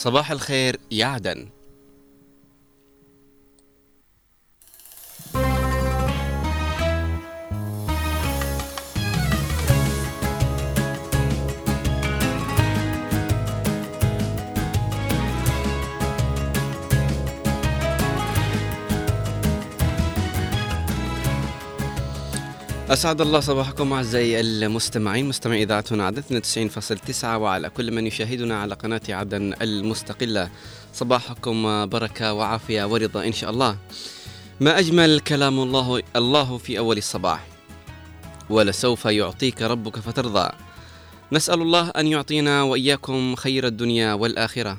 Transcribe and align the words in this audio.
صباح 0.00 0.30
الخير 0.30 0.76
يا 0.90 1.06
عدن 1.06 1.48
أسعد 22.90 23.20
الله 23.20 23.40
صباحكم 23.40 23.92
أعزائي 23.92 24.40
المستمعين. 24.40 25.28
مستمعي 25.28 25.62
إذاعة 25.62 25.84
هنا 25.90 26.06
عدن 26.06 26.22
92.9 26.36 27.24
وعلى 27.38 27.70
كل 27.70 27.92
من 27.92 28.06
يشاهدنا 28.06 28.60
على 28.60 28.74
قناة 28.74 29.00
عدن 29.08 29.54
المستقلة. 29.62 30.50
صباحكم 30.94 31.86
بركة 31.86 32.32
وعافية 32.32 32.84
ورضا 32.84 33.24
إن 33.24 33.32
شاء 33.32 33.50
الله. 33.50 33.76
ما 34.60 34.78
أجمل 34.78 35.20
كلام 35.20 35.60
الله 35.60 36.02
الله 36.16 36.58
في 36.58 36.78
أول 36.78 36.98
الصباح. 36.98 37.46
ولسوف 38.50 39.04
يعطيك 39.04 39.62
ربك 39.62 39.98
فترضى. 39.98 40.50
نسأل 41.32 41.62
الله 41.62 41.88
أن 41.88 42.06
يعطينا 42.06 42.62
وإياكم 42.62 43.34
خير 43.34 43.66
الدنيا 43.66 44.14
والآخرة. 44.14 44.78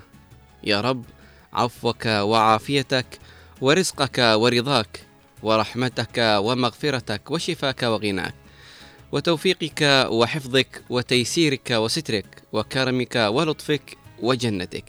يا 0.64 0.82
رب 0.82 1.04
عفوك 1.54 2.06
وعافيتك 2.06 3.20
ورزقك 3.62 4.20
ورضاك. 4.20 5.11
ورحمتك 5.44 6.18
ومغفرتك 6.18 7.32
وشفاك 7.32 7.84
وغناك. 7.84 8.34
وتوفيقك 9.12 10.08
وحفظك 10.10 10.84
وتيسيرك 10.90 11.72
وسترك 11.72 12.44
وكرمك 12.54 13.16
ولطفك 13.16 13.98
وجنتك. 14.22 14.84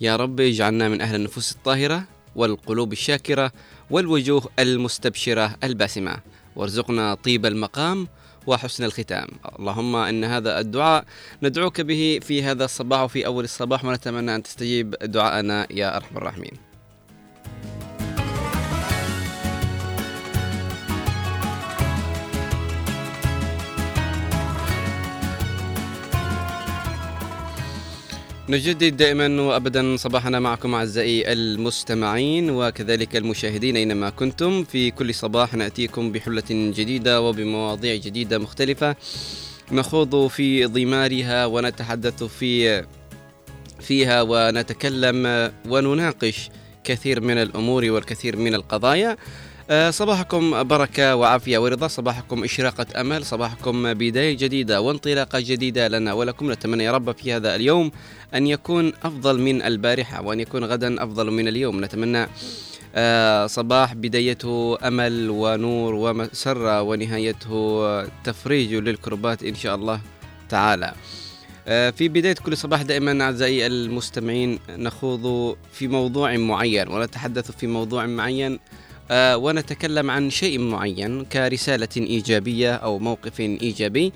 يا 0.00 0.16
رب 0.16 0.40
اجعلنا 0.40 0.88
من 0.88 1.00
أهل 1.00 1.14
النفوس 1.14 1.52
الطاهرة 1.52 2.04
والقلوب 2.36 2.92
الشاكرة 2.92 3.52
والوجوه 3.90 4.48
المستبشرة 4.58 5.56
الباسمة. 5.64 6.16
وارزقنا 6.56 7.14
طيب 7.14 7.46
المقام 7.46 8.08
وحسن 8.46 8.84
الختام. 8.84 9.28
اللهم 9.58 9.96
إن 9.96 10.24
هذا 10.24 10.60
الدعاء 10.60 11.04
ندعوك 11.42 11.80
به 11.80 12.20
في 12.22 12.42
هذا 12.42 12.64
الصباح 12.64 13.00
وفي 13.00 13.26
أول 13.26 13.44
الصباح 13.44 13.84
ونتمنى 13.84 14.34
أن 14.34 14.42
تستجيب 14.42 14.94
دعاءنا 14.94 15.66
يا 15.70 15.96
أرحم 15.96 16.16
الراحمين. 16.16 16.71
نجدد 28.52 28.96
دائما 28.96 29.42
وابدا 29.42 29.96
صباحنا 29.96 30.40
معكم 30.40 30.74
أعزائي 30.74 31.32
المستمعين 31.32 32.50
وكذلك 32.50 33.16
المشاهدين 33.16 33.76
أينما 33.76 34.10
كنتم. 34.10 34.64
في 34.64 34.90
كل 34.90 35.14
صباح 35.14 35.54
نأتيكم 35.54 36.12
بحلة 36.12 36.50
جديدة 36.50 37.20
وبمواضيع 37.20 37.96
جديدة 37.96 38.38
مختلفة 38.38 38.96
نخوض 39.72 40.26
في 40.26 40.64
ضمارها 40.64 41.46
ونتحدث 41.46 42.24
في 42.24 42.84
فيها 43.80 44.22
ونتكلم 44.22 45.50
ونناقش 45.68 46.50
كثير 46.84 47.20
من 47.20 47.38
الأمور 47.38 47.90
والكثير 47.90 48.36
من 48.36 48.54
القضايا. 48.54 49.16
صباحكم 49.90 50.62
بركة 50.62 51.16
وعافية 51.16 51.58
ورضا. 51.58 51.88
صباحكم 51.88 52.44
إشراقة 52.44 52.86
أمل. 53.00 53.24
صباحكم 53.24 53.94
بداية 53.94 54.36
جديدة 54.36 54.80
وانطلاقة 54.80 55.40
جديدة 55.40 55.88
لنا 55.88 56.12
ولكم. 56.12 56.52
نتمنى 56.52 56.84
يا 56.84 56.92
رب 56.92 57.12
في 57.12 57.32
هذا 57.32 57.54
اليوم 57.54 57.90
أن 58.34 58.46
يكون 58.46 58.92
أفضل 59.02 59.40
من 59.40 59.62
البارحة 59.62 60.22
وأن 60.22 60.40
يكون 60.40 60.64
غدا 60.64 61.04
أفضل 61.04 61.30
من 61.30 61.48
اليوم. 61.48 61.84
نتمنى 61.84 62.26
آه، 62.94 63.46
صباح 63.46 63.94
بدايته 63.94 64.78
أمل 64.88 65.30
ونور 65.30 65.94
ومسرة 65.94 66.82
ونهايته 66.82 68.02
تفريج 68.24 68.74
للكربات 68.74 69.42
إن 69.42 69.54
شاء 69.54 69.74
الله 69.74 70.00
تعالى. 70.48 70.92
آه، 71.68 71.90
في 71.90 72.08
بداية 72.08 72.34
كل 72.34 72.56
صباح 72.56 72.82
دائما 72.82 73.24
أعزائي 73.24 73.66
المستمعين 73.66 74.58
نخوض 74.68 75.56
في 75.72 75.88
موضوع 75.88 76.36
معين 76.36 76.88
ونتحدث 76.88 77.50
في 77.50 77.66
موضوع 77.66 78.06
معين 78.06 78.52
آه، 78.52 78.58
ونتكلم 79.10 80.10
عن 80.10 80.30
شيء 80.30 80.58
معين 80.58 81.24
كرسالة 81.24 81.88
إيجابية 81.96 82.74
أو 82.74 82.98
موقف 82.98 83.40
إيجابي. 83.40 84.12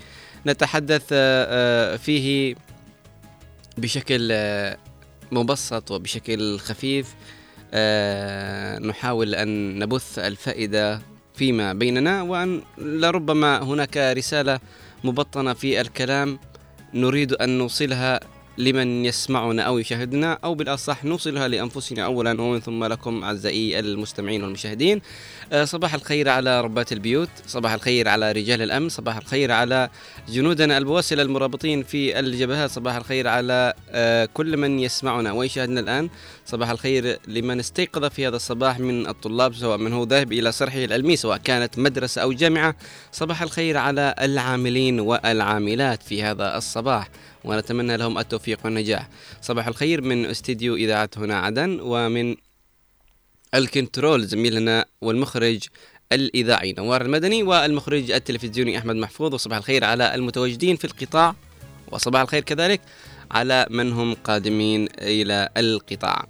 نتحدث 0.47 1.05
آه، 1.13 1.97
فيه 1.97 2.55
بشكل 3.79 4.29
آه، 4.33 4.77
مبسط 5.33 5.91
وبشكل 5.91 6.59
خفيف. 6.59 7.15
نحاول 8.89 9.35
أن 9.35 9.79
نبث 9.79 10.19
الفائدة 10.19 11.01
فيما 11.35 11.73
بيننا 11.73 12.23
وأن 12.23 12.63
لربما 12.79 13.63
هناك 13.63 13.97
رسالة 13.97 14.61
مبطنة 15.05 15.53
في 15.53 15.81
الكلام. 15.81 16.39
نريد 16.95 17.33
أن 17.33 17.59
نوصلها 17.59 18.21
لمن 18.59 19.05
يسمعنا 19.05 19.63
أو 19.63 19.79
يشاهدنا 19.79 20.39
أو 20.45 20.55
بالأصح 20.55 21.05
نوصلها 21.05 21.49
لأنفسنا 21.49 22.05
أولا 22.05 22.41
ومن 22.41 22.61
ثم 22.61 22.85
لكم 22.85 23.25
أعزائي 23.25 23.79
المستمعين 23.79 24.43
والمشاهدين. 24.43 25.01
آه، 25.53 25.65
صباح 25.65 25.95
الخير 25.95 26.29
على 26.29 26.61
ربات 26.61 26.93
البيوت 26.93 27.29
صباح 27.47 27.73
الخير 27.73 28.09
على 28.09 28.33
رجال 28.33 28.63
الأمن 28.63 28.89
صباح 28.89 29.17
الخير 29.17 29.53
على 29.53 29.91
جنودنا 30.29 30.79
البواسل 30.79 31.21
المرابطين 31.21 31.83
في 31.83 32.19
الجبهات 32.19 32.71
صباح 32.71 32.97
الخير 32.97 33.29
على 33.29 33.75
آه، 33.91 34.29
كل 34.35 34.57
من 34.57 34.79
يسمعنا 34.79 35.33
ويشاهدنا 35.33 35.81
الآن. 35.81 36.09
صباح 36.47 36.71
الخير 36.71 37.19
لمن 37.29 37.59
استيقظ 37.59 38.05
في 38.05 38.27
هذا 38.29 38.37
الصباح 38.37 38.79
من 38.79 39.07
الطلاب 39.07 39.55
سواء 39.55 39.79
من 39.79 39.93
هو 39.93 40.05
ذاهب 40.05 40.33
إلى 40.33 40.53
صرحه 40.53 40.85
العلمي 40.85 41.17
سواء 41.17 41.39
كانت 41.39 41.79
مدرسة 41.79 42.23
أو 42.23 42.33
جامعة. 42.33 42.77
صباح 43.13 43.43
الخير 43.43 43.77
على 43.77 44.15
العاملين 44.21 45.01
والعاملات 45.01 46.03
في 46.03 46.23
هذا 46.23 46.57
الصباح. 46.57 47.09
ونتمنى 47.47 47.97
لهم 47.97 48.19
التوفيق 48.19 48.59
والنجاح. 48.65 49.09
صباح 49.43 49.67
الخير 49.67 50.01
من 50.03 50.27
استديو 50.27 50.75
إذاعة 50.77 51.11
هنا 51.17 51.39
عدن 51.39 51.81
ومن 51.83 52.37
الكنترول 53.55 54.27
زميلنا 54.27 54.85
والمخرج 55.01 55.67
الإذاعي 56.13 56.75
نوار 56.79 57.03
المدني 57.03 57.43
والمخرج 57.43 58.11
التلفزيوني 58.11 58.79
أحمد 58.79 58.97
محفوظ. 58.97 59.35
وصباح 59.35 59.59
الخير 59.59 59.85
على 59.85 60.15
المتواجدين 60.15 60.77
في 60.77 60.85
القطاع 60.85 61.35
وصباح 61.93 62.21
الخير 62.21 62.43
كذلك 62.43 62.81
على 63.31 63.67
من 63.71 63.93
هم 63.93 64.15
قادمين 64.15 64.89
إلى 64.99 65.49
القطاع. 65.57 66.27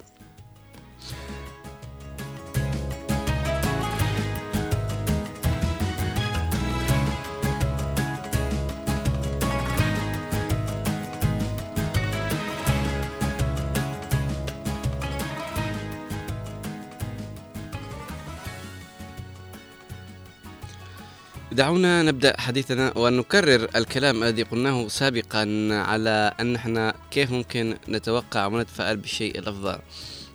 دعونا 21.57 22.03
نبدأ 22.03 22.41
حديثنا 22.41 22.97
ونكرر 22.97 23.67
الكلام 23.75 24.23
الذي 24.23 24.43
قلناه 24.43 24.87
سابقا 24.87 25.41
على 25.71 26.33
أن 26.39 26.55
إحنا 26.55 26.93
كيف 27.11 27.31
ممكن 27.31 27.77
نتوقع 27.89 28.45
ونتفائل 28.45 28.97
بالشيء 28.97 29.39
الأفضل. 29.39 29.79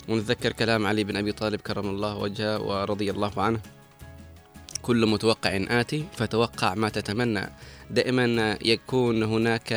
ونتذكر 0.09 0.53
كلام 0.53 0.87
علي 0.87 1.05
بن 1.05 1.17
أبي 1.17 1.33
طالب 1.33 1.61
كرم 1.61 1.89
الله 1.89 2.17
وجهه 2.17 2.61
ورضي 2.61 3.11
الله 3.11 3.33
عنه. 3.37 3.61
كل 4.83 5.07
متوقع 5.07 5.61
آتي 5.71 6.05
فتوقع 6.17 6.75
ما 6.75 6.89
تتمنى. 6.89 7.51
دائما 7.91 8.59
يكون 8.65 9.23
هناك 9.23 9.69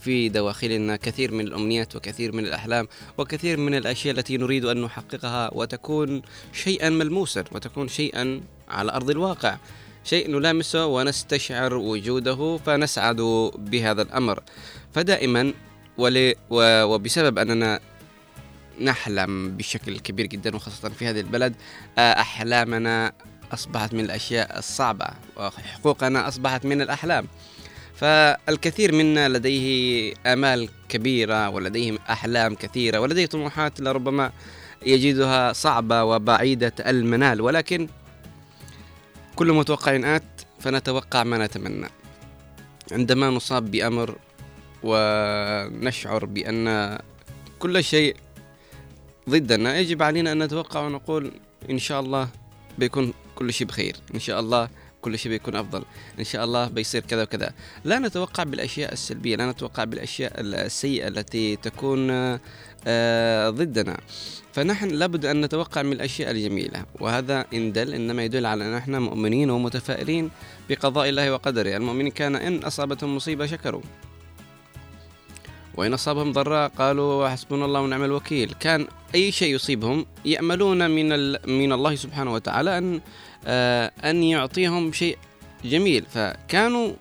في 0.00 0.28
دواخلنا 0.28 0.96
كثير 0.96 1.32
من 1.32 1.46
الأمنيات 1.46 1.96
وكثير 1.96 2.32
من 2.32 2.44
الأحلام 2.44 2.88
وكثير 3.18 3.56
من 3.56 3.74
الأشياء 3.74 4.18
التي 4.18 4.36
نريد 4.36 4.64
أن 4.64 4.82
نحققها 4.82 5.50
وتكون 5.54 6.22
شيئا 6.52 6.90
ملموسا 6.90 7.44
وتكون 7.52 7.88
شيئا 7.88 8.40
على 8.68 8.92
أرض 8.92 9.10
الواقع. 9.10 9.56
شيء 10.04 10.30
نلامسه 10.30 10.86
ونستشعر 10.86 11.74
وجوده 11.74 12.56
فنسعد 12.66 13.20
بهذا 13.58 14.02
الأمر. 14.02 14.42
فدائما 14.94 15.52
وبسبب 16.50 17.38
أننا 17.38 17.80
نحلم 18.80 19.56
بشكل 19.56 19.98
كبير 19.98 20.26
جدا 20.26 20.56
وخاصة 20.56 20.88
في 20.88 21.06
هذه 21.06 21.20
البلد 21.20 21.54
آه، 21.98 22.20
أحلامنا 22.20 23.12
أصبحت 23.52 23.94
من 23.94 24.00
الأشياء 24.00 24.58
الصعبة 24.58 25.06
وحقوقنا 25.36 26.28
أصبحت 26.28 26.64
من 26.64 26.82
الأحلام. 26.82 27.26
فالكثير 27.96 28.92
منا 28.94 29.28
لديه 29.28 30.14
آمال 30.26 30.68
كبيرة 30.88 31.48
ولديه 31.48 31.98
أحلام 32.10 32.54
كثيرة 32.54 32.98
ولديه 32.98 33.26
طموحات 33.26 33.80
لربما 33.80 34.32
يجدها 34.86 35.52
صعبة 35.52 36.04
وبعيدة 36.04 36.72
المنال. 36.86 37.40
ولكن 37.40 37.88
كل 39.40 39.52
متوقع 39.52 40.16
آت 40.16 40.22
فنتوقع 40.58 41.24
ما 41.24 41.46
نتمنى. 41.46 41.88
عندما 42.92 43.30
نصاب 43.30 43.70
بأمر 43.70 44.18
ونشعر 44.82 46.24
بأن 46.24 46.98
كل 47.58 47.84
شيء 47.84 48.16
ضدنا 49.28 49.78
يجب 49.78 50.02
علينا 50.02 50.32
أن 50.32 50.42
نتوقع 50.42 50.80
ونقول 50.80 51.32
إن 51.70 51.78
شاء 51.78 52.00
الله 52.00 52.28
بيكون 52.78 53.12
كل 53.34 53.52
شيء 53.52 53.66
بخير 53.66 53.96
إن 54.14 54.20
شاء 54.20 54.40
الله 54.40 54.68
كل 55.02 55.18
شيء 55.18 55.32
بيكون 55.32 55.56
أفضل 55.56 55.84
إن 56.18 56.24
شاء 56.24 56.44
الله 56.44 56.68
بيصير 56.68 57.02
كذا 57.02 57.22
وكذا. 57.22 57.52
لا 57.84 57.98
نتوقع 57.98 58.42
بالأشياء 58.42 58.92
السلبية 58.92 59.36
لا 59.36 59.50
نتوقع 59.50 59.84
بالأشياء 59.84 60.32
السيئة 60.40 61.08
التي 61.08 61.56
تكون 61.56 62.10
ضدنا. 63.50 63.96
فنحن 64.52 64.88
لابد 64.88 65.26
أن 65.26 65.40
نتوقع 65.40 65.82
من 65.82 65.92
الأشياء 65.92 66.30
الجميلة 66.30 66.84
وهذا 67.00 67.44
إن 67.54 67.72
دل 67.72 67.94
إنما 67.94 68.24
يدل 68.24 68.46
على 68.46 68.64
أن 68.64 68.74
إحنا 68.74 68.98
مؤمنين 68.98 69.50
ومتفائلين 69.50 70.30
بقضاء 70.68 71.08
الله 71.08 71.32
وقدره. 71.32 71.76
المؤمنين 71.76 72.12
كان 72.12 72.36
إن 72.36 72.58
أصابتهم 72.58 73.16
مصيبة 73.16 73.46
شكروا. 73.46 73.82
وإن 75.76 75.94
أصابهم 75.94 76.32
ضراء 76.32 76.68
قالوا 76.68 77.28
حسبنا 77.28 77.64
الله 77.64 77.80
ونعم 77.80 78.04
الوكيل. 78.04 78.54
كان 78.60 78.86
أي 79.14 79.32
شيء 79.32 79.54
يصيبهم 79.54 80.06
يأملون 80.24 80.90
من 80.90 81.08
من 81.50 81.72
الله 81.72 81.94
سبحانه 81.94 82.32
وتعالى 82.34 82.78
أن 82.78 83.00
آه، 83.46 83.92
أن 84.04 84.22
يعطيهم 84.22 84.92
شيء 84.92 85.18
جميل. 85.64 86.04
فكانوا 86.14 86.92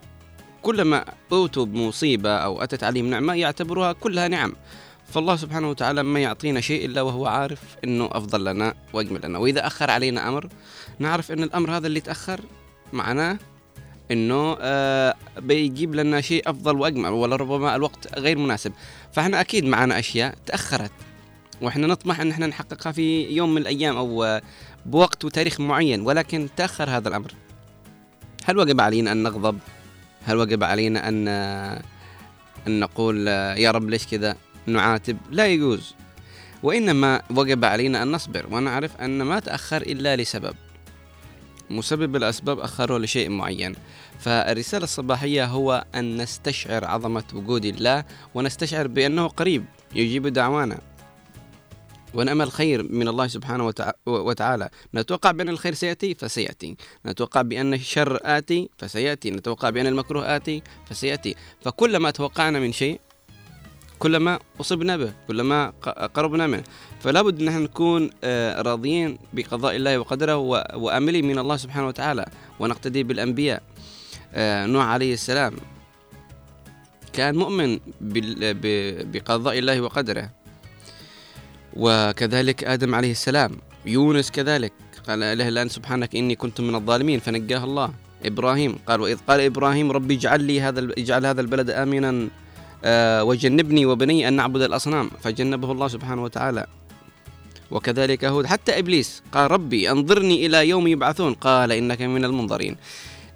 كلما 0.61 1.05
أوتوا 1.31 1.65
بمصيبة 1.65 2.29
أو 2.29 2.61
أتت 2.63 2.83
عليهم 2.83 3.09
نعمة 3.09 3.33
يعتبروها 3.33 3.93
كلها 3.93 4.27
نعم. 4.27 4.53
فالله 5.13 5.35
سبحانه 5.35 5.69
وتعالى 5.69 6.03
ما 6.03 6.19
يعطينا 6.19 6.61
شيء 6.61 6.85
إلا 6.85 7.01
وهو 7.01 7.25
عارف 7.25 7.61
أنه 7.83 8.09
أفضل 8.11 8.45
لنا 8.45 8.73
وأجمل 8.93 9.21
لنا. 9.23 9.39
وإذا 9.39 9.67
أخر 9.67 9.91
علينا 9.91 10.29
أمر 10.29 10.49
نعرف 10.99 11.31
أن 11.31 11.43
الأمر 11.43 11.77
هذا 11.77 11.87
اللي 11.87 11.99
تأخر 11.99 12.41
معناه 12.93 13.37
إنه 14.11 14.57
آه 14.61 15.15
بيجيب 15.37 15.95
لنا 15.95 16.21
شيء 16.21 16.49
أفضل 16.49 16.77
وأجمل 16.77 17.09
ولربما 17.09 17.75
الوقت 17.75 18.19
غير 18.19 18.37
مناسب. 18.37 18.71
فإحنا 19.11 19.41
أكيد 19.41 19.65
معنا 19.65 19.99
أشياء 19.99 20.35
تأخرت 20.45 20.91
وإحنا 21.61 21.87
نطمح 21.87 22.19
إن 22.19 22.31
إحنا 22.31 22.47
نحققها 22.47 22.91
في 22.91 23.23
يوم 23.23 23.55
من 23.55 23.61
الأيام 23.61 23.97
أو 23.97 24.39
بوقت 24.85 25.25
وتاريخ 25.25 25.59
معين 25.59 26.01
ولكن 26.01 26.49
تأخر 26.57 26.89
هذا 26.89 27.09
الأمر. 27.09 27.31
هل 28.45 28.57
وجب 28.57 28.81
علينا 28.81 29.11
أن 29.11 29.23
نغضب؟ 29.23 29.59
هل 30.25 30.37
وجب 30.37 30.63
علينا 30.63 31.07
أن 31.07 31.27
أن 32.67 32.79
نقول 32.79 33.27
يا 33.27 33.71
رب 33.71 33.89
ليش 33.89 34.07
كذا؟ 34.07 34.35
نعاتب 34.65 35.17
لا 35.31 35.47
يجوز. 35.47 35.95
وإنما 36.63 37.21
وجب 37.29 37.65
علينا 37.65 38.03
أن 38.03 38.11
نصبر 38.11 38.45
ونعرف 38.51 38.97
أن 38.97 39.21
ما 39.21 39.39
تأخر 39.39 39.81
إلا 39.81 40.15
لسبب. 40.15 40.55
مسبب 41.69 42.15
الأسباب 42.15 42.59
أخره 42.59 42.97
لشيء 42.97 43.29
معين. 43.29 43.75
فالرسالة 44.19 44.83
الصباحية 44.83 45.45
هو 45.45 45.85
أن 45.95 46.17
نستشعر 46.17 46.85
عظمة 46.85 47.23
وجود 47.33 47.65
الله 47.65 48.03
ونستشعر 48.33 48.87
بأنه 48.87 49.27
قريب 49.27 49.65
يجيب 49.95 50.27
دعوانا. 50.27 50.79
ونأمل 52.13 52.51
خير 52.51 52.83
من 52.83 53.07
الله 53.07 53.27
سبحانه 53.27 53.73
وتعالى. 54.05 54.69
نتوقع 54.95 55.31
بأن 55.31 55.49
الخير 55.49 55.73
سيأتي 55.73 56.15
فسيأتي. 56.15 56.75
نتوقع 57.05 57.41
بأن 57.41 57.73
الشر 57.73 58.19
آتي 58.23 58.69
فسيأتي. 58.77 59.31
نتوقع 59.31 59.69
بأن 59.69 59.87
المكروه 59.87 60.35
آتي 60.35 60.63
فسيأتي. 60.89 61.35
فكلما 61.61 62.11
توقعنا 62.11 62.59
من 62.59 62.71
شيء 62.71 62.99
كلما 63.99 64.39
أصبنا 64.61 64.97
به 64.97 65.13
كلما 65.27 65.69
قربنا 66.13 66.47
منه. 66.47 66.63
فلا 66.99 67.21
بد 67.21 67.43
نحن 67.43 67.61
نكون 67.63 68.09
آه، 68.23 68.61
راضيين 68.61 69.17
بقضاء 69.33 69.75
الله 69.75 69.99
وقدره 69.99 70.37
وآملين 70.75 71.27
من 71.27 71.39
الله 71.39 71.57
سبحانه 71.57 71.87
وتعالى 71.87 72.25
ونقتدي 72.59 73.03
بالأنبياء. 73.03 73.63
آه، 74.33 74.65
نوح 74.65 74.85
عليه 74.85 75.13
السلام 75.13 75.53
كان 77.13 77.35
مؤمن 77.35 77.79
بقضاء 79.11 79.59
الله 79.59 79.81
وقدره. 79.81 80.29
وكذلك 81.73 82.63
آدم 82.63 82.95
عليه 82.95 83.11
السلام 83.11 83.51
يونس 83.85 84.31
كذلك 84.31 84.73
قال 85.07 85.23
إلا 85.23 85.61
أنت 85.61 85.71
سبحانك 85.71 86.15
إني 86.15 86.35
كنت 86.35 86.61
من 86.61 86.75
الظالمين 86.75 87.19
فنجاه 87.19 87.63
الله. 87.63 87.93
إبراهيم 88.25 88.79
قال 88.87 89.01
وإذ 89.01 89.17
قال 89.27 89.39
إبراهيم 89.41 89.91
ربي 89.91 90.13
اجعل 90.13 90.43
لي 90.43 90.61
هذا 90.61 90.79
اجعل 90.97 91.25
هذا 91.25 91.41
البلد 91.41 91.69
آمنا 91.69 92.27
وجنبني 93.23 93.85
وبني 93.85 94.27
أن 94.27 94.33
نعبد 94.33 94.61
الأصنام. 94.61 95.09
فجنبه 95.23 95.71
الله 95.71 95.87
سبحانه 95.87 96.23
وتعالى. 96.23 96.65
وكذلك 97.71 98.25
هود. 98.25 98.45
حتى 98.45 98.79
إبليس 98.79 99.23
قال 99.31 99.51
ربي 99.51 99.91
أنظرني 99.91 100.45
إلى 100.45 100.69
يوم 100.69 100.87
يبعثون. 100.87 101.33
قال 101.33 101.71
إنك 101.71 102.01
من 102.01 102.25
المنظرين. 102.25 102.75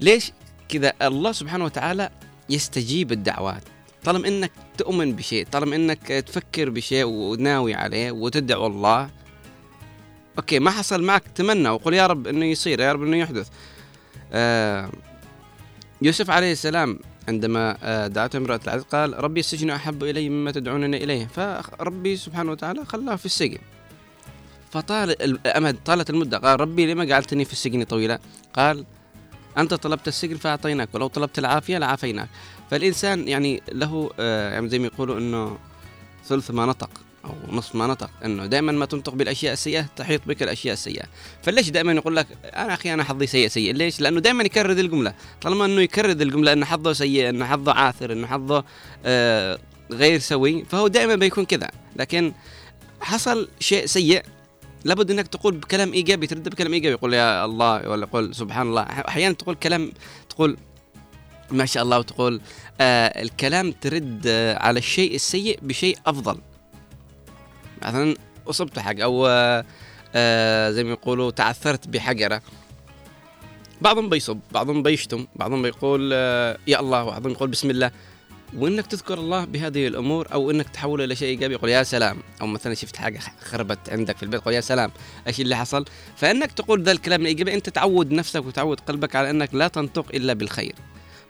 ليش 0.02 0.32
كذا؟ 0.70 0.94
الله 1.02 1.32
سبحانه 1.32 1.66
وتعالى 1.66 2.10
يستجيب 2.50 3.12
الدعوات. 3.12 3.64
طالما 4.04 4.28
إنك 4.28 4.52
تؤمن 4.78 5.16
بشيء 5.16 5.48
طالما 5.52 5.76
إنك 5.76 6.08
تفكر 6.08 6.70
بشيء 6.70 7.06
وناوي 7.06 7.74
عليه 7.74 8.12
وتدعو 8.12 8.68
الله 8.68 9.10
أوكي 10.38 10.60
ما 10.60 10.72
حصل 10.72 11.04
معك 11.04 11.24
تمنى 11.36 11.70
وقل 11.70 11.94
يا 11.94 12.08
رب 12.08 12.28
إنه 12.28 12.46
يصير 12.46 12.80
يا 12.80 12.94
رب 12.94 13.04
إنه 13.04 13.18
يحدث. 13.18 13.48
آه 14.34 14.90
يوسف 16.02 16.30
عليه 16.30 16.52
السلام 16.52 17.00
عندما 17.28 17.78
آه 17.84 18.08
دعته 18.08 18.38
امرأة 18.38 18.60
العزيز 18.64 18.84
قال 18.84 19.24
ربي 19.24 19.40
السجن 19.40 19.70
أحب 19.70 20.04
إلي 20.04 20.30
مما 20.30 20.52
تدعونني 20.52 21.04
إليه. 21.04 21.28
فربي 21.28 22.18
سبحانه 22.18 22.52
وتعالى 22.52 22.86
خلاه 22.86 23.16
في 23.16 23.26
السجن. 23.26 23.58
فطال 24.72 25.22
الأمد 25.22 25.78
طالت 25.86 26.10
المدة 26.10 26.38
قال 26.38 26.62
ربي 26.62 26.94
لما 26.94 27.06
جعلتني 27.06 27.46
في 27.46 27.54
السجن 27.54 27.84
طويلا؟ 27.84 28.20
قال 28.54 28.86
أنت 29.58 29.74
طلبت 29.74 30.08
السجن 30.08 30.38
فأعطيناك 30.38 30.90
ولو 30.96 31.08
طلبت 31.08 31.40
العافية 31.40 31.78
لعافيناك. 31.78 32.30
فالإنسان 32.72 33.28
يعني 33.28 33.62
له 33.72 34.10
آه، 34.20 34.54
يعني 34.54 34.70
زي 34.70 34.80
ما 34.80 34.86
يقولوا 34.86 35.18
أنه 35.18 35.58
ثلث 36.26 36.52
ما 36.52 36.66
نطق. 36.66 36.90
أو 37.26 37.36
نصف 37.50 37.76
ما 37.76 37.88
نطق. 37.88 38.10
إنه 38.26 38.46
دائما 38.46 38.72
ما 38.72 38.86
تنطق 38.86 39.14
بالأشياء 39.14 39.54
السيئة 39.54 39.86
تحيط 39.96 40.22
بك 40.28 40.44
الأشياء 40.44 40.74
السيئة. 40.74 41.04
فليش 41.44 41.70
دائما 41.70 41.92
يقول 41.94 42.16
لك 42.16 42.28
أنا 42.44 42.74
أخي 42.74 42.94
أنا 42.94 43.04
حظي 43.04 43.28
سيء 43.28 43.48
سيء؟ 43.48 43.74
ليش؟ 43.74 44.02
لأنه 44.02 44.20
دائما 44.20 44.44
يكرر 44.44 44.72
الجملة. 44.72 45.14
طالما 45.42 45.66
إنه 45.66 45.82
يكرر 45.82 46.12
الجملة 46.12 46.54
إن 46.54 46.66
حظه 46.66 46.94
سيء 46.94 47.30
إن 47.30 47.46
حظه 47.46 47.72
عاثر 47.74 48.14
إن 48.14 48.28
حظه 48.28 48.64
آه 49.06 49.60
غير 49.92 50.20
سوي 50.20 50.66
فهو 50.66 50.88
دائما 50.88 51.16
بيكون 51.16 51.46
كذا. 51.46 51.70
لكن 51.96 52.34
حصل 53.02 53.50
شيء 53.60 53.86
سيء 53.86 54.24
لابد 54.84 55.12
إنك 55.12 55.28
تقول 55.28 55.58
بكلام 55.58 55.94
إيجابي 55.94 56.28
ترد 56.28 56.50
بكلام 56.50 56.74
إيجابي. 56.74 56.94
يقول 56.94 57.14
يا 57.14 57.46
الله 57.46 57.90
ولا 57.90 58.04
يقول 58.04 58.36
سبحان 58.36 58.68
الله. 58.68 58.82
أحيانا 58.82 59.36
تقول 59.36 59.56
كلام 59.56 59.92
تقول 60.30 60.58
ما 61.52 61.66
شاء 61.66 61.84
الله 61.84 62.00
وتقول 62.00 62.42
آه 62.82 63.22
الكلام 63.22 63.72
ترد 63.72 64.24
آه 64.28 64.58
على 64.58 64.80
الشيء 64.80 65.16
السيء 65.16 65.60
بشيء 65.62 65.98
أفضل. 66.06 66.38
مثلا 67.86 68.16
أصبت 68.50 68.80
حق 68.80 69.00
أو 69.00 69.28
آه 69.28 69.66
آه 70.16 70.72
زي 70.72 70.84
ما 70.84 70.92
يقولوا 70.92 71.32
تعثرت 71.32 71.88
بحجرة. 71.88 72.42
بعضهم 73.82 74.10
بيصب 74.10 74.40
بعضهم 74.52 74.84
بيشتم 74.84 75.28
بعضهم 75.36 75.62
بيقول 75.62 76.10
آه 76.14 76.58
يا 76.68 76.80
الله 76.80 77.04
وبعضهم 77.04 77.32
يقول 77.32 77.50
بسم 77.50 77.70
الله. 77.70 77.92
وإنك 78.58 78.88
تذكر 78.88 79.18
الله 79.18 79.46
بهذه 79.46 79.88
الأمور 79.88 80.28
أو 80.34 80.52
إنك 80.52 80.70
تحوله 80.70 81.04
إلى 81.04 81.16
شيء 81.16 81.28
إيجابي 81.28 81.54
يقول 81.54 81.70
يا 81.70 81.84
سلام. 81.84 82.18
أو 82.42 82.48
مثلا 82.48 82.74
شفت 82.74 82.96
حاجة 82.96 83.20
خربت 83.44 83.90
عندك 83.90 84.18
في 84.18 84.24
البيت 84.24 84.42
يقول 84.42 84.54
يا 84.54 84.62
سلام. 84.62 84.92
إيش 85.28 85.42
اللي 85.42 85.56
حصل؟ 85.56 85.86
فإنك 86.16 86.52
تقول 86.52 86.84
ذا 86.84 86.92
الكلام 86.92 87.22
الإيجابي 87.22 87.54
أنت 87.54 87.70
تعود 87.70 88.12
نفسك 88.12 88.46
وتعود 88.46 88.80
قلبك 88.80 89.16
على 89.16 89.30
إنك 89.30 89.54
لا 89.54 89.68
تنطق 89.68 90.06
إلا 90.14 90.34
بالخير. 90.34 90.76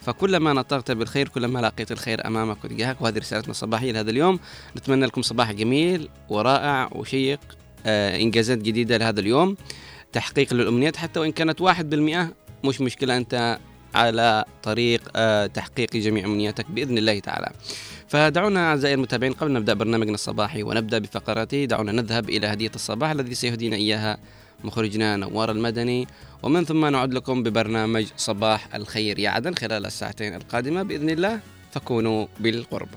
فكلما 0.06 0.54
نطقت 0.54 0.92
بالخير 0.92 1.28
كلما 1.28 1.60
لقيت 1.60 1.92
الخير 1.92 2.28
أمامك 2.28 2.66
وتجاهك 2.66 3.02
وهذه 3.02 3.18
رسالتنا 3.18 3.52
الصباحية 3.52 3.92
لهذا 3.92 4.12
اليوم. 4.12 4.40
نتمنى 4.78 5.06
لكم 5.06 5.22
صباح 5.22 5.52
جميل 5.52 6.10
ورائع 6.30 6.90
وشيق 6.92 7.40
آه 7.86 8.22
إنجازات 8.22 8.58
جديدة 8.58 8.98
لهذا 8.98 9.20
اليوم. 9.20 9.56
تحقيق 10.14 10.54
للأمنيات 10.54 10.98
حتى 10.98 11.20
وإن 11.20 11.32
كانت 11.32 11.62
واحد 11.62 11.90
بالمئة 11.90 12.34
مش 12.64 12.82
مشكلة 12.82 13.18
أنت 13.18 13.60
على 13.96 14.46
طريق 14.64 15.02
آه 15.16 15.46
تحقيق 15.46 15.98
جميع 15.98 16.26
أمنياتك 16.26 16.72
بإذن 16.72 16.98
الله 16.98 17.20
تعالى. 17.20 17.52
فدعونا 18.08 18.70
أعزائي 18.70 18.94
المتابعين 18.94 19.34
قبل 19.34 19.54
نبدأ 19.54 19.74
برنامجنا 19.74 20.14
الصباحي 20.14 20.64
ونبدأ 20.64 21.00
بفقراته 21.00 21.66
دعونا 21.66 21.92
نذهب 21.92 22.30
إلى 22.30 22.48
هدية 22.48 22.72
الصباح 22.76 23.12
الذي 23.12 23.36
سيهدينا 23.36 23.76
إياها 23.76 24.18
مخرجنا 24.64 25.18
نوار 25.18 25.52
المدني. 25.52 26.08
ومن 26.44 26.66
ثم 26.66 26.86
نعود 26.86 27.14
لكم 27.14 27.44
ببرنامج 27.44 28.06
صباح 28.18 28.76
الخير. 28.76 29.20
يا 29.20 29.30
عدن 29.30 29.54
خلال 29.54 29.86
الساعتين 29.86 30.36
القادمة 30.36 30.84
بإذن 30.84 31.10
الله 31.10 31.40
فكونوا 31.72 32.28
بالقرب. 32.40 32.90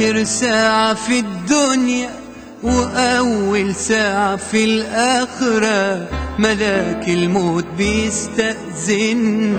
آخر 0.00 0.24
ساعة 0.24 0.94
في 0.94 1.18
الدنيا 1.18 2.10
وأول 2.62 3.74
ساعة 3.74 4.36
في 4.36 4.64
الآخرة. 4.64 6.08
ملاك 6.38 7.08
الموت 7.08 7.64
بيستأذن. 7.78 9.56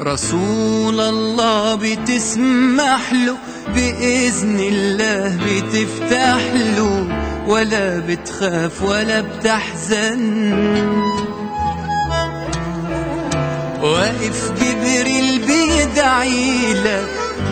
رسول 0.00 1.00
الله 1.00 1.74
بتسمح 1.74 3.12
له 3.12 3.36
بإذن 3.74 4.60
الله 4.60 5.38
بتفتح 5.46 6.40
له. 6.54 7.08
ولا 7.46 7.98
بتخاف 7.98 8.82
ولا 8.82 9.20
بتحزن. 9.20 10.48
واقف 13.82 14.52
جبريل 14.60 15.38
بيدعي 15.38 16.72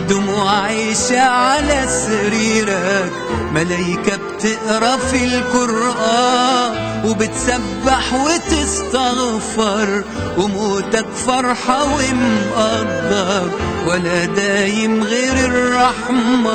لك 0.07 0.13
دموع 0.13 0.49
عايشة 0.49 1.19
على 1.19 1.85
سريرك 1.87 3.11
ملايكة 3.53 4.17
بتقرأ 4.17 4.97
في 4.97 5.25
القرآن 5.25 7.03
وبتسبح 7.05 8.13
وتستغفر 8.13 10.03
وموتك 10.37 11.05
فرحة 11.27 11.83
ومقدر 11.83 13.51
ولا 13.87 14.25
دايم 14.25 15.03
غير 15.03 15.33
الرحمن. 15.33 16.47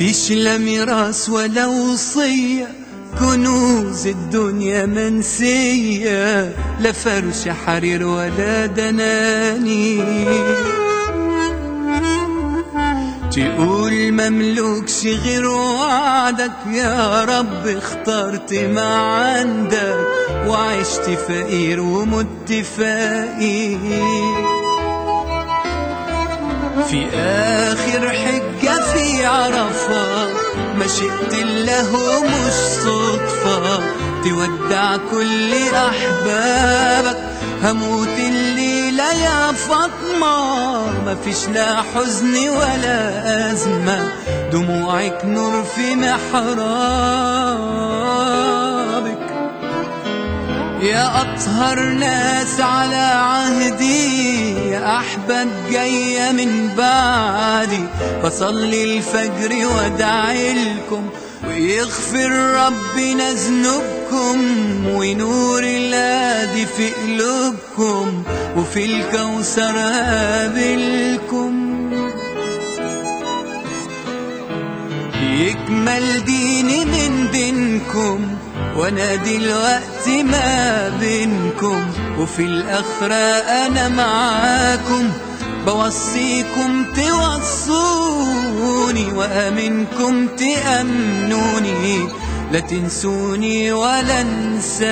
مفيش 0.00 0.32
لا 0.32 0.58
ميراث 0.58 1.28
ولا 1.28 1.66
وصية. 1.66 2.68
كنوز 3.18 4.06
الدنيا 4.06 4.86
منسية. 4.86 6.54
لا 6.80 6.92
فرش 6.92 7.48
حرير 7.48 8.06
ولا 8.06 8.66
دناني 8.66 10.02
تقول 13.30 14.12
مملوكش 14.12 15.06
غير 15.06 15.46
وعدك. 15.46 16.52
يا 16.72 17.24
رب 17.24 17.66
اخترت 17.66 18.54
ما 18.54 18.94
عندك. 18.94 20.06
وعشت 20.46 21.10
فقير 21.28 21.80
ومت 21.80 22.52
فقير. 22.76 23.78
في 26.88 27.06
آخر 27.14 28.10
حجة 28.10 28.49
في 28.92 29.26
عرفة 29.26 30.28
مشيت 30.76 31.32
الله 31.32 32.22
مش 32.24 32.52
صدفة 32.52 33.80
تودع 34.24 34.96
كل 35.10 35.52
أحبابك 35.74 37.18
هموت 37.62 38.08
الليلة 38.18 39.12
يا 39.12 39.52
فاطمة. 39.52 40.60
مفيش 41.06 41.48
لا 41.48 41.82
حزن 41.94 42.48
ولا 42.48 43.52
أزمة 43.52 44.12
دموعك 44.52 45.24
نور 45.24 45.62
في 45.64 45.94
محرابك 45.96 47.79
يا 50.82 51.20
أطهر 51.20 51.82
ناس 51.84 52.60
على 52.60 52.96
عهدي 52.96 54.70
يا 54.70 54.96
أحباب 54.96 55.48
جاية 55.70 56.32
من 56.32 56.68
بعدي. 56.76 57.84
بصلي 58.24 58.84
الفجر 58.96 59.66
وادعي 59.66 60.52
لكم 60.52 61.08
ويغفر 61.48 62.30
ربنا 62.30 63.32
ذنوبكم 63.32 64.38
ونور 64.86 65.62
الهادي 65.62 66.66
في 66.66 66.90
قلوبكم 66.90 68.22
وفي 68.56 68.84
الكوثر 68.84 69.76
قابلكم. 69.76 71.70
يكمل 75.22 76.24
ديني 76.24 76.84
من 76.84 77.30
دينكم 77.32 78.29
وأنا 78.76 79.14
دلوقتي 79.14 80.22
ما 80.22 80.88
بينكم 81.00 81.86
وفي 82.18 82.42
الاخرة 82.42 83.14
أنا 83.66 83.88
معاكم. 83.88 85.08
بوصيكم 85.66 86.84
توصوني 86.96 89.12
وأمنكم 89.12 90.26
تأمنوني. 90.26 92.08
لا 92.52 92.60
تنسوني 92.60 93.72
ولا 93.72 94.20
انساكم. 94.20 94.90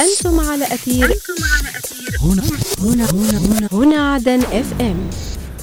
أنتم 0.00 0.40
على 0.40 0.64
أثير 0.64 1.18
هنا. 2.22 2.42
هنا. 2.80 3.10
هنا. 3.10 3.40
هنا. 3.40 3.68
هنا 3.72 4.14
عدن 4.14 4.40
إف 4.42 4.80
إم. 4.80 5.10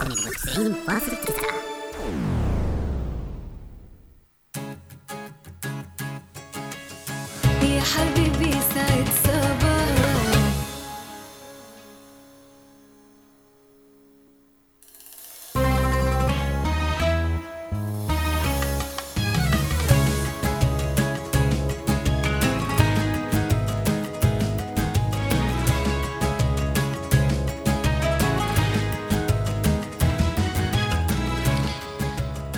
يا 7.64 7.82
حبيبي 7.82 8.52
سعد 8.76 9.08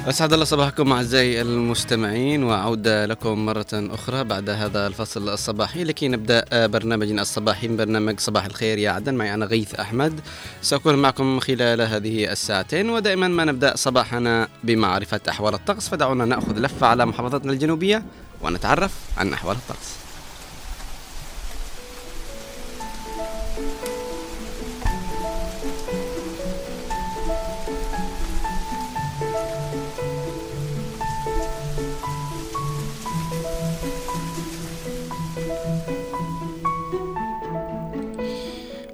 أسعد 0.09 0.33
الله 0.33 0.45
صباحكم 0.45 0.91
أعزائي 0.91 1.41
المستمعين 1.41 2.43
وعودة 2.43 3.05
لكم 3.05 3.45
مرة 3.45 3.65
أخرى 3.73 4.23
بعد 4.23 4.49
هذا 4.49 4.87
الفصل 4.87 5.29
الصباحي 5.29 5.83
لكي 5.83 6.07
نبدأ 6.07 6.67
برنامجنا 6.67 7.21
الصباحي 7.21 7.67
من 7.67 7.77
برنامج 7.77 8.19
صباح 8.19 8.45
الخير. 8.45 8.77
يا 8.77 8.91
عدن 8.91 9.15
معي 9.15 9.33
أنا 9.33 9.45
غيث 9.45 9.75
أحمد. 9.75 10.19
سأكون 10.61 10.95
معكم 10.95 11.39
خلال 11.39 11.81
هذه 11.81 12.31
الساعتين 12.31 12.89
ودائما 12.89 13.27
ما 13.27 13.45
نبدأ 13.45 13.75
صباحنا 13.75 14.47
بمعرفة 14.63 15.21
أحوال 15.29 15.53
الطقس 15.53 15.89
فدعونا 15.89 16.25
نأخذ 16.25 16.59
لفة 16.59 16.87
على 16.87 17.05
محافظتنا 17.05 17.51
الجنوبية 17.51 18.03
ونتعرف 18.41 18.91
عن 19.17 19.33
أحوال 19.33 19.55
الطقس. 19.55 20.04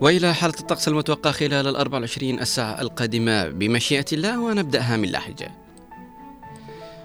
وإلى 0.01 0.33
حالة 0.33 0.53
الطقس 0.59 0.87
المتوقع 0.87 1.31
خلال 1.31 1.67
ال 1.67 1.75
24 1.75 2.39
الساعة 2.39 2.81
القادمة 2.81 3.49
بمشيئة 3.49 4.05
الله 4.13 4.39
ونبدأها 4.39 4.97
من 4.97 5.07
لاحجة. 5.07 5.51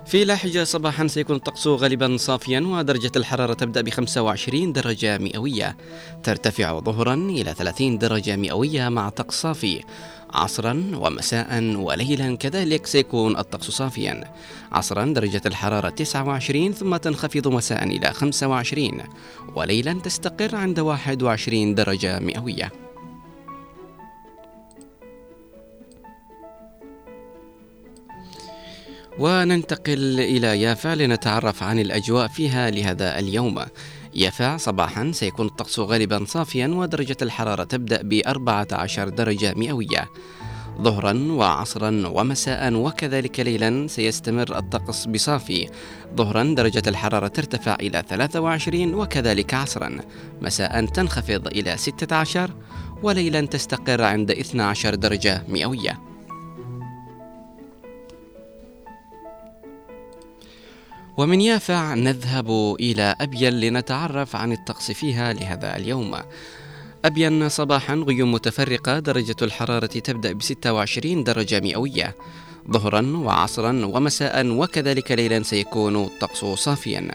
في 0.07 0.25
لاحجة 0.25 0.65
صباحا 0.65 1.07
سيكون 1.07 1.37
الطقس 1.37 1.67
غالبا 1.67 2.17
صافيا 2.17 2.61
ودرجة 2.61 3.13
الحرارة 3.17 3.55
تبدأ 3.55 3.81
ب 3.81 3.91
25 3.91 4.73
درجة 4.73 5.19
مئوية. 5.19 5.77
ترتفع 6.23 6.81
ظهرا 6.81 7.15
إلى 7.15 7.55
30 7.55 7.99
درجة 7.99 8.37
مئوية 8.37 8.89
مع 8.89 9.09
طقس 9.09 9.35
صافي. 9.35 9.83
عصرا 10.31 10.91
ومساء 10.95 11.77
وليلا 11.77 12.37
كذلك 12.37 12.87
سيكون 12.87 13.37
الطقس 13.37 13.71
صافيا. 13.71 14.35
عصرا 14.73 15.05
درجة 15.05 15.43
الحرارة 15.47 15.89
29 15.89 16.73
ثم 16.73 16.97
تنخفض 16.97 17.49
مساء 17.49 17.85
إلى 17.85 18.13
25 18.13 19.03
وليلا 19.55 19.93
تستقر 19.93 20.57
عند 20.57 20.81
21 20.81 21.75
درجة 21.75 22.19
مئوية. 22.19 22.86
وننتقل 29.19 30.21
إلى 30.21 30.61
يافا 30.61 30.95
لنتعرف 30.95 31.63
عن 31.63 31.79
الأجواء 31.79 32.29
فيها 32.29 32.71
لهذا 32.71 33.19
اليوم. 33.19 33.59
يافا 34.15 34.57
صباحا 34.57 35.11
سيكون 35.13 35.47
الطقس 35.47 35.79
غالبا 35.79 36.25
صافيا 36.25 36.67
ودرجة 36.67 37.17
الحرارة 37.23 37.65
تبدأ 37.65 38.03
ب 38.03 38.21
14 38.27 39.09
درجة 39.09 39.55
مئوية. 39.55 40.11
ظهرا 40.83 41.13
وعصرا 41.31 42.09
ومساء 42.09 42.75
وكذلك 42.75 43.41
ليلا 43.41 43.87
سيستمر 43.87 44.59
الطقس 44.59 45.07
بصافي. 45.07 45.69
ظهرا 46.17 46.55
درجة 46.55 46.83
الحرارة 46.87 47.29
ترتفع 47.29 47.75
إلى 47.75 48.03
23 48.09 48.95
وكذلك 48.95 49.55
عصرا. 49.55 49.99
مساء 50.43 50.87
تنخفض 50.87 51.47
إلى 51.47 51.77
16 51.77 52.51
وليلا 53.03 53.41
تستقر 53.41 54.03
عند 54.03 54.31
12 54.31 54.95
درجة 54.95 55.43
مئوية. 55.49 56.16
ومن 61.17 61.41
يافع 61.41 61.95
نذهب 61.95 62.77
إلى 62.81 63.17
أبين 63.21 63.61
لنتعرف 63.61 64.37
عن 64.37 64.53
الطقس 64.53 64.91
فيها 64.91 65.33
لهذا 65.33 65.77
اليوم. 65.77 66.15
أبين 67.05 67.49
صباحا 67.49 67.95
غيوم 67.95 68.33
متفرقة 68.33 68.99
درجة 68.99 69.37
الحرارة 69.43 69.87
تبدأ 69.87 70.33
ب 70.33 70.43
26 70.43 71.25
درجة 71.25 71.61
مئوية. 71.61 72.17
ظهرا 72.71 73.17
وعصرا 73.17 73.87
ومساء 73.87 74.47
وكذلك 74.47 75.13
ليلا 75.13 75.43
سيكون 75.43 76.05
الطقس 76.05 76.45
صافيا. 76.45 77.09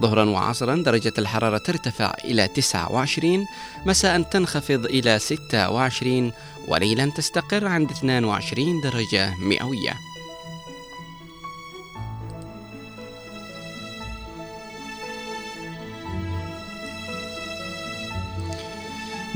ظهرا 0.00 0.24
وعصرا 0.24 0.82
درجة 0.82 1.12
الحرارة 1.18 1.58
ترتفع 1.58 2.14
إلى 2.24 2.48
29 2.48 3.46
مساء 3.86 4.22
تنخفض 4.22 4.84
إلى 4.84 5.18
26 5.18 6.32
وليلا 6.68 7.10
تستقر 7.10 7.66
عند 7.66 7.90
22 7.90 8.80
درجة 8.80 9.34
مئوية. 9.40 10.07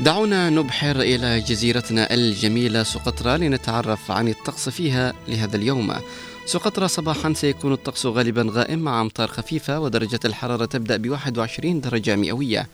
دعونا 0.03 0.49
نبحر 0.49 1.01
إلى 1.01 1.39
جزيرتنا 1.39 2.13
الجميلة 2.13 2.83
سقطرى 2.83 3.37
لنتعرف 3.37 4.11
عن 4.11 4.27
الطقس 4.27 4.69
فيها 4.69 5.13
لهذا 5.27 5.55
اليوم. 5.55 5.93
سقطرى 6.45 6.87
صباحا 6.87 7.33
سيكون 7.33 7.73
الطقس 7.73 8.05
غالبا 8.05 8.47
غائم 8.49 8.79
مع 8.79 9.01
أمطار 9.01 9.27
خفيفة 9.27 9.79
ودرجة 9.79 10.19
الحرارة 10.25 10.65
تبدأ 10.65 10.97
ب 10.97 11.09
21 11.09 11.81
درجة 11.81 12.15
مئوية. 12.15 12.67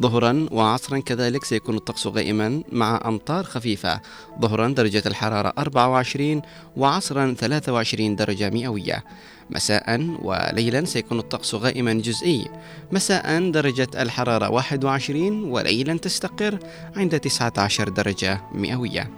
ظهرا 0.00 0.46
وعصرا 0.50 0.98
كذلك 0.98 1.44
سيكون 1.44 1.76
الطقس 1.76 2.06
غائما 2.06 2.62
مع 2.72 3.00
أمطار 3.04 3.44
خفيفة. 3.44 4.00
ظهرا 4.40 4.68
درجة 4.68 5.02
الحرارة 5.06 5.52
24 5.58 6.42
وعصرا 6.76 7.34
23 7.38 8.16
درجة 8.16 8.50
مئوية. 8.50 9.04
مساء 9.50 10.16
وليلا 10.22 10.84
سيكون 10.84 11.18
الطقس 11.18 11.54
غائما 11.54 11.92
جزئي. 11.92 12.48
مساء 12.92 13.50
درجة 13.50 13.88
الحرارة 13.94 14.50
21 14.50 15.44
وليلا 15.44 15.98
تستقر 15.98 16.58
عند 16.96 17.20
19 17.20 17.88
درجة 17.88 18.40
مئوية. 18.54 19.10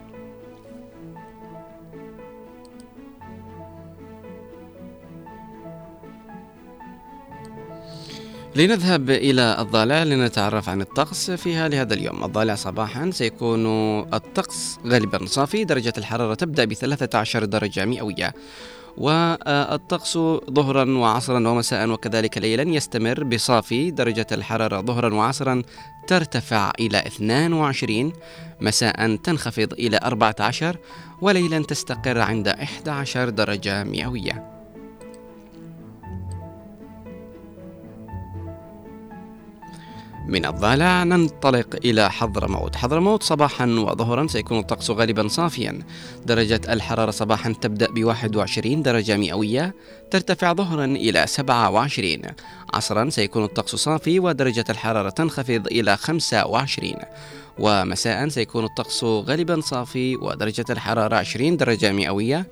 لنذهب 8.57 9.11
إلى 9.11 9.57
الضالع 9.59 10.03
لنتعرف 10.03 10.69
عن 10.69 10.81
الطقس 10.81 11.31
فيها 11.31 11.69
لهذا 11.69 11.95
اليوم. 11.95 12.25
الضالع 12.25 12.55
صباحا 12.55 13.11
سيكون 13.11 13.67
الطقس 14.15 14.79
غالبا 14.87 15.27
صافي 15.27 15.65
درجة 15.65 15.93
الحرارة 15.99 16.35
تبدأ 16.35 16.65
ب 16.65 16.73
13 16.73 17.45
درجة 17.45 17.85
مئوية. 17.85 18.35
والطقس 18.97 20.19
ظهرا 20.51 20.99
وعصرا 20.99 21.49
ومساء 21.49 21.91
وكذلك 21.91 22.39
ليلا 22.39 22.63
يستمر 22.63 23.25
بصافي 23.25 23.91
درجة 23.91 24.27
الحرارة 24.33 24.81
ظهرا 24.81 25.15
وعصرا 25.15 25.63
ترتفع 26.07 26.73
إلى 26.81 26.99
22 26.99 28.13
مساء 28.61 29.17
تنخفض 29.17 29.73
إلى 29.73 30.01
14 30.05 30.77
وليلا 31.21 31.63
تستقر 31.63 32.19
عند 32.19 32.49
11 32.49 33.29
درجة 33.29 33.85
مئوية. 33.85 34.54
من 40.29 40.47
الضالع 40.47 41.05
ننطلق 41.05 41.77
إلى 41.85 42.11
حضرموت. 42.11 42.77
حضرموت 42.77 43.23
صباحا 43.23 43.67
وظهرا 43.67 44.27
سيكون 44.27 44.59
الطقس 44.59 44.91
غالبا 44.91 45.29
صافيا. 45.29 45.79
درجة 46.27 46.61
الحرارة 46.69 47.11
صباحا 47.11 47.53
تبدأ 47.61 47.91
ب 47.91 48.05
21 48.05 48.83
درجة 48.83 49.17
مئوية 49.17 49.75
ترتفع 50.11 50.53
ظهرا 50.53 50.85
إلى 50.85 51.27
27 51.27 52.23
عصرا 52.75 53.11
سيكون 53.11 53.45
الطقس 53.45 53.75
صافي 53.75 54.21
ودرجة 54.21 54.65
الحرارة 54.71 55.11
تنخفض 55.11 55.67
إلى 55.67 55.97
25 55.97 56.95
ومساء 57.59 58.29
سيكون 58.29 58.65
الطقس 58.65 59.05
غالبا 59.05 59.61
صافي 59.61 60.17
ودرجة 60.17 60.65
الحرارة 60.71 61.17
20 61.17 61.57
درجة 61.57 61.93
مئوية. 61.93 62.47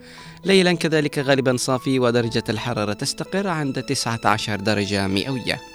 ليلا 0.45 0.73
كذلك 0.73 1.19
غالبا 1.19 1.57
صافي 1.57 1.99
ودرجة 1.99 2.45
الحرارة 2.49 2.93
تستقر 2.93 3.49
عند 3.49 3.83
19 3.83 4.57
درجة 4.57 5.07
مئوية. 5.07 5.72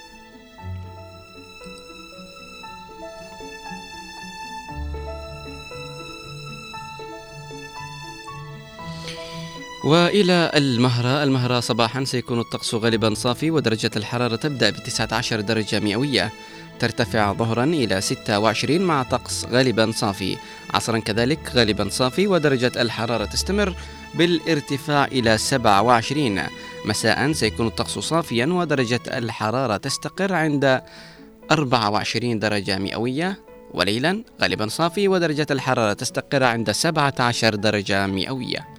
وإلى 9.84 10.52
المهرة. 10.56 11.24
المهرة 11.24 11.60
صباحا 11.60 12.04
سيكون 12.04 12.40
الطقس 12.40 12.76
غالبا 12.76 13.14
صافي 13.14 13.52
ودرجة 13.52 13.92
الحرارة 13.96 14.36
تبدأ 14.36 14.70
ب 14.70 14.74
19 14.74 15.42
درجة 15.42 15.80
مئوية. 15.80 16.32
ترتفع 16.80 17.34
ظهرا 17.34 17.64
إلى 17.64 18.02
26 18.02 18.82
مع 18.82 19.04
طقس 19.04 19.46
غالبا 19.46 19.92
صافي. 19.92 20.38
عصرا 20.74 21.00
كذلك 21.00 21.52
غالبا 21.56 21.90
صافي 21.90 22.28
ودرجة 22.28 22.72
الحرارة 22.82 23.26
تستمر 23.26 23.74
بالارتفاع 24.16 25.06
إلى 25.06 25.38
27 25.38 26.42
مساء 26.86 27.32
سيكون 27.32 27.68
الطقس 27.68 28.00
صافيا 28.00 28.46
ودرجة 28.46 29.02
الحرارة 29.08 29.78
تستقر 29.78 30.34
عند 30.34 30.82
24 31.52 32.40
درجة 32.40 32.78
مئوية. 32.78 33.40
وليلا 33.74 34.24
غالبا 34.42 34.68
صافي 34.68 35.08
ودرجة 35.08 35.48
الحرارة 35.52 35.94
تستقر 35.94 36.44
عند 36.44 36.72
17 36.72 37.56
درجة 37.56 38.08
مئوية. 38.08 38.77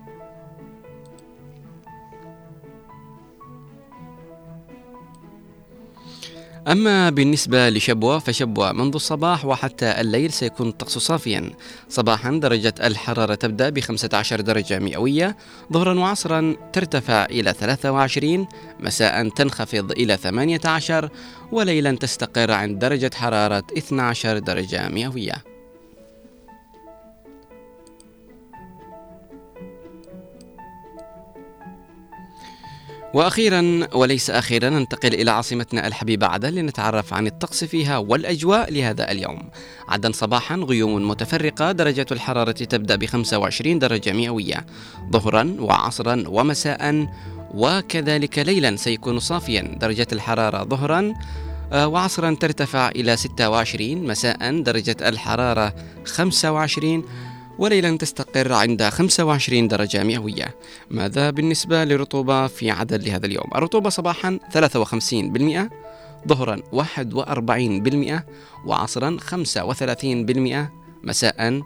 أما 6.68 7.10
بالنسبة 7.10 7.68
لشبوة 7.68 8.18
فشبوة 8.18 8.72
منذ 8.72 8.94
الصباح 8.94 9.44
وحتى 9.44 10.00
الليل 10.00 10.32
سيكون 10.32 10.68
الطقس 10.68 10.98
صافيا. 10.98 11.50
صباحا 11.88 12.30
درجة 12.30 12.74
الحرارة 12.84 13.34
تبدأ 13.34 13.70
ب 13.70 13.80
15 13.80 14.40
درجة 14.40 14.78
مئوية. 14.78 15.36
ظهرا 15.72 15.98
وعصرا 15.98 16.56
ترتفع 16.72 17.24
إلى 17.24 17.52
23 17.52 18.46
مساء 18.80 19.28
تنخفض 19.28 19.92
إلى 19.92 20.16
18 20.16 21.08
وليلا 21.52 21.92
تستقر 21.92 22.50
عند 22.50 22.78
درجة 22.78 23.10
حرارة 23.14 23.64
12 23.78 24.38
درجة 24.38 24.88
مئوية. 24.88 25.57
وأخيرا 33.14 33.88
وليس 33.94 34.30
أخيرا 34.30 34.68
ننتقل 34.70 35.14
إلى 35.14 35.30
عاصمتنا 35.30 35.86
الحبيبة 35.86 36.26
عدن 36.26 36.54
لنتعرف 36.54 37.14
عن 37.14 37.26
الطقس 37.26 37.64
فيها 37.64 37.98
والأجواء 37.98 38.72
لهذا 38.72 39.10
اليوم. 39.10 39.50
عدن 39.88 40.12
صباحا 40.12 40.56
غيوم 40.56 41.08
متفرقة 41.08 41.72
درجه 41.72 42.06
الحرارة 42.12 42.52
تبدأ 42.52 42.96
ب 42.96 43.06
25 43.06 43.78
درجة 43.78 44.12
مئوية 44.12 44.66
ظهرا 45.12 45.56
وعصرا 45.58 46.24
ومساء 46.26 47.06
وكذلك 47.54 48.38
ليلا 48.38 48.76
سيكون 48.76 49.18
صافيا 49.18 49.78
درجه 49.80 50.06
الحرارة 50.12 50.64
ظهرا 50.64 51.14
آه، 51.72 51.88
وعصرا 51.88 52.34
ترتفع 52.34 52.88
إلى 52.88 53.16
26 53.16 54.06
مساء 54.06 54.62
درجة 54.62 54.96
الحرارة 55.08 55.74
25 56.04 57.04
وليلا 57.58 57.96
تستقر 57.96 58.52
عند 58.52 58.82
25 58.82 59.68
درجة 59.68 60.04
مئوية. 60.04 60.54
ماذا 60.90 61.30
بالنسبة 61.30 61.84
للرطوبة 61.84 62.46
في 62.46 62.70
عدد 62.70 63.08
لهذا 63.08 63.26
اليوم؟ 63.26 63.50
الرطوبة 63.54 63.90
صباحا 63.90 64.38
53% 64.52 65.70
ظهرا 66.28 66.62
41% 66.72 68.22
وعصرا 68.66 69.16
35% 69.30 70.68
مساء 71.04 71.62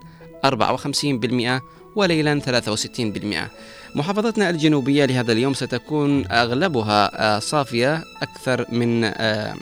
54% 0.46 1.60
وليلا 1.96 2.40
63% 2.40 3.96
محافظتنا 3.96 4.50
الجنوبية 4.50 5.04
لهذا 5.04 5.32
اليوم 5.32 5.54
ستكون 5.54 6.26
أغلبها 6.26 7.10
آه، 7.36 7.38
صافية 7.38 8.04
أكثر 8.22 8.66
من 8.72 9.04
آه، 9.04 9.54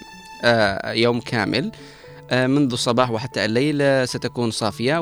آه، 0.44 0.92
يوم 0.92 1.20
كامل 1.20 1.72
منذ 2.32 2.72
الصباح 2.72 3.10
وحتى 3.10 3.44
الليل 3.44 4.08
ستكون 4.08 4.50
صافية 4.50 4.98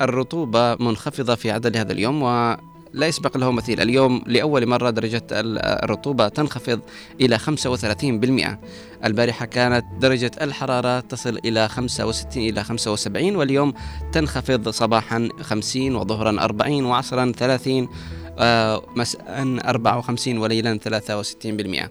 والرطوبة 0.00 0.74
منخفضة 0.74 1.34
في 1.34 1.50
عدد 1.50 1.76
هذا 1.76 1.92
اليوم 1.92 2.22
و 2.22 2.56
لا 2.92 3.06
يسبق 3.06 3.36
له 3.36 3.50
مثيل. 3.50 3.80
اليوم 3.80 4.22
لأول 4.26 4.66
مرة 4.66 4.90
درجة 4.90 5.22
الرطوبة 5.32 6.28
تنخفض 6.28 6.80
إلى 7.20 7.38
35% 7.38 9.04
البارحة 9.04 9.46
كانت 9.46 9.84
درجة 10.00 10.30
الحرارة 10.40 11.00
تصل 11.00 11.38
إلى 11.44 11.68
65 11.68 12.42
إلى 12.48 12.64
75 12.64 13.36
واليوم 13.36 13.74
تنخفض 14.12 14.68
صباحا 14.68 15.28
50 15.40 15.96
وظهرا 15.96 16.40
40 16.40 16.84
وعصرا 16.84 17.32
30 17.32 17.88
آه، 18.38 18.82
مساء 18.96 19.58
54 19.64 20.38
وليلا 20.38 20.78
63% 20.78 21.88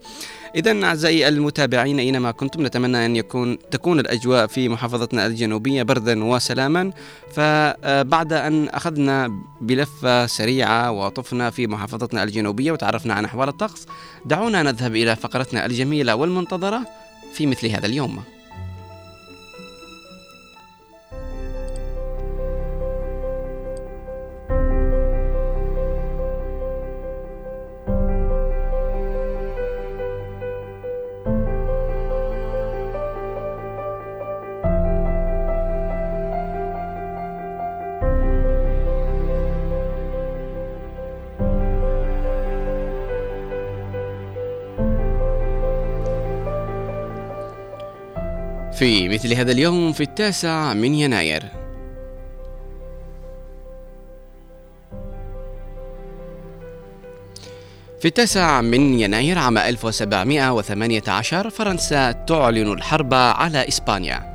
إذا 0.55 0.83
أعزائي 0.83 1.27
المتابعين 1.27 1.99
أينما 1.99 2.31
كنتم 2.31 2.65
نتمنى 2.65 3.05
أن 3.05 3.15
يكون 3.15 3.57
تكون 3.71 3.99
الأجواء 3.99 4.47
في 4.47 4.69
محافظتنا 4.69 5.25
الجنوبية 5.25 5.83
بردا 5.83 6.23
وسلاما. 6.23 6.91
فبعد 7.33 8.33
أن 8.33 8.67
أخذنا 8.69 9.31
بلفة 9.61 10.25
سريعة 10.25 10.91
وطفنا 10.91 11.49
في 11.49 11.67
محافظتنا 11.67 12.23
الجنوبية 12.23 12.71
وتعرفنا 12.71 13.13
عن 13.13 13.25
أحوال 13.25 13.49
الطقس 13.49 13.85
دعونا 14.25 14.63
نذهب 14.63 14.95
إلى 14.95 15.15
فقرتنا 15.15 15.65
الجميلة 15.65 16.15
والمنتظرة 16.15 16.81
في 17.33 17.45
مثل 17.45 17.67
هذا 17.67 17.85
اليوم. 17.85 18.23
في 48.77 49.09
مثل 49.09 49.33
هذا 49.33 49.51
اليوم 49.51 49.93
في 49.93 50.01
التاسع 50.01 50.73
من 50.73 50.93
يناير. 50.95 51.43
في 57.99 58.05
التاسع 58.05 58.61
من 58.61 58.99
يناير 58.99 59.37
عام 59.37 59.57
1718 59.57 61.49
فرنسا 61.49 62.11
تعلن 62.11 62.71
الحرب 62.71 63.13
على 63.13 63.67
إسبانيا. 63.67 64.26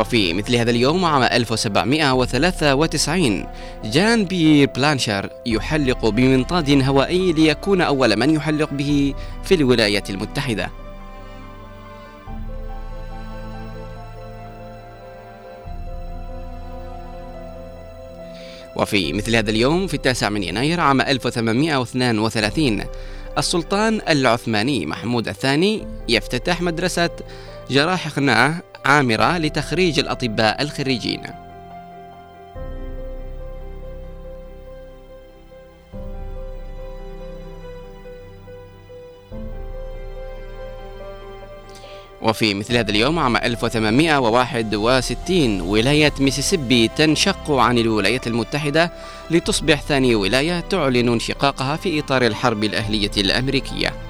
وفي 0.00 0.34
مثل 0.34 0.56
هذا 0.56 0.70
اليوم 0.70 1.04
عام 1.04 1.22
1793 1.22 3.46
جان 3.84 4.24
بير 4.24 4.68
بلانشار 4.76 5.30
يحلق 5.46 6.08
بمنطاد 6.08 6.82
هوائي 6.82 7.32
ليكون 7.32 7.80
أول 7.80 8.16
من 8.16 8.34
يحلق 8.34 8.68
به 8.72 9.14
في 9.44 9.54
الولايات 9.54 10.10
المتحدة. 10.10 10.70
وفي 18.76 19.12
مثل 19.12 19.36
هذا 19.36 19.50
اليوم 19.50 19.86
في 19.86 19.94
التاسع 19.94 20.28
من 20.28 20.42
يناير 20.42 20.80
عام 20.80 21.00
1832 21.00 22.84
السلطان 23.38 24.00
العثماني 24.08 24.86
محمود 24.86 25.28
الثاني 25.28 25.86
يفتتح 26.08 26.62
مدرسة 26.62 27.10
جراح 27.70 28.08
خناع 28.08 28.69
عامرة 28.84 29.38
لتخريج 29.38 29.98
الأطباء 29.98 30.62
الخريجين. 30.62 31.22
وفي 42.22 42.54
مثل 42.54 42.76
هذا 42.76 42.90
اليوم 42.90 43.18
عام 43.18 43.36
1861 43.36 45.60
ولاية 45.60 46.12
ميسيسيبي 46.20 46.88
تنشق 46.88 47.50
عن 47.50 47.78
الولايات 47.78 48.26
المتحدة 48.26 48.92
لتصبح 49.30 49.82
ثاني 49.82 50.14
ولاية 50.14 50.60
تعلن 50.60 51.08
انشقاقها 51.08 51.76
في 51.76 52.00
إطار 52.00 52.26
الحرب 52.26 52.64
الأهلية 52.64 53.10
الأمريكية. 53.16 54.09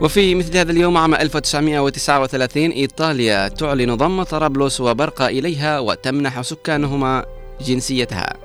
وفي 0.00 0.34
مثل 0.34 0.56
هذا 0.56 0.72
اليوم 0.72 0.96
عام 0.96 1.14
1939 1.14 2.70
إيطاليا 2.70 3.48
تعلن 3.48 3.94
ضم 3.94 4.22
طرابلس 4.22 4.80
وبرقة 4.80 5.26
إليها 5.26 5.78
وتمنح 5.78 6.40
سكانهما 6.40 7.24
جنسيتها. 7.60 8.36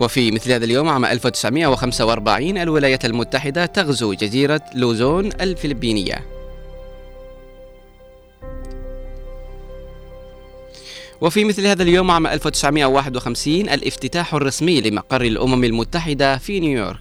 وفي 0.00 0.30
مثل 0.30 0.52
هذا 0.52 0.64
اليوم 0.64 0.88
عام 0.88 1.04
1945 1.04 2.58
الولايات 2.58 3.04
المتحدة 3.04 3.66
تغزو 3.66 4.12
جزيرة 4.12 4.60
لوزون 4.74 5.26
الفلبينية. 5.40 6.37
وفي 11.20 11.44
مثل 11.44 11.66
هذا 11.66 11.82
اليوم 11.82 12.10
عام 12.10 12.26
1951 12.26 13.68
الافتتاح 13.68 14.34
الرسمي 14.34 14.80
لمقر 14.80 15.22
الأمم 15.22 15.64
المتحدة 15.64 16.38
في 16.38 16.60
نيويورك. 16.60 17.00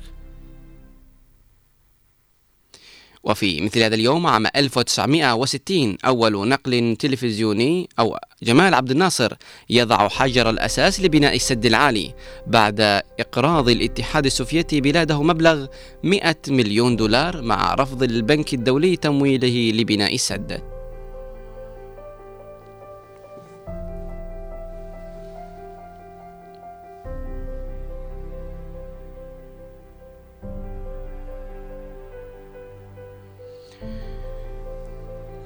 وفي 3.24 3.62
مثل 3.62 3.82
هذا 3.82 3.96
اليوم 3.96 4.28
عام 4.28 4.48
1960 4.56 5.98
أول 6.06 6.48
نقل 6.48 6.96
تلفزيوني 7.00 7.90
أو 8.00 8.18
جمال 8.44 8.74
عبد 8.74 8.92
الناصر 8.92 9.34
يضع 9.70 10.10
حجر 10.10 10.50
الأساس 10.50 11.02
لبناء 11.02 11.36
السد 11.36 11.66
العالي 11.66 12.14
بعد 12.48 12.82
إقراض 13.20 13.70
الاتحاد 13.70 14.26
السوفيتي 14.26 14.82
بلاده 14.82 15.24
مبلغ 15.24 15.66
100 16.04 16.36
مليون 16.48 16.96
دولار 16.96 17.42
مع 17.42 17.74
رفض 17.74 18.04
البنك 18.04 18.54
الدولي 18.54 18.96
تمويله 18.96 19.72
لبناء 19.82 20.16
السد. 20.16 20.77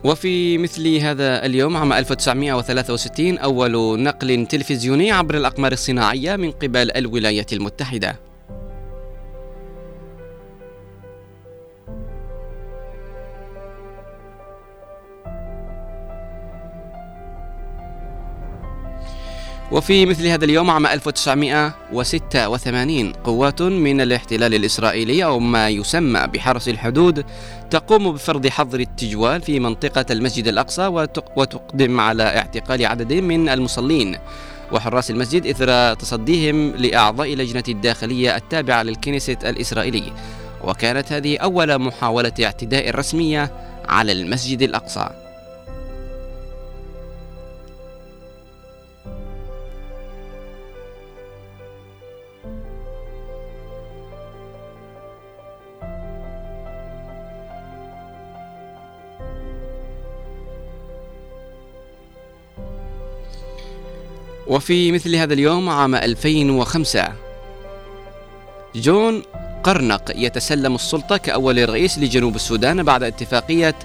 وفي 0.04 0.58
مثل 0.58 0.96
هذا 0.96 1.46
اليوم 1.46 1.78
عام 1.78 1.94
1963 1.94 3.38
أول 3.38 4.04
نقل 4.04 4.46
تلفزيوني 4.46 5.12
عبر 5.12 5.38
الأقمار 5.38 5.72
الصناعية 5.72 6.36
من 6.36 6.52
قبل 6.52 6.92
الولايات 6.92 7.54
المتحدة. 7.54 8.16
وفي 19.72 20.06
مثل 20.06 20.28
هذا 20.28 20.46
اليوم 20.46 20.70
عام 20.70 20.86
1986 20.86 23.12
قوات 23.12 23.62
من 23.62 24.02
الاحتلال 24.02 24.54
الإسرائيلي 24.54 25.24
أو 25.24 25.40
ما 25.40 25.70
يسمى 25.70 26.28
بحرس 26.34 26.70
الحدود 26.70 27.26
تقوم 27.72 28.12
بفرض 28.12 28.48
حظر 28.48 28.80
التجوال 28.80 29.42
في 29.42 29.60
منطقة 29.60 30.06
المسجد 30.12 30.48
الأقصى 30.48 30.88
وتق- 30.88 31.32
وتقدم 31.38 32.00
على 32.00 32.24
اعتقال 32.24 32.86
عدد 32.86 33.14
من 33.14 33.50
المصلين. 33.50 34.18
وحراس 34.72 35.12
المسجد 35.12 35.46
إثر 35.46 35.94
تصديهم 35.94 36.76
لأعضاء 36.76 37.36
لجنة 37.36 37.64
الداخلية 37.70 38.36
التابعة 38.36 38.84
للكنيست 38.84 39.46
الإسرائيلي 39.46 40.14
وكانت 40.64 41.12
هذه 41.12 41.38
أول 41.38 41.78
محاولة 41.80 42.32
اعتداء 42.44 42.96
رسمية 42.96 43.52
على 43.90 44.12
المسجد 44.12 44.62
الأقصى. 44.62 45.10
وفي 64.52 64.92
مثل 64.92 65.16
هذا 65.16 65.34
اليوم 65.34 65.70
عام 65.70 65.96
2005 65.96 67.14
جون 68.76 69.24
قرنق 69.64 70.12
يتسلم 70.16 70.76
السلطة 70.76 71.18
كأول 71.18 71.70
رئيس 71.70 72.00
لجنوب 72.00 72.36
السودان 72.36 72.84
بعد 72.84 73.04
اتفاقية 73.04 73.76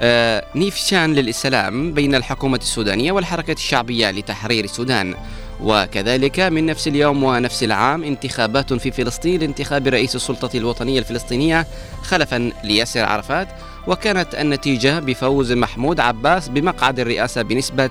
آه، 0.00 0.44
نيفشان 0.54 1.14
للسلام 1.14 1.92
بين 1.92 2.14
الحكومة 2.14 2.56
السودانية 2.56 3.12
والحركة 3.12 3.52
الشعبية 3.52 4.10
لتحرير 4.10 4.64
السودان. 4.64 5.14
وكذلك 5.60 6.40
من 6.40 6.66
نفس 6.66 6.88
اليوم 6.88 7.24
ونفس 7.24 7.62
العام 7.62 8.04
انتخابات 8.04 8.72
في 8.72 8.90
فلسطين 8.90 9.40
لانتخاب 9.40 9.88
رئيس 9.88 10.16
السلطة 10.16 10.56
الوطنية 10.58 10.98
الفلسطينية 10.98 11.66
خلفا 12.02 12.52
لياسر 12.64 13.04
عرفات. 13.04 13.48
وكانت 13.86 14.34
النتيجة 14.34 14.98
بفوز 14.98 15.52
محمود 15.52 16.00
عباس 16.00 16.48
بمقعد 16.48 17.00
الرئاسة 17.00 17.42
بنسبة 17.42 17.90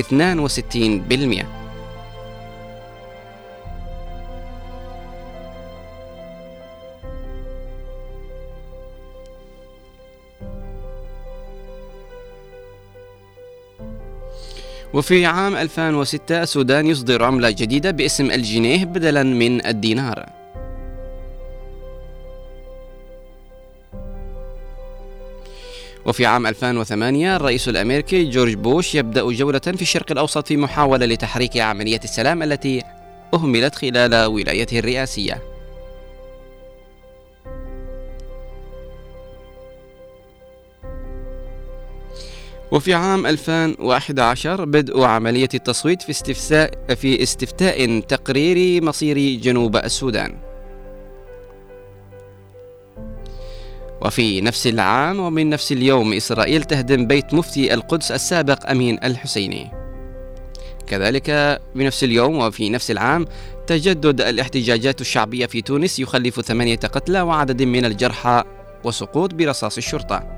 62% 0.00 1.57
وفي 14.94 15.26
عام 15.26 15.56
2006 15.56 16.42
السودان 16.42 16.86
يصدر 16.86 17.24
عملة 17.24 17.50
جديدة 17.50 17.90
باسم 17.90 18.30
الجنيه 18.30 18.84
بدلا 18.84 19.22
من 19.22 19.66
الدينار. 19.66 20.26
وفي 26.06 26.26
عام 26.26 26.46
2008 26.46 27.36
الرئيس 27.36 27.68
الأمريكي 27.68 28.24
جورج 28.24 28.54
بوش 28.54 28.94
يبدأ 28.94 29.30
جولة 29.32 29.58
في 29.58 29.82
الشرق 29.82 30.12
الأوسط 30.12 30.46
في 30.46 30.56
محاولة 30.56 31.06
لتحريك 31.06 31.56
عملية 31.56 32.00
السلام 32.04 32.42
التي 32.42 32.82
أهملت 33.34 33.74
خلال 33.74 34.24
ولايته 34.24 34.78
الرئاسية. 34.78 35.57
وفي 42.72 42.94
عام 42.94 43.26
2011 43.26 44.64
بدء 44.64 45.02
عملية 45.02 45.48
التصويت 45.54 46.02
في 46.02 46.10
استفساء 46.10 46.70
في 46.94 47.22
استفتاء 47.22 48.00
تقريري 48.00 48.80
مصير 48.80 49.40
جنوب 49.40 49.76
السودان. 49.76 50.34
وفي 54.02 54.40
نفس 54.40 54.66
العام 54.66 55.20
ومن 55.20 55.50
نفس 55.50 55.72
اليوم 55.72 56.12
إسرائيل 56.12 56.64
تهدم 56.64 57.06
بيت 57.06 57.34
مفتي 57.34 57.74
القدس 57.74 58.12
السابق 58.12 58.70
أمين 58.70 58.98
الحسيني. 59.04 59.70
كذلك 60.86 61.60
بنفس 61.74 62.04
اليوم 62.04 62.38
وفي 62.38 62.70
نفس 62.70 62.90
العام 62.90 63.26
تجدد 63.66 64.20
الاحتجاجات 64.20 65.00
الشعبية 65.00 65.46
في 65.46 65.62
تونس 65.62 65.98
يخلف 65.98 66.40
ثمانية 66.40 66.76
قتلى 66.76 67.20
وعدد 67.20 67.62
من 67.62 67.84
الجرحى 67.84 68.44
وسقوط 68.84 69.34
برصاص 69.34 69.76
الشرطة. 69.76 70.37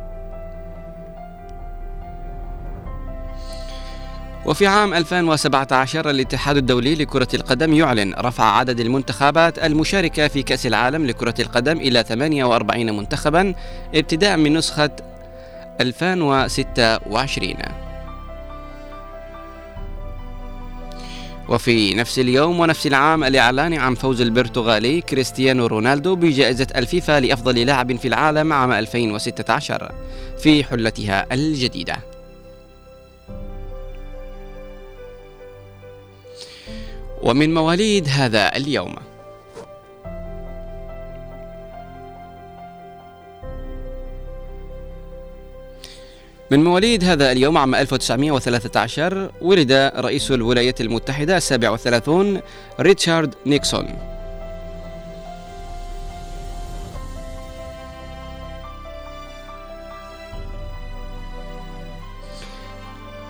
وفي 4.50 4.66
عام 4.66 4.94
2017 4.94 6.10
الاتحاد 6.10 6.56
الدولي 6.56 6.94
لكرة 6.94 7.28
القدم 7.34 7.74
يعلن 7.74 8.14
رفع 8.14 8.44
عدد 8.44 8.80
المنتخبات 8.80 9.58
المشاركة 9.58 10.28
في 10.28 10.42
كأس 10.42 10.66
العالم 10.66 11.06
لكرة 11.06 11.34
القدم 11.40 11.76
إلى 11.76 12.02
48 12.02 12.96
منتخبا 12.96 13.54
ابتداء 13.94 14.36
من 14.36 14.54
نسخة 14.54 14.90
2026 15.80 17.54
وفي 21.48 21.94
نفس 21.94 22.18
اليوم 22.18 22.60
ونفس 22.60 22.86
العام 22.86 23.24
الإعلان 23.24 23.74
عن 23.74 23.94
فوز 23.94 24.20
البرتغالي 24.20 25.00
كريستيانو 25.00 25.66
رونالدو 25.66 26.16
بجائزة 26.16 26.66
الفيفا 26.76 27.20
لأفضل 27.20 27.58
لاعب 27.66 27.96
في 27.96 28.08
العالم 28.08 28.52
عام 28.52 28.72
2016 28.72 29.92
في 30.42 30.64
حلتها 30.64 31.26
الجديدة. 31.32 32.09
ومن 37.22 37.54
مواليد 37.54 38.08
هذا 38.08 38.56
اليوم. 38.56 38.94
من 46.50 46.64
مواليد 46.64 47.04
هذا 47.04 47.32
اليوم 47.32 47.58
عام 47.58 47.74
1913 47.74 49.30
ولد 49.40 49.72
رئيس 49.96 50.30
الولايات 50.30 50.80
المتحدة 50.80 51.36
السابع 51.36 51.70
والثلاثون 51.70 52.40
ريتشارد 52.80 53.34
نيكسون. 53.46 53.86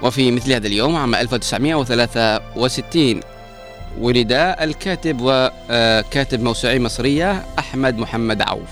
وفي 0.02 0.30
مثل 0.30 0.52
هذا 0.52 0.66
اليوم 0.66 0.96
عام 0.96 1.14
1963 1.14 3.20
ولد 3.98 4.32
الكاتب 4.32 5.16
وكاتب 5.20 6.42
موسوعي 6.42 6.78
مصرية 6.78 7.46
أحمد 7.58 7.98
محمد 7.98 8.42
عوف. 8.42 8.70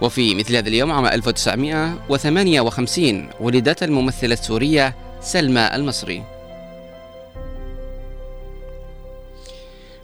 وفي 0.00 0.34
مثل 0.34 0.56
هذا 0.56 0.68
اليوم 0.68 0.92
عام 0.92 1.06
1958 1.06 3.28
ولدت 3.40 3.82
الممثلة 3.82 4.32
السورية 4.32 4.94
سلمى 5.20 5.70
المصري. 5.74 6.22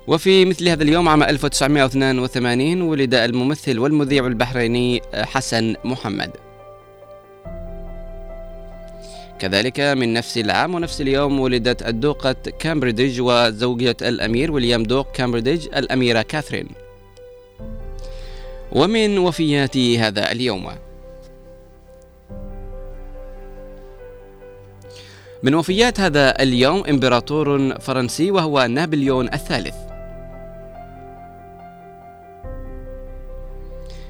وفي 0.07 0.45
مثل 0.45 0.69
هذا 0.69 0.83
اليوم 0.83 1.09
عام 1.09 1.23
1982 1.23 2.83
ولد 2.83 3.15
الممثل 3.15 3.79
والمذيع 3.79 4.27
البحريني 4.27 5.03
حسن 5.15 5.75
محمد. 5.85 6.31
كذلك 9.43 9.81
من 9.81 10.13
نفس 10.13 10.39
العام 10.39 10.75
ونفس 10.75 11.01
اليوم 11.01 11.41
ولدت 11.41 11.83
الدوقة 11.83 12.37
كامبريدج 12.59 13.21
وزوجة 13.21 13.97
الأمير 14.03 14.53
ويليام 14.53 14.83
دوق 14.83 15.13
كامبريدج 15.13 15.67
الأميرة 15.77 16.23
كاثرين. 16.23 16.69
ومن 18.73 19.19
وفيات 19.19 19.77
هذا 19.77 20.33
اليوم. 20.33 20.71
من 25.43 25.55
وفيات 25.55 26.01
هذا 26.01 26.43
اليوم 26.43 26.87
إمبراطور 26.87 27.79
فرنسي 27.79 28.31
وهو 28.31 28.67
نابليون 28.67 29.35
الثالث. 29.35 29.75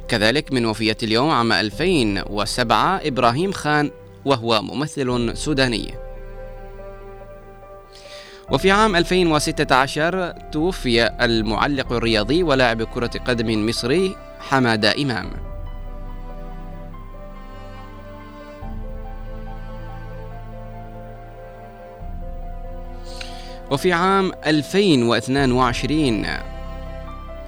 كذلك 0.09 0.53
من 0.53 0.67
وفيات 0.67 1.03
اليوم 1.03 1.31
عام 1.31 1.53
2007 1.53 3.01
إبراهيم 3.05 3.53
خان 3.53 3.91
وهو 4.25 4.63
ممثل 4.63 5.37
سوداني. 5.37 5.95
وفي 8.51 8.71
عام 8.71 8.97
2016 8.97 10.33
توفي 10.53 11.07
المعلق 11.07 11.93
الرياضي 11.93 12.43
ولاعب 12.43 12.83
كرة 12.83 13.11
قدم 13.27 13.67
مصري 13.67 14.17
حمادة 14.41 14.95
إمام. 15.03 15.31
وفي 23.71 23.93
عام 23.93 24.33
2022 24.47 26.52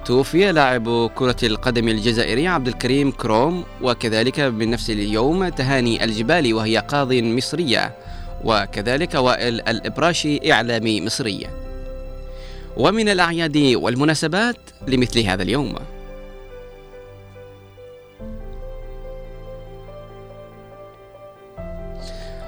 توفي 0.05 0.51
لاعب 0.51 1.09
كرة 1.15 1.35
القدم 1.43 1.87
الجزائري 1.89 2.47
عبد 2.47 2.67
الكريم 2.67 3.11
كروم 3.11 3.63
وكذلك 3.81 4.39
من 4.39 4.69
نفس 4.69 4.89
اليوم 4.89 5.47
تهاني 5.47 6.03
الجبالي 6.03 6.53
وهي 6.53 6.77
قاض 6.77 7.13
مصرية 7.13 7.95
وكذلك 8.43 9.13
وائل 9.13 9.61
الإبراشي 9.61 10.51
إعلامي 10.51 11.01
مصري. 11.01 11.47
ومن 12.77 13.09
الأعياد 13.09 13.57
والمناسبات 13.57 14.57
لمثل 14.87 15.19
هذا 15.19 15.43
اليوم. 15.43 15.75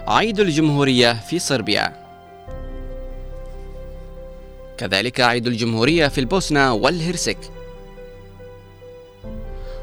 عيد 0.07 0.39
الجمهورية 0.39 1.13
في 1.13 1.39
صربيا. 1.39 2.06
كذلك 4.77 5.21
عيد 5.21 5.47
الجمهورية 5.47 6.07
في 6.07 6.17
البوسنة 6.17 6.73
والهرسك. 6.73 7.37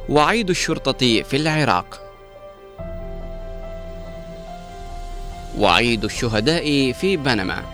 وعيد 0.08 0.50
الشرطة 0.50 1.22
في 1.22 1.36
العراق. 1.36 2.00
وعيد 5.58 6.04
الشهداء 6.04 6.92
في 6.92 7.16
بنما. 7.16 7.73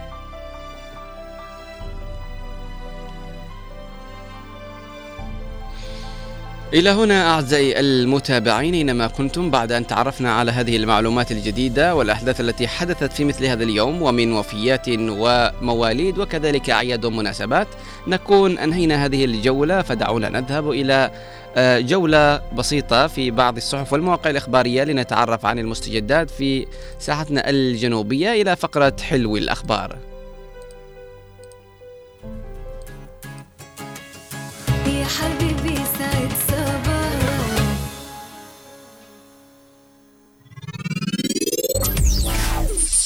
إلى 6.74 6.90
هنا 6.90 7.34
أعزائي 7.34 7.80
المتابعين 7.80 8.74
أينما 8.74 9.06
كنتم 9.06 9.50
بعد 9.50 9.72
أن 9.72 9.86
تعرفنا 9.86 10.32
على 10.32 10.50
هذه 10.50 10.76
المعلومات 10.76 11.32
الجديدة 11.32 11.94
والأحداث 11.94 12.40
التي 12.40 12.68
حدثت 12.68 13.12
في 13.12 13.24
مثل 13.24 13.44
هذا 13.44 13.62
اليوم 13.64 14.02
ومن 14.02 14.32
وفيات 14.32 14.86
ومواليد 14.88 16.18
وكذلك 16.18 16.70
أعياد 16.70 17.04
ومناسبات 17.04 17.68
نكون 18.06 18.58
أنهينا 18.58 19.04
هذه 19.04 19.24
الجولة. 19.24 19.82
فدعونا 19.82 20.28
نذهب 20.28 20.70
إلى 20.70 21.10
آه، 21.56 21.80
جولة 21.80 22.42
بسيطة 22.54 23.06
في 23.06 23.30
بعض 23.30 23.56
الصحف 23.56 23.92
والمواقع 23.92 24.30
الإخبارية 24.30 24.84
لنتعرف 24.84 25.46
عن 25.46 25.58
المستجدات 25.58 26.30
في 26.30 26.66
ساحتنا 26.98 27.50
الجنوبية 27.50 28.42
إلى 28.42 28.56
فقرة 28.56 28.96
حلو 29.02 29.36
الأخبار. 29.36 30.09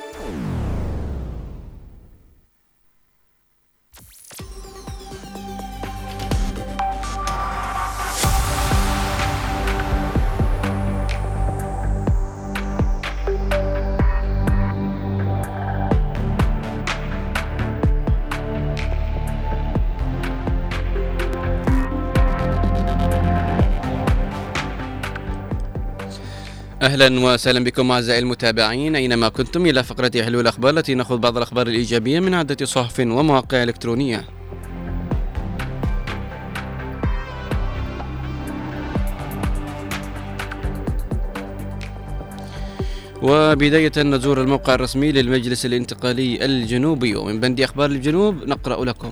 أهلا 26.85 27.19
وسهلا 27.19 27.63
بكم 27.63 27.91
أعزائي 27.91 28.19
المتابعين. 28.19 28.95
أينما 28.95 29.29
كنتم 29.29 29.65
إلى 29.65 29.83
فقرة 29.83 30.11
حلو 30.23 30.41
الأخبار 30.41 30.77
التي 30.77 30.95
ناخذ 30.95 31.17
بعض 31.17 31.37
الأخبار 31.37 31.67
الإيجابية 31.67 32.19
من 32.19 32.33
عدة 32.33 32.65
صحف 32.65 32.99
ومواقع 32.99 33.63
إلكترونية. 33.63 34.25
وبداية 43.21 43.91
نزور 43.97 44.41
الموقع 44.41 44.73
الرسمي 44.73 45.11
للمجلس 45.11 45.65
الانتقالي 45.65 46.45
الجنوبي. 46.45 47.15
ومن 47.15 47.39
بند 47.39 47.61
أخبار 47.61 47.89
الجنوب 47.89 48.35
نقرأ 48.47 48.85
لكم. 48.85 49.11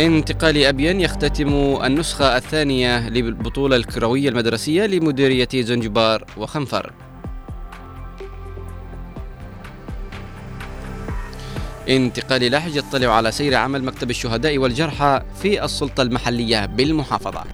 انتقال 0.00 0.64
أبين 0.64 1.00
يختتم 1.00 1.78
النسخة 1.84 2.36
الثانية 2.36 3.08
للبطولة 3.08 3.76
الكروية 3.76 4.28
المدرسية 4.28 4.86
لمديرية 4.86 5.48
زنجبار 5.54 6.24
وخنفر. 6.36 6.92
انتقال 11.88 12.50
لحج 12.50 12.76
يطلع 12.76 13.16
على 13.16 13.32
سير 13.32 13.54
عمل 13.54 13.84
مكتب 13.84 14.10
الشهداء 14.10 14.58
والجرحى 14.58 15.22
في 15.42 15.64
السلطة 15.64 16.02
المحلية 16.02 16.66
بالمحافظة. 16.66 17.44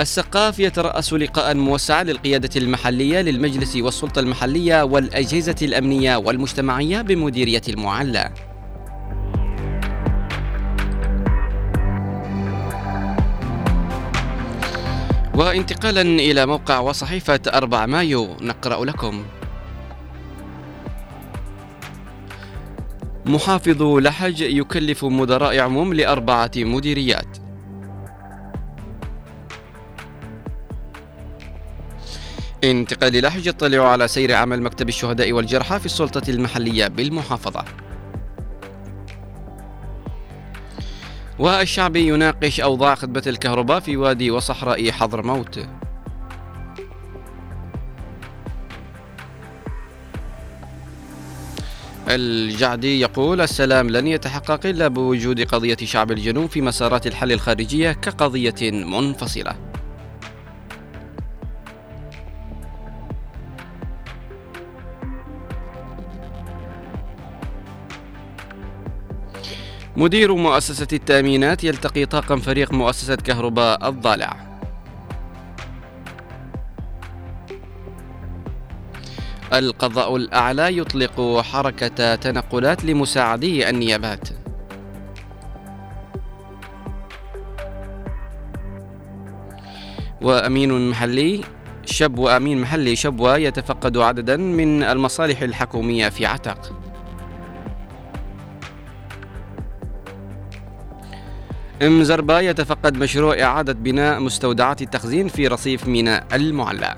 السقاف 0.00 0.58
يترأس 0.58 1.12
لقاء 1.12 1.54
موسعا 1.54 2.02
للقيادة 2.02 2.50
المحلية 2.56 3.20
للمجلس 3.20 3.76
والسلطة 3.76 4.20
المحلية 4.20 4.82
والأجهزة 4.82 5.54
الأمنية 5.62 6.16
والمجتمعية 6.16 7.02
بمديرية 7.02 7.62
المعلى. 7.68 8.34
وانتقالا 15.34 16.02
إلى 16.02 16.46
موقع 16.46 16.78
وصحيفة 16.78 17.40
4 17.46 17.86
مايو 17.86 18.36
نقرأ 18.40 18.84
لكم. 18.84 19.24
محافظ 23.26 23.82
لحج 23.82 24.40
يكلف 24.40 25.04
مدراء 25.04 25.58
عموم 25.58 25.94
لأربعة 25.94 26.50
مديريات. 26.56 27.41
انتقال 32.64 33.22
لحج 33.22 33.46
يطلع 33.46 33.88
على 33.88 34.08
سير 34.08 34.34
عمل 34.34 34.62
مكتب 34.62 34.88
الشهداء 34.88 35.32
والجرحى 35.32 35.78
في 35.78 35.86
السلطة 35.86 36.30
المحلية 36.30 36.86
بالمحافظة. 36.86 37.64
والشعب 41.38 41.96
يناقش 41.96 42.60
أوضاع 42.60 42.94
خدمة 42.94 43.22
الكهرباء 43.26 43.80
في 43.80 43.96
وادي 43.96 44.30
وصحراء 44.30 44.90
حضرموت 44.90 45.66
الجعدي 52.08 53.00
يقول 53.00 53.40
السلام 53.40 53.90
لن 53.90 54.06
يتحقق 54.06 54.66
إلا 54.66 54.88
بوجود 54.88 55.40
قضية 55.40 55.76
شعب 55.76 56.10
الجنوب 56.10 56.50
في 56.50 56.60
مسارات 56.60 57.06
الحل 57.06 57.32
الخارجية 57.32 57.92
كقضية 57.92 58.70
منفصلة. 58.70 59.72
مدير 69.96 70.34
مؤسسة 70.34 70.86
التأمينات 70.92 71.64
يلتقي 71.64 72.06
طاقم 72.06 72.36
فريق 72.36 72.72
مؤسسة 72.72 73.16
كهرباء 73.16 73.88
الضالع. 73.88 74.36
القضاء 79.52 80.16
الأعلى 80.16 80.78
يطلق 80.78 81.40
حركة 81.40 82.14
تنقلات 82.14 82.84
لمساعدي 82.84 83.68
النيابات. 83.68 84.28
وأمين 90.22 90.90
محلي 90.90 91.40
شب 91.84 92.18
وأمين 92.18 92.60
محلي 92.60 92.96
شبوة 92.96 93.36
يتفقد 93.36 93.96
عددا 93.96 94.36
من 94.36 94.82
المصالح 94.82 95.42
الحكومية 95.42 96.08
في 96.08 96.26
عتق 96.26 96.81
إم 101.82 102.02
زربا 102.02 102.40
يتفقد 102.40 102.96
مشروع 102.96 103.42
إعادة 103.42 103.72
بناء 103.72 104.20
مستودعات 104.20 104.82
التخزين 104.82 105.28
في 105.28 105.46
رصيف 105.46 105.88
ميناء 105.88 106.26
المعلى. 106.32 106.96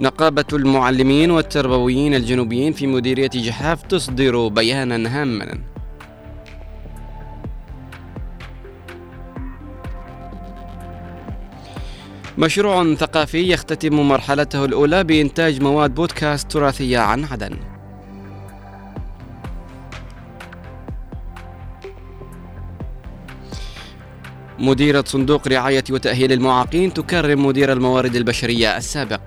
نقابة 0.00 0.44
المعلمين 0.52 1.30
والتربويين 1.30 2.14
الجنوبيين 2.14 2.72
في 2.72 2.86
مديرية 2.86 3.30
جحاف 3.34 3.82
تصدر 3.82 4.48
بيانا 4.48 5.22
هاما. 5.22 5.71
مشروع 12.38 12.94
ثقافي 12.94 13.52
يختتم 13.52 14.08
مرحلته 14.08 14.64
الأولى 14.64 15.04
بإنتاج 15.04 15.62
مواد 15.62 15.94
بودكاست 15.94 16.50
تراثية 16.52 16.98
عن 16.98 17.24
عدن. 17.24 17.56
مديرة 24.58 25.04
صندوق 25.06 25.48
رعاية 25.48 25.84
وتأهيل 25.90 26.32
المعاقين 26.32 26.94
تكرم 26.94 27.46
مدير 27.46 27.72
الموارد 27.72 28.16
البشرية 28.16 28.76
السابق. 28.76 29.20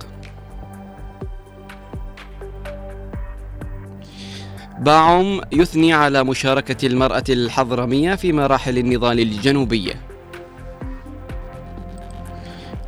باعم 4.79 5.41
يثني 5.51 5.93
على 5.93 6.23
مشاركة 6.23 6.87
المرأة 6.87 7.23
الحضرمية 7.29 8.15
في 8.15 8.33
مراحل 8.33 8.77
النضال 8.77 9.19
الجنوبية 9.19 10.14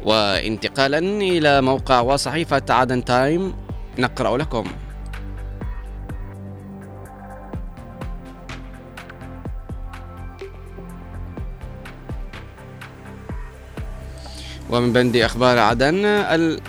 وانتقالا 0.08 0.97
إلى 1.22 1.62
موقع 1.62 1.99
وصحيفة 1.99 2.62
عدن 2.70 3.05
تايم 3.05 3.53
نقرأ 3.99 4.38
لكم. 4.38 4.66
ومن 14.70 14.93
بند 14.93 15.16
أخبار 15.18 15.60
عدن 15.60 16.05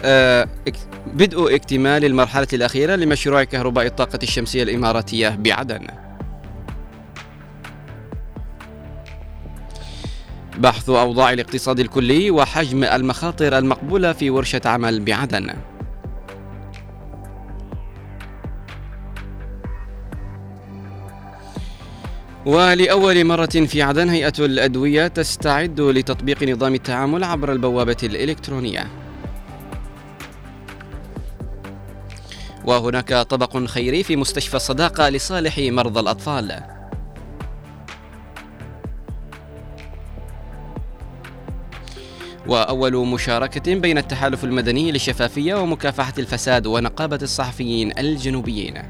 آه، 0.04 0.48
بدء 1.06 1.54
اكتمال 1.54 2.04
المرحلة 2.04 2.48
الأخيرة 2.52 2.96
لمشروع 2.96 3.44
كهرباء 3.44 3.86
الطاقة 3.86 4.18
الشمسية 4.22 4.62
الإماراتية 4.62 5.28
بعدن. 5.28 6.07
بحث 10.58 10.90
أوضاع 10.90 11.32
الاقتصاد 11.32 11.80
الكلي 11.80 12.30
وحجم 12.30 12.84
المخاطر 12.84 13.58
المقبولة 13.58 14.12
في 14.12 14.30
ورشة 14.30 14.60
عمل 14.64 15.00
بعدن. 15.00 15.54
ولأول 22.46 23.24
مرة 23.24 23.46
في 23.46 23.82
عدن 23.82 24.08
هيئة 24.08 24.32
الأدوية 24.38 25.06
تستعد 25.06 25.80
لتطبيق 25.80 26.42
نظام 26.42 26.74
التعامل 26.74 27.24
عبر 27.24 27.52
البوابة 27.52 27.96
الإلكترونية. 28.02 28.86
وهناك 32.64 33.14
طبق 33.14 33.64
خيري 33.64 34.02
في 34.02 34.16
مستشفى 34.16 34.54
الصداقة 34.54 35.08
لصالح 35.08 35.58
مرضى 35.58 36.00
الأطفال. 36.00 36.77
وأول 42.48 43.06
مشاركة 43.06 43.74
بين 43.74 43.98
التحالف 43.98 44.44
المدني 44.44 44.92
للشفافية 44.92 45.54
ومكافحة 45.54 46.12
الفساد 46.18 46.66
ونقابة 46.66 47.18
الصحفيين 47.22 47.98
الجنوبيين. 47.98 48.82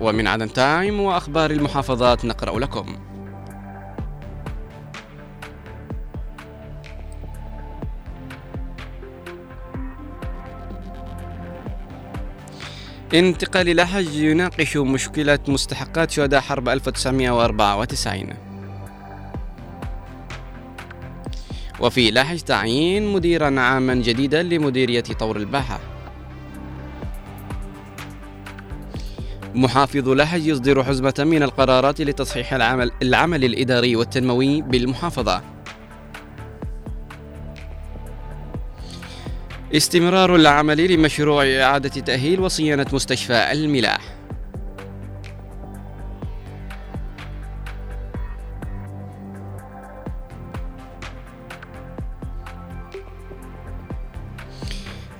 ومن 0.00 0.26
عدن 0.26 0.52
تايم 0.52 1.00
وأخبار 1.00 1.50
المحافظات 1.50 2.24
نقرأ 2.24 2.58
لكم. 2.58 3.11
انتقال 13.14 13.76
لحج 13.76 14.14
يناقش 14.14 14.76
مشكلة 14.76 15.38
مستحقات 15.48 16.10
شهداء 16.10 16.40
حرب 16.40 16.68
1994 16.68 18.28
وفي 21.80 22.10
لحج 22.10 22.38
تعيين 22.38 23.12
مديرا 23.12 23.60
عاما 23.60 23.94
جديدا 23.94 24.42
لمديرية 24.42 25.00
طور 25.00 25.36
الباحة. 25.36 25.80
محافظ 29.54 30.08
لحج 30.08 30.46
يصدر 30.46 30.84
حزمة 30.84 31.14
من 31.18 31.42
القرارات 31.42 32.00
لتصحيح 32.00 32.52
العمل, 32.52 32.90
العمل 33.02 33.44
الإداري 33.44 33.96
والتنموي 33.96 34.62
بالمحافظة. 34.62 35.42
استمرار 39.76 40.36
العمل 40.36 40.94
لمشروع 40.94 41.44
إعادة 41.44 41.88
تأهيل 41.88 42.40
وصيانة 42.40 42.86
مستشفى 42.92 43.52
الملاح. 43.52 44.00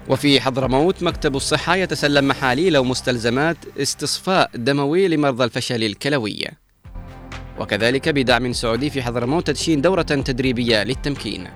وفي 0.08 0.40
حضرموت 0.40 1.02
مكتب 1.02 1.36
الصحة 1.36 1.76
يتسلم 1.76 2.28
محاليل 2.28 2.78
ومستلزمات 2.78 3.56
استصفاء 3.78 4.50
دموي 4.54 5.08
لمرضى 5.08 5.44
الفشل 5.44 5.84
الكلوي. 5.84 6.44
وكذلك 7.58 8.08
بدعم 8.08 8.52
سعودي 8.52 8.90
في 8.90 9.02
حضرموت 9.02 9.46
تدشين 9.46 9.80
دورة 9.80 10.02
تدريبية 10.02 10.82
للتمكين. 10.82 11.48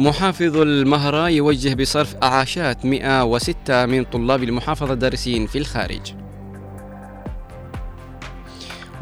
محافظ 0.00 0.56
المهرة 0.56 1.28
يوجه 1.28 1.74
بصرف 1.74 2.16
أعاشات 2.22 2.86
106 2.86 3.86
من 3.86 4.04
طلاب 4.04 4.42
المحافظة 4.42 4.92
الدارسين 4.92 5.46
في 5.46 5.58
الخارج. 5.58 6.14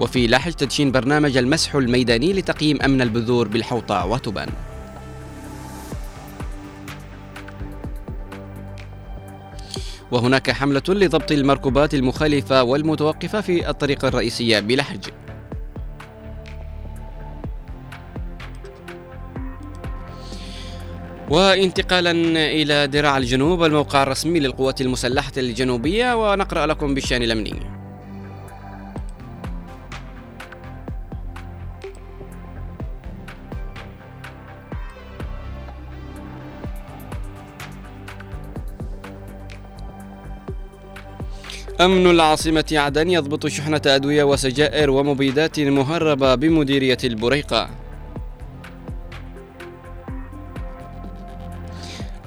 وفي 0.00 0.26
لحج 0.26 0.52
تدشين 0.52 0.92
برنامج 0.92 1.36
المسح 1.36 1.74
الميداني 1.74 2.32
لتقييم 2.32 2.82
أمن 2.82 3.02
البذور 3.02 3.48
بالحوطة 3.48 4.06
وتبان. 4.06 4.48
وهناك 10.10 10.50
حملة 10.50 10.82
لضبط 10.88 11.32
المركوبات 11.32 11.94
المخالفة 11.94 12.62
والمتوقفة 12.62 13.40
في 13.40 13.70
الطريق 13.70 14.04
الرئيسية 14.04 14.60
بلحج 14.60 15.04
وانتقالا 21.30 22.10
إلى 22.50 22.86
درع 22.86 23.16
الجنوب 23.16 23.64
الموقع 23.64 24.02
الرسمي 24.02 24.40
للقوات 24.40 24.80
المسلحة 24.80 25.32
الجنوبية 25.36 26.32
ونقرأ 26.32 26.66
لكم 26.66 26.94
بالشأن 26.94 27.22
الأمني. 27.22 27.54
أمن 41.80 42.10
العاصمة 42.10 42.64
عدن 42.72 43.10
يضبط 43.10 43.46
شحنة 43.46 43.82
أدوية 43.86 44.24
وسجائر 44.24 44.90
ومبيدات 44.90 45.60
مهربة 45.60 46.34
بمديرية 46.34 46.98
البريقة. 47.04 47.87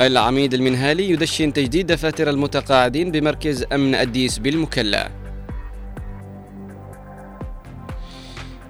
العميد 0.01 0.53
المنهالي 0.53 1.09
يدشن 1.09 1.53
تجديد 1.53 1.87
دفاتر 1.87 2.29
المتقاعدين 2.29 3.11
بمركز 3.11 3.65
أمن 3.73 3.95
أديس 3.95 4.37
بالمكلا. 4.37 5.11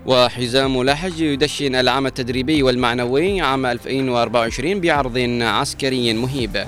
وحزام 0.05 0.83
لحج 0.83 1.19
يدشن 1.21 1.75
العام 1.75 2.05
التدريبي 2.05 2.63
والمعنوي 2.63 3.41
عام 3.41 3.65
2024 3.65 4.81
بعرض 4.81 5.17
عسكري 5.41 6.13
مهيب. 6.13 6.65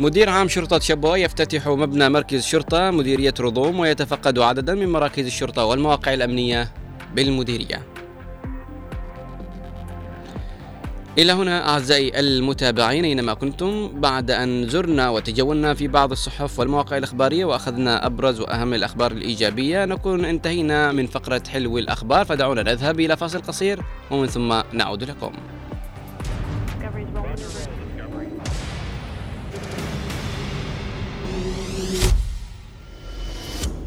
مدير 0.00 0.30
عام 0.30 0.48
شرطة 0.48 0.78
شبوة 0.78 1.18
يفتتح 1.18 1.68
مبنى 1.68 2.08
مركز 2.08 2.44
شرطة 2.44 2.90
مديرية 2.90 3.34
رضوم 3.40 3.80
ويتفقد 3.80 4.38
عددا 4.38 4.74
من 4.74 4.88
مراكز 4.88 5.26
الشرطة 5.26 5.64
والمواقع 5.64 6.14
الأمنية 6.14 6.72
بالمديرية. 7.14 7.91
إلى 11.18 11.32
هنا 11.32 11.68
أعزائي 11.68 12.20
المتابعين 12.20 13.04
أينما 13.04 13.34
كنتم 13.34 14.00
بعد 14.00 14.30
أن 14.30 14.68
زرنا 14.68 15.10
وتجولنا 15.10 15.74
في 15.74 15.88
بعض 15.88 16.10
الصحف 16.10 16.58
والمواقع 16.58 16.96
الإخبارية 16.96 17.44
وأخذنا 17.44 18.06
أبرز 18.06 18.40
وأهم 18.40 18.74
الأخبار 18.74 19.12
الإيجابية 19.12 19.84
نكون 19.84 20.24
انتهينا 20.24 20.92
من 20.92 21.06
فقرة 21.06 21.42
حلو 21.48 21.78
الأخبار 21.78 22.24
فدعونا 22.24 22.62
نذهب 22.62 23.00
إلى 23.00 23.16
فاصل 23.16 23.42
قصير 23.42 23.82
ومن 24.10 24.26
ثم 24.26 24.62
نعود 24.72 25.04
لكم. 25.04 25.32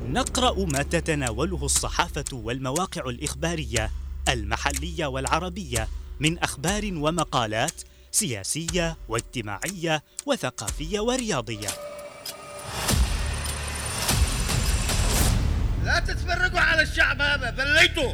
نقرأ 0.08 0.66
ما 0.66 0.84
تتناوله 0.84 1.66
الصحافة 1.66 2.26
والمواقع 2.34 3.10
الإخبارية 3.10 3.92
المحلية 4.30 5.06
والعربية. 5.06 5.88
من 6.20 6.40
أخبار 6.40 6.90
ومقالات 6.94 7.82
سياسية 8.12 8.98
واجتماعية 9.10 10.04
وثقافية 10.26 11.00
ورياضية. 11.00 11.70
لا 15.84 16.00
تتفرقوا 16.00 16.60
على 16.60 16.82
الشعب 16.82 17.22
هذا 17.22 17.52
ذليتوا 17.58 18.14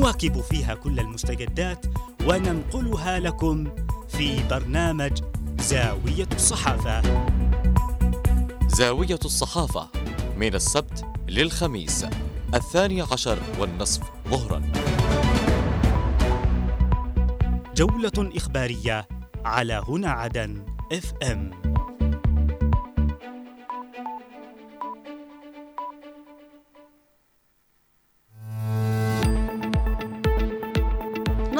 نواكب 0.00 0.40
فيها 0.40 0.74
كل 0.74 1.00
المستجدات 1.00 1.86
وننقلها 2.26 3.18
لكم 3.18 3.68
في 4.08 4.48
برنامج 4.48 5.22
زاوية 5.58 6.28
الصحافة. 6.32 7.02
زاوية 8.68 9.18
الصحافة 9.24 9.88
من 10.36 10.54
السبت 10.54 11.04
للخميس 11.28 12.06
الثاني 12.54 13.02
عشر 13.02 13.38
والنصف 13.58 14.02
ظهرا. 14.28 14.62
جولة 17.76 18.36
إخبارية 18.36 19.08
على 19.44 19.82
هنا 19.88 20.10
عدن 20.10 20.64
اف 20.92 21.12
ام. 21.22 21.69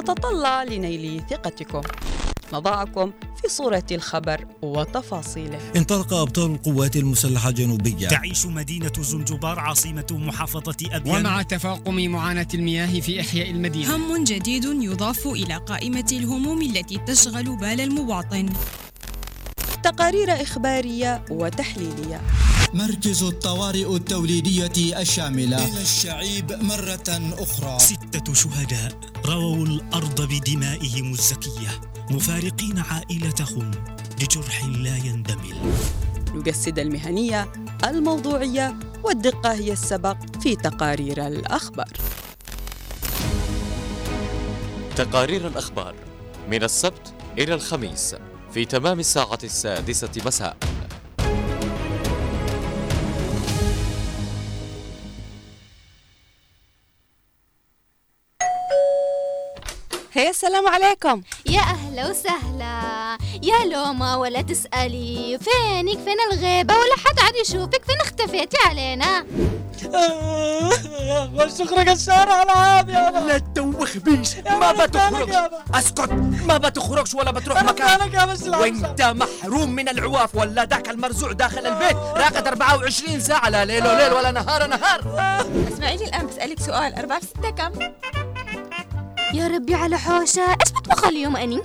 نتطلع 0.01 0.63
لنيل 0.63 1.23
ثقتكم. 1.31 1.81
نضعكم 2.53 3.13
في 3.43 3.49
صورة 3.49 3.85
الخبر 3.93 4.47
وتفاصيله. 4.63 5.59
انطلق 5.77 6.13
أبطال 6.15 6.51
القوات 6.51 6.97
المسلحة 6.97 7.49
الجنوبية 7.49 8.09
تعيش 8.09 8.47
مدينة 8.47 8.93
زنجبار 9.01 9.59
عاصمة 9.59 10.07
محافظة 10.11 10.77
أبيان. 10.93 11.17
ومع 11.17 11.43
تفاقم 11.43 11.95
معاناة 11.95 12.49
المياه 12.55 13.01
في 13.01 13.21
إحياء 13.21 13.51
المدينة. 13.51 13.97
هم 13.97 14.25
جديد 14.25 14.65
يضاف 14.65 15.27
إلى 15.27 15.57
قائمة 15.57 16.07
الهموم 16.13 16.63
التي 16.63 16.99
تشغل 16.99 17.57
بال 17.57 17.81
المواطن. 17.81 18.49
تقارير 19.83 20.43
إخبارية 20.43 21.25
وتحليلية. 21.31 22.21
مركز 22.75 23.23
الطوارئ 23.23 23.97
التوليدية 23.97 25.01
الشاملة. 25.01 25.69
إلى 25.69 25.83
الشعيب 25.83 26.53
مرة 26.53 27.35
أخرى. 27.39 27.79
ستة 27.79 28.35
شهداء 28.35 29.01
رووا 29.27 29.67
الأرض 29.67 30.23
بدمائهم 30.23 31.13
الزكية 31.13 31.81
مفارقين 32.11 32.79
عائلتهم 32.79 33.71
لجرح 34.23 34.65
لا 34.65 34.97
يندمل. 34.97 35.73
نجسد 36.35 36.79
المهنية 36.79 37.53
الموضوعية 37.85 38.75
والدقة 39.05 39.53
هي 39.53 39.73
السبق 39.73 40.17
في 40.43 40.57
تقارير 40.57 41.27
الأخبار. 41.27 41.93
تقارير 44.97 45.47
الأخبار 45.47 45.95
من 46.51 46.63
السبت 46.63 47.15
إلى 47.39 47.55
الخميس 47.55 48.15
في 48.55 48.65
تمام 48.65 49.01
الساعة 49.01 49.39
السادسة 49.45 50.11
مساء. 50.27 50.57
هيا 60.21 60.31
السلام 60.31 60.69
عليكم. 60.69 61.23
يا 61.47 61.61
أهلا 61.61 62.11
وسهلا. 62.11 63.19
يا 63.43 63.65
لوما 63.65 64.17
ولا 64.17 64.43
تسألي. 64.43 65.39
فينك؟ 65.39 65.99
فين 65.99 66.17
الغيبة؟ 66.33 66.75
ولا 66.75 66.95
حد 67.05 67.21
عاد 67.21 67.35
يشوفك. 67.37 67.85
فين 67.85 68.01
اختفيتي 68.01 68.57
علينا؟ 68.67 69.27
والشغل 71.35 71.89
الشارع 71.89 72.43
العام 72.43 72.91
يا 72.91 73.11
لا 73.11 73.39
تدوخ 73.39 73.97
بيش 73.97 74.37
ما 74.37 74.73
بتخرج 74.73 75.33
اسكت. 75.75 76.13
ما 76.47 76.59
بتخرجش 76.59 77.15
ولا 77.15 77.31
بتروح 77.31 77.63
مكان. 77.63 78.29
وانت 78.47 79.03
محروم 79.03 79.71
من 79.71 79.89
العواف. 79.89 80.35
ولا 80.35 80.65
ذاك 80.65 80.89
المرزوع 80.89 81.33
داخل 81.33 81.67
البيت. 81.67 81.97
راقد 81.97 82.47
24 82.47 83.21
ساعة. 83.21 83.49
لا 83.49 83.65
ليل 83.65 83.87
وليل 83.87 84.13
ولا 84.13 84.31
نهار 84.31 84.67
نهار. 84.67 85.01
اسمعيني 85.73 86.05
الآن 86.05 86.27
بسألك 86.27 86.61
سؤال. 86.61 86.95
أربعة 86.95 87.21
في 87.21 87.27
ستة 87.27 87.51
كم؟ 87.51 87.73
يا 89.35 89.49
ربي 89.49 89.75
على 89.75 89.99
حوشة. 89.99 90.43
إيش 90.43 90.73
بطبخ 90.77 91.05
اليوم 91.05 91.37
أني؟ 91.37 91.61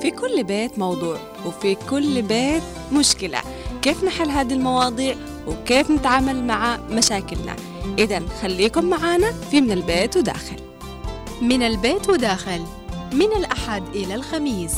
في 0.00 0.10
كل 0.10 0.44
بيت 0.44 0.78
موضوع 0.78 1.16
وفي 1.46 1.74
كل 1.74 2.22
بيت 2.22 2.62
مشكلة. 2.92 3.38
كيف 3.82 4.04
نحل 4.04 4.30
هذه 4.30 4.52
المواضيع؟ 4.52 5.16
وكيف 5.46 5.90
نتعامل 5.90 6.44
مع 6.44 6.76
مشاكلنا؟ 6.90 7.56
إذا 7.98 8.22
خليكم 8.42 8.84
معنا 8.84 9.32
في 9.50 9.60
من 9.60 9.72
البيت 9.72 10.16
وداخل. 10.16 10.56
من 11.42 11.62
البيت 11.62 12.08
وداخل. 12.08 12.62
من 13.12 13.32
الأحد 13.36 13.82
إلى 13.94 14.14
الخميس. 14.14 14.74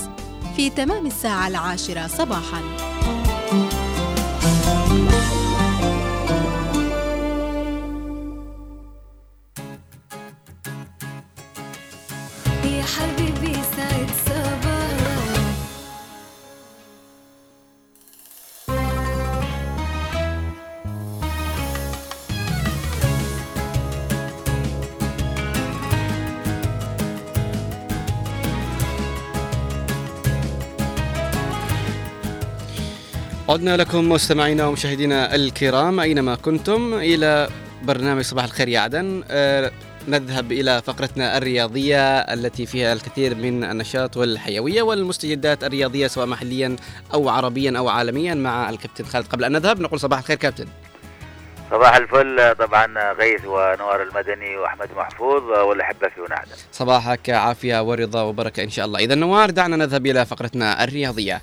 في 0.57 0.71
تمام 0.71 1.07
الساعة 1.07 1.49
العاشرة 1.49 2.07
صباحاً. 2.07 2.63
عدنا 33.49 33.77
لكم 33.77 34.09
مستمعينا 34.09 34.67
ومشاهدينا 34.67 35.35
الكرام 35.35 36.01
أينما 36.01 36.35
كنتم. 36.35 36.95
إلى 36.95 37.49
برنامج 37.83 38.23
صباح 38.23 38.45
الخير 38.45 38.69
يا 38.69 38.81
عدن. 38.81 39.23
آه، 39.31 39.71
نذهب 40.09 40.53
إلى 40.53 40.83
فقرتنا 40.83 41.39
الرياضية 41.39 42.19
التي 42.19 42.67
فيها 42.67 42.93
الكثير 42.93 43.35
من 43.35 43.65
النشاط 43.65 44.17
والحيوية 44.17 44.83
والمستجدات 44.83 45.65
الرياضية 45.65 46.07
سواء 46.07 46.27
محليا 46.27 46.77
أو 47.15 47.29
عربيا 47.29 47.79
أو 47.79 47.89
عالميا 47.89 48.35
مع 48.35 48.71
الكابتن 48.71 49.05
خالد. 49.05 49.27
قبل 49.27 49.45
أن 49.45 49.53
نذهب 49.53 49.81
نقول 49.81 50.01
صباح 50.01 50.19
الخير 50.19 50.37
كابتن. 50.37 50.67
صباح 51.71 51.97
الفل 51.97 52.55
طبعا 52.55 53.13
غيث 53.13 53.45
ونوار 53.45 54.03
المدني 54.03 54.57
وأحمد 54.57 54.89
محفوظ 54.97 55.43
والاحبه 55.43 56.09
في 56.09 56.21
ونعدن 56.21 56.51
صباحك 56.73 57.31
عافية 57.31 57.83
ورضا 57.83 58.23
وبركة 58.23 58.63
إن 58.63 58.71
شاء 58.71 58.87
الله. 58.87 58.99
اذا 58.99 59.15
نوار 59.15 59.51
دعنا 59.51 59.77
نذهب 59.77 60.07
إلى 60.07 60.27
فقرتنا 60.27 60.85
الرياضية. 60.85 61.43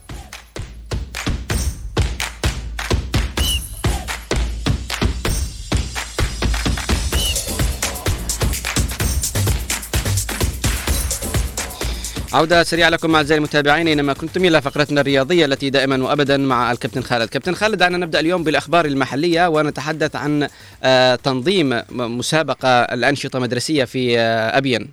عودة 12.34 12.64
سريعة 12.64 12.90
لكم 12.90 13.16
أعزائي 13.16 13.38
المتابعين. 13.38 13.88
أينما 13.88 14.14
كنتم 14.14 14.46
إلى 14.46 14.62
فقرتنا 14.62 15.02
الرياضية 15.02 15.46
التي 15.46 15.70
دائما 15.70 16.04
وأبدا 16.04 16.38
مع 16.38 16.72
الكابتن 16.72 17.02
خالد. 17.02 17.30
كابتن 17.30 17.56
خالد 17.56 17.78
دعنا 17.78 17.98
نبدأ 17.98 18.20
اليوم 18.20 18.44
بالأخبار 18.44 18.86
المحلية 18.86 19.48
ونتحدث 19.48 20.16
عن 20.16 20.48
آه، 20.84 21.16
تنظيم 21.16 21.82
مسابقة 21.90 22.70
الأنشطة 22.82 23.38
المدرسية 23.38 23.84
في 23.84 24.20
آه، 24.20 24.58
أبين 24.58 24.92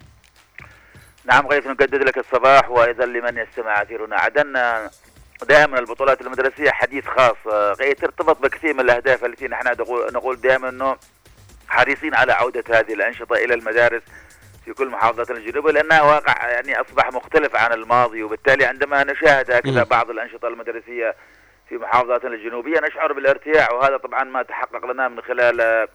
نعم 1.24 1.46
غيث 1.46 1.66
نجدد 1.66 1.94
لك 2.02 2.18
الصباح 2.18 2.70
واذا 2.70 3.04
لمن 3.04 3.38
يستمع 3.38 3.82
أثيرنا. 3.82 4.16
عدن 4.16 4.52
دائما 5.48 5.78
البطولات 5.78 6.20
المدرسية 6.20 6.70
حديث 6.70 7.04
خاص. 7.06 7.36
غيث 7.80 7.98
ترتبط 8.00 8.42
بكثير 8.42 8.74
من 8.74 8.80
الأهداف 8.80 9.24
التي 9.24 9.48
نحن 9.48 9.66
نقول- 10.14 10.40
دائما 10.40 10.68
إنه 10.68 10.96
حريصين 11.68 12.14
على 12.14 12.32
عودة 12.32 12.64
هذه 12.70 12.94
الأنشطة 12.94 13.34
إلى 13.34 13.54
المدارس. 13.54 14.02
في 14.68 14.74
كل 14.74 14.88
محافظات 14.88 15.30
الجنوب 15.30 15.68
لأنها 15.68 16.02
واقع 16.02 16.48
يعني 16.50 16.80
أصبح 16.80 17.12
مختلف 17.12 17.56
عن 17.56 17.72
الماضي 17.72 18.22
وبالتالي 18.22 18.64
عندما 18.64 19.04
نشاهد 19.04 19.50
هكذا 19.50 19.82
بعض 19.84 20.10
الأنشطة 20.10 20.48
المدرسية 20.48 21.14
في 21.68 21.76
محافظاتنا 21.76 22.34
الجنوبية 22.34 22.80
نشعر 22.80 23.12
بالارتياح 23.12 23.72
وهذا 23.72 23.96
طبعا 23.96 24.24
ما 24.24 24.42
تحقق 24.42 24.86
لنا 24.86 25.08
من 25.08 25.20
خلال 25.20 25.88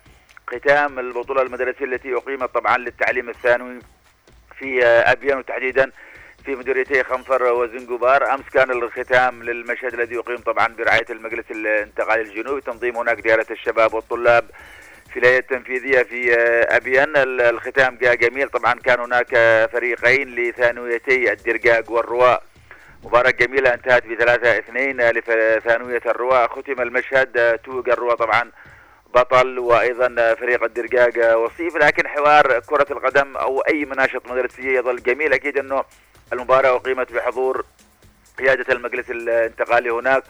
ختام 0.48 1.00
البطولة 1.00 1.42
المدرسية 1.42 1.86
التي 1.86 2.16
أقيمت 2.16 2.54
طبعا 2.54 2.78
للتعليم 2.78 3.30
الثانوي 3.30 3.80
في 4.60 4.86
أبيان 4.86 5.38
وتحديدا 5.38 5.92
في 6.46 6.56
مديريتي 6.56 7.04
خنفر 7.04 7.44
وزنجبار. 7.44 8.34
أمس 8.34 8.50
كان 8.54 8.72
الختام 8.72 9.44
للمشهد 9.44 9.94
الذي 9.94 10.16
يقيم 10.16 10.38
طبعا 10.38 10.68
برعاية 10.68 11.06
المجلس 11.10 11.52
الانتقالي 11.52 12.22
الجنوبي 12.22 12.62
تنظيم 12.62 12.98
هناك 12.98 13.20
دائرة 13.20 13.46
الشباب 13.52 13.94
والطلاب 13.94 14.46
في 15.14 15.20
الهيئة 15.20 15.40
التنفيذية 15.40 16.04
في 16.04 16.34
آه، 16.34 16.78
أبيان. 16.78 17.18
ال- 17.18 17.42
الختام 17.42 17.98
جاء 18.02 18.16
جميل. 18.16 18.50
طبعا 18.50 18.74
كان 18.74 19.00
هناك 19.00 19.28
آه، 19.36 19.66
فريقين 19.66 20.36
لثانويتي 20.36 21.32
الدرقاق 21.32 21.92
والرواء. 21.92 22.44
مباراة 23.04 23.30
جميلة 23.32 23.74
انتهت 23.74 24.06
بثلاثة 24.06 24.58
اثنين 24.58 25.02
لثانوية 25.02 26.02
الرواء. 26.06 26.48
ختم 26.48 26.82
المشهد 26.82 27.38
آه، 27.38 27.56
توج 27.56 27.90
الرواء 27.90 28.16
طبعا 28.16 28.52
بطل 29.16 29.60
وأيضا 29.60 30.16
آه، 30.20 30.34
فريق 30.34 30.64
الدرقاق 30.64 31.18
آه، 31.26 31.38
وصيف. 31.38 31.76
لكن 31.78 32.08
حوار 32.08 32.60
كرة 32.60 32.88
القدم 32.92 33.38
أو 33.38 33.62
أي 33.62 33.86
مناشط 33.86 34.28
مدرسية 34.32 34.78
يظل 34.80 35.04
جميل. 35.04 35.34
أكيد 35.34 35.58
أنه 35.58 35.84
المباراة 36.34 36.76
أقيمت 36.76 37.12
بحضور 37.12 37.66
قيادة 38.40 38.74
المجلس 38.74 39.10
الانتقالي 39.12 39.90
هناك. 39.90 40.24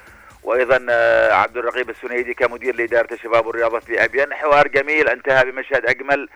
وأيضا 0.44 0.86
آه، 0.90 1.34
عبد 1.34 1.58
الرقيب 1.58 1.90
السنيدي 1.90 2.34
كمدير 2.34 2.76
لإدارة 2.76 3.14
الشباب 3.14 3.46
والرياضه 3.46 3.80
في 3.80 4.04
ابين 4.04 4.34
حوار 4.34 4.68
جميل 4.68 5.10
انتهى 5.10 5.52
بمشهد 5.52 5.86
أجمل. 5.86 6.30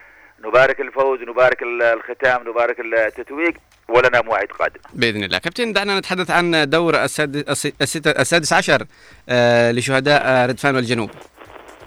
نبارك 0.45 0.79
الفوز 0.81 1.19
نبارك 1.21 1.61
ال- 1.63 1.81
الختام 1.83 2.49
نبارك 2.49 2.79
التتويج 2.79 3.55
ولنا 3.89 4.21
موعد 4.21 4.47
قادم 4.47 4.79
بإذن 4.93 5.23
الله. 5.23 5.37
كابتن 5.37 5.73
دعنا 5.73 5.99
نتحدث 5.99 6.31
عن 6.31 6.69
دور 6.69 6.95
السادس, 7.03 7.65
السادس 8.07 8.53
عشر 8.53 8.83
آه، 9.29 9.71
لشهداء 9.71 10.21
آه، 10.25 10.45
ردفان 10.45 10.75
والجنوب. 10.75 11.09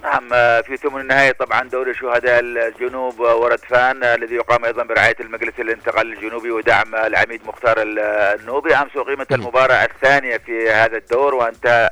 نعم 0.03 0.29
في 0.61 0.77
ثمن 0.77 1.01
النهاية 1.01 1.31
طبعا 1.31 1.69
دوري 1.69 1.93
شهداء 1.93 2.39
الجنوب 2.39 3.19
وردفان 3.19 4.03
الذي 4.03 4.35
يقام 4.35 4.65
أيضا 4.65 4.83
برعاية 4.83 5.15
المجلس 5.19 5.53
الانتقالي 5.59 6.13
الجنوبي 6.13 6.51
ودعم 6.51 6.95
العميد 6.95 7.41
مختار 7.45 7.81
ال- 7.81 7.99
النوبي. 8.39 8.75
أمس 8.75 8.91
أقيمت 8.95 9.31
المباراة 9.33 9.85
الثانية 9.85 10.37
في 10.37 10.69
هذا 10.69 10.97
الدور 10.97 11.35
وانتهى 11.35 11.89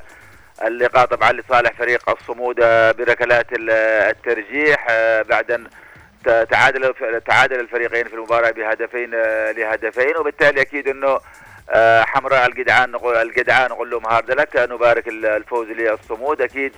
اللقاء 0.68 1.06
طبعا 1.06 1.32
لصالح 1.32 1.74
فريق 1.78 2.10
الصمود 2.10 2.56
آه، 2.62 2.92
بركلات 2.92 3.54
ال- 3.54 3.70
الترجيح 4.10 4.88
آه، 4.90 5.22
بعد 5.22 5.52
أن 5.52 5.68
تعادل 6.50 6.94
تعادل 7.28 7.60
الفريقين 7.60 8.08
في 8.08 8.14
المباراة 8.14 8.52
بهدفين 8.52 9.12
آه، 9.14 9.52
لهدفين. 9.52 10.18
وبالتالي 10.18 10.62
أكيد 10.62 10.88
أنه 10.88 11.20
آه، 11.70 12.02
حمراء 12.04 12.46
الجدعان 12.48 12.92
نقول 12.92 13.16
الجدعان 13.16 13.70
نقول 13.72 13.90
لهم 13.90 14.06
هارد 14.06 14.32
لك 14.32 14.56
نبارك 14.56 15.08
ال- 15.08 15.26
الفوز 15.26 15.68
للصمود. 15.68 16.42
أكيد 16.42 16.72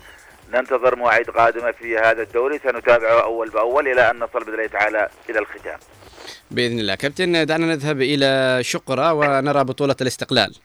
ننتظر 0.54 0.96
مواعيد 0.96 1.30
قادمة 1.30 1.72
في 1.72 1.98
هذا 1.98 2.22
الدوري. 2.22 2.60
سنتابعه 2.64 3.24
أول 3.24 3.50
بأول 3.50 3.88
إلى 3.88 4.12
أن 4.12 4.20
نصل 4.20 4.40
بإذن 4.40 4.54
الله 4.54 4.68
تعالى 4.68 5.10
إلى 5.30 5.40
الختام. 5.40 5.80
بإذن 6.52 6.80
الله. 6.80 6.96
كابتن 6.96 7.46
دعنا 7.46 7.66
نذهب 7.66 8.02
إلى 8.02 8.60
شقرة 8.64 9.14
ونرى 9.14 9.64
بطولة 9.64 9.96
الاستقلال. 10.02 10.56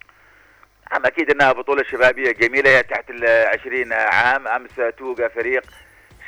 نعم 0.93 1.07
أكيد 1.07 1.31
أنها 1.31 1.53
بطولة 1.53 1.83
شبابية 1.83 2.33
جميلة 2.33 2.71
هي 2.71 2.83
تحت 2.83 3.11
العشرين 3.11 3.93
عام. 3.93 4.49
أمس 4.49 4.71
توقع 4.99 5.29
فريق 5.29 5.63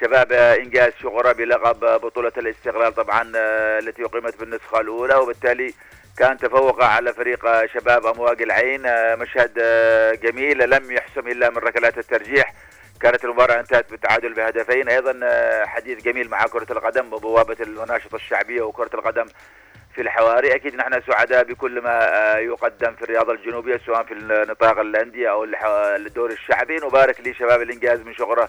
شباب 0.00 0.32
إنجاز 0.32 0.92
شقرة 1.02 1.32
بلقب 1.32 1.80
بطولة 2.00 2.32
الاستقلال 2.38 2.94
طبعا 2.94 3.32
آه، 3.36 3.78
التي 3.78 4.04
أقيمت 4.04 4.36
بالنسخة 4.40 4.80
الأولى. 4.80 5.14
وبالتالي 5.14 5.74
كان 6.18 6.38
تفوق 6.38 6.84
على 6.84 7.12
فريق 7.12 7.66
شباب 7.66 8.06
أمواج 8.06 8.42
العين 8.42 8.86
آه، 8.86 9.14
مشهد 9.14 9.52
آه، 9.62 10.12
جميل. 10.14 10.70
لم 10.70 10.92
يحسم 10.92 11.28
إلا 11.28 11.50
من 11.50 11.56
ركلات 11.58 11.98
الترجيح. 11.98 12.52
كانت 13.00 13.24
المباراة 13.24 13.60
انتهت 13.60 13.90
بالتعادل 13.90 14.34
بهدفين. 14.34 14.88
أيضا 14.88 15.20
آه، 15.24 15.64
حديث 15.64 16.02
جميل 16.04 16.30
مع 16.30 16.46
كرة 16.46 16.72
القدم 16.72 17.12
وبوابة 17.12 17.56
المناشطة 17.60 18.16
الشعبية 18.16 18.62
وكرة 18.62 18.90
القدم 18.94 19.26
في 19.98 20.02
الحواري. 20.04 20.54
أكيد 20.54 20.74
نحن 20.74 21.00
سعداء 21.06 21.44
بكل 21.44 21.80
ما 21.82 22.08
آه، 22.34 22.38
يقدم 22.38 22.94
في 22.94 23.02
الرياضة 23.02 23.32
الجنوبية 23.32 23.80
سواء 23.86 24.02
في 24.02 24.14
نطاق 24.48 24.78
الأندية 24.78 25.30
أو 25.30 25.44
الح- 25.44 25.64
الدوري 26.06 26.34
الشعبي. 26.34 26.76
نبارك 26.76 27.20
لشباب 27.26 27.62
الإنجاز 27.62 28.00
من 28.00 28.14
شقره 28.14 28.48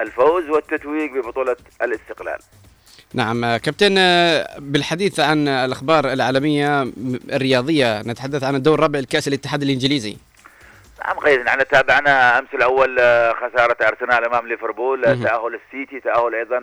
الفوز 0.00 0.48
والتتويج 0.48 1.10
ببطولة 1.10 1.56
الاستقلال. 1.82 2.38
نعم 3.14 3.44
آه، 3.44 3.56
كابتن 3.56 3.94
آه، 3.98 4.46
بالحديث 4.58 5.20
عن 5.20 5.48
الأخبار 5.48 6.12
العالمية 6.12 6.84
م- 6.84 7.18
الرياضية 7.32 8.02
نتحدث 8.02 8.44
عن 8.44 8.54
الدور 8.54 8.74
الرابع 8.78 8.98
لكاس 8.98 9.28
الاتحاد 9.28 9.62
الإنجليزي. 9.62 10.16
نعم 11.04 11.18
قيد 11.18 11.40
نحن 11.40 11.68
تابعنا 11.68 12.38
أمس 12.38 12.48
الأول 12.54 12.96
آه، 13.00 13.32
خسارة 13.32 13.76
أرسنال 13.88 14.24
أمام 14.24 14.48
ليفربول. 14.48 15.02
تأهل 15.02 15.58
السيتي 15.66 16.00
تأهل 16.00 16.34
أيضا 16.34 16.60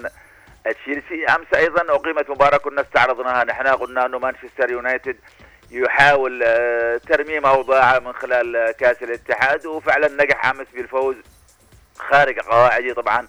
تشيلسي 0.71 1.25
أمس 1.25 1.47
أيضا 1.55 1.95
أقيمت 1.95 2.29
مباراة 2.29 2.57
كنا 2.57 2.81
استعرضناها. 2.81 3.43
نحن 3.43 3.67
قلنا 3.67 4.05
أنه 4.05 4.19
مانشستر 4.19 4.71
يونايتد 4.71 5.15
يحاول 5.71 6.41
آه، 6.43 6.97
ترميم 6.97 7.45
اوضاعه 7.45 7.99
من 7.99 8.13
خلال 8.13 8.71
كأس 8.71 9.03
الاتحاد 9.03 9.65
وفعلا 9.65 10.23
نجح 10.23 10.45
أمس 10.45 10.67
بالفوز 10.73 11.15
خارج 11.97 12.39
قواعده 12.39 12.93
طبعا 12.93 13.27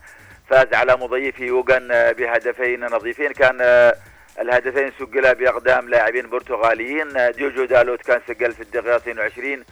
فاز 0.50 0.74
على 0.74 0.96
مضيفه 0.96 1.44
ويغان 1.44 1.88
آه، 1.92 2.12
بهدفين 2.12 2.84
نظيفين. 2.84 3.32
كان 3.32 3.58
آه، 3.60 3.94
الهدفين 4.40 4.92
سجلا 4.98 5.32
بأقدام 5.32 5.88
لاعبين 5.88 6.30
برتغاليين. 6.30 7.30
ديوجو 7.32 7.64
دالوت 7.64 8.02
كان 8.02 8.20
سجل 8.28 8.52
في 8.52 8.60
الدقيقة 8.60 8.96
22 8.96 9.64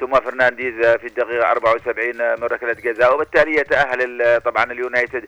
ثم 0.00 0.20
فرنانديز 0.20 0.74
في 0.86 1.06
الدقيقة 1.06 1.50
74 1.50 2.16
من 2.40 2.44
ركلة 2.44 2.72
جزاء. 2.72 3.14
وبالتالي 3.14 3.54
يتأهل 3.56 4.22
ال- 4.22 4.42
طبعا 4.42 4.64
اليونايتد 4.72 5.26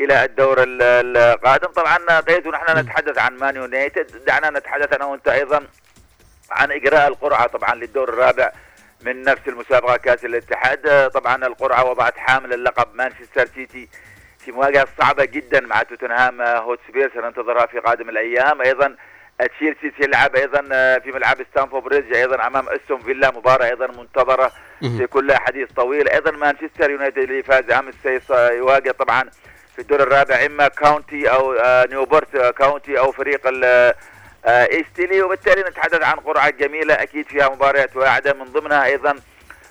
إلى 0.00 0.24
الدور 0.24 0.62
ال- 0.62 0.82
القادم 1.16 1.68
طبعا 1.68 2.20
قيد 2.20 2.46
ونحن 2.46 2.78
نتحدث 2.78 3.18
عن 3.18 3.36
مان 3.36 3.56
يونايتد 3.56 4.24
دعنا 4.24 4.50
نتحدث 4.50 4.92
أنا 4.92 5.04
وأنت 5.04 5.28
أيضا 5.28 5.66
عن 6.50 6.72
إجراء 6.72 7.08
القرعة 7.08 7.46
طبعا 7.46 7.74
للدور 7.74 8.08
الرابع 8.08 8.52
من 9.00 9.22
نفس 9.22 9.48
المسابقة 9.48 9.96
كأس 9.96 10.24
الاتحاد. 10.24 11.10
طبعا 11.14 11.46
القرعة 11.46 11.84
وضعت 11.84 12.16
حامل 12.18 12.52
اللقب 12.52 12.94
مانشستر 12.94 13.46
سيتي 13.46 13.88
في 14.38 14.52
مواجهة 14.52 14.86
صعبة 14.98 15.24
جدا 15.24 15.60
مع 15.60 15.82
توتنهام 15.82 16.42
هوتسبير 16.42 17.10
سننتظرها 17.14 17.66
في 17.66 17.78
قادم 17.78 18.08
الأيام. 18.08 18.62
أيضا 18.62 18.96
تشيلسي 19.56 19.92
سيلعب 20.00 20.36
أيضا 20.36 20.60
في 20.98 21.12
ملعب 21.14 21.36
ستانفورد 21.50 21.84
بريدج 21.84 22.14
أيضا 22.16 22.46
أمام 22.46 22.68
أستون 22.68 23.00
فيلا. 23.00 23.30
مباراة 23.30 23.66
أيضا 23.66 23.86
منتظرة 23.86 24.52
سيكون 24.98 25.26
لها 25.26 25.38
حديث 25.38 25.72
طويل. 25.72 26.08
أيضا 26.08 26.30
مانشستر 26.30 26.90
يونايتد 26.90 27.18
اللي 27.18 27.42
فاز 27.42 27.70
امس 27.70 27.94
سيص- 28.02 28.30
يواجه 28.30 28.90
طبعا 28.90 29.30
في 29.76 29.82
الدور 29.82 30.02
الرابع 30.02 30.46
إما 30.46 30.68
كاونتي 30.68 31.30
أو 31.30 31.52
آه، 31.52 31.86
نيوبورت 31.86 32.36
كاونتي 32.36 32.98
أو 32.98 33.12
فريق 33.12 33.40
آه، 33.64 33.94
إيستلي 34.46 35.22
وبالتالي 35.22 35.62
نتحدث 35.62 36.02
عن 36.02 36.16
قرعة 36.16 36.50
جميلة 36.50 36.94
أكيد 36.94 37.26
فيها 37.26 37.48
مباريات 37.48 37.96
واعدة 37.96 38.32
من 38.32 38.44
ضمنها 38.44 38.84
أيضا 38.84 39.16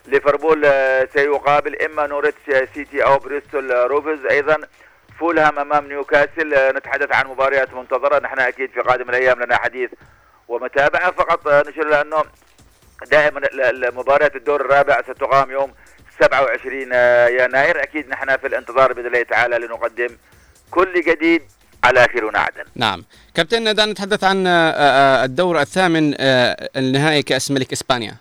ليفربول 0.06 0.62
آه، 0.66 1.08
سيقابل 1.14 1.82
إما 1.82 2.08
نوريتش 2.08 2.38
سيتي 2.74 3.04
أو 3.04 3.18
بريستول 3.18 3.72
روفرز 3.72 4.26
أيضا 4.26 4.58
فولهام 5.20 5.60
أمام 5.60 5.88
نيوكاسل. 5.88 6.76
نتحدث 6.78 7.16
عن 7.16 7.28
مباريات 7.28 7.74
منتظرة. 7.74 8.20
نحن 8.20 8.40
أكيد 8.40 8.72
في 8.72 8.82
قادم 8.82 9.10
الأيام 9.10 9.44
لنا 9.44 9.58
حديث 9.58 9.90
ومتابعة. 10.48 11.12
فقط 11.12 11.48
نشير 11.48 11.88
لأنه 11.88 12.24
دائما 13.12 13.42
مباريات 13.92 14.36
الدور 14.36 14.62
الرابع 14.62 15.02
ستقام 15.02 15.52
يوم 15.52 15.74
27 16.20 16.90
آه، 16.94 17.28
يناير 17.28 17.84
أكيد 17.84 18.10
نحن 18.10 18.38
في 18.38 18.48
الانتظار 18.48 18.94
بإذن 18.94 19.08
الله 19.08 19.24
تعالى 19.24 19.58
لنقدم 19.58 20.08
كل 20.72 21.02
جديد 21.02 21.42
على 21.84 22.08
خير 22.14 22.38
عدن. 22.38 22.64
نعم. 22.76 23.04
كابتن 23.36 23.76
دعنا 23.76 23.92
نتحدث 23.92 24.24
عن 24.24 24.48
آه، 24.48 24.72
آه، 24.72 25.24
الدور 25.26 25.62
الثامن 25.62 26.14
النهائي 26.78 27.22
كأس 27.24 27.52
ملك 27.52 27.72
إسبانيا. 27.72 28.16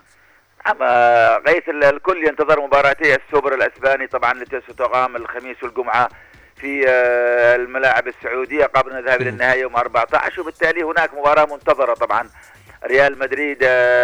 أما 0.70 1.38
غيث 1.46 1.68
ال- 1.68 1.84
الكل 1.84 2.26
ينتظر 2.28 2.60
مباراتي 2.60 3.14
السوبر 3.16 3.54
الأسباني 3.54 4.06
طبعا 4.06 4.32
التي 4.32 4.60
ستقام 4.70 5.16
الخميس 5.16 5.62
والجمعة 5.62 6.08
في 6.56 6.88
الملاعب 7.54 8.08
السعودية 8.08 8.64
قبل 8.64 8.96
الذهاب 8.98 9.20
إلى 9.20 9.30
النهائي 9.30 9.60
يوم 9.60 9.76
14 9.76 10.40
وبالتالي 10.40 10.82
هناك 10.82 11.14
مباراة 11.14 11.44
منتظرة 11.54 11.94
طبعا. 11.94 12.28
ريال 12.86 13.18
مدريد 13.18 13.58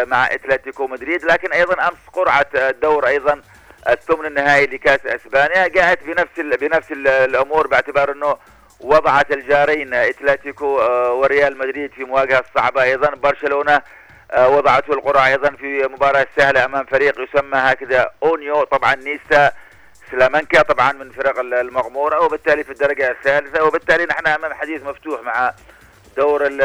مع 0.09 0.26
أتلتيكو 0.26 0.86
مدريد. 0.86 1.24
لكن 1.24 1.53
أيضا 1.53 1.88
أمس 1.88 1.99
قرعة 2.12 2.47
الدور 2.55 3.07
أيضا 3.07 3.43
الثمن 3.88 4.26
النهائي 4.26 4.66
لكأس 4.66 5.06
إسبانيا. 5.06 5.66
جاءت 5.68 6.02
بنفس 6.04 6.40
بنفس 6.60 6.92
ال 6.92 7.08
الأمور 7.08 7.66
باعتبار 7.66 8.12
أنه 8.12 8.36
وضعت 8.80 9.32
الجارين 9.32 9.94
إتلتيكو 9.94 10.80
آه، 10.80 11.12
وريال 11.12 11.58
مدريد 11.58 11.92
في 11.92 12.04
مواجهة 12.04 12.44
صعبة. 12.54 12.82
أيضا 12.82 13.10
برشلونة 13.14 13.82
آه، 14.30 14.48
وضعته 14.48 14.92
القرعه 14.92 15.26
أيضا 15.26 15.50
في 15.50 15.82
مباراة 15.92 16.26
سهلة 16.36 16.64
أمام 16.64 16.84
فريق 16.86 17.20
يسمى 17.20 17.58
هكذا 17.58 18.10
أونيو 18.22 18.64
طبعا 18.64 18.94
نيستا 18.94 19.52
سلامانكا 20.10 20.62
طبعا 20.62 20.92
من 20.92 21.10
فرق 21.10 21.38
ال- 21.38 21.54
المغمورة 21.54 22.20
وبالتالي 22.20 22.64
في 22.64 22.70
الدرجة 22.72 23.10
الثالثة. 23.10 23.64
وبالتالي 23.64 24.04
نحن 24.06 24.26
أمام 24.26 24.54
حديث 24.54 24.82
مفتوح 24.82 25.20
مع 25.20 25.54
دور 26.16 26.46
ال- 26.46 26.62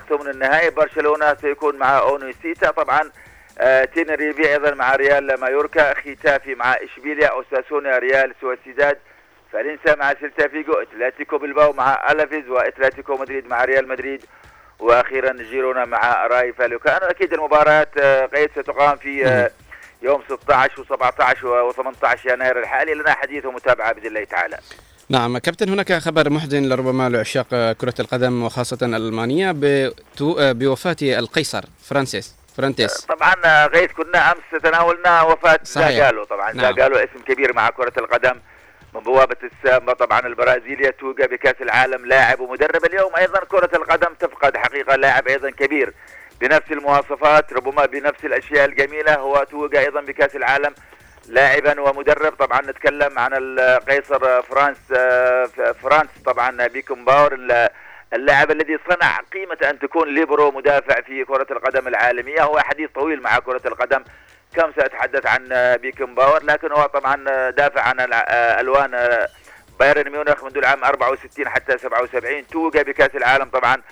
الثمن 0.00 0.30
النهائي. 0.30 0.70
برشلونة 0.70 1.34
سيكون 1.34 1.76
مع 1.76 1.98
أونيونيستا. 1.98 2.70
طبعا 2.70 3.10
آه، 3.58 3.84
تينريفي 3.84 4.52
أيضا 4.52 4.74
مع 4.74 4.96
ريال 4.96 5.40
مايوركا 5.40 5.94
ختافي 5.94 6.54
مع 6.54 6.74
إشبيليا 6.74 7.26
أوساسونا 7.28 7.98
ريال 7.98 8.34
سوسيداد 8.40 8.98
فالنسيا 9.52 9.94
مع 9.94 10.14
سيلتا 10.20 10.48
فيغو 10.48 10.72
اتلتيكو 10.72 11.38
بلباو 11.38 11.72
مع 11.72 12.12
ألافيز 12.12 12.48
واتلتيكو 12.48 13.16
مدريد 13.16 13.46
مع 13.46 13.64
ريال 13.64 13.88
مدريد 13.88 14.24
وأخيرا 14.78 15.32
جيرونا 15.32 15.84
مع 15.84 16.26
رايو 16.26 16.52
فاليكانو 16.52 17.06
أكيد 17.06 17.32
المباراة 17.32 17.86
آه، 18.00 18.26
قيد 18.26 18.50
ستقام 18.50 18.96
في 18.96 19.26
آه، 19.26 19.50
يوم 20.02 20.22
16 20.28 20.84
و17 20.84 21.72
و18 21.72 22.32
يناير 22.32 22.58
الحالي. 22.58 22.94
لنا 22.94 23.12
حديث 23.12 23.44
ومتابعة 23.44 23.92
بإذن 23.92 24.06
الله 24.06 24.24
تعالى. 24.24 24.58
نعم 25.08 25.38
كابتن 25.38 25.68
هناك 25.68 25.92
خبر 25.92 26.30
محزن 26.30 26.68
لربما 26.68 27.08
لعشاق 27.08 27.72
كرة 27.72 27.94
القدم 28.00 28.42
وخاصة 28.42 28.86
الألمانية 28.86 29.54
بوفاة 30.20 30.96
القيصر 31.02 31.64
فرانتس. 31.82 32.45
فرانتس 32.56 33.00
طبعا 33.00 33.66
غيث 33.66 33.92
كنا 33.92 34.32
أمس 34.32 34.62
تناولنا 34.62 35.22
وفاة. 35.22 35.58
زاغالو 35.62 36.24
طبعا 36.24 36.52
نعم. 36.52 36.76
زاغالو 36.76 36.96
اسم 36.96 37.22
كبير 37.26 37.52
مع 37.52 37.70
كرة 37.70 37.92
القدم 37.98 38.40
من 38.94 39.00
بوابة 39.00 39.36
السامبا. 39.42 39.92
طبعا 39.92 40.20
البرازيلية 40.20 40.90
توجا 40.90 41.26
بكأس 41.26 41.54
العالم 41.60 42.06
لاعب 42.06 42.40
ومدرب. 42.40 42.84
اليوم 42.84 43.16
أيضا 43.16 43.38
كرة 43.38 43.76
القدم 43.76 44.14
تفقد 44.14 44.56
حقيقة 44.56 44.96
لاعب 44.96 45.28
أيضا 45.28 45.50
كبير 45.50 45.94
بنفس 46.40 46.72
المواصفات 46.72 47.52
ربما 47.52 47.86
بنفس 47.86 48.24
الأشياء 48.24 48.64
الجميلة. 48.64 49.14
هو 49.14 49.46
توجا 49.50 49.80
أيضا 49.80 50.00
بكأس 50.00 50.36
العالم 50.36 50.74
لاعبا 51.28 51.80
ومدرب. 51.80 52.32
طبعا 52.32 52.60
نتكلم 52.60 53.18
عن 53.18 53.30
القيصر 53.34 54.42
فرانس 54.42 54.78
فرانس. 55.82 56.10
طبعا 56.24 56.66
بيكنباور 56.66 57.38
اللاعب 58.12 58.50
الذي 58.50 58.78
صنع 58.90 59.20
قيمة 59.32 59.58
أن 59.70 59.78
تكون 59.78 60.14
ليبرو 60.14 60.50
مدافع 60.50 61.00
في 61.00 61.24
كرة 61.24 61.46
القدم 61.50 61.88
العالمية. 61.88 62.42
هو 62.42 62.58
حديث 62.58 62.90
طويل 62.94 63.22
مع 63.22 63.38
كرة 63.38 63.60
القدم. 63.66 64.04
كم 64.56 64.72
سأتحدث 64.76 65.26
عن 65.26 65.48
بيكنباور؟ 65.82 66.44
لكن 66.44 66.72
هو 66.72 66.86
طبعا 66.86 67.50
دافع 67.50 67.80
عن 67.80 67.96
ألوان 68.60 69.26
بايرن 69.80 70.12
ميونخ 70.12 70.44
منذ 70.44 70.58
العام 70.58 70.84
64 70.84 71.48
حتى 71.48 71.78
77 71.78 72.46
توج 72.46 72.78
بكأس 72.78 73.14
العالم 73.14 73.44
طبعا 73.44 73.82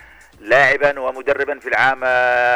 لاعبا 0.41 1.01
ومدربا 1.01 1.59
في 1.59 1.69
العام 1.69 2.01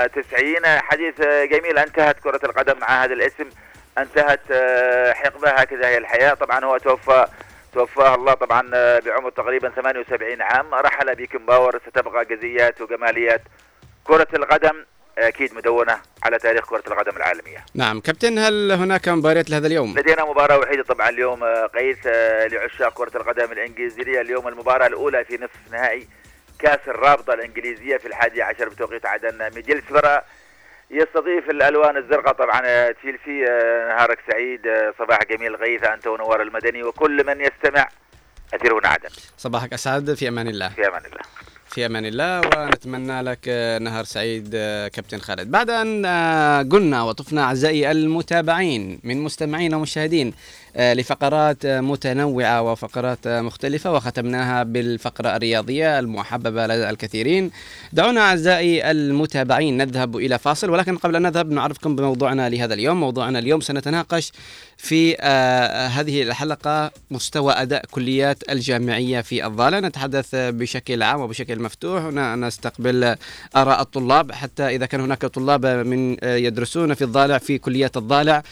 90 0.09 0.67
حديث 0.67 1.21
جميل. 1.23 1.79
انتهت 1.79 2.21
كرة 2.21 2.41
القدم 2.45 2.79
مع 2.81 3.05
هذا 3.05 3.15
الاسم. 3.15 3.51
انتهت 3.99 4.53
حقبة. 5.15 5.51
هكذا 5.51 5.89
هي 5.89 5.99
الحياة. 5.99 6.35
طبعا 6.35 6.65
هو 6.65 6.79
توفى 6.79 7.27
توفاه 7.79 8.15
الله 8.15 8.35
طبعا 8.35 8.63
بعمر 9.01 9.31
تقريبا 9.31 9.69
78 9.71 10.43
عام. 10.43 10.75
رحل 10.75 11.15
بيكن 11.15 11.47
باور 11.47 11.81
ستبقى 11.89 12.25
جزيات 12.25 12.81
وجماليات 12.81 13.43
كرة 14.05 14.27
القدم 14.35 14.85
أكيد 15.19 15.55
مدونة 15.55 15.99
على 16.23 16.39
تاريخ 16.39 16.67
كرة 16.71 16.83
القدم 16.87 17.17
العالمية. 17.17 17.65
نعم 17.75 18.01
كابتن 18.01 18.39
هل 18.39 18.73
هناك 18.73 19.09
مباريات 19.09 19.51
لهذا 19.51 19.67
اليوم؟ 19.67 19.95
لدينا 19.99 20.25
مباراة 20.25 20.59
وحيدة 20.59 20.83
طبعا 20.83 21.09
اليوم 21.09 21.45
آه، 21.45 21.67
قيس 21.67 21.97
آه، 22.07 22.47
لعشاق 22.47 22.93
كرة 22.95 23.17
القدم 23.17 23.53
الإنجليزية. 23.53 24.21
اليوم 24.21 24.49
المباراة 24.49 24.87
الأولى 24.87 25.25
في 25.25 25.35
نصف 25.35 25.73
نهائي 25.73 26.09
كأس 26.59 26.81
الرابطة 26.89 27.35
الإنجليزية 27.35 27.97
في 27.97 28.09
الحادي 28.09 28.43
عشر 28.43 28.69
بتوقيت 28.69 29.07
عدن 29.07 29.51
ميدلسبرا 29.55 30.23
يستضيف 30.91 31.51
الألوان 31.51 31.97
الزرقاء 31.97 32.35
طبعا 32.35 32.63
آه، 32.65 32.91
تشيلسي 32.91 33.51
آه، 33.51 33.89
نهارك 33.89 34.19
سعيد 34.31 34.67
آه، 34.67 34.95
صباح 34.99 35.19
جميل 35.31 35.57
غيث 35.57 35.85
أنت 35.85 36.07
ونوار 36.07 36.43
المدني 36.43 36.83
وكل 36.83 37.27
من 37.27 37.41
يستمع. 37.41 37.89
أثيرنا 38.55 38.89
عدن. 38.89 39.09
صباحك 39.37 39.73
أسعد 39.73 40.15
في 40.15 40.29
أمان 40.29 40.49
الله. 40.49 40.69
في 40.69 40.87
أمان 40.89 41.03
الله. 41.05 41.21
في 41.71 41.87
أمان 41.87 42.07
الله 42.07 42.41
ونتمنى 42.41 43.23
لك 43.23 43.49
نهار 43.83 44.05
سعيد 44.05 44.51
كابتن 44.95 45.19
خالد. 45.19 45.51
بعد 45.51 45.71
أن 45.71 46.07
قلنا 46.73 47.03
وطفنا 47.03 47.43
أعزائي 47.43 47.91
المتابعين 47.91 49.01
من 49.05 49.21
مستمعين 49.21 49.75
ومشاهدين 49.75 50.35
لفقرات 50.77 51.65
آه، 51.65 51.81
متنوعة 51.81 52.63
وفقرات 52.63 53.27
آه، 53.27 53.41
مختلفة 53.41 53.93
وختمناها 53.93 54.63
بالفقرة 54.63 55.37
الرياضية 55.37 55.99
المحببة 55.99 56.67
لدى 56.67 56.91
الكثيرين. 56.91 57.51
دعونا 57.93 58.21
أعزائي 58.21 58.91
المتابعين 58.91 59.77
نذهب 59.77 60.17
إلى 60.17 60.39
فاصل 60.39 60.71
ولكن 60.71 60.97
قبل 60.97 61.17
أن 61.17 61.23
نذهب 61.23 61.51
نعرفكم 61.51 61.97
بموضوعنا 61.97 62.49
لهذا 62.49 62.75
اليوم. 62.75 63.01
موضوعنا 63.01 63.39
اليوم 63.39 63.61
سنتناقش 63.61 64.33
في 64.77 65.17
آه، 65.21 65.87
هذه 65.87 66.23
الحلقة 66.23 66.91
مستوى 67.11 67.53
أداء 67.53 67.85
كليات 67.91 68.51
الجامعية 68.51 69.21
في 69.21 69.47
الضاله 69.47 69.81
نتحدث 69.81 70.29
بشكل 70.35 71.03
عام 71.03 71.21
وبشكل 71.21 71.63
مفتوح. 71.63 72.03
هنا 72.03 72.37
نستقبل 72.37 73.17
آراء 73.57 73.81
الطلاب. 73.81 74.33
حتى 74.33 74.67
إذا 74.67 74.87
كان 74.87 75.01
هناك 75.01 75.27
طلاب 75.27 75.67
من 75.67 76.17
آه، 76.25 76.37
يدرسون 76.37 76.95
في 76.95 77.05
الضالع 77.05 77.39
في 77.39 77.59
كليات 77.59 77.97
الضالع 77.97 78.43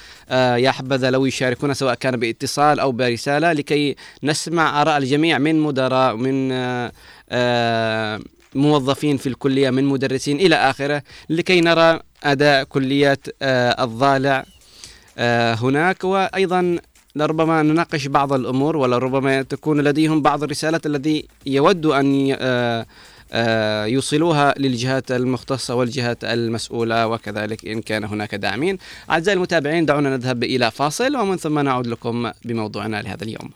يا 0.56 0.70
حبذا 0.70 1.10
لو 1.10 1.26
يشاركونا 1.26 1.74
سواء 1.74 1.94
كان 1.94 2.05
باتصال 2.10 2.80
أو 2.80 2.92
برسالة 2.92 3.52
لكي 3.52 3.96
نسمع 4.22 4.82
آراء 4.82 4.98
الجميع 4.98 5.38
من 5.38 5.60
مدراء 5.60 6.16
من 6.16 6.52
آه، 6.52 6.92
آه، 7.30 8.20
موظفين 8.54 9.16
في 9.16 9.28
الكلية 9.28 9.70
من 9.70 9.84
مدرسين 9.84 10.36
إلى 10.36 10.54
آخره 10.54 11.02
لكي 11.30 11.60
نرى 11.60 12.00
أداء 12.24 12.64
كليات 12.64 13.26
آه، 13.42 13.84
الضالع 13.84 14.44
هناك. 15.62 16.04
وأيضا 16.04 16.78
لربما 17.16 17.62
نناقش 17.62 18.06
بعض 18.06 18.32
الأمور 18.32 18.76
ولربما 18.76 19.42
تكون 19.42 19.80
لديهم 19.80 20.22
بعض 20.22 20.42
الرسالات 20.42 20.86
الذي 20.86 21.28
يود 21.46 21.86
آه، 22.40 22.86
يوصلوها 23.86 24.54
للجهات 24.58 25.10
المختصة 25.10 25.74
والجهات 25.74 26.24
المسؤولة 26.24 27.06
وكذلك 27.06 27.66
إن 27.66 27.80
كان 27.80 28.04
هناك 28.04 28.34
داعمين. 28.34 28.78
أعزائي 29.10 29.36
المتابعين 29.36 29.86
دعونا 29.86 30.16
نذهب 30.16 30.44
إلى 30.44 30.70
فاصل 30.70 31.16
ومن 31.16 31.36
ثم 31.36 31.58
نعود 31.58 31.86
لكم 31.86 32.32
بموضوعنا 32.44 33.02
لهذا 33.02 33.24
اليوم. 33.24 33.50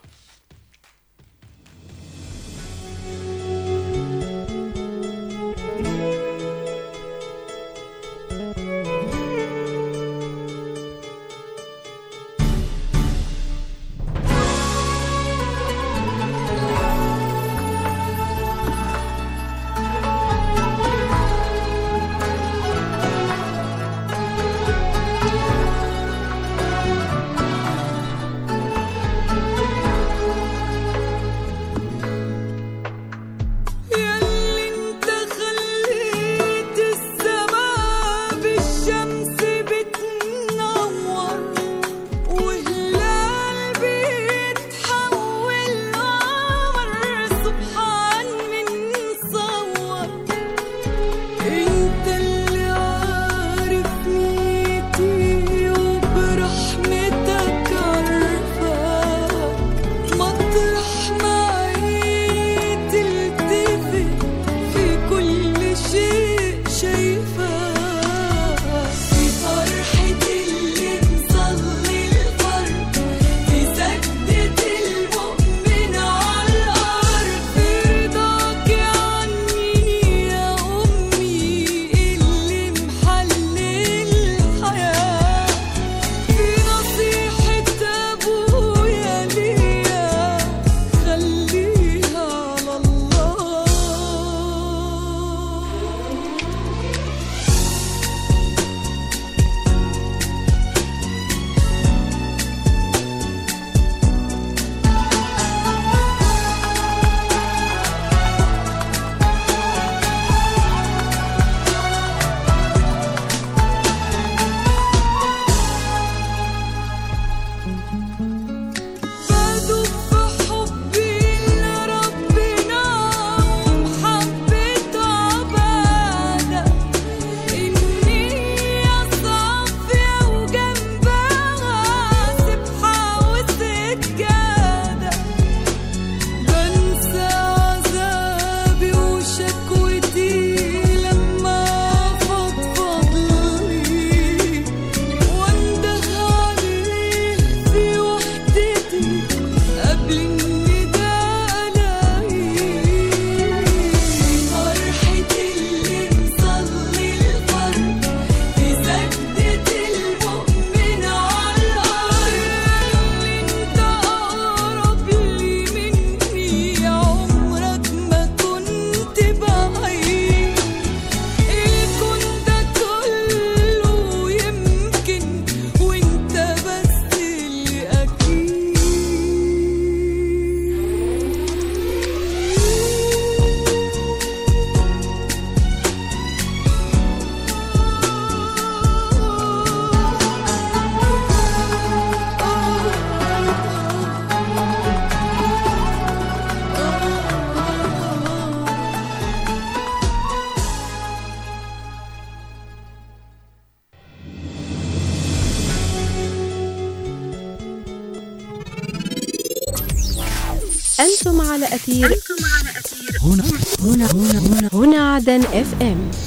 ام 215.83 216.11
92.9 216.11 216.21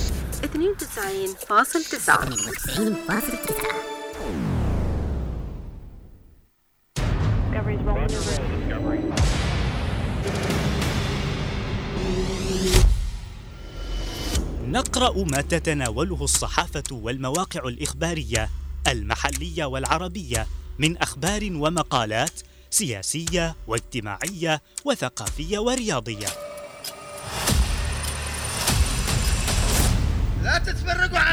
نقرأ 14.68 15.24
ما 15.24 15.42
تتناوله 15.42 16.24
الصحافة 16.24 16.84
والمواقع 16.92 17.68
الإخبارية 17.68 18.50
المحلية 18.88 19.66
والعربية 19.66 20.48
من 20.80 20.98
أخبار 20.98 21.50
ومقالات 21.52 22.42
سياسية 22.70 23.56
واجتماعية 23.68 24.62
وثقافية 24.86 25.60
ورياضية. 25.60 26.28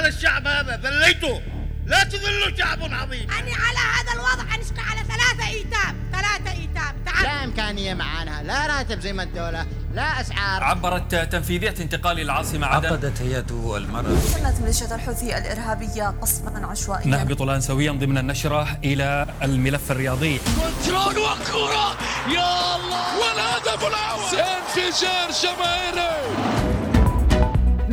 على 0.01 0.09
الشعب 0.09 0.47
هذا 0.47 0.81
ذليتوا 0.85 1.39
لا 1.87 2.05
تذلوا 2.05 2.57
شعب 2.59 2.79
عظيم. 2.83 3.31
أنا 3.31 3.55
على 3.57 3.79
هذا 3.79 4.13
الوضع 4.15 4.55
أنشقى 4.55 4.83
على 4.91 5.01
ثلاثة 5.01 5.49
إيتام 5.49 5.97
ثلاثة 6.13 6.51
إيتام. 6.61 6.95
تعال. 7.07 7.25
لا 7.25 7.45
إمكانية 7.45 7.95
معانا 7.95 8.43
لا 8.43 8.67
راتب 8.67 9.01
زي 9.01 9.13
ما 9.13 9.23
الدولة 9.23 9.67
لا 9.95 10.21
أسعار. 10.21 10.65
عبرت 10.65 11.15
تنفيذية 11.15 11.75
انتقال 11.81 12.21
العاصمة 12.21 12.67
عدن. 12.67 12.89
عقدت 12.89 13.23
هيئته 13.23 13.77
المرأة. 13.77 14.17
شنت 14.35 14.61
ميليشيا 14.61 14.95
الحوثي 14.95 15.39
الإرهابية 15.39 16.15
قصفا 16.23 16.67
عشوائيا. 16.67 17.07
نهبط 17.07 17.43
الآن 17.43 17.61
سويا 17.61 17.93
ضمن 17.93 18.19
النشرة 18.19 18.79
إلى 18.85 19.27
الملف 19.43 19.91
الرياضي. 19.91 20.39
كنترول 20.39 21.19
وكرة 21.19 21.97
يا 22.29 22.77
الله! 22.77 23.19
والهدف 23.19 23.85
الأول! 23.85 24.41
انفجار 24.41 25.31
جماهيري! 25.43 26.60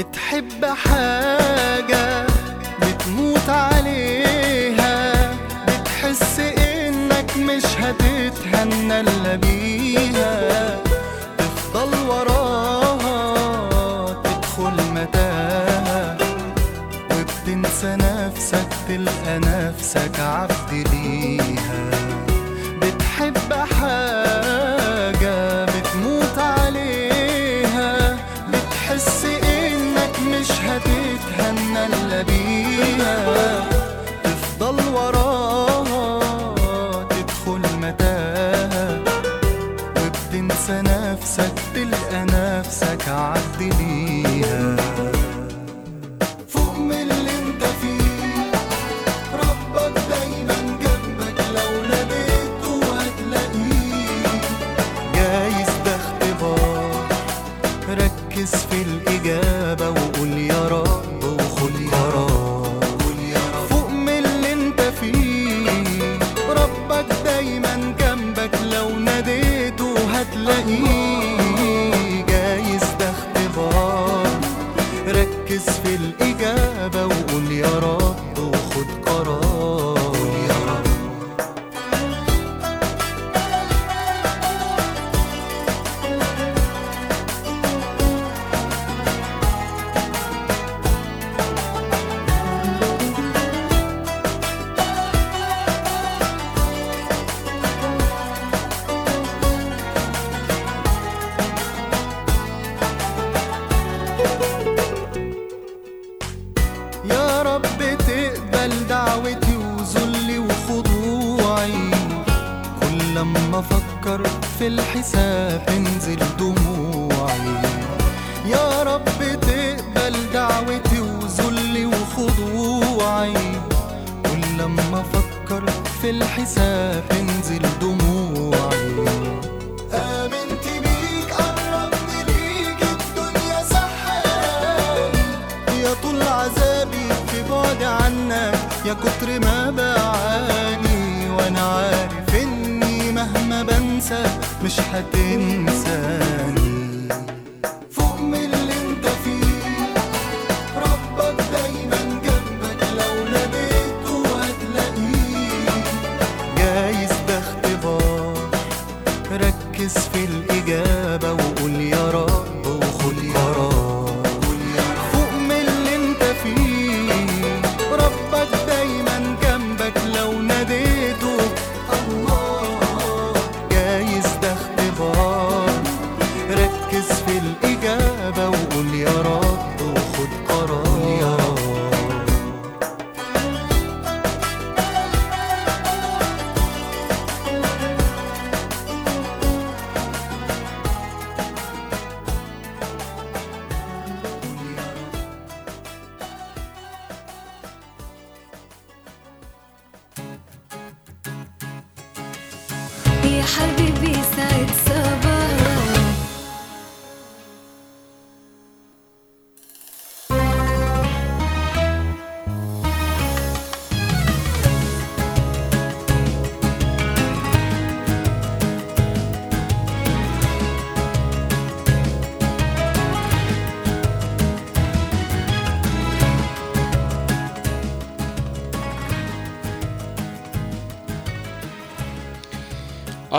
بتحب 0.00 0.64
حاجة 0.64 2.26
بتموت 2.82 3.48
عليها 3.48 5.12
بتحس 5.68 6.40
إنك 6.40 7.36
مش 7.36 7.64
هتتهنى 7.64 9.00
إلا 9.00 9.36
بيها. 9.36 10.80
تفضل 11.38 11.98
وراها 12.08 13.18
تدخل 14.24 14.82
متاهة 14.94 16.16
وبتنسى 17.10 17.96
نفسك 17.96 18.68
تلقى 18.88 19.38
نفسك 19.38 20.20
عبد 20.20 20.88
ليها. 20.92 22.09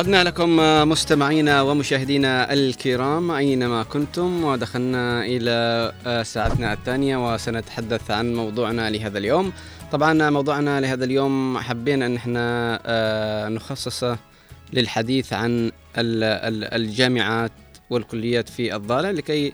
عدنا 0.01 0.23
لكم 0.23 0.55
مستمعينا 0.89 1.61
ومشاهدينا 1.61 2.53
الكرام 2.53 3.31
أينما 3.31 3.83
كنتم 3.83 4.43
ودخلنا 4.43 5.23
آه، 6.07 6.23
ساعتنا 6.23 6.73
الثانية 6.73 7.33
وسنتحدث 7.33 8.11
عن 8.11 8.33
موضوعنا 8.35 8.89
لهذا 8.89 9.17
اليوم. 9.17 9.53
طبعا 9.91 10.29
موضوعنا 10.29 10.81
لهذا 10.81 11.05
اليوم 11.05 11.57
حبينا 11.57 12.05
أن 12.05 12.15
إحنا 12.15 12.79
آه، 12.85 13.49
نخصصه 13.49 14.17
للحديث 14.73 15.33
عن 15.33 15.71
ال- 15.97 16.23
ال- 16.23 16.73
الجامعات 16.81 17.51
والكليات 17.89 18.49
في 18.49 18.75
الضالع 18.75 19.11
لكي 19.11 19.53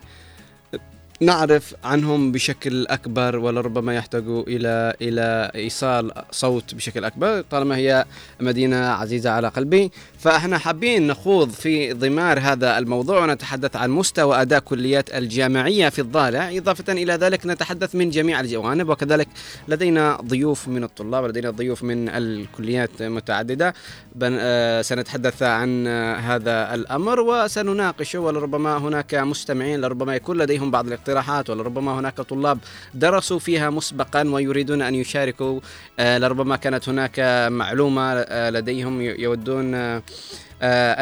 نعرف 1.21 1.75
عنهم 1.83 2.31
بشكل 2.31 2.87
أكبر 2.87 3.37
ولربما 3.37 3.95
يحتاجوا 3.95 4.43
إلى 4.47 4.93
إلى 5.01 5.51
إيصال 5.55 6.11
صوت 6.37 6.75
بشكل 6.75 7.05
أكبر 7.05 7.41
طالما 7.51 7.75
هي 7.77 8.05
مدينة 8.39 8.77
عزيزة 8.89 9.29
على 9.29 9.47
قلبي. 9.47 9.91
فإحنا 10.19 10.57
حابين 10.57 11.07
نخوض 11.07 11.49
في 11.49 11.93
ضمار 11.93 12.39
هذا 12.39 12.77
الموضوع 12.77 13.23
ونتحدث 13.23 13.75
عن 13.75 13.89
مستوى 13.89 14.41
أداء 14.41 14.59
كليات 14.59 15.09
الجامعية 15.15 15.89
في 15.89 15.99
الضالع. 16.01 16.57
إضافة 16.57 16.93
إلى 16.93 17.13
ذلك 17.13 17.45
نتحدث 17.45 17.95
من 17.95 18.09
جميع 18.09 18.39
الجوانب 18.39 18.89
وكذلك 18.89 19.27
لدينا 19.67 20.15
ضيوف 20.21 20.67
من 20.67 20.83
الطلاب 20.83 21.23
ولدينا 21.23 21.49
ضيوف 21.49 21.83
من 21.83 22.09
الكليات 22.09 23.01
متعددة. 23.01 23.73
بن- 24.15 24.37
آه، 24.39 24.81
سنتحدث 24.81 25.43
عن 25.43 25.87
هذا 26.17 26.73
الأمر 26.73 27.19
وسنناقشه 27.19 28.19
ولربما 28.19 28.77
هناك 28.77 29.15
مستمعين 29.15 29.81
لربما 29.81 30.15
يكون 30.15 30.37
لديهم 30.37 30.71
بعض 30.71 30.87
الاقتراحات 30.87 31.49
ولربما 31.49 31.99
هناك 31.99 32.15
طلاب 32.21 32.59
درسوا 32.93 33.39
فيها 33.39 33.69
مسبقا 33.69 34.29
ويريدون 34.29 34.81
أن 34.81 34.95
يشاركوا 34.95 35.59
آه، 35.99 36.17
لربما 36.27 36.55
كانت 36.55 36.89
هناك 36.89 37.19
معلومة 37.51 38.13
آه، 38.13 38.49
لديهم 38.49 39.01
يودون 39.01 39.75
آه، 39.75 40.03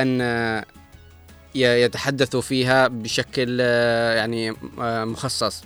أن 0.01 0.21
آه، 0.21 0.65
يتحدثوا 1.55 2.41
فيها 2.41 2.88
بشكل 2.88 3.59
يعني 4.17 4.55
مخصص. 4.78 5.63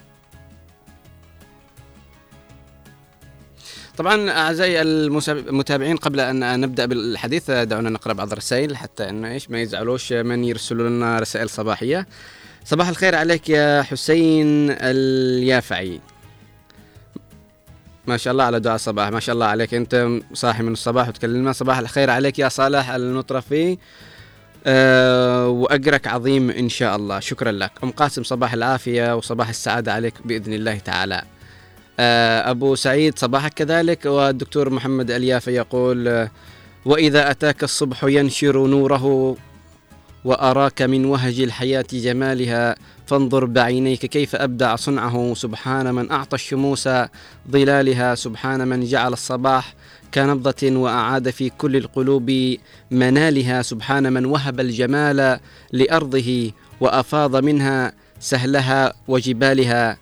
طبعا 3.98 4.30
أعزائي 4.32 4.82
المتابعين 4.82 5.98
قبل 5.98 6.20
أن 6.20 6.60
نبدأ 6.60 6.86
بالحديث 6.86 7.52
دعونا 7.52 7.90
نقرأ 7.90 8.14
بعض 8.14 8.32
الرسائل 8.32 8.78
حتى 8.78 9.10
إنه 9.10 9.32
إيش 9.32 9.50
ما 9.50 9.62
يزعلوش 9.62 10.14
من 10.14 10.44
يرسلوا 10.44 10.90
لنا 10.90 11.20
رسائل 11.20 11.50
صباحية. 11.50 12.08
صباح 12.66 12.88
الخير 12.88 13.16
عليك 13.16 13.50
يا 13.50 13.82
حسين 13.82 14.70
اليافعي. 14.70 16.00
ما 18.08 18.18
شاء 18.18 18.32
الله 18.32 18.44
على 18.44 18.60
دعاء 18.60 18.76
الصباح. 18.76 19.10
ما 19.10 19.20
شاء 19.20 19.34
الله 19.34 19.46
عليك. 19.46 19.74
أنت 19.74 20.20
صاحي 20.34 20.64
من 20.64 20.74
الصباح 20.74 21.08
وتكلمنا. 21.08 21.52
صباح 21.52 21.78
الخير 21.78 22.10
عليك 22.10 22.40
يا 22.40 22.50
صالح 22.50 22.90
المطرفي. 22.90 23.78
أه 24.66 25.48
وأجرك 25.48 26.08
عظيم 26.08 26.50
إن 26.50 26.70
شاء 26.70 26.96
الله. 26.96 27.20
شكرا 27.20 27.52
لك. 27.52 27.72
أم 27.84 27.92
قاسم 27.92 28.24
صباح 28.24 28.54
العافية 28.54 29.16
وصباح 29.16 29.50
السعادة 29.50 29.94
عليك 29.94 30.14
بإذن 30.26 30.54
الله 30.54 30.78
تعالى. 30.78 31.22
آه، 32.00 32.52
أبو 32.52 32.76
سعيد 32.76 33.20
صباحك 33.20 33.54
كذلك. 33.54 34.06
والدكتور 34.06 34.70
محمد 34.70 35.12
اليافي 35.12 35.52
يقول 35.52 36.28
وإذا 36.86 37.32
أتاك 37.32 37.64
الصبح 37.64 38.04
ينشر 38.04 38.68
نوره 38.68 39.36
وأراك 40.26 40.82
من 40.82 41.06
وهج 41.06 41.40
الحياة 41.40 41.86
جمالها. 41.94 42.76
فانظر 43.10 43.46
بعينيك 43.46 44.06
كيف 44.06 44.36
أبدع 44.36 44.76
صنعه. 44.76 45.34
سبحان 45.34 45.96
من 45.96 46.12
أعطى 46.12 46.36
الشموس 46.36 46.90
ظلالها. 47.52 48.16
سبحان 48.16 48.68
من 48.68 48.86
جعل 48.86 49.14
الصباح 49.14 49.74
كنبضة 50.14 50.78
وأعاد 50.78 51.30
في 51.30 51.50
كل 51.50 51.76
القلوب 51.76 52.32
منالها. 52.92 53.62
سبحان 53.62 54.14
من 54.14 54.26
وهب 54.26 54.60
الجمال 54.60 55.40
لأرضه 55.72 56.52
وأفاض 56.80 57.44
منها 57.44 57.94
سهلها 58.20 58.94
وجبالها. 59.08 59.98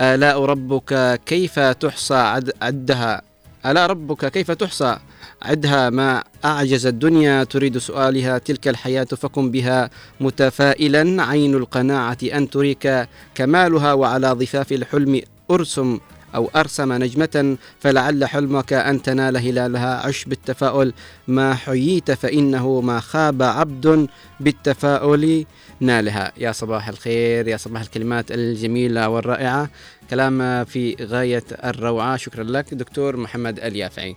آلاء 0.00 0.44
ربك 0.44 1.20
كيف 1.26 1.58
تحصى 1.58 2.14
عد 2.14 2.52
عدها. 2.62 3.22
ألا 3.66 3.86
ربك 3.86 4.32
كيف 4.32 4.50
تحصى؟ 4.50 4.98
عدها 5.42 5.90
ما 5.90 6.24
أعجز 6.44 6.86
الدنيا 6.86 7.44
تريد 7.44 7.78
سؤالها 7.78 8.38
تلك 8.38 8.68
الحياة 8.68 9.04
فكن 9.04 9.50
بها 9.50 9.90
متفائلا. 10.20 11.22
عين 11.22 11.54
القناعة 11.54 12.18
أن 12.22 12.50
تريك 12.50 13.08
كمالها 13.34 13.92
وعلى 13.92 14.32
ضفاف 14.32 14.72
الحلم 14.72 15.20
أرسم 15.50 15.98
أو 16.34 16.50
أرسم 16.56 16.92
نجمة 16.92 17.56
فلعل 17.80 18.24
حلمك 18.24 18.72
أن 18.72 19.02
تنال 19.02 19.36
هلالها. 19.36 20.06
عش 20.06 20.24
بالتفاؤل 20.24 20.92
ما 21.28 21.54
حييت 21.54 22.10
فإنه 22.10 22.80
ما 22.80 23.00
خاب 23.00 23.42
عبد 23.42 24.08
بالتفاؤل. 24.40 25.46
نالها. 25.80 26.32
يا 26.36 26.52
صباح 26.52 26.88
الخير 26.88 27.48
يا 27.48 27.56
صباح 27.56 27.80
الكلمات 27.80 28.30
الجميلة 28.30 29.08
والرائعة. 29.08 29.70
كلام 30.10 30.64
في 30.64 30.96
غاية 31.00 31.44
الروعة. 31.64 32.16
شكرا 32.16 32.44
لك 32.44 32.74
دكتور 32.74 33.16
محمد 33.16 33.60
اليافعي. 33.60 34.16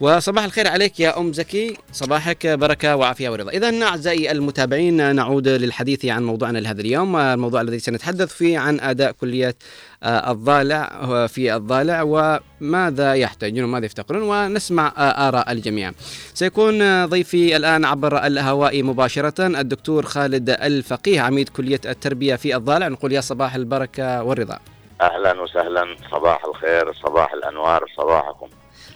وصباح 0.00 0.44
الخير 0.44 0.68
عليك 0.68 1.00
يا 1.00 1.18
أم 1.18 1.32
زكي. 1.32 1.76
صباحك 1.92 2.46
بركة 2.46 2.96
وعافية 2.96 3.30
ورضا. 3.30 3.50
إذا 3.50 3.82
أعزائي 3.82 4.30
المتابعين 4.30 5.14
نعود 5.14 5.48
للحديث 5.48 6.04
عن 6.04 6.24
موضوعنا 6.24 6.58
لهذا 6.58 6.80
اليوم. 6.80 7.16
الموضوع 7.16 7.60
الذي 7.60 7.78
سنتحدث 7.78 8.32
فيه 8.34 8.58
عن 8.58 8.80
أداء 8.80 9.12
كلية 9.12 9.54
آه، 10.02 10.30
الضالع 10.30 10.90
آه، 11.02 11.26
في 11.26 11.56
الضالع 11.56 12.02
وماذا 12.02 13.14
يحتاجون 13.14 13.64
وماذا 13.64 13.86
يفتقرون 13.86 14.22
ونسمع 14.22 14.92
آه، 14.96 15.28
آراء 15.28 15.52
الجميع. 15.52 15.92
سيكون 16.34 17.06
ضيفي 17.06 17.56
الآن 17.56 17.84
عبر 17.84 18.26
الهواء 18.26 18.82
مباشرة 18.82 19.46
الدكتور 19.46 20.06
خالد 20.06 20.50
الفقيه 20.50 21.20
عميد 21.20 21.48
كلية 21.48 21.80
التربية 21.86 22.36
في 22.36 22.56
الضالع. 22.56 22.88
نقول 22.88 23.12
يا 23.12 23.20
صباح 23.20 23.54
البركة 23.54 24.22
والرضا. 24.22 24.58
أهلا 25.00 25.40
وسهلا. 25.40 25.96
صباح 26.10 26.44
الخير 26.44 26.92
صباح 26.92 27.32
الأنوار 27.32 27.84
صباحكم 27.96 28.48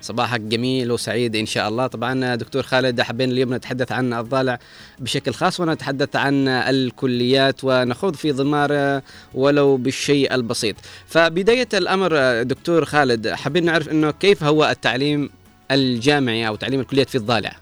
صباحك 0.02 0.40
جميل 0.40 0.92
وسعيد 0.92 1.36
إن 1.36 1.46
شاء 1.46 1.68
الله. 1.68 1.86
طبعا 1.86 2.34
دكتور 2.34 2.62
خالد 2.62 3.00
حابين 3.00 3.30
اليوم 3.30 3.54
نتحدث 3.54 3.92
عن 3.92 4.12
الضالع 4.12 4.58
بشكل 4.98 5.32
خاص 5.32 5.60
ونتحدث 5.60 6.16
عن 6.16 6.48
الكليات 6.48 7.64
ونخوض 7.64 8.14
في 8.14 8.32
ضمار 8.32 9.00
ولو 9.34 9.76
بالشيء 9.76 10.34
البسيط. 10.34 10.76
فبداية 11.06 11.68
الأمر 11.74 12.42
دكتور 12.42 12.84
خالد 12.84 13.28
حابين 13.28 13.64
نعرف 13.64 13.88
إنه 13.88 14.10
كيف 14.10 14.44
هو 14.44 14.64
التعليم 14.64 15.30
الجامعي 15.70 16.48
أو 16.48 16.56
تعليم 16.56 16.80
الكليات 16.80 17.08
في 17.08 17.14
الضالع؟ 17.14 17.52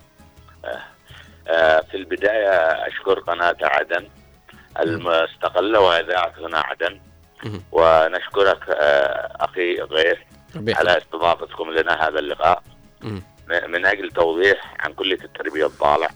آه، 1.48 1.80
في 1.90 1.96
البداية 1.96 2.50
أشكر 2.86 3.18
قناة 3.18 3.56
عدن 3.62 4.08
المستقلة 4.80 5.80
واذاعه 5.80 6.32
هنا 6.38 6.58
عدن 6.58 7.00
ونشكرك 7.72 8.68
آه، 8.68 9.36
أخي 9.40 9.80
غيث 9.80 10.18
ربي 10.56 10.74
على 10.74 10.98
استضافتكم 10.98 11.70
لنا 11.70 12.08
هذا 12.08 12.18
اللقاء. 12.18 12.62
م- 13.02 13.20
من 13.68 13.86
أجل 13.86 14.10
توضيح 14.10 14.74
عن 14.80 14.92
كلية 14.92 15.18
التربية 15.24 15.66
الضالع. 15.66 16.08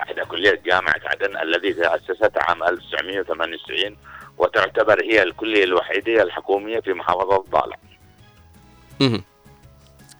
احدى 0.00 0.20
كلية 0.24 0.60
جامعة 0.66 0.94
عدن 1.04 1.36
التي 1.36 1.72
تأسست 1.72 2.32
عام 2.38 2.62
1998 2.62 3.96
وتعتبر 4.38 5.02
هي 5.02 5.22
الكلية 5.22 5.64
الوحيده 5.64 6.22
الحكومية 6.22 6.80
في 6.80 6.92
محافظة 6.92 7.36
الضالع. 7.36 7.76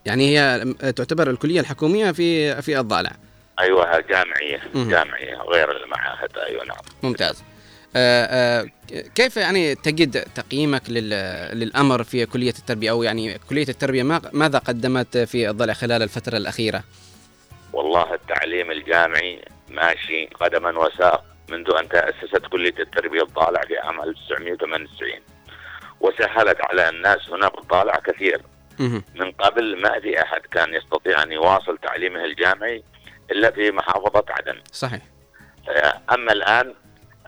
يعني 0.07 0.38
هي 0.38 0.64
تعتبر 0.92 1.30
الكلية 1.30 1.61
الحكومية 1.61 2.12
في 2.12 2.62
في 2.62 2.78
الضالع 2.80 3.11
أيوه 3.61 4.00
جامعية. 4.00 4.61
مم. 4.74 4.88
جامعية 4.90 5.36
غير 5.36 5.84
المعاهد. 5.84 6.38
أيوه 6.38 6.64
نعم. 6.64 6.76
ممتاز. 7.02 7.42
كيف 9.14 9.36
يعني 9.36 9.74
تجد 9.74 10.20
تقييمك 10.34 10.82
لل- 10.90 11.59
للأمر 11.59 12.05
في 12.05 12.26
كلية 12.26 12.51
التربية 12.59 12.90
أو 12.90 13.03
يعني 13.03 13.38
كلية 13.38 13.68
التربية 13.68 14.03
ما- 14.03 14.30
ماذا 14.32 14.59
قدمت 14.59 15.18
في 15.18 15.51
الضلع 15.51 15.72
خلال 15.72 16.03
الفترة 16.03 16.36
الأخيرة؟ 16.36 16.82
والله 17.72 18.14
التعليم 18.14 18.70
الجامعي 18.70 19.45
ماشي 19.68 20.26
قدما 20.26 20.78
وساق 20.78 21.24
منذ 21.49 21.70
أن 21.80 21.88
تأسست 21.88 22.47
كلية 22.53 22.74
التربية 22.78 23.22
الضالع 23.22 23.61
في 23.61 23.78
عام 23.78 24.03
1998 24.03 25.11
وسهلت 26.01 26.57
على 26.61 26.88
الناس 26.88 27.28
هنا 27.30 27.49
بالضالع 27.49 28.01
كثير. 28.07 28.40
من 29.14 29.32
قبل 29.32 29.82
ما 29.82 30.01
في 30.01 30.22
أحد 30.22 30.40
كان 30.40 30.74
يستطيع 30.74 31.22
أن 31.22 31.32
يواصل 31.32 31.78
تعليمه 31.78 32.24
الجامعي 32.24 32.82
إلا 33.30 33.51
في 33.51 33.70
محافظة 33.70 34.24
عدن 34.30 34.61
صحيح 34.72 35.01
آه، 35.68 36.01
أما 36.14 36.32
الآن 36.32 36.74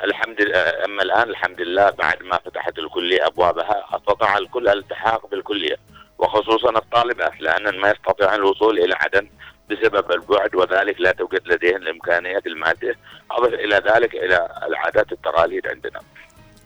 الحمد 0.04 0.40
لله. 0.40 0.84
أما 0.84 1.02
الآن 1.02 1.30
الحمد 1.30 1.60
لله 1.60 1.90
بعد 1.90 2.22
ما 2.22 2.38
فتحت 2.44 2.78
الكلية 2.78 3.26
أبوابها 3.26 3.84
استطاع 3.96 4.38
الكل 4.38 4.68
الالتحاق 4.68 5.30
بالكلية 5.30 5.76
وخصوصا 6.18 6.70
الطالبات 6.70 7.40
لأن 7.40 7.80
ما 7.80 7.90
يستطيعون 7.90 8.34
الوصول 8.34 8.78
إلى 8.78 8.94
عدن 8.94 9.28
بسبب 9.70 10.12
البعد 10.12 10.54
وذلك 10.54 11.00
لا 11.00 11.12
توجد 11.12 11.48
لديهم 11.48 11.76
الإمكانيات 11.76 12.46
المادية 12.46 12.96
أضف 13.30 13.54
إلى 13.54 13.76
ذلك 13.76 14.14
إلى 14.14 14.48
العادات 14.68 15.12
التقاليد 15.12 15.66
عندنا. 15.66 16.00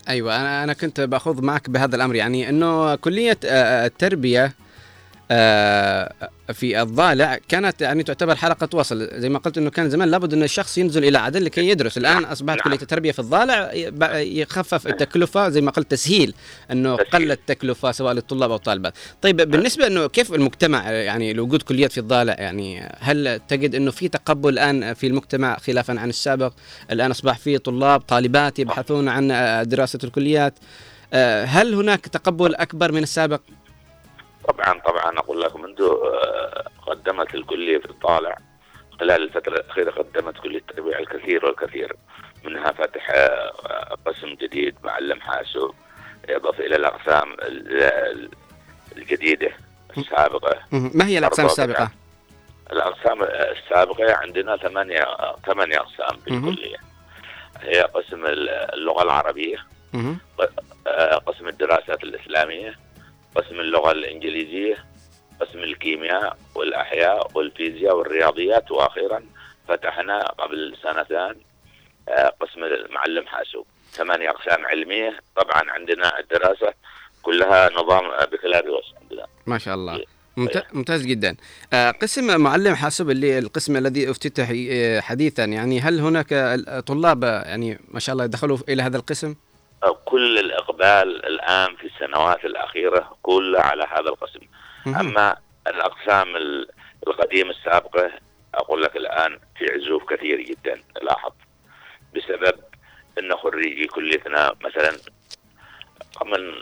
أيوه 0.08 0.36
أنا 0.40 0.64
أنا 0.64 0.72
كنت 0.72 1.00
بأخذ 1.00 1.44
معك 1.44 1.70
بهذا 1.70 1.96
الأمر 1.96 2.14
يعني 2.14 2.48
إنه 2.48 2.94
كلية 2.94 3.38
آه، 3.44 3.86
التربية 3.86 4.44
آه، 4.44 4.52
في 6.52 6.82
الضالع 6.82 7.38
كانت 7.48 7.82
يعني 7.82 8.02
تعتبر 8.02 8.34
حلقة 8.34 8.68
وصل. 8.74 9.08
زي 9.14 9.28
ما 9.28 9.38
قلت 9.38 9.58
إنه 9.58 9.70
كان 9.70 9.90
زمان 9.90 10.10
لابد 10.10 10.34
ان 10.34 10.42
الشخص 10.42 10.78
ينزل 10.78 11.04
إلى 11.04 11.18
عدن 11.18 11.42
لكي 11.42 11.68
يدرس. 11.68 11.98
الآن 11.98 12.24
أصبحت 12.24 12.60
كلية 12.60 12.78
التربية 12.82 13.12
في 13.12 13.18
الضالع 13.18 13.72
يخفف 14.14 14.86
التكلفة 14.86 15.48
زي 15.48 15.60
ما 15.60 15.70
قلت 15.70 15.90
تسهيل 15.90 16.34
إنه 16.70 16.96
قل 16.96 17.32
التكلفة 17.32 17.92
سواء 17.92 18.12
للطلاب 18.12 18.50
أو 18.50 18.56
الطالبات. 18.56 18.94
طيب 19.22 19.36
بالنسبة 19.36 19.86
إنه 19.86 20.06
كيف 20.06 20.34
المجتمع 20.34 20.90
يعني 20.90 21.32
لوجود 21.32 21.62
كليات 21.62 21.92
في 21.92 21.98
الضالع 21.98 22.34
يعني 22.38 22.92
هل 23.00 23.40
تجد 23.48 23.74
إنه 23.74 23.90
في 23.90 24.08
تقبل 24.08 24.50
الآن 24.52 24.94
في 24.94 25.06
المجتمع 25.06 25.58
خلافا 25.58 26.00
عن 26.00 26.08
السابق؟ 26.08 26.52
الآن 26.90 27.10
أصبح 27.10 27.38
في 27.38 27.58
طلاب 27.58 28.00
طالبات 28.00 28.58
يبحثون 28.58 29.08
عن 29.08 29.30
آه، 29.30 29.62
دراسة 29.62 29.98
الكليات. 30.04 30.54
آه، 31.12 31.44
هل 31.44 31.74
هناك 31.74 32.06
تقبل 32.06 32.54
أكبر 32.54 32.92
من 32.92 33.02
السابق؟ 33.02 33.40
طبعا 34.48 34.80
طبعا 34.80 35.18
أقول 35.18 35.40
لك 35.40 35.56
منذ 35.56 35.82
آه، 35.82 36.64
قدمت 36.86 37.34
الكلية 37.34 37.78
في 37.78 37.84
الطالع 37.90 38.36
خلال 39.00 39.22
الفترة 39.22 39.52
الأخيرة 39.54 39.90
قدمت 39.90 40.38
كلية 40.38 40.58
التربية 40.58 40.98
الكثير 40.98 41.44
والكثير 41.46 41.96
منها 42.44 42.72
فتح 42.72 43.10
آه، 43.14 43.96
قسم 44.06 44.34
جديد 44.34 44.74
معلم 44.84 45.20
حاسوب 45.20 45.74
إضافة 46.28 46.66
إلى 46.66 46.76
الأقسام 46.76 47.32
ال- 47.32 47.82
ال- 47.82 48.30
الجديدة 48.96 49.50
السابقة. 49.98 50.58
ما 50.72 51.06
هي 51.06 51.18
الأقسام 51.18 51.44
أربعة 51.46 51.52
السابقة؟ 51.52 51.90
الأقسام 52.72 53.22
السابقة 53.22 54.14
عندنا 54.14 54.56
ثمانية 54.56 55.04
ثمانية 55.46 55.76
أقسام 55.76 56.18
في. 56.18 56.30
الكلية 56.30 56.76
هي 57.60 57.80
قسم 57.82 58.26
اللغة 58.26 59.02
العربية. 59.02 59.56
آه، 60.86 61.14
قسم 61.16 61.48
الدراسات 61.48 62.04
الإسلامية 62.04 62.74
قسم 63.34 63.60
اللغة 63.60 63.92
الإنجليزية 63.92 64.84
قسم 65.40 65.58
الكيمياء 65.58 66.36
والأحياء 66.54 67.30
والفيزياء 67.34 67.96
والرياضيات 67.96 68.70
وأخيرا 68.70 69.22
فتحنا 69.68 70.22
قبل 70.22 70.76
سنتين 70.82 71.42
آه، 72.08 72.28
قسم 72.40 72.64
المعلم 72.64 73.26
حاسوب. 73.26 73.66
ثمانية 73.92 74.30
أقسام 74.30 74.66
علمية 74.66 75.20
طبعا 75.36 75.62
عندنا 75.70 76.18
الدراسة 76.18 76.74
كلها 77.22 77.70
نظام 77.72 78.04
آه، 78.04 78.24
بكالوريوس 78.24 78.94
عندنا 79.02 79.26
ما 79.46 79.58
شاء 79.58 79.74
الله. 79.74 80.04
ممت- 80.36 80.66
ممتاز 80.72 81.06
جدا. 81.06 81.36
آه، 81.72 81.90
قسم 81.90 82.40
معلم 82.40 82.74
حاسوب 82.74 83.10
اللي 83.10 83.38
القسم 83.38 83.76
الذي 83.76 84.10
افتتح 84.10 84.52
حديثا 85.04 85.44
يعني 85.44 85.80
هل 85.80 86.00
هناك 86.00 86.28
طلاب 86.86 87.22
يعني 87.24 87.78
ما 87.88 88.00
شاء 88.00 88.12
الله 88.12 88.26
دخلوا 88.26 88.58
إلى 88.68 88.82
هذا 88.82 88.96
القسم؟ 88.96 89.34
كل 90.04 90.38
الإقبال 90.38 91.26
الآن 91.26 91.76
في 91.76 91.86
السنوات 91.86 92.44
الأخيرة 92.44 93.16
كلها 93.22 93.62
على 93.62 93.84
هذا 93.84 94.08
القسم. 94.08 94.40
أما 95.00 95.36
الأقسام 95.66 96.36
ال- 96.36 96.68
القديمة 97.06 97.50
السابقة 97.50 98.10
أقول 98.54 98.82
لك 98.82 98.96
الآن 98.96 99.38
في 99.58 99.72
عزوف 99.72 100.04
كثير 100.12 100.40
جدا 100.40 100.80
لاحظ. 101.02 101.32
بسبب 102.16 102.54
أن 103.18 103.36
خريجي 103.36 103.86
كليتنا 103.86 104.52
مثلا 104.64 104.90
من 106.24 106.52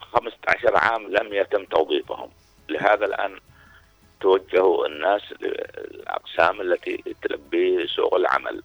15 0.00 0.76
عام 0.76 1.06
لم 1.06 1.34
يتم 1.34 1.64
توظيفهم. 1.64 2.30
لهذا 2.68 3.04
الآن 3.06 3.40
توجهوا 4.20 4.86
الناس 4.86 5.22
للأقسام 5.40 6.60
التي 6.60 7.04
تلبي 7.22 7.86
سوق 7.86 8.14
العمل. 8.14 8.62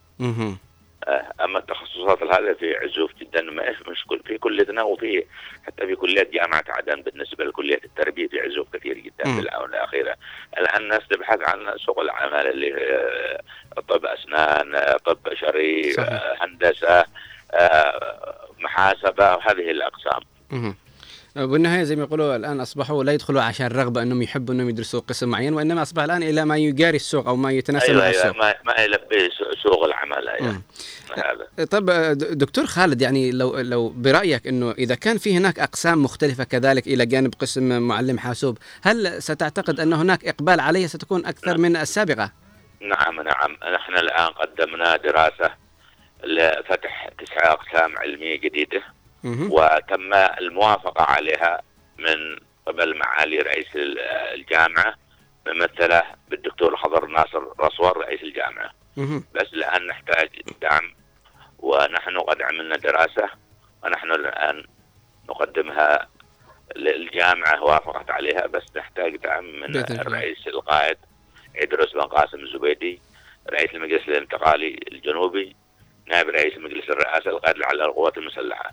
أما 1.40 1.58
التخصصات 1.58 2.22
هذه 2.22 2.52
في 2.52 2.76
عزوف 2.76 3.14
جدا 3.14 3.42
ما 3.42 3.74
مش 3.88 4.04
كل 4.06 4.20
في 4.26 4.38
كليتنا 4.38 4.82
وفي 4.82 5.24
حتى 5.66 5.86
في 5.86 5.94
كليات 5.96 6.30
جامعة 6.30 6.64
عدن 6.68 7.02
بالنسبة 7.02 7.44
لكلية 7.44 7.80
التربية 7.84 8.28
في 8.28 8.40
عزوف 8.40 8.76
كثير 8.76 8.98
جدا. 8.98 9.24
في 9.24 9.40
الاونه 9.40 9.76
الأخيرة 9.76 10.14
الآن 10.58 10.82
الناس 10.82 11.08
تبحث 11.10 11.38
عن 11.48 11.78
سوق 11.78 12.00
العمل 12.00 12.46
اللي 12.46 12.74
آه، 12.74 13.40
طب 13.88 14.06
أسنان 14.06 14.74
آه، 14.74 14.96
طب 14.96 15.18
بشري. 15.24 15.94
آه، 15.98 16.36
هندسة 16.40 17.04
محاسبة 18.58 19.34
هذه 19.34 19.70
الأقسام 19.70 20.20
مهم. 21.36 21.50
بالنهاية 21.50 21.82
زي 21.82 21.96
ما 21.96 22.02
يقولوا 22.02 22.36
الآن 22.36 22.60
أصبحوا 22.60 23.04
لا 23.04 23.12
يدخلوا 23.12 23.42
عشان 23.42 23.66
رغبه 23.66 24.02
أنهم 24.02 24.22
يحبوا 24.22 24.54
أنهم 24.54 24.68
يدرسوا 24.68 25.00
قسم 25.00 25.28
معين 25.28 25.54
وإنما 25.54 25.82
أصبح 25.82 26.02
الآن 26.02 26.22
إلى 26.22 26.44
ما 26.44 26.56
يجاري 26.56 26.96
السوق 26.96 27.28
أو 27.28 27.36
ما 27.36 27.52
يتناسب 27.52 27.86
أيوه 27.90 27.98
مع 28.00 28.06
أيوه 28.06 28.20
السوق 28.22 28.36
ما, 28.36 28.54
ما 28.66 28.80
يلبي 28.82 29.30
سو- 29.38 29.52
سوق 29.62 29.84
العمل. 29.84 30.28
هذا 31.16 31.64
طب 31.64 31.90
د- 31.90 32.38
دكتور 32.38 32.66
خالد 32.66 33.02
يعني 33.02 33.30
لو 33.30 33.58
لو 33.60 33.88
برأيك 33.88 34.46
إنه 34.46 34.70
إذا 34.72 34.94
كان 34.94 35.18
في 35.18 35.36
هناك 35.36 35.58
أقسام 35.58 36.02
مختلفة 36.02 36.44
كذلك 36.44 36.86
إلى 36.86 37.06
جانب 37.06 37.34
قسم 37.38 37.82
معلم 37.82 38.18
حاسوب 38.18 38.58
هل 38.82 39.22
ستعتقد 39.22 39.80
أن 39.80 39.92
هناك 39.92 40.24
إقبال 40.24 40.60
عليها 40.60 40.86
ستكون 40.86 41.26
أكثر 41.26 41.58
من 41.58 41.76
السابقة 41.76 42.32
نعم 42.80 43.14
نعم 43.20 43.56
نحن 43.74 43.92
الآن 43.94 44.26
قدمنا 44.28 44.96
دراسة 44.96 45.50
لفتح 46.24 47.10
تسعة 47.18 47.52
أقسام 47.52 47.98
علمية 47.98 48.36
جديدة 48.40 48.78
مهم. 48.78 48.95
وتم 49.52 50.14
الموافقة 50.14 51.04
عليها 51.04 51.62
من 51.98 52.36
قبل 52.66 52.96
معالي 52.98 53.38
رئيس 53.38 53.76
ال- 53.76 53.98
الجامعة 54.34 54.94
ممثلة 55.46 56.02
بالدكتور 56.28 56.76
خضر 56.76 57.06
ناصر 57.06 57.42
رسول 57.60 57.96
رئيس 57.96 58.22
الجامعة. 58.22 58.70
بس 59.34 59.52
الآن 59.52 59.86
نحتاج 59.86 60.28
دعم 60.62 60.94
ونحن 61.58 62.18
قد 62.18 62.42
عملنا 62.42 62.76
دراسة 62.76 63.28
ونحن 63.84 64.10
الآن 64.12 64.64
نقدمها 65.28 66.08
للجامعة 66.76 67.62
وافقت 67.64 68.10
عليها 68.10 68.46
بس 68.46 68.62
نحتاج 68.76 69.16
دعم 69.16 69.44
من. 69.60 69.72
الرئيس 70.00 70.46
القائد 70.46 70.96
عدروس 71.56 71.92
بن 71.92 72.00
قاسم 72.00 72.38
الزبيدي 72.38 73.00
رئيس 73.50 73.70
المجلس 73.74 74.08
الانتقالي 74.08 74.80
الجنوبي 74.92 75.56
نائب 76.06 76.28
رئيس 76.28 76.58
مجلس 76.58 76.90
الرئاسة 76.90 77.30
القائد 77.30 77.62
على 77.62 77.84
القوات 77.84 78.18
المسلحة 78.18 78.70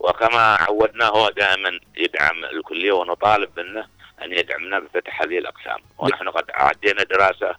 وكما 0.00 0.54
عودناه 0.54 1.08
هو 1.08 1.28
دائما 1.28 1.80
يدعم 1.96 2.44
الكلية 2.44 2.92
ونطالب 2.92 3.60
منه 3.60 3.86
أن 4.22 4.32
يدعمنا 4.32 4.78
بفتح 4.78 5.22
هذه 5.22 5.38
الأقسام. 5.38 5.78
ونحن 5.98 6.28
قد 6.28 6.50
أعدينا 6.50 7.02
دراسة 7.02 7.54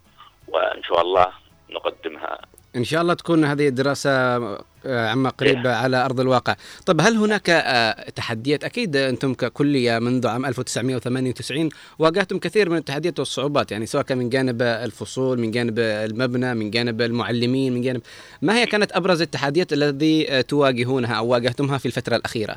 وإن 0.48 0.84
شاء 0.84 1.02
الله 1.02 1.34
نقدمها. 1.70 2.42
إن 2.76 2.84
شاء 2.84 3.02
الله 3.02 3.14
تكون 3.14 3.46
هذه 3.46 3.68
الدراسة 3.68 4.12
آه، 4.86 5.10
عما 5.10 5.30
قريب 5.30 5.68
على 5.68 6.06
أرض 6.06 6.20
الواقع. 6.20 6.56
طب 6.86 7.02
هل 7.02 7.18
هناك 7.18 7.50
آه، 7.50 8.10
تحديات؟ 8.10 8.64
أكيد 8.64 8.96
أنتم 8.96 9.34
ككلية 9.34 10.00
منذ 10.00 10.28
عام 10.28 10.46
1998 10.46 11.70
واجهتم 12.00 12.40
كثير 12.40 12.70
من 12.70 12.78
التحديات 12.78 13.20
والصعوبات 13.20 13.72
يعني 13.72 13.86
سواء 13.86 14.04
كان 14.04 14.18
من 14.18 14.30
جانب 14.30 14.62
الفصول 14.62 15.40
من 15.40 15.52
جانب 15.52 15.80
المبنى 15.80 16.54
من 16.54 16.72
جانب 16.72 17.02
المعلمين 17.02 17.74
من 17.74 17.82
جانب 17.82 18.02
ما 18.42 18.58
هي 18.58 18.66
كانت 18.66 18.92
أبرز 18.92 19.22
التحديات 19.22 19.74
الذي 19.74 20.32
آه، 20.32 20.42
تواجهونها 20.42 21.14
أو 21.14 21.28
واجهتمها 21.28 21.78
في 21.78 21.86
الفترة 21.86 22.16
الأخيرة؟ 22.16 22.56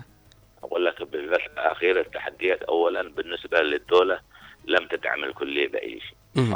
أقول 0.62 0.84
لك 0.84 1.02
بالفترة 1.02 1.52
الأخيرة 1.52 2.00
التحديات 2.00 2.62
أولا 2.62 3.02
بالنسبة 3.02 3.60
للدولة 3.60 4.18
لم 4.66 4.88
تدعم 4.90 5.24
الكلية 5.24 5.68
بأي 5.68 6.00
شيء 6.00 6.16
مهم. 6.34 6.54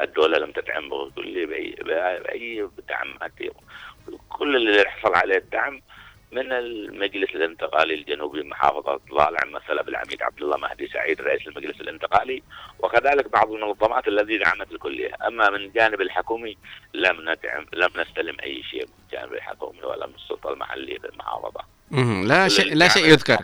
الدولة 0.00 0.38
لم 0.38 0.52
تدعم 0.52 0.92
الكلية 0.92 1.46
بأي, 1.46 1.76
بأي 2.20 2.68
دعم 2.88 3.18
كل 4.28 4.56
اللي 4.56 4.84
حصل 4.88 5.14
عليه 5.14 5.36
الدعم 5.36 5.82
من 6.32 6.52
المجلس 6.52 7.30
الانتقالي 7.30 7.94
الجنوبي 7.94 8.42
محافظة 8.42 9.00
ضالع 9.14 9.40
مثلا 9.46 9.82
بالعميد 9.82 10.22
عبد 10.22 10.42
الله 10.42 10.56
مهدي 10.56 10.88
سعيد 10.88 11.20
رئيس 11.20 11.46
المجلس 11.46 11.80
الانتقالي. 11.80 12.42
وكذلك 12.78 13.28
بعض 13.28 13.52
المنظمات 13.52 14.08
التي 14.08 14.38
دعمت 14.38 14.72
الكلية. 14.72 15.10
أما 15.26 15.50
من 15.50 15.56
الجانب 15.56 16.00
الحكومي 16.00 16.56
لم 16.94 17.20
ندعم 17.20 17.66
لم 17.72 17.90
نستلم 17.96 18.36
أي 18.42 18.62
شيء 18.62 18.86
من 18.86 18.92
الجانب 19.04 19.32
الحكومي 19.32 19.82
ولا 19.82 20.06
من 20.06 20.14
السلطة 20.14 20.52
المحلية 20.52 20.98
في 20.98 21.08
المحافظة. 21.08 21.60
مهم. 21.90 22.26
لا 22.26 22.44
كل 22.44 22.50
شيء 22.50 22.74
لا 22.74 22.88
شيء 22.88 23.06
يذكر. 23.06 23.38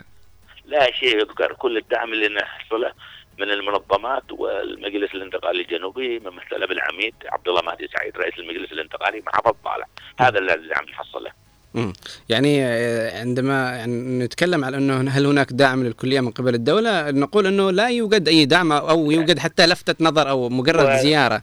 لا 0.65 0.91
شيء 0.91 1.17
يذكر. 1.17 1.53
كل 1.53 1.77
الدعم 1.77 2.13
اللي 2.13 2.27
نحصله 2.27 2.93
من 3.39 3.51
المنظمات 3.51 4.23
والمجلس 4.31 5.15
الانتقالي 5.15 5.61
الجنوبي 5.61 6.19
ممثله 6.19 6.67
بالعميد 6.67 7.13
عبد 7.25 7.47
الله 7.47 7.61
مهدي 7.61 7.87
سعيد 7.97 8.17
رئيس 8.17 8.33
المجلس 8.39 8.71
الانتقالي 8.71 9.23
محافظ 9.27 9.55
طالع 9.65 9.85
هذا 10.19 10.39
الذي 10.39 10.73
عم 10.73 10.85
نحصله 10.85 11.31
مم. 11.73 11.93
يعني 12.29 12.65
آه، 12.65 13.19
عندما 13.19 13.77
يعني 13.77 14.25
نتكلم 14.25 14.65
على 14.65 14.77
أنه 14.77 15.09
هل 15.09 15.25
هناك 15.25 15.47
دعم 15.51 15.83
للكلية 15.83 16.19
من 16.19 16.31
قبل 16.31 16.53
الدولة 16.55 17.11
نقول 17.11 17.47
أنه 17.47 17.71
لا 17.71 17.89
يوجد 17.89 18.27
أي 18.27 18.45
دعم 18.45 18.71
أو 18.71 19.11
يوجد 19.11 19.39
حتى 19.39 19.65
لفتة 19.65 19.95
نظر 20.05 20.29
أو 20.29 20.49
مجرد 20.49 20.95
زيارة. 20.95 21.41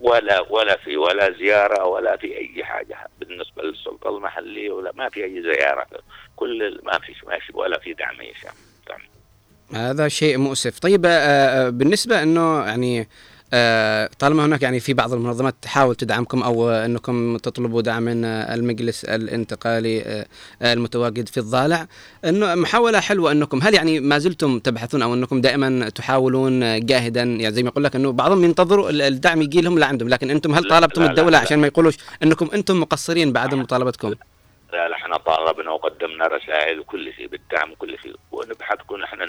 ولا 0.00 0.40
ولا 0.50 0.76
في 0.76 0.96
ولا 0.96 1.32
زيارة 1.32 1.84
ولا 1.84 2.16
في 2.16 2.38
أي 2.38 2.64
حاجة. 2.64 2.96
بالنسبة 3.20 3.62
للسلطة 3.62 4.16
المحلية 4.16 4.70
ولا 4.70 4.92
ما 4.94 5.08
في 5.08 5.24
أي 5.24 5.42
زيارة. 5.42 5.86
كل 6.36 6.80
ما 6.82 6.98
في 6.98 7.12
ماشي 7.26 7.52
ولا 7.54 7.78
في 7.78 7.92
دعم 7.92 8.20
اي 8.20 8.34
شيء. 8.40 8.50
هذا 9.74 10.08
شيء 10.08 10.38
مؤسف. 10.38 10.78
طيب 10.78 11.06
آه، 11.06 11.08
آه، 11.10 11.68
بالنسبة 11.70 12.22
أنه 12.22 12.58
يعني 12.60 13.08
آه، 13.52 14.10
طالما 14.18 14.44
هناك 14.44 14.62
يعني 14.62 14.80
في 14.80 14.92
بعض 14.94 15.12
المنظمات 15.12 15.54
تحاول 15.62 15.94
تدعمكم 15.94 16.42
أو 16.42 16.70
إنكم 16.70 17.36
تطلبوا 17.36 17.82
دعم 17.82 18.02
من 18.02 18.24
المجلس 18.24 19.04
الانتقالي 19.04 20.24
المتواجد 20.62 21.28
في 21.28 21.40
الضالع 21.40 21.86
إنه 22.24 22.54
محاولة 22.54 23.00
حلوة 23.00 23.32
إنكم. 23.32 23.60
هل 23.62 23.74
يعني 23.74 24.00
ما 24.00 24.18
زلتم 24.18 24.58
تبحثون 24.58 25.02
أو 25.02 25.14
إنكم 25.14 25.40
دائما 25.40 25.88
تحاولون 25.88 26.86
جاهدا؟ 26.86 27.22
يعني 27.22 27.54
زي 27.54 27.62
ما 27.62 27.68
يقول 27.68 27.84
لك 27.84 27.96
إنه 27.96 28.12
بعضهم 28.12 28.44
ينتظروا 28.44 28.90
ال- 28.90 29.02
الدعم 29.02 29.42
يجي 29.42 29.60
لهم 29.60 29.78
لعندهم 29.78 30.08
لكن 30.08 30.30
أنتم 30.30 30.54
هل 30.54 30.68
طالبتم 30.68 31.00
لا، 31.00 31.06
لا، 31.06 31.10
الدولة 31.12 31.30
لا. 31.30 31.38
عشان 31.38 31.58
ما 31.58 31.66
يقولوش 31.66 31.94
إنكم 32.22 32.48
أنتم 32.54 32.80
مقصرين 32.80 33.32
بعدم 33.32 33.60
مطالبتكم؟ 33.60 34.14
لا 34.72 34.92
إحنا 34.92 35.16
طالبنا 35.16 35.70
وقدمنا 35.70 36.26
رسائل 36.26 36.80
وكل 36.80 37.12
شيء 37.14 37.26
بالدعم 37.28 37.72
وكل 37.72 37.98
شيء. 38.02 38.16
ونبحث 38.32 38.78
كنا 38.86 39.04
إحنا 39.04 39.26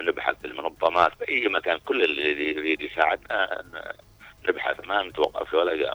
نبحث 0.00 0.36
بالمنظمات 0.42 1.12
باي 1.20 1.48
مكان. 1.48 1.78
كل 1.78 2.04
اللي 2.04 2.50
يريد 2.50 2.80
يساعدنا 2.80 3.62
ن- 3.74 4.48
نبحث. 4.48 4.76
ما 4.86 5.02
نتوقف 5.02 5.54
ولا 5.54 5.94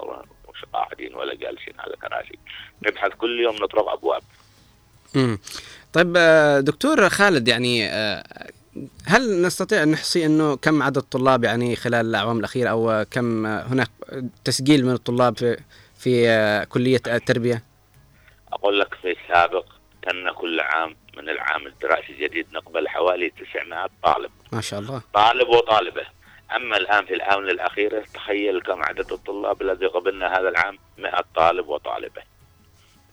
قاعدين 0.74 1.16
ولا 1.16 1.36
جالسين 1.36 1.74
على 1.80 1.96
كراسي. 2.02 2.40
نبحث 2.88 3.12
كل 3.12 3.40
يوم 3.40 3.56
نطرق 3.56 3.90
أبواب. 3.90 4.22
مم. 5.16 5.40
طيب 5.94 6.14
آه، 6.18 6.60
دكتور 6.60 7.10
خالد 7.10 7.48
يعني 7.48 7.90
آه، 7.90 8.24
هل 9.08 9.42
نستطيع 9.42 9.84
أن 9.84 9.92
نحصي 9.92 10.26
أنه 10.26 10.56
كم 10.56 10.84
عدد 10.84 10.98
الطلاب 10.98 11.44
يعني 11.44 11.76
خلال 11.76 12.06
الأعوام 12.06 12.40
الأخيرة 12.40 12.70
أو 12.70 12.92
آه، 12.92 13.04
كم 13.04 13.46
آه، 13.46 13.64
هناك 13.64 13.88
تسجيل 14.46 14.86
من 14.86 14.94
الطلاب 14.94 15.38
في 15.38 15.58
في 15.98 16.30
آه، 16.30 16.64
كلية 16.64 17.02
التربية؟ 17.08 17.64
أقول 18.54 18.80
لك 18.80 18.94
في 19.02 19.12
السابق 19.12 19.66
كنا 20.04 20.32
كل 20.32 20.60
عام 20.60 20.96
من 21.18 21.30
العام 21.30 21.68
الدراسي 21.68 22.12
الجديد 22.12 22.48
نقبل 22.54 22.88
حوالي 22.88 23.30
900 23.30 23.90
طالب. 24.04 24.32
ما 24.52 24.62
شاء 24.62 24.80
الله. 24.80 25.02
طالب 25.14 25.50
وطالبة. 25.50 26.06
أما 26.56 26.78
الآن 26.78 27.06
في 27.06 27.14
الآونة 27.14 27.52
الأخيرة 27.52 28.04
تخيل 28.14 28.62
كم 28.62 28.84
عدد 28.84 29.12
الطلاب 29.12 29.62
الذي 29.62 29.86
قبلنا 29.86 30.40
هذا 30.40 30.50
العام 30.50 30.80
100 30.98 31.24
طالب 31.36 31.68
وطالبة. 31.68 32.22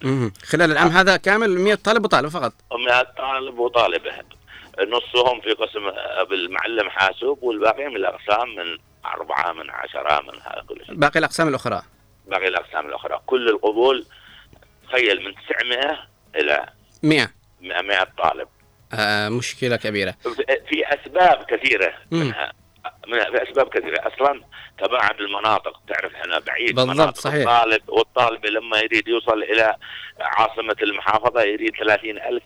مم. 0.03 0.33
خلال 0.45 0.73
العام 0.73 0.89
هذا 0.89 1.17
كامل 1.17 1.61
100 1.61 1.75
طالب 1.75 2.05
وطالب 2.05 2.29
فقط؟ 2.29 2.53
100 2.73 3.03
طالب 3.03 3.59
وطالبة. 3.59 4.13
نصهم 4.81 5.41
في 5.41 5.53
قسم 5.53 5.91
بالمعلم 6.31 6.91
حاسوب 6.91 7.43
والباقي 7.43 7.89
من 7.89 7.97
الأقسام 7.97 8.55
من 8.55 8.79
أربعة 9.05 9.53
من 9.53 9.71
عشرة 9.71 10.21
من 10.21 10.41
هذا 10.41 10.65
كل 10.69 10.87
شيء. 10.87 10.95
باقي 10.95 11.19
الأقسام 11.19 11.49
الأخرى. 11.49 11.83
باقي 12.27 12.49
الأقسام 12.49 12.89
الأخرى. 12.89 13.21
كل 13.27 13.49
القبول 13.49 14.07
تخيل 14.91 15.25
من 15.25 15.35
900 15.35 16.09
إلى 16.37 16.67
100 17.03 17.31
100 17.61 18.05
طالب. 18.19 18.49
آه 18.95 19.29
مشكلة 19.29 19.77
كبيرة. 19.77 20.15
في 20.69 20.85
أسباب 20.87 21.45
كثيرة. 21.45 21.95
منها. 22.11 22.53
من 23.09 23.19
في 23.19 23.43
أسباب 23.51 23.69
كثيرة. 23.69 23.99
أصلا 24.07 24.41
تباعد 24.79 25.21
المناطق 25.21 25.81
تعرف 25.89 26.15
إحنا 26.15 26.39
بعيد 26.39 26.75
بالضبط، 26.75 27.17
صحيح. 27.17 27.49
الطالب 27.49 27.83
والطالب 27.89 28.47
لما 28.47 28.79
يريد 28.79 29.09
يوصل 29.09 29.43
إلى 29.43 29.77
عاصمة 30.21 30.77
المحافظة 30.83 31.43
يريد 31.43 31.77
30 31.77 32.19
ألف 32.19 32.43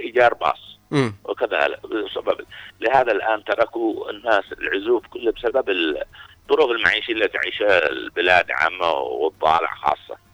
إيجار 0.00 0.34
باص. 0.34 0.78
مم. 0.90 1.14
وكذا 1.24 1.68
بسبب. 1.68 2.46
لهذا 2.80 3.12
الآن 3.12 3.44
تركوا 3.44 4.10
الناس 4.10 4.44
العزوف 4.52 5.06
كله 5.06 5.32
بسبب 5.32 5.70
الظروف 5.70 6.70
المعيشيه 6.70 7.12
اللي 7.12 7.28
تعيشها 7.28 7.88
البلاد 7.88 8.50
عامة 8.50 8.90
والضالع 8.92 9.74
خاصة. 9.74 10.25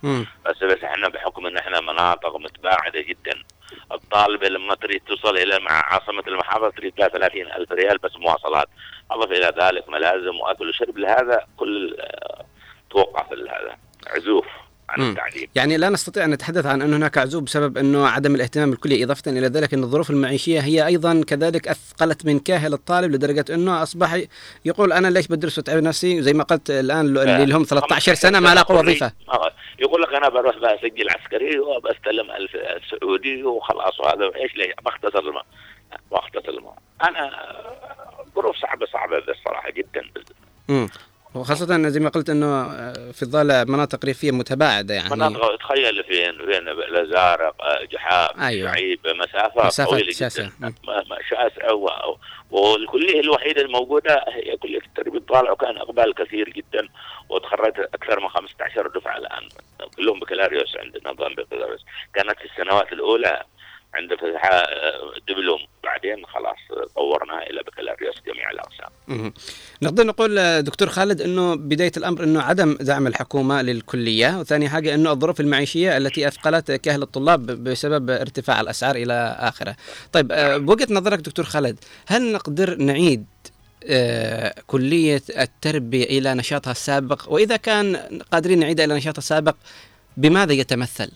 بس 0.46 0.64
بس 0.64 0.84
إحنا 0.84 1.08
بحكم 1.08 1.46
إن 1.46 1.56
إحنا 1.56 1.80
مناطق 1.80 2.36
متباعدة 2.36 3.00
جدا 3.00 3.42
الطالبه 3.92 4.48
لما 4.48 4.74
تريد 4.74 5.00
توصل 5.06 5.36
إلى 5.36 5.58
مع 5.58 5.72
عاصمة 5.72 6.22
المحافظة 6.28 6.70
تريد 6.70 6.92
لها 6.98 7.08
30 7.08 7.42
ألف 7.42 7.72
ريال 7.72 7.98
بس 7.98 8.16
مواصلات. 8.16 8.68
أضف 9.10 9.30
إلى 9.32 9.52
ذلك 9.62 9.88
ملازم 9.88 10.36
وأكل 10.40 10.68
وشرب. 10.68 10.98
لهذا 10.98 11.46
كل 11.56 11.96
آه، 12.00 12.44
توقف 12.90 13.32
هذا 13.32 13.76
عزوف. 14.06 14.46
عن. 14.88 15.10
التعليم. 15.10 15.48
يعني 15.54 15.76
لا 15.76 15.88
نستطيع 15.88 16.24
أن 16.24 16.30
نتحدث 16.30 16.66
عن 16.66 16.82
ان 16.82 16.94
هناك 16.94 17.18
عزوب 17.18 17.44
بسبب 17.44 17.78
أنه 17.78 18.06
عدم 18.06 18.34
الاهتمام 18.34 18.72
الكلي 18.72 19.04
إضافة 19.04 19.30
إلى 19.30 19.46
ذلك 19.46 19.74
أن 19.74 19.82
الظروف 19.82 20.10
المعيشية 20.10 20.60
هي 20.60 20.86
أيضا 20.86 21.22
كذلك 21.26 21.68
أثقلت 21.68 22.26
من 22.26 22.38
كاهل 22.38 22.72
الطالب 22.72 23.12
لدرجة 23.12 23.44
أنه 23.50 23.82
أصبح 23.82 24.18
يقول 24.64 24.92
أنا 24.92 25.08
ليش 25.08 25.26
بدرس 25.28 25.58
واتعب 25.58 25.82
نفسي؟ 25.82 26.22
زي 26.22 26.32
ما 26.32 26.44
قلت 26.44 26.70
الآن 26.70 27.18
اللي 27.18 27.46
لهم 27.46 27.62
13 27.62 28.14
سنة 28.14 28.40
ما 28.40 28.54
لاقوا 28.54 28.78
وظيفة. 28.80 29.12
آه، 29.28 29.52
يقول 29.78 30.02
لك 30.02 30.14
أنا 30.14 30.28
بروح 30.28 30.56
بسجل 30.56 31.10
عسكري 31.10 31.58
وبستلم 31.58 32.30
الف 32.30 32.50
سعودي 32.90 33.44
وخلاص 33.44 34.00
وهذا 34.00 34.24
إيش 34.36 34.56
ليش 34.56 34.68
بختصر 34.84 35.18
الماء. 35.18 35.46
بختصر 36.12 36.48
الماء. 36.48 36.74
أنا 37.04 37.30
ظروف 38.34 38.56
صعبه 38.56 38.86
صعبة 38.86 39.18
الصراحة 39.18 39.70
جدا. 39.70 40.02
وخاصة 41.34 41.88
زي 41.88 42.00
ما 42.00 42.08
قلت 42.08 42.30
إنه 42.30 42.46
آه، 42.46 42.92
في 43.12 43.22
الضالع 43.22 43.64
مناطق 43.64 44.04
ريفية 44.04 44.30
متباعدة 44.30 44.94
يعني 44.94 45.10
مناطق 45.10 45.56
تخيل 45.56 46.04
فين 46.04 46.32
فين 46.38 46.68
الازارق 46.68 47.62
آه، 47.64 47.84
جحافل 47.84 48.40
أيوة. 48.40 48.72
شعيب 48.72 48.98
مسافات 49.22 49.80
طويلة 49.88 50.12
شاسعة. 50.12 50.46
جدا 50.46 50.54
مم. 50.60 50.74
ما- 50.86 51.04
ما- 51.10 51.18
شاسعه 51.30 51.74
و- 51.74 52.16
والكلية 52.50 53.20
الوحيدة 53.20 53.62
الموجودة 53.62 54.24
هي 54.28 54.56
كلية 54.56 54.78
التربية 54.86 55.18
الطالع 55.18 55.50
وكان 55.52 55.76
إقبال 55.78 56.14
كثير 56.14 56.48
جدا 56.48 56.88
وتخرجت 57.28 57.78
أكثر 57.94 58.20
من 58.20 58.28
15 58.28 58.86
دفعة 58.88 59.16
الآن 59.18 59.48
كلهم 59.96 60.20
بكالوريوس 60.20 60.76
عندنا 60.76 61.12
نظام 61.12 61.34
بكالوريوس 61.34 61.80
كانت 62.14 62.38
في 62.38 62.44
السنوات 62.44 62.92
الأولى 62.92 63.42
عند 63.94 64.14
فتح 64.14 64.44
آه، 64.52 65.12
دبلوم 65.28 65.58
بعدين 65.84 66.26
خلاص 66.26 66.88
طورناها 66.94 67.42
إلى 67.42 67.62
بكالوريوس 67.62 68.14
جميع 68.26 68.50
الأقسام 68.50 68.88
مم. 69.08 69.32
نقدر 69.82 70.06
نقول 70.06 70.38
آه، 70.38 70.60
دكتور 70.60 70.88
خالد 70.88 71.20
إنه 71.20 71.54
بداية 71.54 71.92
الأمر 71.96 72.24
إنه 72.24 72.42
عدم 72.42 72.76
دعم 72.80 73.06
الحكومة 73.06 73.62
للكلية 73.62 74.40
وثاني 74.40 74.68
حاجة 74.68 74.94
إنه 74.94 75.10
الظروف 75.12 75.40
المعيشية 75.40 75.96
التي 75.96 76.28
أثقلت 76.28 76.72
كأهل 76.72 77.02
الطلاب 77.02 77.46
بسبب 77.46 78.10
ارتفاع 78.10 78.60
الأسعار 78.60 78.96
إلى 78.96 79.36
آخره. 79.38 79.76
طيب 80.12 80.32
آه، 80.32 80.56
بوجهة 80.56 80.86
نظرك 80.90 81.18
دكتور 81.18 81.44
خالد 81.44 81.78
هل 82.06 82.32
نقدر 82.32 82.76
نعيد 82.76 83.26
آه، 83.86 84.54
كلية 84.66 85.22
التربية 85.38 86.04
إلى 86.04 86.34
نشاطها 86.34 86.70
السابق 86.70 87.32
وإذا 87.32 87.56
كان 87.56 87.96
قادرين 88.32 88.58
نعيدها 88.58 88.84
إلى 88.84 88.94
نشاطها 88.94 89.18
السابق 89.18 89.56
بماذا 90.16 90.52
يتمثل؟ 90.52 91.10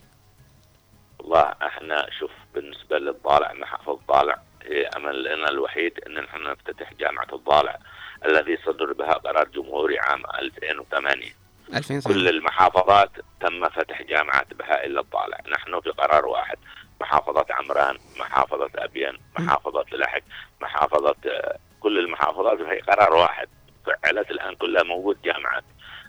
والله 1.19 1.55
إحنا 1.63 2.07
شوف 2.19 2.31
بالنسبة 2.57 2.99
للضالع 2.99 3.53
الضالع. 3.89 4.39
هي 4.63 4.87
أمل 4.97 5.25
لنا 5.25 5.49
الوحيد 5.49 6.01
إن 6.07 6.15
نحن 6.15 6.43
نفتتح 6.43 6.95
جامعة 6.95 7.27
الضالع 7.33 7.79
الذي 8.25 8.57
صدر 8.67 8.93
بها 8.93 9.13
قرار 9.13 9.49
جمهوري 9.49 9.99
عام 9.99 10.23
2008 10.39 11.33
2008 11.75 12.15
كل 12.15 12.29
المحافظات 12.29 13.11
تم 13.41 13.69
فتح 13.69 14.03
جامعات 14.03 14.55
بها 14.55 14.85
إلا 14.85 15.01
الضالع. 15.01 15.39
نحن 15.53 15.81
في 15.81 15.91
قرار 15.91 16.27
واحد 16.27 16.59
محافظة 17.01 17.47
عمران 17.51 17.99
محافظة 18.19 18.71
أبين 18.75 19.19
محافظة 19.39 19.85
لحج 19.93 20.23
محافظة 20.61 21.17
آه، 21.27 21.59
كل 21.81 21.99
المحافظات 21.99 22.59
في 22.59 22.81
قرار 22.81 23.15
واحد. 23.15 23.49
فعلت 23.87 24.31
الآن 24.31 24.55
كلها 24.55 24.83
موجود 24.83 25.23
جامعات. 25.23 25.65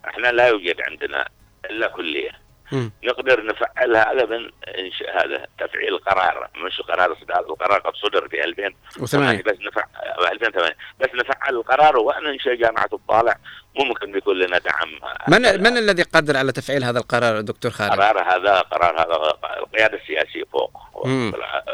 إحنا 0.07 0.28
لا 0.28 0.48
يوجد 0.48 0.82
عندنا 0.82 1.28
إلا 1.65 1.88
كلية. 1.88 2.47
نقدر 3.03 3.45
نفعل 3.45 3.95
هذا 3.98 4.26
من 4.26 4.52
إنشاء 4.80 5.26
هذا 5.26 5.45
تفعيل 5.60 5.98
قرار 5.98 6.49
مش 6.56 6.81
قرار 6.81 7.18
صدر 7.22 7.39
القرار 7.39 7.80
قد 7.80 7.94
صدر 7.95 8.30
في 8.30 8.44
2000 8.44 8.73
وثمانية. 8.99 9.44
بس 9.44 9.56
نفع 9.68 9.84
2008 10.31 10.76
بس 10.99 11.10
نفعل 11.15 11.56
القرار 11.56 11.98
وننشئ 11.98 12.56
جامعة 12.56 12.89
الطالع 12.94 13.35
ممكن 13.80 14.11
بيكون 14.11 14.39
لنا 14.39 14.57
دعم 14.57 14.99
من 15.27 15.41
من 15.41 15.77
الذي 15.77 16.03
قادر 16.03 16.38
على 16.38 16.52
تفعيل 16.52 16.84
هذا 16.84 16.99
القرار 16.99 17.41
دكتور 17.41 17.72
خالد؟ 17.72 17.91
قرار 17.91 18.23
هذا 18.23 18.60
قرار 18.60 18.99
هذا 18.99 19.38
القيادة 19.60 19.98
السياسية 19.98 20.44
فوق 20.52 20.72
مم. 21.06 21.31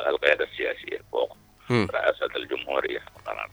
القيادة 0.07 0.45
السياسية 0.45 1.01
فوق 1.11 1.37
مم. 1.69 1.87
رئاسة 1.93 2.29
الجمهورية 2.35 2.99
قرار 3.25 3.49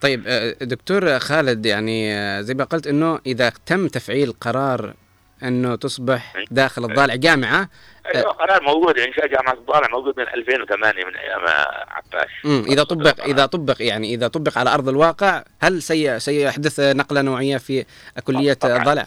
طيب 0.00 0.24
آه، 0.26 0.50
دكتور 0.60 1.18
خالد 1.18 1.66
يعني 1.66 2.14
آه، 2.14 2.40
زي 2.40 2.54
ما 2.54 2.64
قلت 2.64 2.86
إنه 2.86 3.20
إذا 3.26 3.52
تم 3.66 3.88
تفعيل 3.88 4.32
قرار 4.32 4.94
انه 5.42 5.74
تصبح 5.76 6.32
داخل 6.50 6.84
الضالع 6.84 7.14
جامعة. 7.14 7.68
أيوه 8.14 8.30
قرار 8.32 8.62
موجود 8.62 8.98
انشاء 8.98 9.26
جامعة 9.26 9.52
الطالع 9.52 9.88
موجود 9.92 10.20
من 10.20 10.28
2008 10.28 11.04
من 11.04 11.16
أيام 11.16 11.40
عباش 11.88 12.30
مم، 12.44 12.64
إذا 12.68 12.84
طبق 12.84 13.20
إذا 13.24 13.46
طبق 13.46 13.76
يعني 13.80 14.14
إذا 14.14 14.28
طبق 14.28 14.58
على 14.58 14.74
أرض 14.74 14.88
الواقع 14.88 15.44
هل 15.60 15.82
سي 15.82 16.20
سيحدث 16.20 16.80
نقلة 16.80 17.22
نوعية 17.22 17.56
في 17.56 17.84
كلية 18.24 18.52
طبعاً. 18.52 18.76
الضالع؟ 18.76 19.06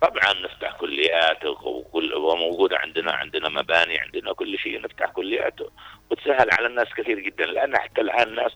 طبعا 0.00 0.32
نفتح 0.44 0.72
كليات 0.80 1.44
وكل 1.44 2.14
وموجوده 2.14 2.76
عندنا 2.78 3.12
عندنا 3.12 3.48
مباني 3.48 3.98
عندنا 3.98 4.32
كل 4.32 4.58
شيء 4.58 4.80
نفتح 4.82 5.10
كليات. 5.10 5.54
وتسهل 6.10 6.50
على 6.52 6.66
الناس 6.66 6.86
كثير 6.96 7.18
جدا. 7.18 7.44
لأن 7.44 7.76
حتى 7.76 8.00
الآن 8.00 8.28
الناس 8.28 8.52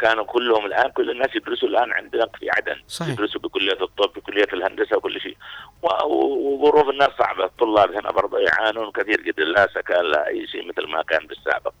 كانوا 0.00 0.24
كلهم 0.24 0.66
الآن 0.66 0.90
كل 0.90 1.10
الناس 1.10 1.36
يدرسوا 1.36 1.68
الآن 1.68 1.92
عندنا 1.92 2.26
في 2.38 2.50
عدن 2.50 2.76
صحيح. 2.88 3.12
يدرسوا 3.12 3.40
بكلية 3.40 3.72
الطب 3.82 4.12
بكلية 4.16 4.48
الهندسة 4.52 4.96
وكل 4.96 5.20
شيء. 5.20 5.36
وظروف 5.82 6.88
الناس 6.88 7.08
صعبة 7.18 7.44
الطلاب 7.44 7.92
هنا 7.92 8.10
برضه 8.10 8.38
يعانون 8.38 8.90
كثير 8.92 9.20
جدا 9.20 9.42
لا 9.44 9.68
سكن 9.74 9.94
لا 10.02 10.26
أي 10.26 10.46
شيء 10.46 10.68
مثل 10.68 10.86
ما 10.88 11.02
كان 11.02 11.26
بالسابق 11.26 11.72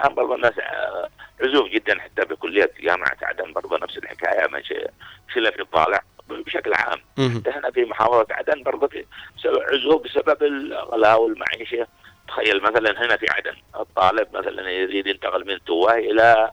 الان 0.00 0.14
برضه 0.14 0.34
الناس 0.34 0.52
آه، 0.58 1.08
عزوف 1.42 1.68
جدا 1.68 2.00
حتى 2.00 2.24
بكلية 2.24 2.70
جامعة 2.80 3.16
عدن 3.22 3.52
برضه 3.52 3.78
نفس 3.78 3.98
الحكاية 3.98 4.48
ما 4.48 4.62
شيء 4.62 4.90
شله 5.34 5.50
في 5.50 5.62
الطالع 5.62 6.00
بشكل 6.28 6.74
عام. 6.74 6.98
حتى 7.40 7.50
هنا 7.50 7.70
في 7.70 7.84
محافظة 7.84 8.26
عدن 8.30 8.62
برضه 8.62 8.88
في 8.88 9.04
عزوف 9.46 10.02
بسبب 10.02 10.42
الغلاء 10.42 11.22
والمعيشة 11.22 11.86
تخيل 12.28 12.62
مثلا 12.62 13.04
هنا 13.06 13.16
في 13.16 13.26
عدن 13.30 13.54
الطالب 13.80 14.36
مثلا 14.36 14.70
يريد 14.70 15.06
ينتقل 15.06 15.46
من 15.46 15.58
تواه 15.66 15.94
إلى 15.94 16.50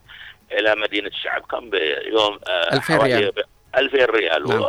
إلى 0.52 0.76
مدينة 0.76 1.08
الشعب 1.08 1.42
كم 1.42 1.70
بيوم 1.70 2.40
آه، 2.50 2.74
2000 2.74 2.94
حوالي 2.98 3.16
ريال. 3.16 3.32
ب- 3.32 3.78
2000 3.78 4.06
ريال 4.06 4.48
نعم. 4.50 4.64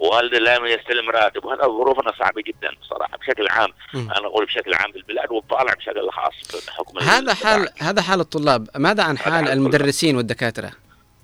و- 0.00 0.06
والده 0.14 0.38
لا 0.38 0.54
يستلم 0.68 1.10
راتب. 1.10 1.44
وهذا 1.44 1.62
ظروفنا 1.62 2.12
صعبة 2.18 2.42
جدا 2.42 2.70
صراحة 2.90 3.16
بشكل 3.18 3.48
عام. 3.48 3.68
مم. 3.94 4.10
أنا 4.18 4.26
أقول 4.26 4.44
بشكل 4.46 4.74
عام 4.74 4.92
في 4.92 4.98
البلاد 4.98 5.30
والطالع 5.32 5.74
بشكل 5.74 6.10
خاص 6.10 6.64
بحكم 6.68 6.98
هذا 6.98 7.34
حال 7.34 7.68
هذا 7.80 8.02
حال 8.02 8.20
الطلاب. 8.20 8.68
ماذا 8.76 9.02
عن 9.02 9.18
حال 9.18 9.48
المدرسين 9.48 10.16
والدكاترة؟ 10.16 10.70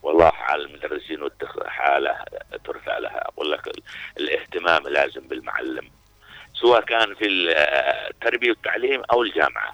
والله 0.03 0.31
حال 0.31 0.61
المدرسين 0.61 1.29
حالة 1.67 2.17
ترثى 2.65 3.01
لها. 3.01 3.19
أقول 3.29 3.53
لك 3.53 3.67
ال- 3.67 3.83
الاهتمام 4.21 4.83
لازم 4.89 5.21
بالمعلم 5.29 5.91
سواء 6.55 6.81
كان 6.81 7.15
في 7.15 7.27
التربية 8.11 8.49
والتعليم 8.51 9.03
أو 9.13 9.23
الجامعة. 9.23 9.73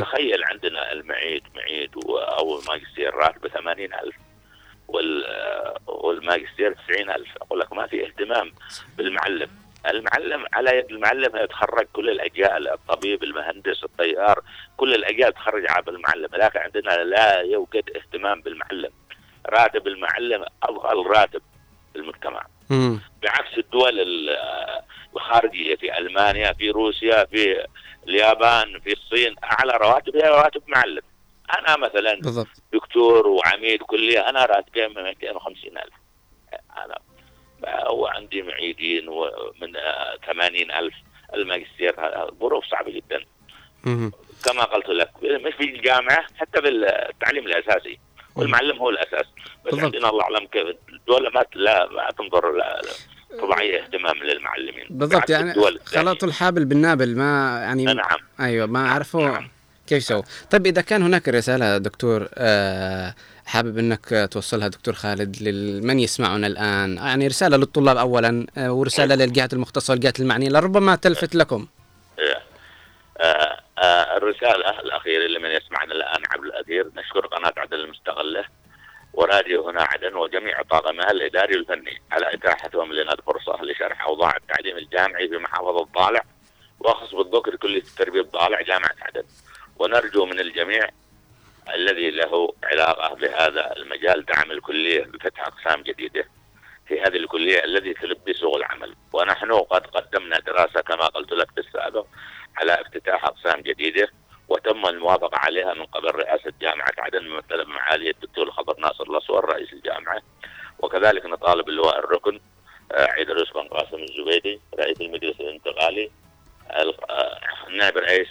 تخيل 0.00 0.44
عندنا 0.44 0.92
المعيد 0.92 1.42
معيد 1.56 1.90
أو 2.38 2.60
الماجستير 2.60 3.14
راتبه 3.14 3.48
80000 3.48 4.04
وال 4.04 4.14
والماجستير 5.86 6.72
90000 6.88 7.28
أقول 7.42 7.60
لك 7.60 7.72
ما 7.72 7.86
في 7.86 8.06
اهتمام 8.06 8.52
بالمعلم. 8.96 9.50
المعلم 9.88 10.44
على 10.52 10.76
يد 10.78 10.90
المعلم 10.90 11.36
يتخرج 11.36 11.86
كل 11.92 12.10
الأجيال 12.10 12.68
الطبيب 12.68 13.22
المهندس 13.22 13.84
الطيار 13.84 14.40
كل 14.76 14.94
الأجيال 14.94 15.32
تخرج 15.34 15.70
على 15.70 15.84
المعلم. 15.88 16.28
لكن 16.32 16.58
عندنا 16.58 16.90
لا 17.04 17.40
يوجد 17.40 17.90
اهتمام 17.96 18.40
بالمعلم. 18.40 18.90
راتب 19.46 19.86
المعلم 19.86 20.44
افضل 20.62 21.06
راتب 21.06 21.42
في 21.92 21.98
المجتمع. 21.98 22.46
مم. 22.70 23.00
بعكس 23.22 23.58
الدول 23.58 24.00
ال- 24.00 24.36
الخارجية 25.16 25.76
في 25.76 25.98
ألمانيا 25.98 26.52
في 26.52 26.70
روسيا 26.70 27.24
في 27.24 27.66
اليابان 28.08 28.80
في 28.80 28.92
الصين 28.92 29.34
أعلى 29.44 29.72
رواتب 29.72 30.16
هي 30.16 30.28
رواتب 30.28 30.62
معلم. 30.66 31.02
أنا 31.58 31.76
مثلا 31.76 32.14
بالضبط. 32.20 32.48
دكتور 32.72 33.26
وعميد 33.26 33.82
كلية 33.82 34.28
أنا 34.28 34.44
راتبي 34.44 34.88
250 34.88 35.78
ألف. 35.78 35.94
أنا 36.84 36.98
وعندي 37.90 38.42
معيدين 38.42 39.06
من 39.62 39.72
80 40.26 40.70
ألف. 40.70 40.94
الماجستير 41.34 41.94
هذا 42.00 42.26
ظروف 42.40 42.64
صعبة 42.64 42.90
جدا. 42.92 43.24
كما 44.44 44.64
قلت 44.64 44.88
لك 44.88 45.10
مش 45.22 45.54
في 45.54 45.64
الجامعة 45.64 46.26
حتى 46.36 46.62
في 46.62 46.68
التعليم 46.68 47.46
الأساسي. 47.46 47.98
والمعلم 48.36 48.78
هو 48.78 48.90
الأساس. 48.90 49.26
بس 49.64 49.70
بالضبط. 49.74 49.84
عندنا 49.84 50.08
الله 50.10 50.22
أعلم 50.24 50.46
كيف 50.46 50.66
الدولة 50.92 51.30
ما 51.30 51.44
لا 51.54 51.88
ما 51.88 52.10
تنظر 52.18 52.52
لا- 52.52 52.80
لا- 52.82 53.38
طبيعية 53.42 53.82
اهتمام 53.82 54.16
للمعلمين. 54.18 54.86
بالضبط 54.90 55.30
يعني. 55.30 55.54
خلطوا 55.84 56.28
الحابل 56.28 56.64
بالنابل 56.64 57.16
ما 57.16 57.60
يعني 57.62 57.84
نعم. 57.84 58.18
أيوه 58.40 58.66
ما 58.66 58.90
عرفوا 58.90 59.38
كيف 59.92 60.02
يسووا 60.02 60.22
طيب 60.50 60.66
إذا 60.66 60.82
كان 60.82 61.02
هناك 61.02 61.28
رسالة 61.28 61.78
دكتور 61.78 62.28
آه 62.34 63.14
حابب 63.46 63.78
إنك 63.78 64.28
توصلها 64.30 64.68
دكتور 64.68 64.94
خالد 64.94 65.42
لمن 65.42 66.00
يسمعنا 66.00 66.46
الآن؟ 66.46 66.96
يعني 66.96 67.26
رسالة 67.26 67.56
للطلاب 67.56 67.96
اولا 67.96 68.46
آه 68.58 68.72
ورسالة 68.72 69.14
للجهات 69.14 69.52
المختصة 69.52 69.92
والجهات 69.92 70.20
المعنية 70.20 70.48
لربما 70.48 70.96
تلفت 70.96 71.34
لكم. 71.34 71.66
إيه. 72.18 72.42
آه، 73.20 74.16
الرسالة 74.16 74.80
الأخيرة 74.80 75.26
لمن 75.26 75.50
يسمعنا 75.50 75.92
الآن 75.94 76.22
عبر 76.30 76.44
الأثير 76.44 76.86
نشكر 76.96 77.26
قناة 77.26 77.52
عدن 77.56 77.76
المستقلة 77.76 78.44
وراديو 79.12 79.68
هنا 79.68 79.82
عدن 79.82 80.14
وجميع 80.14 80.62
طاقمها 80.62 81.10
الإداري 81.10 81.56
والفني 81.56 82.02
على 82.12 82.34
إتاحتهم 82.34 82.92
لنا 82.92 83.12
الفرصة 83.12 83.64
لشرح 83.64 84.06
أوضاع 84.06 84.36
التعليم 84.36 84.76
الجامعي 84.76 85.28
في 85.28 85.36
محافظة 85.38 85.88
ضالع 85.94 86.22
وأخص 86.80 87.14
بالذكر 87.14 87.56
كلية 87.56 87.82
التربية 87.82 88.22
بضالع 88.22 88.60
جامعة 88.60 88.94
عدن. 89.02 89.22
ونرجو 89.78 90.24
من 90.26 90.40
الجميع 90.40 90.88
الذي 91.74 92.10
له 92.10 92.52
علاقة 92.64 93.14
بهذا 93.14 93.76
المجال 93.76 94.24
دعم 94.24 94.50
الكلية 94.50 95.02
بفتح 95.04 95.46
أقسام 95.46 95.82
جديدة 95.82 96.24
في 96.88 97.00
هذه 97.00 97.16
الكلية 97.16 97.64
التي 97.64 97.94
تلبي 97.94 98.32
سوق 98.34 98.56
العمل. 98.56 98.94
ونحن 99.12 99.52
قد 99.52 99.86
قدمنا 99.86 100.38
دراسة 100.40 100.80
كما 100.80 101.06
قلت 101.06 101.32
لك 101.32 101.50
في 101.50 101.60
السابق 101.60 102.06
على 102.56 102.80
افتتاح 102.80 103.24
أقسام 103.24 103.60
جديدة 103.60 104.08
وتم 104.48 104.86
الموافقة 104.86 105.38
عليها 105.38 105.74
من 105.74 105.84
قبل 105.84 106.10
رئاسة 106.14 106.52
جامعة 106.60 106.92
عدن 106.98 107.28
ممثلة 107.28 107.64
بمعالي 107.64 108.10
الدكتور 108.10 108.50
خضر 108.50 108.80
ناصر 108.80 109.04
الأسوار 109.04 109.44
رئيس 109.44 109.72
الجامعة. 109.72 110.22
وكذلك 110.78 111.26
نطالب 111.26 111.68
اللواء 111.68 111.98
الركن 111.98 112.40
آه، 112.92 113.06
عيدروس 113.10 113.52
بن 113.52 113.68
قاسم 113.68 113.96
الزبيدي 114.02 114.60
رئيس 114.78 115.00
المجلس 115.00 115.40
الانتقالي 115.40 116.10
ال- 116.70 117.10
آه، 117.10 117.40
رئيس 117.96 118.28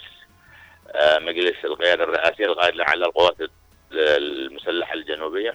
مجلس 1.18 1.64
القيادة 1.64 2.04
الرئاسية 2.04 2.44
القائد 2.44 2.80
على 2.80 3.04
القوات 3.04 3.36
المسلحة 3.92 4.94
الجنوبية. 4.94 5.54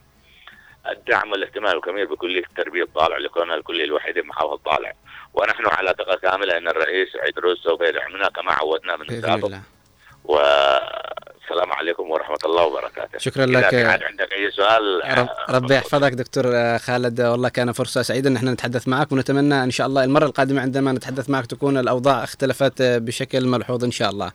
الدعم 0.91 1.31
والاهتمام 1.31 1.77
الكبير 1.77 2.13
بكلية 2.13 2.43
التربية 2.43 2.83
الطالع 2.83 3.17
لكونها 3.17 3.55
الكلية 3.55 3.83
الوحيدة 3.83 4.21
بمحافظة 4.21 4.57
طالع 4.65 4.93
ونحن 5.33 5.63
على 5.67 5.95
ثقة 5.97 6.15
كاملة 6.15 6.57
أن 6.57 6.67
الرئيس 6.67 7.15
عيدروس 7.15 7.57
سوف 7.63 7.81
يدعمنا 7.81 8.29
كما 8.29 8.51
عودنا 8.51 8.95
من 8.95 9.09
الله. 9.09 9.61
والسلام 10.23 11.71
عليكم 11.71 12.11
ورحمة 12.11 12.37
الله 12.45 12.63
وبركاته. 12.63 13.17
شكراً 13.17 13.45
لك. 13.45 13.73
عندك 13.73 14.33
أي 14.33 14.51
سؤال 14.51 15.01
رب 15.17 15.27
ربي 15.49 15.75
يحفظك 15.75 16.11
دكتور 16.11 16.43
آه، 16.47 16.77
خالد. 16.77 17.19
آه، 17.19 17.31
والله 17.31 17.49
كان 17.49 17.71
فرصة 17.71 18.01
سعيدة 18.01 18.29
أن 18.29 18.35
إحنا 18.35 18.51
نتحدث 18.51 18.87
معك 18.87 19.11
ونتمنى 19.11 19.63
إن 19.63 19.71
شاء 19.71 19.87
الله 19.87 20.03
المرة 20.03 20.25
القادمة 20.25 20.61
عندما 20.61 20.91
نتحدث 20.91 21.29
معك 21.29 21.45
تكون 21.45 21.77
الأوضاع 21.77 22.23
اختلفت 22.23 22.81
آه، 22.81 22.97
بشكل 22.97 23.45
ملحوظ 23.45 23.83
إن 23.83 23.91
شاء 23.91 24.09
الله. 24.09 24.31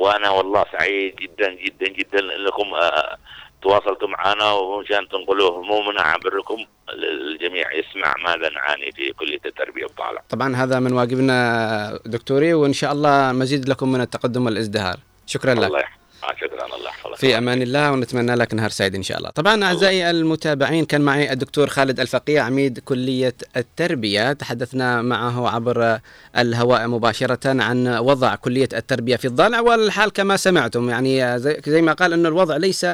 وأنا 0.00 0.30
والله 0.30 0.64
سعيد 0.72 1.16
جدا 1.16 1.48
جدا 1.64 1.88
جدا 1.98 2.18
أنكم 2.36 2.74
آه، 2.74 3.16
تواصلتوا 3.62 4.08
معنا 4.08 4.52
ومشان 4.52 5.08
تنقلوا 5.08 5.58
همومنا 5.58 6.02
عبركم 6.02 6.58
الجميع 6.92 7.66
يسمع 7.72 8.14
ماذا 8.24 8.48
نعاني 8.50 8.92
في 8.92 9.12
كلية 9.12 9.40
التربية 9.46 9.86
بطالع 9.86 10.22
طبعا 10.28 10.56
هذا 10.56 10.80
من 10.80 10.92
واجبنا 10.92 12.00
دكتوري 12.06 12.54
وإن 12.54 12.72
شاء 12.72 12.92
الله 12.92 13.32
مزيد 13.32 13.68
لكم 13.68 13.92
من 13.92 14.00
التقدم 14.00 14.46
والازدهار. 14.46 14.96
شكرا 15.26 15.54
لك. 15.54 15.64
الله 15.66 15.78
يحفظك. 15.78 15.94
آه، 15.94 15.99
شكرا 16.40 16.66
الله 16.76 16.88
يحفظك. 16.88 17.16
في 17.16 17.38
أمان 17.38 17.62
الله 17.62 17.92
ونتمنى 17.92 18.34
لك 18.34 18.54
نهار 18.54 18.70
سعيد 18.70 18.94
إن 18.94 19.02
شاء 19.02 19.18
الله. 19.18 19.30
طبعا 19.30 19.64
أعزائي 19.64 20.10
المتابعين 20.10 20.84
كان 20.84 21.00
معي 21.00 21.32
الدكتور 21.32 21.66
خالد 21.66 22.00
الفقيه 22.00 22.40
عميد 22.40 22.78
كلية 22.78 23.34
التربية. 23.56 24.32
تحدثنا 24.32 25.02
معه 25.02 25.48
عبر 25.48 25.98
الهواء 26.38 26.88
مباشرة 26.88 27.62
عن 27.62 27.88
وضع 27.88 28.34
كلية 28.34 28.68
التربية 28.72 29.16
في 29.16 29.24
الضالع 29.24 29.60
والحال 29.60 30.12
كما 30.12 30.36
سمعتم. 30.36 30.90
يعني 30.90 31.38
زي, 31.38 31.60
زي 31.66 31.82
ما 31.82 31.92
قال 31.92 32.12
إنه 32.12 32.28
الوضع 32.28 32.56
ليس 32.56 32.86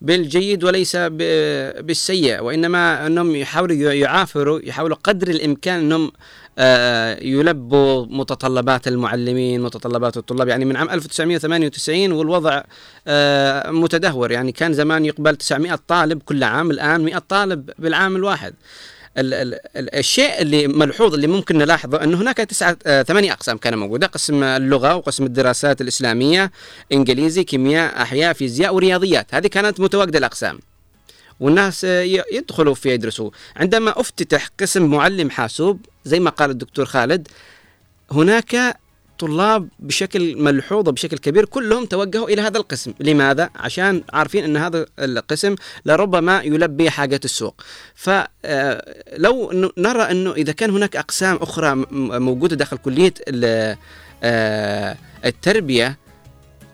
بالجيد 0.00 0.64
وليس 0.64 0.96
بالسيء 0.96 2.42
وإنما 2.42 3.06
أنهم 3.06 3.36
يحاولوا 3.36 3.92
يعافروا 3.92 4.60
يحاولوا 4.64 4.96
قدر 4.96 5.28
الإمكان 5.28 5.80
أنهم 5.80 6.12
آه، 6.58 7.18
يلبوا 7.22 8.06
متطلبات 8.06 8.88
المعلمين 8.88 9.60
متطلبات 9.60 10.16
الطلاب. 10.16 10.48
يعني 10.48 10.64
من 10.64 10.76
عام 10.76 10.90
1998 10.90 12.12
والوضع 12.12 12.62
آه، 13.06 13.70
متدهور. 13.70 14.30
يعني 14.32 14.52
كان 14.52 14.72
زمان 14.72 15.04
يقبل 15.04 15.36
900 15.36 15.78
طالب 15.88 16.22
كل 16.22 16.44
عام 16.44 16.70
الآن 16.70 17.04
100 17.04 17.18
طالب 17.18 17.70
بالعام 17.78 18.16
الواحد. 18.16 18.54
ال 19.18 19.34
ال 19.34 19.54
ال 19.76 19.94
الشيء 19.94 20.42
اللي 20.42 20.68
ملحوظ 20.68 21.14
اللي 21.14 21.26
ممكن 21.26 21.58
نلاحظه 21.58 22.02
أنه 22.04 22.16
هناك 22.16 22.36
تسعة 22.36 22.76
آه 22.86 23.02
ثمانية 23.02 23.32
أقسام 23.32 23.56
كان 23.58 23.78
موجودة. 23.78 24.06
قسم 24.06 24.42
اللغة 24.42 24.94
وقسم 24.96 25.24
الدراسات 25.24 25.80
الإسلامية 25.80 26.52
إنجليزي 26.92 27.44
كيمياء 27.44 28.02
أحياء 28.02 28.32
فيزياء 28.32 28.74
ورياضيات. 28.74 29.34
هذه 29.34 29.46
كانت 29.46 29.80
متواجدة 29.80 30.18
الأقسام. 30.18 30.58
والناس 31.40 31.84
آه، 31.84 32.02
يدخلوا 32.32 32.74
في 32.74 32.94
يدرسوا. 32.94 33.30
عندما 33.56 34.00
أفتتح 34.00 34.48
قسم 34.60 34.86
معلم 34.86 35.30
حاسوب 35.30 35.80
زي 36.04 36.20
ما 36.20 36.30
قال 36.30 36.50
الدكتور 36.50 36.84
خالد 36.84 37.28
هناك 38.12 38.76
الطلاب 39.16 39.68
بشكل 39.78 40.36
ملحوظ 40.36 40.88
وبشكل 40.88 41.18
كبير 41.18 41.44
كلهم 41.44 41.84
توجهوا 41.84 42.28
إلى 42.28 42.42
هذا 42.42 42.58
القسم، 42.58 42.92
لماذا؟ 43.00 43.50
عشان 43.56 44.02
عارفين 44.12 44.44
إن 44.44 44.56
هذا 44.56 44.86
القسم 44.98 45.54
لربما 45.86 46.42
يلبي 46.42 46.90
حاجة 46.90 47.20
السوق. 47.24 47.62
فلو 47.94 49.52
نرى 49.78 50.02
إنه 50.02 50.32
إذا 50.32 50.52
كان 50.52 50.70
هناك 50.70 50.96
أقسام 50.96 51.36
أخرى 51.36 51.84
موجودة 51.90 52.56
داخل 52.56 52.76
كلية 52.76 53.14
آه، 54.22 54.96
التربية 55.24 55.98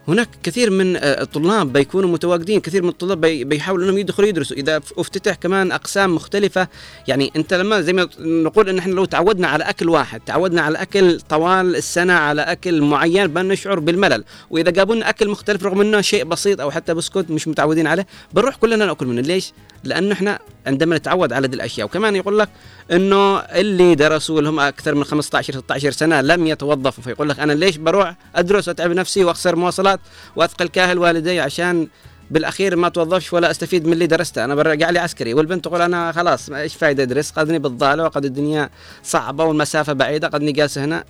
هناك 0.08 0.28
كثير 0.42 0.70
من 0.70 0.96
آه، 0.96 1.00
الطلاب 1.22 1.72
بيكونوا 1.72 2.08
متواجدين 2.10 2.60
كثير 2.60 2.82
من 2.82 2.88
الطلاب 2.88 3.20
بي- 3.20 3.44
بيحاولوا 3.44 3.84
إنهم 3.84 3.98
يدخلوا 3.98 4.28
يدرسوا. 4.28 4.56
إذا 4.56 4.80
أفتتح 4.98 5.34
كمان 5.34 5.72
أقسام 5.72 6.14
مختلفة 6.14 6.68
يعني 7.08 7.32
أنت 7.36 7.54
لما 7.54 7.80
زي 7.80 7.92
ما 7.92 8.08
نقول 8.20 8.68
إن 8.68 8.78
إحنا 8.78 8.92
لو 8.94 9.04
تعودنا 9.04 9.48
على 9.48 9.64
أكل 9.64 9.88
واحد 9.88 10.20
تعودنا 10.20 10.62
على 10.62 10.82
أكل 10.82 11.20
طوال 11.20 11.76
السنة 11.76 12.12
على 12.12 12.42
أكل 12.42 12.82
معين 12.82 13.26
بنشعر 13.26 13.78
بالملل. 13.80 14.24
وإذا 14.50 14.70
جابوا 14.70 14.94
لنا 14.94 15.08
أكل 15.08 15.28
مختلف 15.28 15.62
رغم 15.64 15.80
إنه 15.80 16.00
شيء 16.00 16.24
بسيط 16.24 16.60
أو 16.60 16.70
حتى 16.70 16.94
بسكوت 16.94 17.30
مش 17.30 17.48
متعودين 17.48 17.86
عليه 17.86 18.06
بنروح 18.32 18.56
كلنا 18.56 18.84
نأكل 18.86 19.06
منه. 19.06 19.20
ليش؟ 19.20 19.52
لأنه 19.84 20.12
إحنا 20.12 20.38
عندما 20.66 20.96
نتعود 20.96 21.32
على 21.32 21.46
هذه 21.46 21.54
الأشياء 21.54 21.86
وكمان 21.86 22.16
يقول 22.16 22.38
لك 22.38 22.48
إنه 22.92 23.38
اللي 23.38 23.94
درسوا 23.94 24.38
اللي 24.38 24.50
هم 24.50 24.60
أكثر 24.60 24.94
من 24.94 25.04
15 25.04 25.52
16 25.52 25.90
سنة 25.90 26.20
لم 26.20 26.46
يتوظفوا. 26.46 27.04
فيقول 27.04 27.28
لك 27.28 27.40
أنا 27.40 27.52
ليش 27.52 27.76
بروح 27.76 28.16
أدرس 28.36 28.68
وأتعب 28.68 28.90
نفسي 28.90 29.24
وأخسر 29.24 29.56
مواصلات 29.56 30.00
وأثقل 30.36 30.68
كاهل 30.68 30.98
والدي 30.98 31.40
عشان 31.40 31.88
بالأخير 32.30 32.76
ما 32.76 32.88
توظفش 32.88 33.32
ولا 33.32 33.50
أستفيد 33.50 33.86
من 33.86 33.92
اللي 33.92 34.06
درسته؟ 34.06 34.44
أنا 34.44 34.54
برجع 34.54 34.90
لي 34.90 34.98
عسكري. 34.98 35.34
والبنت 35.34 35.64
تقول 35.64 35.82
أنا 35.82 36.12
خلاص 36.12 36.50
إيش 36.50 36.74
فايدة 36.74 37.02
أدرس؟ 37.02 37.30
قدني 37.30 37.58
بالضاله 37.58 38.04
وقد 38.04 38.24
الدنيا 38.24 38.70
صعبة 39.02 39.44
والمسافة 39.44 39.92
بعيدة 39.92 40.28
قدني 40.28 40.52
جالس 40.52 40.78
هنا. 40.78 41.04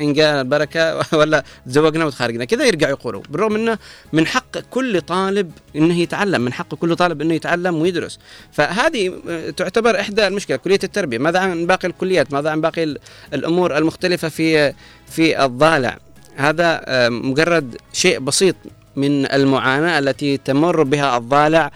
إن 0.00 0.12
جاء 0.12 0.40
البركه 0.40 1.00
ولا 1.18 1.44
تزوجنا 1.66 2.04
وتخارجنا. 2.04 2.44
كذا 2.44 2.64
يرجعوا 2.66 2.90
يقولوا. 2.92 3.22
بالرغم 3.30 3.54
إنه 3.56 3.78
من 4.12 4.26
حق 4.26 4.58
كل 4.70 5.00
طالب 5.00 5.50
إنه 5.76 5.98
يتعلم 6.00 6.40
من 6.40 6.52
حق 6.52 6.74
كل 6.74 6.96
طالب 6.96 7.20
إنه 7.22 7.34
يتعلم 7.34 7.74
ويدرس. 7.76 8.18
فهذه 8.52 9.12
آه، 9.28 9.50
تعتبر 9.50 10.00
إحدى 10.00 10.26
المشكلة 10.26 10.56
كلية 10.56 10.78
التربية. 10.84 11.18
ماذا 11.18 11.38
عن 11.38 11.66
باقي 11.66 11.88
الكليات؟ 11.88 12.32
ماذا 12.32 12.50
عن 12.50 12.60
باقي 12.60 12.82
ال- 12.82 12.98
الأمور 13.34 13.78
المختلفة 13.78 14.28
في 14.28 14.72
في 15.10 15.44
الضالع؟ 15.44 15.98
هذا 16.36 16.80
آه، 16.84 17.08
مجرد 17.08 17.76
شيء 17.92 18.18
بسيط 18.18 18.56
من 18.96 19.32
المعاناة 19.32 19.98
التي 19.98 20.36
تمر 20.36 20.82
بها 20.82 21.16
الضالع 21.16 21.70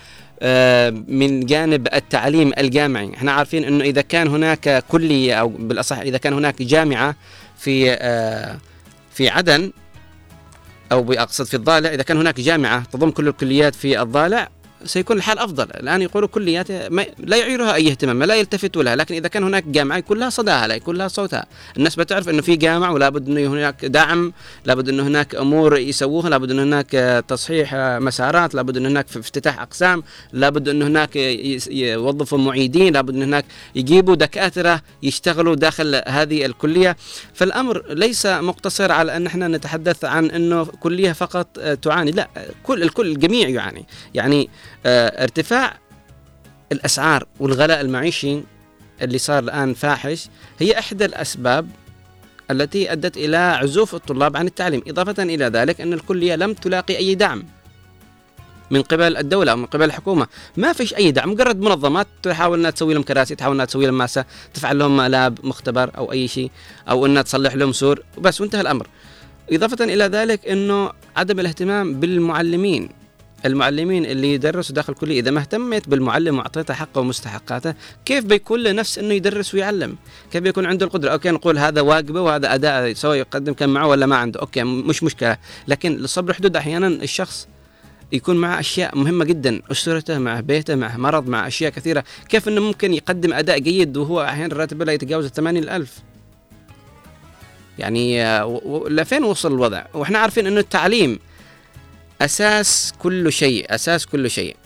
آه، 0.45 0.91
من 1.09 1.47
جانب 1.47 1.89
التعليم 1.95 2.53
الجامعي. 2.59 3.11
إحنا 3.15 3.33
عارفين 3.33 3.65
إنه 3.65 3.85
إذا 3.85 4.01
كان 4.03 4.29
هناك 4.29 4.85
كلية 4.89 5.35
أو 5.35 5.49
بالأصح 5.49 5.99
إذا 5.99 6.19
كان 6.19 6.33
هناك 6.33 6.63
جامعة 6.63 7.17
في 7.63 7.93
آه، 7.93 8.59
في 9.15 9.29
عدن 9.29 9.73
أو 10.93 11.13
اقصد 11.13 11.45
في 11.45 11.55
الضالع 11.55 11.95
إذا 11.95 12.03
كان 12.03 12.17
هناك 12.17 12.41
جامعة 12.41 12.85
تضم 12.85 13.11
كل 13.11 13.29
الكليات 13.29 13.75
في 13.75 14.03
الضالع 14.03 14.49
سيكون 14.85 15.17
الحال 15.17 15.39
أفضل، 15.39 15.65
الآن 15.65 16.03
يقولوا 16.03 16.29
كليات 16.29 16.71
لا 17.19 17.37
يعيرها 17.37 17.75
أي 17.75 17.91
اهتمام، 17.91 18.23
لا 18.23 18.35
يلتفتوا 18.35 18.83
لها، 18.83 18.97
لكن 18.97 19.15
إذا 19.15 19.29
كان 19.29 19.45
هناك 19.45 19.65
جامعة 19.65 19.97
يكون 19.97 20.19
لها 20.19 20.31
صداها، 20.31 20.67
لا 20.67 20.75
يكون 20.75 20.97
لها 20.97 21.09
صوتها، 21.09 21.47
الناس 21.77 21.97
بتعرف 21.97 22.29
إنه 22.29 22.43
في 22.43 22.57
جامعة 22.57 22.93
ولا 22.93 23.09
بد 23.09 23.29
انه 23.29 23.47
هناك 23.47 23.85
دعم، 23.85 24.33
لابد 24.65 24.89
إنه 24.89 25.07
هناك 25.07 25.35
أمور 25.35 25.79
يسووها، 25.79 26.31
لابد 26.31 26.51
إنه 26.51 26.63
هناك 26.63 27.25
تصحيح 27.29 27.75
مسارات، 27.75 28.55
لابد 28.55 28.77
إنه 28.77 28.89
هناك 28.89 29.07
افتتاح 29.17 29.61
أقسام، 29.61 30.03
لابد 30.33 30.69
إنه 30.69 30.87
هناك 30.87 31.17
يوظفوا 31.71 32.39
معيدين، 32.39 32.93
لابد 32.93 33.15
إنه 33.15 33.25
هناك 33.25 33.45
يجيبوا 33.75 34.15
دكاترة 34.15 34.83
يشتغلوا 35.03 35.55
داخل 35.55 36.03
هذه 36.07 36.47
الكلية، 36.47 36.97
فالأمر 37.35 37.85
ليس 37.91 38.27
مقتصر 38.27 38.93
على 38.93 39.17
أن 39.17 39.27
إحنا 39.27 39.49
نتحدث 39.49 40.05
عن 40.05 40.31
إنه 40.31 40.65
كلية 40.65 41.13
فقط 41.13 41.47
تعاني، 41.83 42.11
لا 42.11 42.29
كل 42.63 42.83
الكل 42.83 43.07
الجميع 43.07 43.49
يعاني، 43.49 43.87
يعني 44.15 44.49
ارتفاع 44.87 45.79
الأسعار 46.73 47.27
والغلاء 47.41 47.81
المعيشي 47.81 48.41
اللي 49.03 49.19
صار 49.19 49.43
الآن 49.43 49.75
فاحش 49.75 50.29
هي 50.59 50.79
إحدى 50.79 51.05
الأسباب 51.05 51.69
التي 52.51 52.93
أدت 52.93 53.17
إلى 53.17 53.37
عزوف 53.37 53.95
الطلاب 53.95 54.37
عن 54.37 54.47
التعليم، 54.47 54.83
إضافة 54.89 55.23
إلى 55.23 55.45
ذلك 55.45 55.81
أن 55.81 55.93
الكلية 55.93 56.35
لم 56.35 56.55
تلاقي 56.55 56.97
أي 56.97 57.15
دعم 57.15 57.45
من 58.71 58.83
قبل 58.83 59.17
الدولة 59.17 59.53
أو 59.53 59.57
من 59.57 59.67
قبل 59.67 59.85
الحكومة. 59.85 60.27
ما 60.57 60.73
فيش 60.73 60.95
أي 60.95 61.11
دعم 61.11 61.31
مجرد 61.31 61.61
منظمات 61.61 62.07
تحاول 62.23 62.59
أنها 62.59 62.71
تسوي 62.71 62.95
لهم 62.95 63.03
كراسي 63.03 63.35
تحاول 63.35 63.55
أنها 63.55 63.65
تسوي 63.65 63.87
لهم 63.87 63.99
ماسة 63.99 64.25
تفعل 64.55 64.79
لهم 64.79 65.01
لاب 65.01 65.47
مختبر 65.47 65.91
أو 65.97 66.13
أي 66.13 66.29
شيء 66.29 66.51
أو 66.91 67.07
أنها 67.07 67.23
تصلح 67.23 67.55
لهم 67.55 67.73
سور 67.73 68.03
وبس 68.17 68.41
وانتهى 68.41 68.61
الأمر. 68.61 68.87
إضافة 69.53 69.85
إلى 69.85 70.05
ذلك 70.05 70.49
أنه 70.49 70.91
عدم 71.17 71.41
الاهتمام 71.41 72.01
بالمعلمين 72.01 72.89
المعلمين 73.47 74.05
اللي 74.05 74.35
يدرسوا 74.35 74.75
داخل 74.75 74.93
الكلية 74.93 75.21
إذا 75.21 75.31
ما 75.31 75.41
اهتميت 75.41 75.89
بالمعلم 75.89 76.39
وأعطيته 76.39 76.75
حقه 76.75 77.01
ومستحقاته 77.01 77.75
كيف 78.05 78.25
بيكون 78.25 78.61
له 78.61 78.73
نفس 78.73 78.99
أنه 78.99 79.15
يدرس 79.15 79.55
ويعلم؟ 79.55 79.97
كيف 80.33 80.43
بيكون 80.43 80.67
عنده 80.67 80.87
القدرة؟ 80.87 81.11
okay 81.11 81.31
نقول 81.31 81.59
هذا 81.59 81.81
واجبة 81.81 82.21
وهذا 82.21 82.55
أداء 82.55 82.93
سواء 82.93 83.17
يقدم 83.17 83.53
كان 83.53 83.69
معه 83.69 83.87
ولا 83.87 84.07
ما 84.07 84.17
عنده. 84.17 84.41
okay 84.41 84.63
مش 84.63 85.03
مشكلة. 85.03 85.37
لكن 85.69 85.93
للصبر 85.93 86.33
حدود 86.33 86.57
أحيانا 86.57 86.87
الشخص 86.87 87.49
يكون 88.13 88.37
معه 88.37 88.61
أشياء 88.61 88.99
مهمة 88.99 89.25
جدا 89.25 89.63
أسرته 89.73 90.19
مع 90.19 90.41
بيته 90.41 90.75
مع 90.75 90.97
مرض 90.97 91.29
مع 91.29 91.47
أشياء 91.47 91.71
كثيرة. 91.71 92.05
كيف 92.29 92.49
إنه 92.49 92.61
ممكن 92.61 92.95
يقدم 92.95 93.33
أداء 93.33 93.59
جيد 93.59 93.97
وهو 93.97 94.23
أحيانا 94.23 94.55
راتبه 94.55 94.85
لا 94.85 94.93
يتجاوز 94.93 95.25
الثمانين 95.25 95.63
الألف 95.63 95.99
يعني 97.79 98.25
آه، 98.25 98.85
لفين 98.89 99.25
وصل 99.25 99.53
الوضع؟ 99.53 99.85
وإحنا 99.95 100.19
عارفين 100.19 100.47
إنه 100.47 100.61
التعليم 100.61 101.19
أساس 102.25 102.93
كل 102.99 103.33
شيء 103.33 103.75
أساس 103.75 104.07
كل 104.07 104.31
شيء. 104.31 104.57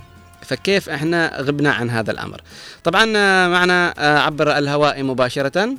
فكيف 0.42 0.88
إحنا 0.88 1.40
غبنا 1.40 1.72
عن 1.72 1.90
هذا 1.90 2.10
الأمر؟ 2.10 2.40
طبعا 2.84 3.12
آه، 3.16 3.48
معنا 3.48 3.94
آه، 3.98 4.18
عبر 4.18 4.58
الهواء 4.58 5.02
مباشرة. 5.02 5.76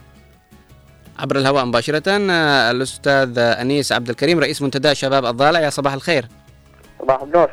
عبر 1.20 1.38
الهواء 1.38 1.66
مباشرة 1.66 2.04
آه، 2.08 2.72
الأستاذ 2.72 3.34
أنيس 3.38 3.92
عبد 3.92 4.10
الكريم 4.10 4.40
رئيس 4.40 4.62
منتدى 4.62 4.96
شباب 4.96 5.26
الضالع. 5.26 5.60
يا 5.60 5.70
صباح 5.70 5.94
الخير. 5.94 6.28
صباح 7.02 7.22
النور. 7.22 7.50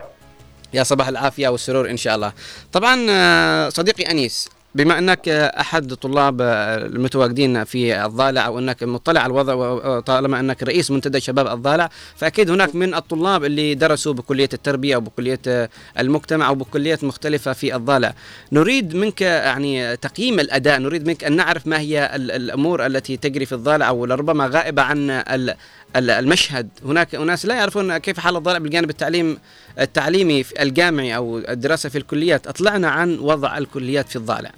يا 0.75 0.83
صباح 0.83 1.09
العافية 1.09 1.49
والسرور 1.49 1.91
إن 1.91 1.97
شاء 1.97 2.15
الله. 2.15 2.33
طبعا 2.73 3.71
صديقي 3.71 4.11
أنيس 4.11 4.49
بما 4.75 4.99
أنك 4.99 5.29
آه، 5.29 5.47
أحد 5.61 5.95
طلاب 5.95 6.41
المتواجدين 6.41 7.65
في 7.65 8.05
الضالع 8.05 8.47
أو 8.47 8.59
أنك 8.59 8.83
مطلع 8.83 9.21
على 9.21 9.31
الوضع 9.31 9.55
وطالما 9.55 10.41
أنك 10.41 10.63
رئيس 10.63 10.91
منتدى 10.91 11.21
شباب 11.21 11.47
الضالع 11.47 11.91
فأكيد 12.17 12.51
هناك 12.51 12.75
من 12.75 12.95
الطلاب 12.95 13.45
اللي 13.45 13.75
درسوا 13.75 14.13
بكلية 14.13 14.49
التربية 14.53 14.95
أو 14.95 15.01
بكلية 15.01 15.39
آه، 15.49 15.69
المجتمع 15.99 16.49
أو 16.49 16.55
بكليات 16.55 17.05
مختلفة 17.05 17.53
في 17.53 17.77
الضالع. 17.77 18.15
نريد 18.53 18.95
منك 18.97 19.21
يعني 19.21 19.97
تقييم 19.97 20.41
الأداء 20.41 20.79
نريد 20.79 21.07
منك 21.07 21.25
أن 21.25 21.37
نعرف 21.37 21.67
ما 21.67 21.79
هي 21.81 22.11
ال- 22.15 22.31
الأمور 22.31 22.87
التي 22.87 23.17
تجري 23.17 23.47
في 23.47 23.55
الضالع 23.55 23.89
أو 23.89 24.07
لربما 24.07 24.47
غائبة 24.47 24.83
عن 24.83 25.11
ال- 25.11 25.55
ال- 25.97 26.11
المشهد. 26.11 26.69
هناك 26.85 27.15
أناس 27.15 27.47
لا 27.47 27.55
يعرفون 27.55 27.97
كيف 27.99 28.21
حال 28.21 28.37
الضالع 28.37 28.59
بالجانب 28.59 28.91
التعليم 28.91 29.39
التعليمي 29.81 30.45
الجامعي 30.61 31.17
أو 31.17 31.39
الدراسة 31.39 31.89
في 31.89 31.99
الكليات. 31.99 32.47
أطلعنا 32.47 32.89
عن 32.89 33.19
وضع 33.19 33.59
الكليات 33.59 34.09
في 34.09 34.17
الضالع. 34.17 34.51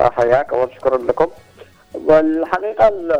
حياك 0.00 0.52
أول 0.52 0.70
شكرا 0.74 0.98
لكم. 0.98 1.26
والحقيقة 1.94 2.88
ال- 2.88 3.12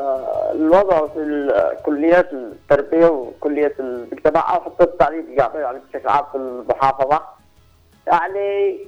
الوضع 0.54 1.06
في 1.06 1.52
كليات 1.84 2.32
التربية 2.32 3.06
وكلية 3.06 3.74
المجتمع 3.80 4.54
أو 4.54 4.60
حتى 4.60 4.84
التعليم 4.84 5.20
الجامعي 5.30 5.62
يعني 5.62 5.78
بشكل 5.92 6.08
عام 6.08 6.24
في 6.32 6.36
المحافظة. 6.38 7.20
يعني 8.06 8.78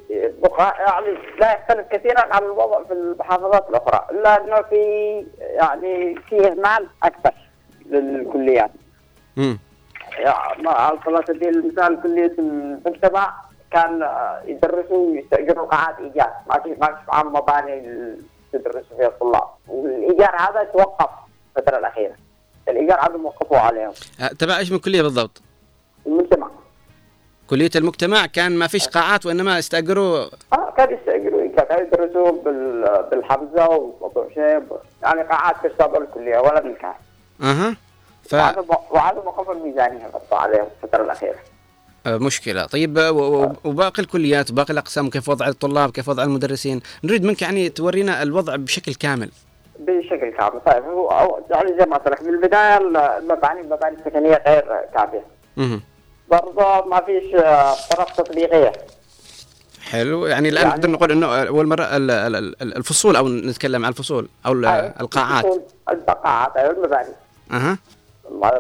يعني 0.79 1.19
لا 1.41 1.53
يختلف 1.55 1.87
كثيرا 1.91 2.21
عن 2.35 2.43
الوضع 2.43 2.85
في 2.85 2.93
المحافظات 2.93 3.69
الأخرى 3.71 4.07
إلا 4.11 4.45
أنه 4.45 4.63
في 4.63 4.77
يعني 5.41 6.15
في 6.29 6.47
إهمال 6.49 6.87
أكثر 7.03 7.33
للكليات. 7.87 8.71
امم 9.39 9.59
يعني 10.19 10.69
على 10.69 10.99
سبيل 11.05 11.25
سبيل 11.27 11.49
المثال 11.59 12.03
كلية 12.03 12.33
المجتمع 12.39 13.35
كان 13.73 14.03
آه، 14.03 14.43
يدرسوا 14.47 15.07
ويستأجروا 15.11 15.67
قاعات 15.67 15.99
إيجار. 15.99 16.33
ما 16.49 16.61
في 16.61 16.69
ما 16.81 16.87
في 16.87 17.03
معاهم 17.09 17.33
مباني 17.37 17.77
يدرسوا 18.55 18.97
فيها 18.97 19.07
الطلاب. 19.09 19.45
والإيجار 19.69 20.37
هذا 20.37 20.65
توقف 20.73 21.09
الفترة 21.57 21.79
الأخيرة. 21.79 22.15
الإيجار 22.69 23.01
هذا 23.01 23.17
موقفوا 23.17 23.59
عليهم. 23.59 23.93
أه، 24.21 24.27
تبع 24.29 24.59
إيش 24.59 24.73
من 24.73 24.79
كلية 24.79 25.03
بالضبط؟ 25.03 25.43
المجتمع. 26.07 26.49
كلية 27.51 27.71
المجتمع 27.77 28.27
كان 28.27 28.57
ما 28.59 28.67
فيش 28.67 28.89
قاعات 28.89 29.27
وإنما 29.27 29.59
استأجروا؟ 29.59 30.25
آه 30.53 30.71
كانوا 30.77 30.99
يستأجروا 30.99 31.49
كانوا 31.57 31.83
يدرسوا 31.87 32.31
بال- 32.43 33.09
بالحمزة 33.11 33.69
وموضوع 33.69 34.29
شيب 34.35 34.65
يعني 35.03 35.23
قاعات 35.23 35.57
تشتغل 35.67 36.03
الكلية 36.03 36.39
ولا 36.39 36.61
بالكاس 36.61 36.95
أها. 37.43 37.77
ف 38.23 38.35
وهذا 38.35 38.61
مو- 38.61 38.79
وهذا 38.91 39.23
موقف 39.25 39.51
الميزانية 39.51 40.11
عليهم 40.33 40.67
الفترة 40.83 41.03
الأخيرة. 41.05 41.39
مشكلة. 42.07 42.67
طيب 42.67 42.99
و- 42.99 43.53
وباقي 43.65 44.03
الكليات 44.03 44.51
وباقي 44.51 44.73
الأقسام 44.73 45.11
كيف 45.11 45.29
وضع 45.29 45.49
الطلاب 45.49 45.91
كيف 45.91 46.09
وضع 46.09 46.23
المدرسين؟ 46.23 46.81
نريد 47.05 47.25
منك 47.25 47.43
يعني 47.43 47.69
تورينا 47.69 48.23
الوضع 48.23 48.57
بشكل 48.57 48.95
كامل. 48.95 49.31
بشكل 49.81 50.31
كامل. 50.39 50.61
طيب 50.67 50.85
هو 50.85 51.39
يعني 51.51 51.79
زي 51.79 51.87
ما 51.87 51.97
قلت 51.97 52.09
لك 52.09 52.23
بالبدايه 52.25 52.77
المباني 53.19 53.61
المباني 53.61 53.97
السكنية 53.99 54.43
غير 54.47 54.65
كافية. 54.95 55.25
مهم. 55.57 55.81
برضه 56.31 56.85
ما 56.85 57.01
فيش 57.07 57.35
آه، 57.35 57.75
طرق 57.91 58.13
تطبيقية. 58.13 58.73
حلو. 59.91 60.27
يعني 60.27 60.49
الآن 60.49 60.63
يعني- 60.67 60.75
نقدر 60.77 60.91
نقول 60.91 61.13
إنه 61.13 61.27
أول 61.43 61.67
مرة 61.67 61.83
ال- 61.85 62.11
ال- 62.11 62.37
ال- 62.63 62.77
الفصول 62.77 63.17
أو 63.17 63.29
نتكلم 63.29 63.85
عن 63.85 63.91
الفصول 63.91 64.29
أو 64.47 64.53
ال- 64.53 64.65
القاعات. 65.01 65.45
القاعات 65.91 66.57
أيوه 66.57 66.71
المباني. 66.73 67.09
أها. 67.53 67.79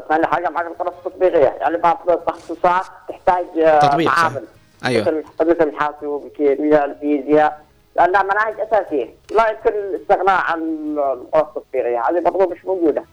ثاني 0.08 0.26
حاجة 0.26 0.48
معك 0.50 0.66
الطرق 0.66 0.94
التطبيقية. 1.06 1.48
يعني 1.60 1.76
بعض 1.76 2.10
التخصصات 2.10 2.84
تحتاج 3.08 3.58
آه، 3.58 3.78
تطبيق،. 3.78 4.06
معامل 4.06 4.44
أيوه. 4.84 5.02
مثل 5.02 5.24
مثل 5.40 5.68
الحاسوب 5.68 6.26
الكيمياء 6.26 6.84
الفيزياء. 6.84 7.64
لانها 7.96 8.22
مناهج 8.22 8.60
أساسية. 8.60 9.14
لا 9.30 9.50
يمكن 9.50 9.70
الاستغناء 9.70 10.40
عن 10.40 10.60
الطرق 10.98 11.56
التطبيقية. 11.56 12.02
هذه 12.08 12.20
برضه 12.20 12.46
مش 12.50 12.64
موجودة. 12.64 13.04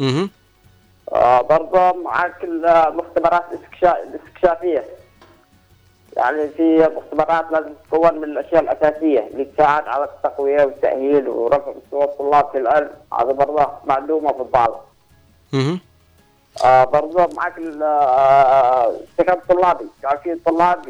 أها 0.00 0.28
آه 1.12 1.40
برضه 1.42 1.92
معك 2.02 2.44
المختبرات 2.44 3.42
الاستكشا- 3.52 3.96
الاستكشافية. 4.08 4.84
يعني 6.16 6.48
في 6.48 6.88
مختبرات 6.96 7.44
لازم 7.52 7.68
تتكون 7.84 8.14
من 8.18 8.24
الأشياء 8.24 8.62
الأساسية. 8.62 9.26
اللي 9.32 9.44
تساعد 9.44 9.88
على 9.88 10.04
التقوية 10.04 10.64
والتأهيل 10.64 11.28
ورفع 11.28 11.72
مستوى 11.84 12.04
الطلاب 12.04 12.48
في 12.52 12.58
العلم 12.58 12.90
هذا 13.20 13.32
برضه 13.32 13.66
معلومة 13.84 14.32
في 14.32 14.40
الضالة 14.40 14.80
أها 15.54 15.78
آه 16.64 16.84
برضه 16.84 17.28
معك 17.36 17.58
ال- 17.58 17.82
آه، 17.82 18.90
السكن 18.90 19.32
الطلابي 19.32 19.86
يعني 20.04 20.18
في 20.20 20.34
طلاب 20.34 20.88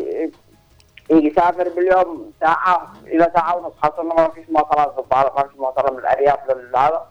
يسافر 1.11 1.69
باليوم 1.69 2.33
ساعة 2.41 2.93
إلى 3.07 3.31
ساعة 3.35 3.57
ونص. 3.57 3.73
خاصة 3.83 4.03
إنه 4.03 4.15
ما 4.15 4.29
فيش 4.29 4.45
مواصلات 4.51 4.95
في 4.95 4.99
الضالة 5.01 5.33
ما 5.37 5.43
فيش 5.49 5.57
مواصلة 5.59 5.91
من 5.93 5.99
الأرياف 5.99 6.39
لهذا. 6.51 7.07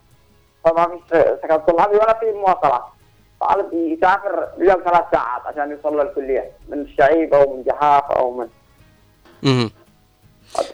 فما 0.64 0.86
فيش 0.88 1.18
سكن 1.42 1.56
طلابي 1.58 1.96
ولا 1.96 2.18
في 2.20 2.32
مواصلات. 2.32 2.82
طالب 3.40 3.72
يسافر 3.72 4.48
باليوم 4.58 4.82
ثلاث 4.84 5.04
ساعات 5.12 5.42
عشان 5.46 5.70
يوصل 5.70 6.00
للكلية 6.00 6.50
من 6.68 6.80
الشعيب 6.80 7.34
أو 7.34 7.56
من 7.56 7.62
جحاف 7.62 8.04
أو 8.10 8.30
من. 8.30 8.48
أها 9.44 9.70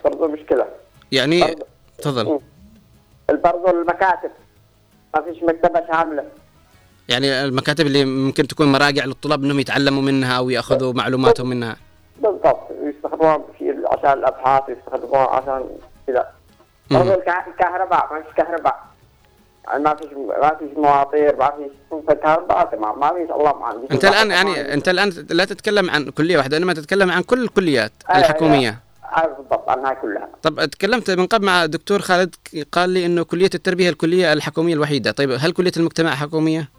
برضه 0.05 0.27
مشكلة. 0.27 0.65
يعني 1.11 1.55
تفضل. 1.97 2.39
برضه 3.29 3.69
المكاتب. 3.71 4.31
ما 5.15 5.21
فيش 5.21 5.43
مكتبة 5.43 5.87
شاملة. 5.87 6.25
يعني 7.09 7.45
المكاتب 7.45 7.85
اللي 7.85 8.05
ممكن 8.05 8.47
تكون 8.47 8.71
مراجع 8.71 9.05
للطلاب 9.05 9.43
إنهم 9.43 9.59
يتعلموا 9.59 10.01
منها 10.01 10.37
أو 10.37 10.49
ياخذوا 10.49 10.93
معلوماتهم 10.93 11.49
منها. 11.49 11.75
بالضبط. 12.21 12.59
يستخدموها 12.83 13.41
في 13.57 13.75
عشان 13.91 14.19
الأبحاث 14.19 14.63
يستخدموها 14.69 15.27
عشان 15.27 15.63
كذا. 16.07 16.27
برضه 16.91 17.13
الكهرباء 17.13 18.13
ما 18.13 18.21
فيش 18.21 18.33
كهرباء. 18.37 18.83
يعني 19.67 19.83
ما 19.83 19.95
فيش 19.95 20.07
ما 20.41 20.55
فيش 20.59 20.77
مواطير 20.77 21.35
ما 21.35 21.51
فيش 21.57 21.71
صوت 21.89 22.11
الكهرباء 22.11 22.65
تمام. 22.65 22.99
ما 22.99 23.09
فيش 23.09 23.31
الله 23.31 23.53
معنا 23.53 23.79
أنت 23.91 24.05
الآن 24.05 24.31
يعني 24.31 24.73
أنت 24.73 24.89
الآن 24.89 25.09
لا 25.29 25.45
تتكلم 25.45 25.89
عن 25.89 26.09
كلية 26.09 26.37
واحدة 26.37 26.57
إنما 26.57 26.73
تتكلم 26.73 27.11
عن 27.11 27.21
كل 27.21 27.43
الكليات 27.43 27.91
الحكومية. 28.09 28.79
بالضبط 29.37 29.69
عنها 29.69 29.93
كلها. 29.93 30.29
طب 30.43 30.65
تكلمت 30.65 31.11
من 31.11 31.25
قبل 31.25 31.45
مع 31.45 31.63
الدكتور 31.63 31.99
خالد 31.99 32.35
قال 32.71 32.89
لي 32.89 33.05
إنه 33.05 33.23
كلية 33.23 33.49
التربية 33.55 33.89
الكلية 33.89 34.33
الحكومية 34.33 34.73
الوحيدة. 34.73 35.11
طيب 35.11 35.31
هل 35.39 35.51
كلية 35.51 35.71
المجتمع 35.77 36.15
حكومية؟ 36.15 36.69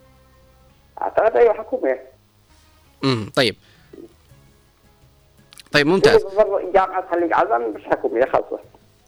أعتقد 1.01 1.35
أيوه 1.37 1.53
حكوميه 1.53 2.03
امم 3.03 3.29
طيب. 3.35 3.55
طيب 5.71 5.87
ممتاز. 5.87 6.21
جامعه 6.73 7.09
خليج 7.11 7.33
عدن 7.33 7.73
مش 7.75 7.83
حكوميه 7.83 8.25
خاصة. 8.25 8.59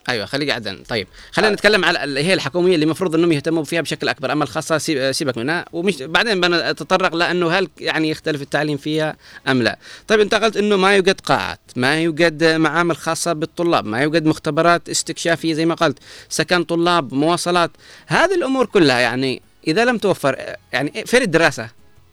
أيوه 0.10 0.26
خليج 0.26 0.50
عدن. 0.50 0.84
طيب 0.90 1.08
خلينا 1.32 1.54
نتكلم 1.54 1.86
على 1.86 2.04
اللي 2.04 2.24
هي 2.24 2.34
الحكومية 2.34 2.76
اللي 2.76 2.84
المفروض 2.84 3.16
إنهم 3.16 3.32
يهتموا 3.32 3.64
فيها 3.64 3.82
بشكل 3.82 4.10
أكبر 4.10 4.32
أما 4.32 4.44
الخاصة 4.44 4.78
سيب- 4.78 5.12
سيبك 5.12 5.38
منها. 5.38 5.66
ومش 5.74 6.02
بعدين 6.04 6.42
بنتطرق 6.42 7.16
لأنه 7.16 7.52
هل 7.52 7.70
يعني 7.80 8.10
يختلف 8.10 8.42
التعليم 8.42 8.78
فيها 8.78 9.16
أم 9.48 9.62
لا. 9.62 9.78
طيب 10.08 10.20
أنت 10.20 10.36
قلت 10.36 10.58
إنه 10.58 10.78
ما 10.78 10.96
يوجد 10.96 11.22
قاعات 11.22 11.60
ما 11.76 12.02
يوجد 12.02 12.44
معامل 12.44 12.98
خاصة 12.98 13.34
بالطلاب 13.34 13.86
ما 13.86 14.02
يوجد 14.02 14.26
مختبرات 14.26 14.90
استكشافية 14.90 15.54
زي 15.54 15.66
ما 15.66 15.76
قلت 15.76 16.00
سكن 16.30 16.64
طلاب 16.64 17.14
مواصلات. 17.14 17.72
هذه 18.08 18.36
الأمور 18.36 18.66
كلها 18.66 19.00
يعني 19.00 19.42
إذا 19.68 19.86
لم 19.86 19.98
توفر 19.98 20.56
يعني 20.74 21.04
فين 21.06 21.22
الدراسه 21.22 21.70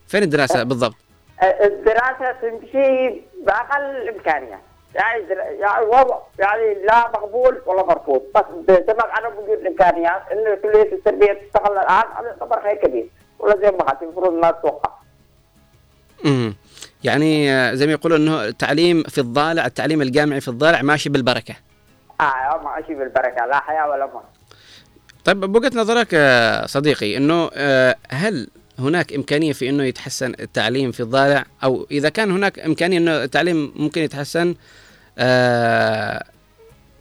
فين 0.08 0.22
الدراسة 0.22 0.62
بالضبط؟ 0.62 0.94
الدراسة 1.42 2.32
تمشي 2.42 3.20
بأقل 3.46 3.80
الامكانيات 3.82 4.60
يعني 4.94 5.24
يعني 5.60 5.86
وضع 5.86 6.18
يعني 6.38 6.74
لا 6.86 7.08
مقبول 7.08 7.62
ولا 7.66 7.82
مرفوض. 7.86 8.22
بس 8.34 8.42
بسبب 8.68 9.00
عدم 9.00 9.36
وجود 9.38 9.58
الإمكانيات 9.58 10.22
انه 10.32 10.54
كليه 10.54 10.92
التربية 10.92 11.32
تشتغل 11.32 11.72
الآن 11.72 12.04
هذا 12.18 12.26
يعتبر 12.28 12.62
خير 12.62 12.74
كبير. 12.74 13.08
ولا 13.38 13.56
زي 13.56 13.70
ما 13.70 13.78
قلت 13.78 14.02
المفروض 14.02 14.32
ما 14.32 14.50
تتوقع 14.50 14.90
امم 16.24 16.54
يعني 17.04 17.46
زي 17.76 17.86
ما 17.86 17.92
يقولوا 17.92 18.16
إنه 18.16 18.44
التعليم 18.44 19.02
في 19.02 19.18
الضالع 19.18 19.66
التعليم 19.66 20.02
الجامعي 20.02 20.40
في 20.40 20.48
الضالع 20.48 20.82
ماشي 20.82 21.08
بالبركة. 21.08 21.54
آه 22.20 22.60
ما 22.64 22.82
شيء 22.86 22.98
بالبركة. 22.98 23.46
لا 23.46 23.60
حياة 23.60 23.88
ولا 23.88 24.06
موت 24.06 24.22
طيب 25.24 25.40
بوجهة 25.40 25.78
نظرك 25.80 26.08
آه، 26.14 26.66
صديقي 26.66 27.16
إنه 27.16 27.50
آه، 27.54 27.96
هل 28.10 28.48
هناك 28.78 29.12
إمكانية 29.12 29.52
في 29.52 29.68
إنه 29.68 29.84
يتحسن 29.84 30.34
التعليم 30.40 30.92
في 30.92 31.00
الضالع 31.00 31.44
أو 31.64 31.86
إذا 31.90 32.08
كان 32.08 32.30
هناك 32.30 32.58
إمكانية 32.58 32.98
إنه 32.98 33.24
التعليم 33.24 33.72
ممكن 33.76 34.02
يتحسن 34.02 34.54
آه، 35.18 36.24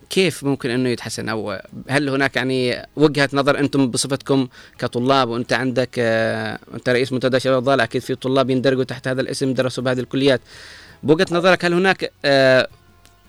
كيف 0.10 0.44
ممكن 0.44 0.70
إنه 0.70 0.90
يتحسن؟ 0.90 1.30
أو 1.30 1.60
هل 1.90 2.10
هناك 2.10 2.36
يعني 2.36 2.86
وجهة 2.96 3.30
نظر 3.34 3.60
أنتم 3.60 3.92
بصفتكم 3.92 4.48
كطلاب 4.80 5.30
وأنت 5.30 5.54
عندك 5.54 5.90
آه، 6.00 6.60
أنت 6.74 6.90
رئيس 6.90 7.14
منتدى 7.14 7.40
شباب 7.40 7.58
الضالع 7.58 7.84
أكيد 7.84 8.02
في 8.02 8.16
طلاب 8.16 8.50
يندرجوا 8.50 8.84
تحت 8.84 9.08
هذا 9.08 9.22
الاسم 9.22 9.54
درسوا 9.54 9.84
بهذه 9.84 10.00
الكليات. 10.00 10.42
بوجهة 11.04 11.28
نظرك 11.32 11.66
هل 11.66 11.74
هناك 11.74 12.12
آه، 12.26 12.68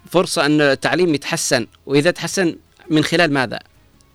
فرصة 0.07 0.47
ان 0.47 0.61
التعليم 0.61 1.15
يتحسن؟ 1.15 1.67
وإذا 1.87 2.11
تحسن 2.11 2.57
من 2.91 3.05
خلال 3.05 3.33
ماذا؟ 3.33 3.59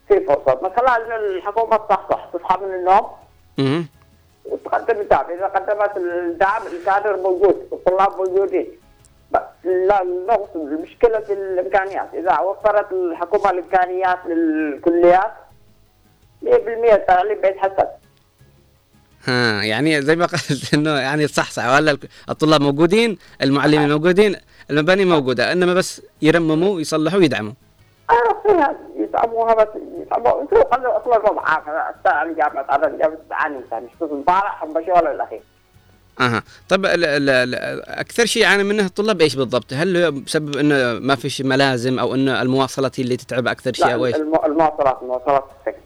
في 0.08 0.26
فرصة. 0.28 0.60
من 0.64 0.70
خلال 0.70 1.36
الحكومة 1.38 1.78
تصحصح 1.78 2.30
تصحى 2.34 2.58
من 2.62 2.76
النوم. 2.76 3.88
وتقدم 4.46 5.02
الدعم. 5.02 5.26
إذا 5.32 5.46
قدمت 5.46 5.98
الدعم 5.98 6.62
الكادر 6.68 7.18
موجود 7.18 7.68
الطلاب 7.72 8.18
موجودين. 8.18 8.68
بس 9.32 9.42
لا 9.64 10.04
نقصد 10.28 10.56
المشكلة 10.56 11.20
في 11.20 11.34
الإمكانيات. 11.34 12.10
إذا 12.14 12.40
وفرت 12.40 12.92
الحكومة 12.92 13.50
الإمكانيات 13.50 14.20
للكليات 14.26 15.32
100% 16.44 16.48
التعليم 16.94 17.42
بيتحسن. 17.42 17.88
ها 19.26 19.64
يعني 19.64 20.02
زي 20.02 20.16
ما 20.16 20.26
قلت 20.26 20.74
إنه 20.74 20.90
يعني 21.00 21.28
صح 21.28 21.52
صح. 21.52 21.76
ولا 21.76 21.98
الطلاب 22.30 22.62
موجودين 22.62 23.18
المعلمين 23.42 23.90
موجودين 23.90 24.36
المباني 24.70 25.06
موجودة. 25.06 25.52
إنما 25.52 25.74
بس 25.74 26.02
يرمموا 26.22 26.82
يصلحوا 26.82 27.20
ويدعموا 27.20 27.54
مبشوره 34.66 35.12
الاخير 35.12 35.42
أها. 36.22 36.44
طب 36.70 36.86
ال 36.86 37.06
ال 37.06 37.30
ال 37.30 37.56
أكثر 37.90 38.26
شيء 38.26 38.42
يعاني 38.44 38.64
منه 38.64 38.86
الطلاب 38.86 39.22
إيش 39.22 39.36
بالضبط؟ 39.36 39.74
هل 39.74 40.12
بسبب 40.12 40.58
إنه 40.58 41.00
ما 41.00 41.16
فيش 41.16 41.42
ملازم 41.42 42.00
أو 42.00 42.16
إنه 42.16 42.42
المواصلات 42.42 43.00
هي 43.00 43.04
اللي 43.04 43.18
تتعب 43.18 43.48
أكثر 43.48 43.74
شيء 43.74 43.86
لا 43.88 43.94
أو 43.94 44.06
إيش؟ 44.06 44.16
الم- 44.16 44.46
المواصلات 44.46 44.98
المواصلات 45.02 45.44
السكن 45.60 45.82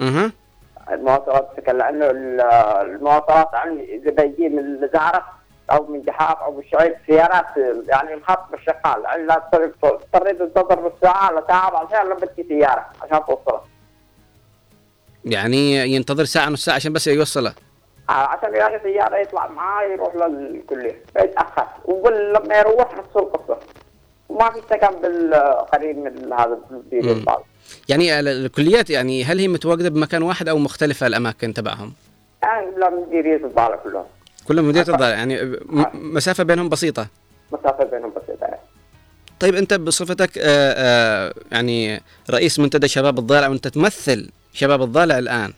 أها. 0.00 0.32
المواصلات 0.92 1.48
السكن 1.58 1.78
لأنه 1.78 2.10
ال- 2.10 2.40
المواصلات 2.94 3.48
يعني 3.52 3.94
إذا 3.96 4.10
بيجي 4.10 4.48
من 4.48 4.58
الزهرة 4.84 5.24
أو 5.70 5.86
من 5.86 6.02
جحاف 6.02 6.38
أو 6.38 6.58
الشعيب 6.60 6.94
سيارات 7.06 7.44
يعني 7.88 8.14
الخط 8.14 8.52
مش 8.52 8.60
شغال 8.64 9.02
يعني 9.04 9.26
تضطر- 9.52 9.94
اضطريت 10.14 10.38
تنتظر 10.38 10.86
نص 10.86 10.92
ساعه 11.02 11.32
ولا 11.32 11.44
ساعه 11.48 11.70
بعد 11.70 11.90
ساعه 11.90 12.04
لما 12.04 12.14
تجي 12.26 12.44
سيارة 12.48 12.86
عشان 13.02 13.20
توصلها. 13.26 13.64
يعني 15.24 15.74
ينتظر 15.94 16.24
ساعة 16.24 16.48
نص 16.48 16.64
ساعة 16.64 16.74
عشان 16.74 16.92
بس 16.92 17.06
يوصله 17.06 17.54
آه، 18.08 18.12
عشان 18.12 18.54
يلاقي 18.54 18.80
سيارة 18.82 19.16
يطلع 19.16 19.46
معاه 19.48 19.84
يروح 19.84 20.14
للكلية. 20.16 21.02
بيتاخر 21.16 21.66
ولما 21.84 22.58
يروح 22.58 22.92
نفس 22.98 23.16
القصة. 23.16 23.58
وما 24.28 24.50
في 24.50 24.60
سكن 24.70 25.00
بالقريب 25.02 25.98
من 25.98 26.32
هذا 26.32 26.58
البيت. 26.70 27.28
يعني 27.88 28.20
ال- 28.20 28.28
الكليات 28.28 28.90
يعني 28.90 29.24
هل 29.24 29.38
هي 29.38 29.48
متواجدة 29.48 29.88
بمكان 29.90 30.22
واحد 30.22 30.48
أو 30.48 30.58
مختلفة 30.58 31.06
الأماكن 31.06 31.54
تبعهم؟ 31.54 31.92
يعني 32.42 32.66
لا 32.76 32.90
مديريه 32.90 33.36
الضالة 33.36 33.76
كلهم. 33.76 34.04
كلهم 34.48 34.68
مديريه 34.68 34.92
الضالع 34.94 35.08
يعني 35.08 35.42
م- 35.66 35.84
مسافة 35.94 36.44
بينهم 36.44 36.68
بسيطة. 36.68 37.06
مسافة 37.52 37.84
بينهم 37.84 38.10
بسيطة 38.10 38.44
يعني. 38.44 38.60
طيب 39.40 39.54
أنت 39.54 39.74
بصفتك 39.74 40.38
آه، 40.38 40.42
آه، 40.76 41.34
يعني 41.52 42.00
رئيس 42.30 42.58
منتدى 42.58 42.88
شباب 42.88 43.18
الضالع 43.18 43.48
وأنت 43.48 43.68
تمثل 43.68 44.30
شباب 44.52 44.82
الضالع 44.82 45.18
الآن. 45.18 45.52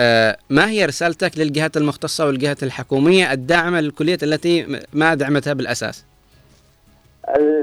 آه، 0.00 0.36
ما 0.50 0.70
هي 0.70 0.84
رسالتك 0.84 1.38
للجهات 1.38 1.76
المختصة 1.76 2.26
والجهات 2.26 2.62
الحكومية 2.62 3.32
الداعمة 3.32 3.80
للكليات 3.80 4.22
التي 4.22 4.80
ما 4.92 5.14
دعمتها 5.14 5.52
بالأساس؟ 5.52 6.04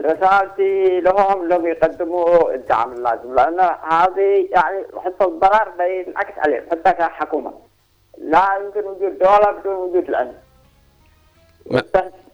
رسالتي 0.05 0.99
لهم 1.01 1.45
انهم 1.45 1.67
يقدموا 1.67 2.55
الدعم 2.55 2.93
اللازم 2.93 3.35
لأن 3.35 3.59
هذه 3.91 4.47
يعني 4.51 4.83
حتى 5.05 5.23
الضرر 5.25 5.71
بينعكس 5.77 6.37
عليهم 6.39 6.61
حتى 6.71 6.91
كحكومة. 6.91 7.53
لا 8.21 8.47
يمكن 8.65 8.87
وجود 8.89 9.19
دوله 9.19 9.51
بدون 9.51 9.75
وجود 9.75 10.09
العلم 10.09 10.33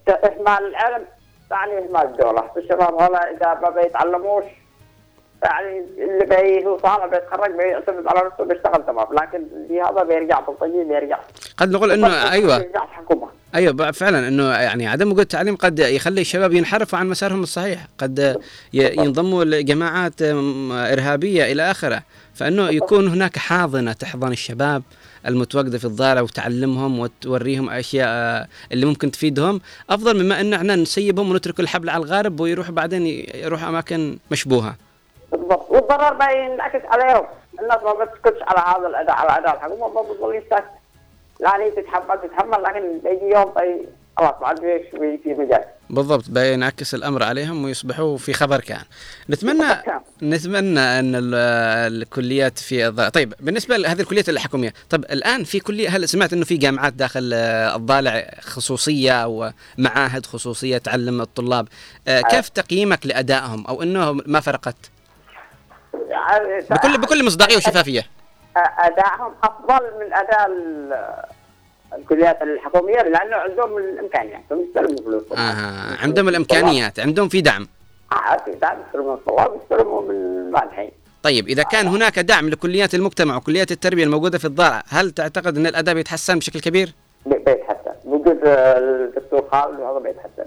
اهمال 0.07 0.65
العلم 0.69 1.05
يعني 1.51 1.77
اهمال 1.77 2.05
الدولة 2.05 2.49
الشباب 2.57 3.01
هذا 3.01 3.18
اذا 3.18 3.60
ما 3.61 3.69
بيتعلموش 3.69 4.45
يعني 5.43 5.80
اللي 5.97 6.26
بي 6.26 6.65
هو 6.65 6.77
طالع 6.77 7.05
بيتخرج 7.05 7.51
بيعتمد 7.51 8.07
على 8.07 8.27
نفسه 8.27 8.43
بيشتغل 8.43 8.85
تمام 8.85 9.07
لكن 9.14 9.43
هذا 9.85 10.03
بيرجع 10.03 10.39
بلطجي 10.39 10.84
بيرجع 10.84 11.19
قد 11.57 11.72
نقول 11.72 11.91
إنه 11.91 12.31
أيوه. 12.31 12.57
بيرجع 12.57 12.85
حكومه 12.85 13.27
أيوه 13.55 13.91
فعلا 13.91 14.27
إنه 14.27 14.51
يعني 14.51 14.88
عدم 14.88 15.11
وجود 15.11 15.26
تعليم 15.26 15.55
قد 15.55 15.80
يخلي 15.80 16.22
الشباب 16.22 16.53
ينحرفوا 16.53 16.99
عن 16.99 17.10
مسارهم 17.10 17.43
الصحيح. 17.43 17.88
قد 17.97 18.41
ينضموا 18.73 19.43
لجماعات 19.43 20.22
إرهابية 20.72 21.51
إلى 21.51 21.72
آخره. 21.72 22.01
فإنه 22.34 22.69
يكون 22.69 23.07
هناك 23.07 23.38
حاضنة 23.38 23.93
تحضن 23.93 24.31
الشباب. 24.31 24.84
المتواجدة 25.27 25.77
في 25.77 25.85
الضالع 25.85 26.21
وتعلمهم 26.21 26.99
وتوريهم 26.99 27.69
أشياء 27.69 28.47
اللي 28.71 28.85
ممكن 28.85 29.11
تفيدهم. 29.11 29.61
أفضل 29.89 30.23
مما 30.23 30.41
أن 30.41 30.53
إحنا 30.53 30.75
نسيبهم 30.75 31.31
ونترك 31.31 31.59
الحبل 31.59 31.89
على 31.89 32.03
الغارب 32.03 32.39
ويروحوا 32.39 32.73
بعدين 32.73 33.05
يروحوا 33.35 33.69
أماكن 33.69 34.17
مشبوهة. 34.31 34.75
بالضبط. 35.31 35.69
والضرر 35.69 36.13
بينعكس 36.13 36.85
عليهم 36.85 37.25
الناس 37.61 37.83
ما 37.83 37.93
بتسكتش 37.93 38.41
على 38.41 38.77
هذا 38.77 38.87
الأداء 38.87 39.15
على 39.15 39.39
أداء 39.39 39.55
الحكومة. 39.55 39.87
ما 39.87 40.41
ساكت 40.49 40.65
يعني 41.41 41.71
تتحمل 41.71 42.19
تتحمل 42.23 42.63
لكن 42.63 42.99
بيجي 43.03 43.35
يوم 43.35 43.53
بي 43.57 43.87
خلاص 44.17 44.33
ما 44.41 44.47
عاد 44.47 44.59
في 45.23 45.35
مجال. 45.39 45.63
بالضبط 45.89 46.30
بينعكس 46.30 46.93
الأمر 46.95 47.23
عليهم 47.23 47.64
ويصبحوا 47.64 48.18
في 48.18 48.34
خبر 48.34 48.60
كان. 48.60 48.81
نتمنى 49.30 49.64
نتمنى 50.23 50.80
أن 50.80 51.15
ال- 51.15 51.35
الكليات 51.93 52.60
في 52.60 52.88
الض- 52.91 53.10
طيب 53.10 53.34
بالنسبة 53.39 53.77
لهذه 53.77 54.01
الكليات 54.01 54.30
الحكومية 54.30 54.73
طب 54.89 55.03
الآن 55.03 55.43
في 55.43 55.60
كلية 55.60 55.89
هل 55.89 56.10
سمعت 56.10 56.34
إنه 56.34 56.45
في 56.45 56.57
جامعات 56.57 56.93
داخل 56.93 57.31
آه، 57.34 57.76
الضالع 57.76 58.31
خصوصية 58.41 59.27
ومعاهد 59.27 60.26
خصوصية 60.26 60.77
تعلم 60.77 61.22
الطلاب؟ 61.22 61.68
آه، 62.07 62.22
كيف 62.22 62.49
تقييمك 62.49 63.05
لأدائهم 63.05 63.68
أو 63.68 63.84
إنه 63.84 64.11
ما 64.11 64.39
فرقت؟ 64.39 64.76
بكل 66.69 66.97
بكل 67.01 67.26
مصداقية 67.26 67.57
وشفافية. 67.57 68.05
ادائهم 68.57 69.34
أفضل 69.43 69.84
من 69.99 70.14
أداء 70.14 70.47
الكليات 71.97 72.41
الحكومية 72.41 72.95
لأنه 73.01 73.35
عندهم 73.35 73.77
الإمكانيات 73.77 74.41
بيستلموا 74.51 74.97
فلوس. 75.05 75.23
آه 75.31 75.95
عندهم 76.03 76.29
الإمكانيات 76.29 76.99
عندهم 76.99 77.29
في 77.29 77.41
دعم. 77.41 77.67
آه، 78.11 78.37
في 78.45 78.51
دعم 78.51 78.77
بيستلموا 78.83 79.11
من 79.13 79.17
الطلاب 79.17 79.59
بيستلموا 79.59 80.01
من 80.01 80.09
المالحين 80.15 80.91
طيب 81.23 81.47
إذا 81.47 81.63
كان 81.63 81.87
هناك 81.87 82.19
دعم 82.19 82.49
لكليات 82.49 82.95
المجتمع 82.95 83.37
وكليات 83.37 83.71
التربية 83.71 84.03
الموجودة 84.03 84.37
في 84.37 84.45
الضالع 84.45 84.83
هل 84.89 85.11
تعتقد 85.11 85.57
أن 85.57 85.67
الأداء 85.67 85.95
بيتحسن 85.95 86.39
بشكل 86.39 86.59
كبير؟ 86.59 86.93
بي- 87.25 87.37
بيتحسن. 87.37 87.93
وجود 88.05 88.39
الدكتور 88.43 89.47
خالد 89.51 89.79
وهذا 89.79 89.99
بيتحسن 89.99 90.43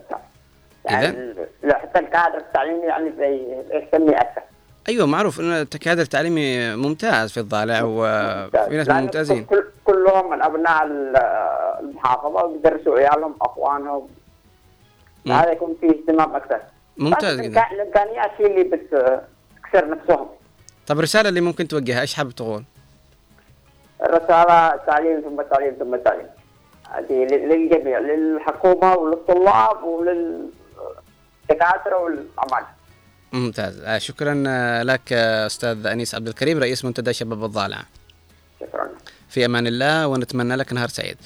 يعني 0.85 1.09
ال- 1.09 1.75
حتى 1.75 1.99
الكادر 1.99 2.37
التعليمي 2.39 2.87
يعني 2.87 3.11
بي- 3.11 3.63
بيهتم 3.71 4.09
أكثر 4.09 4.43
أيوه 4.89 5.07
معروف 5.07 5.41
إن 5.41 5.51
الكادر 5.53 6.03
التعليمي 6.03 6.77
ممتاز 6.77 7.33
في 7.33 7.41
الضالع 7.41 7.81
وفي 7.85 8.77
ناس 8.77 8.89
لأن 8.89 9.03
ممتازين. 9.03 9.45
كل 9.45 9.65
كلهم 9.85 10.31
من 10.31 10.43
أبناء 10.43 10.87
ال- 10.87 11.17
المحافظة 11.81 12.47
بيدرسوا 12.47 12.99
عيالهم 12.99 13.35
أخوانهم. 13.41 14.09
هذا 15.27 15.53
يكون 15.53 15.77
فيه 15.81 15.89
اهتمام 15.91 16.37
أكثر. 16.37 16.61
ممتاز 16.99 17.41
جدا. 17.41 17.63
الإمكانيات 17.73 18.31
هي 18.39 18.47
اللي 18.47 18.65
بتكسر 18.65 19.91
نفسهم. 19.91 20.27
طب 20.87 20.99
الرساله 20.99 21.29
اللي 21.29 21.41
ممكن 21.41 21.69
توجهها 21.69 22.01
إيش 22.01 22.15
حابب 22.15 22.31
تقول؟ 22.31 22.65
الرساله 24.03 24.77
تعليم 24.87 25.21
ثم 25.21 25.43
تعليم 25.43 25.75
ثم 25.79 25.97
تعليم. 25.97 26.27
هذه 26.91 27.13
لل- 27.13 27.49
للجميع 27.49 27.99
للحكومة 27.99 28.95
وللطلاب 28.97 29.83
وللدكاتره 29.85 30.53
والعمال 31.99 32.65
ممتاز. 33.33 33.79
آه 33.81 33.99
شكرا 33.99 34.45
آه، 34.47 34.83
لك 34.83 35.01
آه، 35.13 35.47
أستاذ 35.47 35.87
أنيس 35.87 36.15
عبد 36.15 36.29
الكريم 36.29 36.59
رئيس 36.59 36.85
منتدى 36.85 37.13
شباب 37.13 37.45
الضالع. 37.45 37.85
شكرا. 38.61 38.89
في 39.29 39.45
أمان 39.45 39.67
الله 39.67 40.07
ونتمنى 40.07 40.57
لك 40.57 40.73
نهار 40.73 40.89
سعيد. 40.89 41.17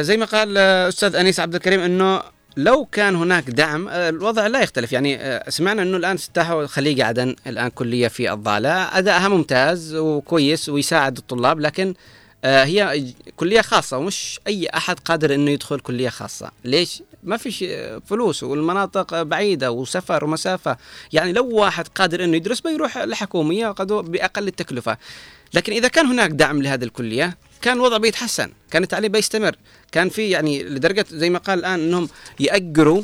زي 0.00 0.16
ما 0.16 0.24
قال 0.26 0.58
أستاذ 0.58 1.16
أنيس 1.16 1.40
عبد 1.40 1.54
الكريم 1.54 1.80
إنه 1.80 2.22
لو 2.56 2.84
كان 2.84 3.16
هناك 3.16 3.50
دعم 3.50 3.88
الوضع 3.88 4.46
لا 4.46 4.62
يختلف. 4.62 4.92
يعني 4.92 5.40
سمعنا 5.48 5.82
إنه 5.82 5.96
الآن 5.96 6.14
افتتحوا 6.14 6.66
خليج 6.66 7.00
عدن 7.00 7.36
الآن 7.46 7.68
كلية 7.68 8.08
في 8.08 8.32
الضالع. 8.32 8.98
ادائها 8.98 9.28
ممتاز 9.28 9.94
وكويس 9.94 10.68
ويساعد 10.68 11.16
الطلاب 11.16 11.60
لكن 11.60 11.94
هي 12.44 13.04
كلية 13.36 13.60
خاصة 13.60 13.98
ومش 13.98 14.40
أي 14.46 14.68
أحد 14.68 15.00
قادر 15.00 15.34
إنه 15.34 15.50
يدخل 15.50 15.80
كلية 15.80 16.08
خاصة. 16.08 16.50
ليش؟ 16.64 17.02
ما 17.26 17.36
فيش 17.36 17.64
فلوس 18.06 18.42
والمناطق 18.42 19.22
بعيدة 19.22 19.70
وسفر 19.72 20.24
ومسافة. 20.24 20.76
يعني 21.12 21.32
لو 21.32 21.48
واحد 21.48 21.88
قادر 21.88 22.24
إنه 22.24 22.36
يدرس 22.36 22.60
بيروح 22.60 22.96
الحكوميه 22.96 23.68
قد 23.68 23.92
بأقل 23.92 24.48
التكلفة. 24.48 24.96
لكن 25.54 25.72
إذا 25.72 25.88
كان 25.88 26.06
هناك 26.06 26.30
دعم 26.30 26.62
لهذه 26.62 26.84
الكلية 26.84 27.36
كان 27.62 27.76
الوضع 27.76 27.96
بيتحسن 27.96 28.52
كان 28.70 28.82
التعليم 28.82 29.12
بيستمر 29.12 29.56
كان 29.92 30.08
في 30.08 30.30
يعني 30.30 30.62
لدرجة 30.62 31.06
زي 31.10 31.30
ما 31.30 31.38
قال 31.38 31.58
الآن 31.58 31.80
إنهم 31.80 32.08
يأجروا 32.40 33.02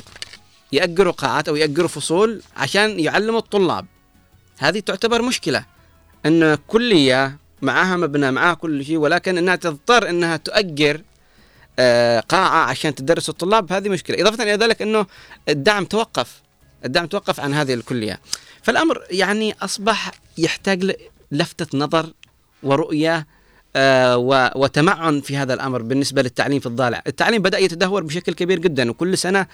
يأجروا 0.72 1.12
قاعات 1.12 1.48
أو 1.48 1.56
يأجروا 1.56 1.88
فصول 1.88 2.42
عشان 2.56 3.00
يعلموا 3.00 3.38
الطلاب. 3.38 3.86
هذه 4.58 4.80
تعتبر 4.80 5.22
مشكلة 5.22 5.64
إن 6.26 6.54
كلية 6.54 7.38
معاها 7.62 7.96
مبنى 7.96 8.30
معاها 8.30 8.54
كل 8.54 8.84
شيء 8.84 8.96
ولكن 8.96 9.38
إنها 9.38 9.56
تضطر 9.56 10.08
إنها 10.08 10.36
تؤجر 10.36 11.00
قاعة 12.28 12.64
عشان 12.64 12.94
تدرس 12.94 13.28
الطلاب 13.28 13.72
هذه 13.72 13.88
مشكلة. 13.88 14.22
إضافة 14.22 14.42
إلى 14.42 14.52
ذلك 14.52 14.82
إنه 14.82 15.06
الدعم 15.48 15.84
توقف 15.84 16.42
الدعم 16.84 17.06
توقف 17.06 17.40
عن 17.40 17.54
هذه 17.54 17.74
الكلية. 17.74 18.20
فالأمر 18.62 19.02
يعني 19.10 19.54
أصبح 19.62 20.10
يحتاج 20.38 20.92
لفتة 21.32 21.78
نظر 21.78 22.12
ورؤية 22.62 23.26
آه، 23.76 24.16
وتمعن 24.56 25.20
في 25.20 25.36
هذا 25.36 25.54
الأمر 25.54 25.82
بالنسبة 25.82 26.22
للتعليم 26.22 26.60
في 26.60 26.66
الضالع، 26.66 27.02
التعليم 27.06 27.42
بدأ 27.42 27.58
يتدهور 27.58 28.02
بشكل 28.02 28.34
كبير 28.34 28.58
جدا 28.58 28.90
وكل 28.90 29.18
سنة 29.18 29.46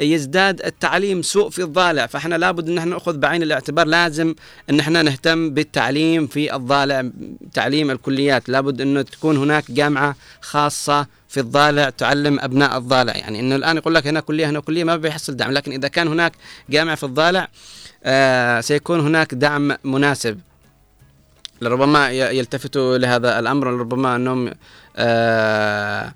يزداد 0.00 0.62
التعليم 0.66 1.22
سوء 1.22 1.50
في 1.50 1.62
الضالع، 1.62 2.06
فإحنا 2.06 2.34
لابد 2.34 2.68
إن 2.68 2.78
إحنا 2.78 2.90
نأخذ 2.90 3.18
بعين 3.18 3.42
الاعتبار 3.42 3.86
لازم 3.86 4.34
إن 4.70 4.80
إحنا 4.80 5.02
نهتم 5.02 5.50
بالتعليم 5.50 6.26
في 6.26 6.54
الضالع، 6.54 7.10
تعليم 7.52 7.90
الكليات، 7.90 8.48
لابد 8.48 8.80
إنه 8.80 9.02
تكون 9.02 9.36
هناك 9.36 9.70
جامعة 9.70 10.16
خاصة 10.40 11.06
في 11.36 11.42
الضالع 11.42 11.90
تعلم 11.90 12.40
أبناء 12.40 12.78
الضالع، 12.78 13.16
يعني 13.16 13.40
إنه 13.40 13.56
الآن 13.56 13.76
يقول 13.76 13.94
لك 13.94 14.06
هنا 14.06 14.20
كلية 14.20 14.50
هنا 14.50 14.60
كلية 14.60 14.84
ما 14.84 14.96
بيحصل 14.96 15.36
دعم، 15.36 15.52
لكن 15.52 15.72
إذا 15.72 15.88
كان 15.88 16.08
هناك 16.08 16.32
جامعة 16.70 16.94
في 16.94 17.04
الضالع 17.04 17.48
آه 18.04 18.60
سيكون 18.60 19.00
هناك 19.00 19.34
دعم 19.34 19.76
مناسب. 19.84 20.40
لربما 21.60 22.10
يلتفتوا 22.10 22.98
لهذا 22.98 23.38
الأمر 23.38 23.70
لربما 23.70 24.16
أنهم 24.16 24.52
آه 24.96 26.12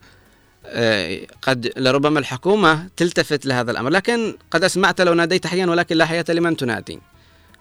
آه، 0.67 1.21
قد 1.43 1.73
لربما 1.77 2.19
الحكومة 2.19 2.89
تلتفت 2.97 3.47
لهذا 3.47 3.71
الأمر. 3.71 3.91
لكن 3.91 4.35
قد 4.51 4.65
أسمعت 4.65 5.01
لو 5.01 5.15
ناديت 5.15 5.47
حيا 5.47 5.67
ولكن 5.67 5.97
لا 5.97 6.07
حياة 6.07 6.25
لمن 6.29 6.57
تنادي. 6.57 7.01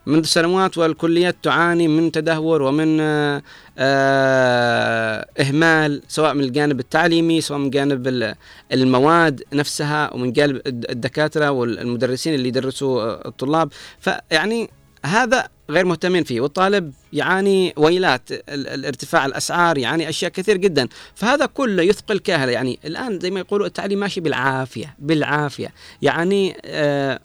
منذ 0.05 0.23
سنوات 0.23 0.77
والكليات 0.77 1.35
تعاني 1.43 1.87
من 1.87 2.11
تدهور 2.11 2.61
ومن 2.61 2.97
آه، 3.01 3.41
آه، 3.77 5.27
إهمال 5.39 6.01
سواء 6.07 6.33
من 6.33 6.43
الجانب 6.43 6.79
التعليمي 6.79 7.41
سواء 7.41 7.59
من 7.59 7.69
جانب 7.69 8.07
ال- 8.07 8.35
المواد 8.73 9.43
نفسها 9.53 10.13
ومن 10.13 10.33
جانب 10.33 10.55
الد- 10.67 10.85
الدكاترة 10.91 11.51
والمدرسين 11.51 12.33
اللي 12.33 12.47
يدرسوا 12.47 13.01
آه، 13.01 13.21
الطلاب. 13.27 13.71
فيعني 13.99 14.69
هذا 15.05 15.47
غير 15.69 15.85
مهتمين 15.85 16.23
فيه. 16.23 16.41
والطالب 16.41 16.93
يعاني 17.13 17.73
ويلات 17.77 18.31
ال- 18.31 18.67
الارتفاع 18.67 19.25
الأسعار 19.25 19.77
يعاني 19.77 20.09
أشياء 20.09 20.31
كثير 20.31 20.57
جدا. 20.57 20.87
فهذا 21.15 21.45
كله 21.45 21.83
يثقل 21.83 22.19
كاهله 22.19 22.51
يعني 22.51 22.79
الآن 22.85 23.19
زي 23.19 23.31
ما 23.31 23.39
يقولوا 23.39 23.67
التعليم 23.67 23.99
ماشي 23.99 24.21
بالعافية 24.21 24.95
بالعافية. 24.99 25.73
يعني 26.01 26.57
آه 26.65 27.19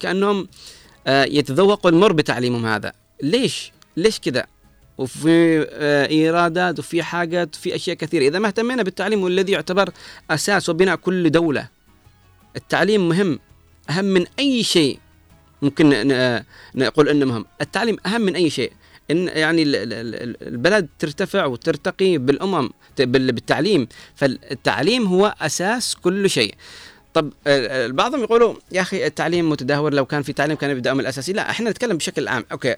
كأنهم 0.00 0.48
آه 1.06 1.24
يتذوقوا 1.24 1.90
المر 1.90 2.12
بتعليمهم 2.12 2.66
هذا. 2.66 2.92
ليش؟ 3.22 3.72
ليش 3.96 4.18
كذا؟ 4.20 4.46
وفي 4.98 5.66
آه 5.70 6.06
إيرادات 6.06 6.78
وفي 6.78 7.02
حاجات 7.02 7.56
وفي 7.56 7.74
أشياء 7.74 7.96
كثيرة. 7.96 8.28
إذا 8.28 8.38
ما 8.38 8.46
اهتمينا 8.48 8.82
بالتعليم 8.82 9.22
والذي 9.22 9.52
يعتبر 9.52 9.90
أساس 10.30 10.68
وبناء 10.68 10.96
كل 10.96 11.30
دولة 11.30 11.68
التعليم 12.56 13.08
مهم. 13.08 13.38
أهم 13.90 14.04
من 14.04 14.24
أي 14.38 14.62
شيء 14.62 14.98
ممكن 15.62 15.88
ن- 15.90 16.42
نقول 16.74 17.08
إنه 17.08 17.26
مهم. 17.26 17.44
التعليم 17.60 17.96
أهم 18.06 18.20
من 18.20 18.36
أي 18.36 18.50
شيء. 18.50 18.72
إن 19.10 19.28
يعني 19.28 19.62
ال- 19.62 19.76
ال- 19.76 19.92
ال- 19.92 20.48
البلد 20.48 20.88
ترتفع 20.98 21.44
وترتقي 21.44 22.18
بالأمم 22.18 22.70
بالتعليم. 22.98 23.88
فالتعليم 24.14 25.06
هو 25.06 25.34
أساس 25.40 25.96
كل 25.96 26.30
شيء. 26.30 26.54
طب 27.14 27.32
آه، 27.46 27.86
آه، 27.86 27.88
بعضهم 27.88 28.22
يقولوا 28.22 28.54
يا 28.72 28.80
أخي 28.80 29.06
التعليم 29.06 29.50
متدهور 29.50 29.94
لو 29.94 30.06
كان 30.06 30.22
في 30.22 30.32
تعليم 30.32 30.56
كان 30.56 30.70
يبدأ 30.70 30.94
من 30.94 31.00
الأساسي. 31.00 31.32
لا 31.32 31.50
إحنا 31.50 31.70
نتكلم 31.70 31.96
بشكل 31.96 32.28
عام. 32.28 32.44
أوكي. 32.52 32.76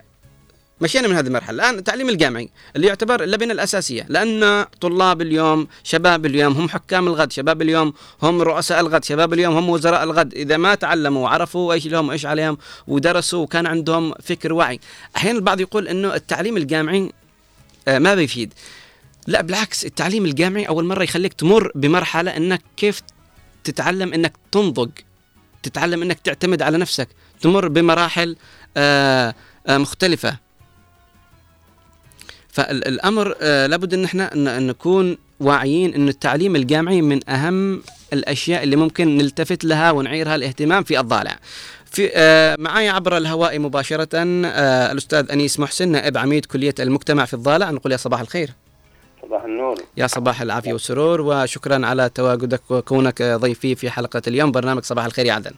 مشينا 0.81 1.09
من 1.09 1.17
هذه 1.17 1.27
المرحلة. 1.27 1.63
الآن 1.63 1.79
التعليم 1.79 2.09
الجامعي 2.09 2.49
اللي 2.77 2.87
يعتبر 2.87 3.23
اللبنة 3.23 3.53
الأساسية 3.53 4.07
لأن 4.09 4.65
طلاب 4.81 5.23
اليوم 5.23 5.69
شباب 5.85 6.27
اليوم 6.27 6.53
هم 6.53 6.69
حكام 6.69 7.07
الغد 7.07 7.33
شباب 7.33 7.63
اليوم 7.63 7.93
هم 8.23 8.43
رؤساء 8.43 8.81
الغد 8.81 9.05
شباب 9.05 9.33
اليوم 9.33 9.57
هم 9.57 9.71
وزراء 9.71 10.05
الغد. 10.05 10.35
إذا 10.35 10.57
ما 10.57 10.75
تعلموا 10.75 11.23
وعرفوا 11.23 11.73
إيش 11.73 11.87
لهم 11.87 12.09
وإيش 12.09 12.27
عليهم 12.27 12.59
ودرسوا 12.87 13.43
وكان 13.43 13.67
عندهم 13.67 14.15
فكر 14.23 14.53
وعي. 14.53 14.81
أحيانا 15.17 15.39
البعض 15.39 15.61
يقول 15.61 15.89
إنه 15.89 16.15
التعليم 16.15 16.57
الجامعي 16.57 17.13
آه، 17.89 17.99
ما 17.99 18.15
بيفيد. 18.15 18.55
لا 19.27 19.43
بالعكس 19.43 19.85
التعليم 19.85 20.25
الجامعي 20.25 20.65
أول 20.65 20.85
مرة 20.85 21.03
يخليك 21.03 21.33
تمر 21.33 21.73
بمرحلة 21.75 22.37
إنك 22.37 22.63
كيف 22.77 23.03
تتعلم 23.67 24.13
إنك 24.15 24.33
تنضج 24.53 24.91
تتعلم 25.63 26.03
إنك 26.03 26.19
تعتمد 26.21 26.63
على 26.63 26.79
نفسك 26.79 27.09
تمر 27.41 27.69
بمراحل 27.69 28.37
آه، 28.77 29.35
آه، 29.67 29.79
مختلفة 29.79 30.37
فالأمر 32.49 33.35
آه، 33.41 33.67
لابد 33.67 33.95
إن 33.95 34.05
إحنا 34.05 34.31
ن- 34.35 34.67
نكون 34.67 35.19
واعيين 35.41 35.95
إن 35.95 36.09
التعليم 36.09 36.57
الجامعي 36.57 37.03
من 37.03 37.31
أهم 37.31 37.83
الأشياء 38.13 38.63
اللي 38.63 38.77
ممكن 38.77 39.17
نلتفت 39.19 39.65
لها 39.65 39.91
ونعيرها 39.91 40.35
الاهتمام 40.35 40.85
في 40.85 41.01
الضالع. 41.01 41.39
في 41.91 42.11
آه، 42.15 42.57
عبر 42.91 43.17
الهواء 43.17 43.59
مباشرة 43.59 44.09
آه، 44.15 44.93
الأستاذ 44.93 45.31
أنيس 45.33 45.61
محسن 45.61 45.89
نائب 45.89 46.17
عميد 46.19 46.45
كلية 46.45 46.75
المجتمع 46.81 47.25
في 47.25 47.35
الضالع 47.35 47.71
نقول 47.71 47.93
يا 47.93 47.97
صباح 47.97 48.21
الخير. 48.21 48.51
صباح 49.27 49.45
النور. 49.45 49.77
يا 49.97 50.07
صباح 50.07 50.41
العافية 50.41 50.73
والسرور 50.73 51.21
وشكرا 51.21 51.87
على 51.87 52.09
تواجدك 52.09 52.61
وكونك 52.71 53.23
ضيفي 53.23 53.75
في 53.75 53.91
حلقة 53.91 54.23
اليوم. 54.27 54.53
برنامج 54.53 54.83
صباح 54.83 55.05
الخير 55.05 55.27
يا 55.27 55.33
عدن. 55.33 55.53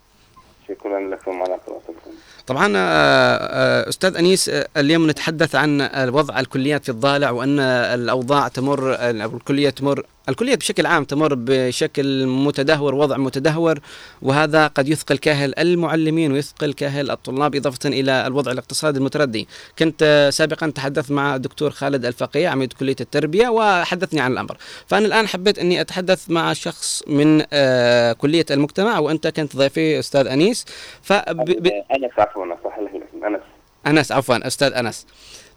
شكرا 0.68 1.00
لكم 1.00 1.42
على 1.42 1.58
تواصلكم. 1.66 2.10
طبعا 2.46 2.72
آه، 2.76 2.78
آه، 2.78 3.88
أستاذ 3.88 4.16
أنيس 4.16 4.48
آه، 4.48 4.68
اليوم 4.76 5.10
نتحدث 5.10 5.54
عن 5.54 5.90
وضع 6.12 6.40
الكليات 6.40 6.84
في 6.84 6.88
الضالع 6.88 7.30
وأن 7.30 7.60
الأوضاع 7.60 8.48
تمر 8.48 8.94
الكلية 8.94 9.70
تمر 9.70 10.02
الكليات 10.28 10.58
بشكل 10.58 10.86
عام 10.86 11.04
تمر 11.04 11.34
بشكل 11.34 12.26
متدهور 12.26 12.94
وضع 12.94 13.16
متدهور 13.16 13.78
وهذا 14.22 14.66
قد 14.66 14.88
يثقل 14.88 15.18
كاهل 15.18 15.58
المعلمين 15.58 16.32
ويثقل 16.32 16.72
كاهل 16.72 17.10
الطلاب 17.10 17.54
إضافة 17.54 17.88
إلى 17.88 18.26
الوضع 18.26 18.52
الاقتصادي 18.52 18.98
المتردي. 18.98 19.48
كنت 19.78 20.28
سابقا 20.32 20.70
تحدثت 20.70 21.10
مع 21.10 21.34
الدكتور 21.34 21.70
خالد 21.70 22.04
الفقيه 22.04 22.48
عميد 22.48 22.72
كلية 22.72 22.96
التربية 23.00 23.48
وحدثني 23.48 24.20
عن 24.20 24.32
الأمر. 24.32 24.56
فأنا 24.86 25.06
الآن 25.06 25.28
حبيت 25.28 25.58
أني 25.58 25.80
أتحدث 25.80 26.30
مع 26.30 26.52
شخص 26.52 27.02
من 27.06 27.42
آه، 27.52 28.12
كلية 28.12 28.46
المجتمع 28.50 28.98
وأنت 28.98 29.26
كنت 29.26 29.56
ضيفي 29.56 29.98
أستاذ 29.98 30.26
أنيس. 30.26 30.64
ف 31.02 31.12
انس 31.12 32.12
عفوا 32.18 32.54
صح 32.64 32.78
لك 32.78 33.24
انس 33.24 33.40
أنس 33.86 34.12
عفوا 34.12 34.46
أستاذ 34.46 34.72
أنس. 34.72 35.06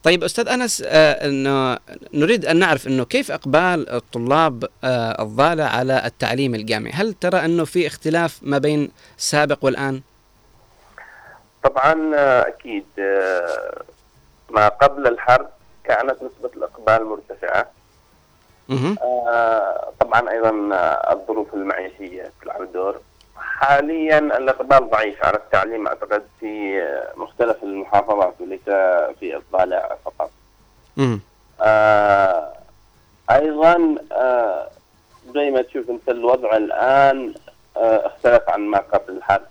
طيب 0.03 0.23
أستاذ 0.23 0.48
أنس 0.48 0.84
آه 0.86 1.26
إنه 1.26 1.78
نريد 2.14 2.45
أن 2.45 2.60
نعرف 2.60 2.88
إنه 2.88 3.06
كيف 3.06 3.32
إقبال 3.32 3.90
الطلاب 3.90 4.64
آه 4.84 5.22
الضالع 5.23 5.65
على 5.65 6.06
التعليم 6.06 6.56
الجامعي؟ 6.56 6.91
هل 6.94 7.14
ترى 7.14 7.45
إنه 7.45 7.65
في 7.65 7.88
اختلاف 7.88 8.40
ما 8.41 8.57
بين 8.57 8.91
السابق 9.18 9.57
والآن؟ 9.61 10.02
طبعا 11.64 12.15
آه، 12.15 12.48
أكيد 12.48 12.86
ما 14.49 14.68
قبل 14.68 15.07
الحرب 15.07 15.49
كانت 15.84 16.15
نسبة 16.15 16.49
الإقبال 16.56 17.06
مرتفعة. 17.06 17.72
طبعا 19.99 20.32
أيضا 20.32 20.52
الظروف 21.14 21.53
المعيشية 21.53 22.32
تلعب 22.41 22.73
دور. 22.73 23.02
حاليا 23.61 24.17
الإقبال 24.17 24.89
ضعيف 24.89 25.25
على 25.25 25.38
التعليم 25.38 25.88
أعتقد 25.88 26.23
في 26.39 26.81
مختلف 27.15 27.63
المحافظات 27.63 28.33
وليس 28.39 28.65
في 29.19 29.35
الضالع 29.38 29.97
فقط. 30.05 30.31
مه. 30.97 31.19
آه 31.61 32.53
أيضا 33.31 33.95
آه 34.11 34.67
زي 35.33 35.51
ما 35.51 35.61
تشوف 35.61 35.89
أنت 35.89 36.09
الوضع 36.09 36.57
الآن 36.57 37.33
آه 37.77 38.07
اختلف 38.07 38.49
عن 38.49 38.61
ما 38.61 38.77
قبل 38.77 39.17
الحرب 39.17 39.41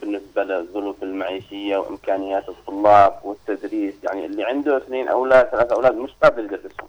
بالنسبة 0.00 0.44
للظروف 0.44 1.02
المعيشية 1.02 1.76
وإمكانيات 1.76 2.48
الطلاب 2.48 3.18
والتدريس. 3.24 3.94
يعني 4.04 4.26
اللي 4.26 4.44
عنده 4.44 4.76
اثنين 4.76 5.08
أولاد 5.08 5.46
ثلاث 5.48 5.72
أولاد 5.72 5.94
مش 5.94 6.10
قادر 6.22 6.42
يدرسهم. 6.44 6.88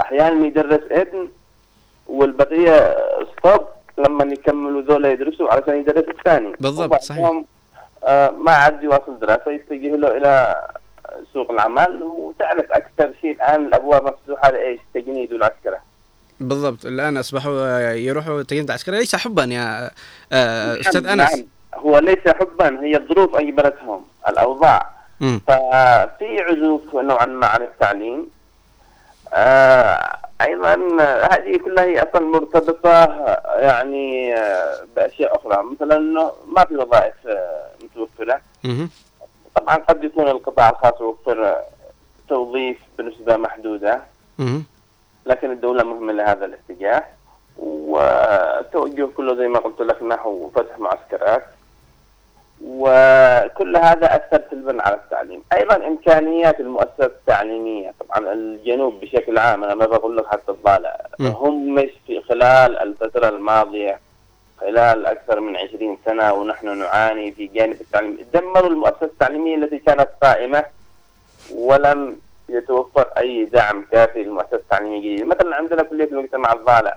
أحيانا 0.00 0.46
يدرس 0.46 0.80
ابن 0.90 1.28
والبقية 2.06 2.96
ستوب 3.38 3.66
لما 3.98 4.32
يكملوا 4.32 4.82
ذولا 4.82 5.12
يدرسوا 5.12 5.52
علشان 5.52 5.76
يدرس 5.80 6.04
الثاني 6.08 6.52
بالضبط، 6.60 7.00
صحيح. 7.00 7.42
آه 8.04 8.30
ما 8.30 8.52
عاد 8.52 8.82
يواصل 8.82 9.18
دراسة 9.20 9.50
يتجه 9.50 9.96
له 9.96 10.16
إلى 10.16 10.64
سوق 11.32 11.50
العمل 11.50 12.02
وتعرف 12.02 12.72
أكثر 12.72 13.12
شيء 13.20 13.30
الان 13.32 13.66
الأبواب 13.66 14.04
مفتوحه 14.04 14.50
لإيش؟ 14.50 14.80
تجنيد 14.94 15.32
والعسكره. 15.32 15.78
بالضبط 16.40 16.86
الآن 16.86 17.16
أصبحوا 17.16 17.52
آه، 17.52 17.92
يروحوا 17.92 18.42
تجنيد 18.42 18.70
عسكري 18.70 18.98
ليس 18.98 19.16
حبا 19.16 19.44
يا 19.44 19.90
آه 20.32 20.80
أستاذ 20.80 21.02
نعم، 21.06 21.20
أنس 21.20 21.34
نعم. 21.36 21.46
هو 21.74 21.98
ليس 21.98 22.28
حبا 22.28 22.80
هي 22.80 22.96
الظروف 22.96 23.34
أجبرتهم 23.36 24.04
الأوضاع. 24.28 24.90
ففي 25.46 26.40
عزوف 26.48 26.94
نوعا 26.94 27.26
ما 27.26 27.46
عن 27.46 27.62
التعليم 27.62 28.26
أيضا 30.40 30.74
آه، 31.00 31.34
هذه 31.34 31.56
كلها 31.56 31.84
هي 31.84 32.02
أصلا 32.02 32.26
مرتبطة 32.26 33.04
يعني 33.58 34.34
آه، 34.36 34.84
بأشياء 34.96 35.36
أخرى. 35.36 35.62
مثلا 35.62 35.96
إنه 35.96 36.32
ما 36.46 36.64
في 36.64 36.76
وظائف 36.76 37.14
آه، 37.26 37.70
متوفرة. 37.82 38.40
طبعا 39.54 39.76
قد 39.76 40.04
يكون 40.04 40.28
القطاع 40.28 40.70
الخاص 40.70 41.00
يوفر 41.00 41.56
توظيف 42.28 42.78
بنسبة 42.98 43.36
محدودة. 43.36 44.02
لكن 45.26 45.50
الدولة 45.50 45.84
مهملة 45.84 46.32
هذا 46.32 46.44
الاتجاه. 46.44 47.04
والتوجه 47.58 49.08
كله 49.16 49.36
زي 49.36 49.48
ما 49.48 49.58
قلت 49.58 49.80
لك 49.80 50.02
نحو 50.02 50.50
فتح 50.54 50.78
معسكرات. 50.78 51.44
وكل 52.64 53.76
هذا 53.76 54.16
أثر 54.16 54.42
سلبا 54.50 54.82
على 54.82 54.94
التعليم. 54.94 55.42
أيضا 55.56 55.76
إمكانيات 55.76 56.60
المؤسسات 56.60 57.10
التعليمية. 57.10 57.94
طبعا 58.00 58.32
الجنوب 58.32 59.00
بشكل 59.00 59.38
عام 59.38 59.64
أنا 59.64 59.74
ما 59.74 59.86
بقول 59.86 60.16
لك 60.16 60.26
حتى 60.26 60.52
الضالع. 60.52 60.96
هم 61.20 61.74
مش 61.74 61.90
في 62.06 62.20
خلال 62.22 62.78
الفترة 62.78 63.28
الماضية 63.28 64.00
خلال 64.60 65.06
أكثر 65.06 65.40
من 65.40 65.56
20 65.56 65.98
سنة 66.04 66.32
ونحن 66.32 66.78
نعاني 66.78 67.32
في 67.32 67.46
جانب 67.46 67.80
التعليم. 67.80 68.18
دمروا 68.34 68.70
المؤسسة 68.70 69.06
التعليمية 69.06 69.56
التي 69.56 69.78
كانت 69.78 70.08
قائمة 70.22 70.64
ولم 71.54 72.16
يتوفر 72.48 73.08
أي 73.18 73.44
دعم 73.44 73.86
كافي 73.92 74.22
للمؤسسة 74.22 74.56
التعليمية 74.56 74.96
الجديدة. 74.98 75.24
مثلا 75.24 75.56
عندنا 75.56 75.82
كلية 75.82 76.04
المجتمع 76.04 76.52
الضالع. 76.52 76.96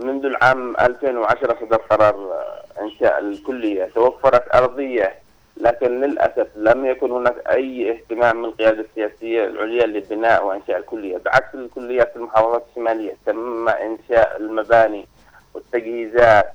منذ 0.00 0.24
العام 0.24 0.76
2010 0.76 1.56
صدر 1.60 1.76
قرار 1.76 2.44
إنشاء 2.80 3.18
الكلية 3.18 3.84
توفرت 3.94 4.54
أرضية 4.54 5.14
لكن 5.56 6.00
للأسف 6.00 6.46
لم 6.56 6.86
يكن 6.86 7.10
هناك 7.10 7.34
أي 7.50 7.90
اهتمام 7.90 8.36
من 8.36 8.44
القيادة 8.44 8.80
السياسية 8.90 9.44
العليا 9.44 9.86
لبناء 9.86 10.44
وإنشاء 10.46 10.78
الكلية. 10.78 11.16
بعكس 11.16 11.54
الكليات 11.54 12.10
في 12.10 12.16
المحافظات 12.16 12.64
الشمالية 12.70 13.16
تم 13.26 13.68
إنشاء 13.68 14.36
المباني 14.36 15.06
والتجهيزات 15.54 16.52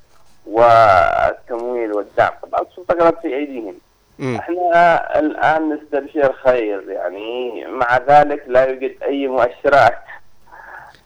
والتمويل 0.48 1.94
والدعم. 1.94 2.32
طبعا 2.44 2.62
السلطة 2.62 2.94
كانت 2.96 3.18
في 3.22 3.36
أيديهم. 3.36 3.76
مم. 4.20 4.36
إحنا 4.36 5.20
الآن 5.20 5.70
نستبشر 5.74 6.34
خير 6.34 6.90
يعني 6.92 7.66
مع 7.68 7.98
ذلك 8.08 8.44
لا 8.48 8.64
يوجد 8.66 8.96
أي 9.04 9.28
مؤشرات 9.28 9.94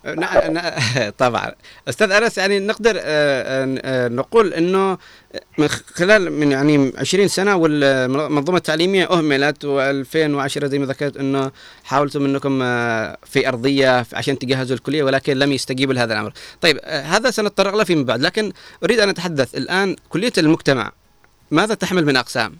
نعم 0.03 0.53
نعم، 0.53 0.73
طبعا 1.17 1.51
أستاذ 1.89 2.11
أنس 2.11 2.37
يعني 2.37 2.59
نقدر 2.59 2.95
آه، 2.97 3.01
آه، 3.03 3.81
آه، 3.83 4.07
نقول 4.07 4.53
إنه 4.53 4.97
من 5.57 5.67
خلال 5.67 6.31
من 6.31 6.51
يعني 6.51 6.93
20 6.97 7.27
سنة 7.27 7.55
والمنظومة 7.55 8.57
التعليمية 8.57 9.11
أهملت 9.11 9.65
و2010 9.65 10.65
زي 10.65 10.79
ما 10.79 10.85
ذكرت 10.85 11.17
إنه 11.17 11.51
حاولتم 11.83 12.25
إنكم 12.25 12.59
في 13.25 13.47
أرضية 13.47 14.05
عشان 14.13 14.39
تجهزوا 14.39 14.77
الكلية 14.77 15.03
ولكن 15.03 15.37
لم 15.37 15.51
يستجيبوا 15.51 15.93
لهذا 15.93 16.13
الأمر. 16.13 16.33
طيب 16.61 16.79
هذا 16.85 17.31
سنتطرق 17.31 17.75
له 17.75 17.83
فيما 17.83 18.03
بعد 18.03 18.21
لكن 18.21 18.51
أريد 18.83 18.99
أن 18.99 19.09
أتحدث 19.09 19.55
الآن 19.55 19.95
كلية 20.09 20.33
المجتمع 20.37 20.91
ماذا 21.51 21.73
تحمل 21.73 22.05
من 22.05 22.17
أقسام؟ 22.17 22.55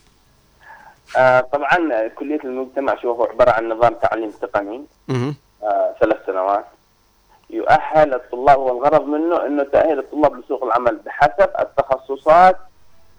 آه 1.18 1.40
طبعا 1.40 2.08
كلية 2.08 2.40
المجتمع 2.44 3.02
شو 3.02 3.12
هو 3.12 3.24
عبارة 3.24 3.52
عن 3.52 3.70
نظام 3.70 3.94
تعليم 3.94 4.32
تقني. 4.42 4.86
آه 5.64 5.96
ثلاث 6.02 6.18
سنوات 6.26 6.66
يؤهل 7.50 8.14
الطلاب 8.14 8.60
والغرض 8.60 9.06
منه 9.06 9.46
إنه 9.46 9.64
تأهيل 9.64 10.00
الطلاب 10.00 10.36
لسوق 10.40 10.64
العمل 10.64 10.96
بحسب 10.96 11.50
التخصصات 11.60 12.58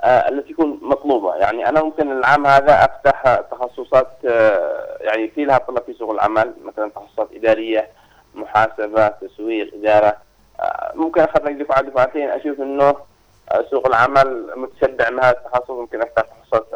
آه 0.01 0.28
التي 0.28 0.52
تكون 0.52 0.78
مطلوبة. 0.82 1.36
يعني 1.36 1.69
أنا 1.69 1.82
ممكن 1.82 2.12
العام 2.12 2.47
هذا 2.47 2.85
أفتح 2.85 3.40
تخصصات 3.51 4.09
آه 4.24 4.97
يعني 5.01 5.28
في 5.28 5.44
لها 5.44 5.59
طلب 5.59 5.82
في 5.86 5.93
سوق 5.93 6.11
العمل 6.11 6.55
مثلا 6.65 6.90
تخصصات 6.90 7.28
إدارية 7.35 7.89
محاسبة 8.35 9.09
تسويق 9.09 9.74
إدارة. 9.74 10.16
آه 10.61 10.93
ممكن 10.94 11.20
أخذ 11.20 11.44
لك 11.44 11.52
دفعة 11.55 11.82
دفعتين 11.82 12.31
أشوف 12.31 12.61
إنه 12.61 12.94
سوق 13.70 13.86
العمل 13.86 14.51
متشبع 14.57 15.11
من 15.11 15.19
هذا 15.24 15.31
التخصص 15.31 15.70
ممكن 15.70 16.02
أفتح 16.02 16.23
تخصصات 16.23 16.66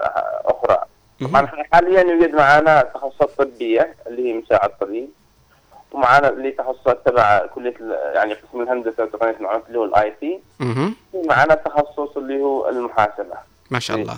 أخرى. 0.44 0.78
طبعا 1.30 1.46
حاليا 1.72 2.00
يوجد 2.00 2.34
معنا 2.34 2.82
تخصصات 2.82 3.30
طبية 3.30 3.94
اللي 4.06 4.28
هي 4.28 4.32
مساعد 4.38 4.70
طبيب 4.80 5.08
ومعنا 5.94 6.28
اللي 6.28 6.50
تخصصات 6.50 7.06
تبع 7.06 7.46
كلية 7.46 7.74
يعني 8.14 8.34
قسم 8.34 8.60
الهندسة 8.60 9.04
وتقنية 9.04 9.36
المعلومات 9.36 9.66
اللي 9.68 9.78
هو 9.78 9.84
ال 9.84 10.12
IT 10.20 10.38
مهم. 10.60 10.94
ومعنا 11.12 11.54
تخصص 11.54 12.16
اللي 12.16 12.40
هو 12.40 12.68
المحاسبة. 12.68 13.34
ما 13.70 13.78
شاء 13.78 13.96
الله. 13.96 14.16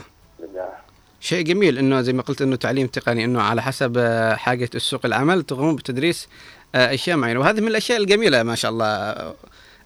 شيء 1.21 1.45
جميل 1.45 1.79
إنه 1.79 2.01
زي 2.01 2.13
ما 2.13 2.23
قلت 2.23 2.43
إنه 2.43 2.57
تعليم 2.57 2.87
تقني 2.87 3.25
إنه 3.25 3.43
على 3.43 3.63
حسب 3.63 3.95
آه، 3.99 4.35
حاجة 4.35 4.71
السوق 4.75 5.01
العمل 5.07 5.43
تقوم 5.43 5.77
بتدريس 5.77 6.29
آه، 6.75 6.95
أشياء 6.95 7.17
معينة. 7.17 7.41
وهذه 7.41 7.61
من 7.61 7.69
الأشياء 7.69 7.99
الجميلة 7.99 8.43
ما 8.43 8.55
شاء 8.55 8.71
الله. 8.71 9.15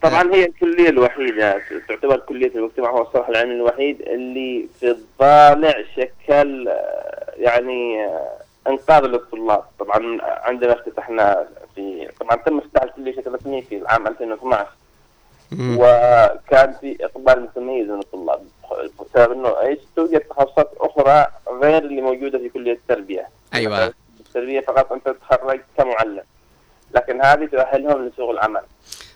طبعا 0.03 0.35
هي 0.35 0.45
الكلية 0.45 0.89
الوحيدة 0.89 1.63
تعتبر 1.89 2.17
كلية 2.19 2.53
المجتمع 2.55 2.91
هو 2.91 3.03
الصرح 3.03 3.29
العلمي 3.29 3.55
الوحيد 3.55 4.01
اللي 4.03 4.67
في 4.81 4.91
الضالع 4.91 5.75
شكل 5.97 6.69
آه، 6.69 7.33
يعني 7.37 8.05
آه، 8.05 8.39
انقاذ 8.71 9.03
للطلاب. 9.05 9.65
طبعا 9.79 10.19
عندنا 10.23 10.73
افتتحنا 10.73 11.47
في 11.75 12.09
طبعا 12.21 12.37
تم 12.37 12.59
افتتاح 12.59 12.83
الكلية 12.83 13.13
بشكل 13.13 13.33
رسمي 13.35 13.63
في 13.63 13.77
العام 13.79 14.07
2012 14.07 14.69
وكان 15.53 16.75
في 16.81 16.97
إقبال 17.05 17.43
متميز 17.43 17.89
من 17.89 17.99
الطلاب 17.99 18.43
بسبب 19.01 19.33
إنه 19.33 19.61
إيش 19.61 19.79
توجد 19.97 20.21
تخصصات 20.21 20.71
أخرى 20.77 21.27
غير 21.63 21.83
اللي 21.83 22.01
موجودة 22.01 22.39
في 22.39 22.49
كلية 22.49 22.73
التربية. 22.73 23.29
أيوه. 23.55 23.93
التربية 24.21 24.61
فقط 24.61 24.93
أنت 24.93 25.09
تتخرج 25.09 25.61
كمعلم. 25.77 26.23
لكن 26.95 27.23
هذه 27.23 27.47
تؤهلهم 27.47 28.07
لسوق 28.07 28.31
العمل 28.31 28.63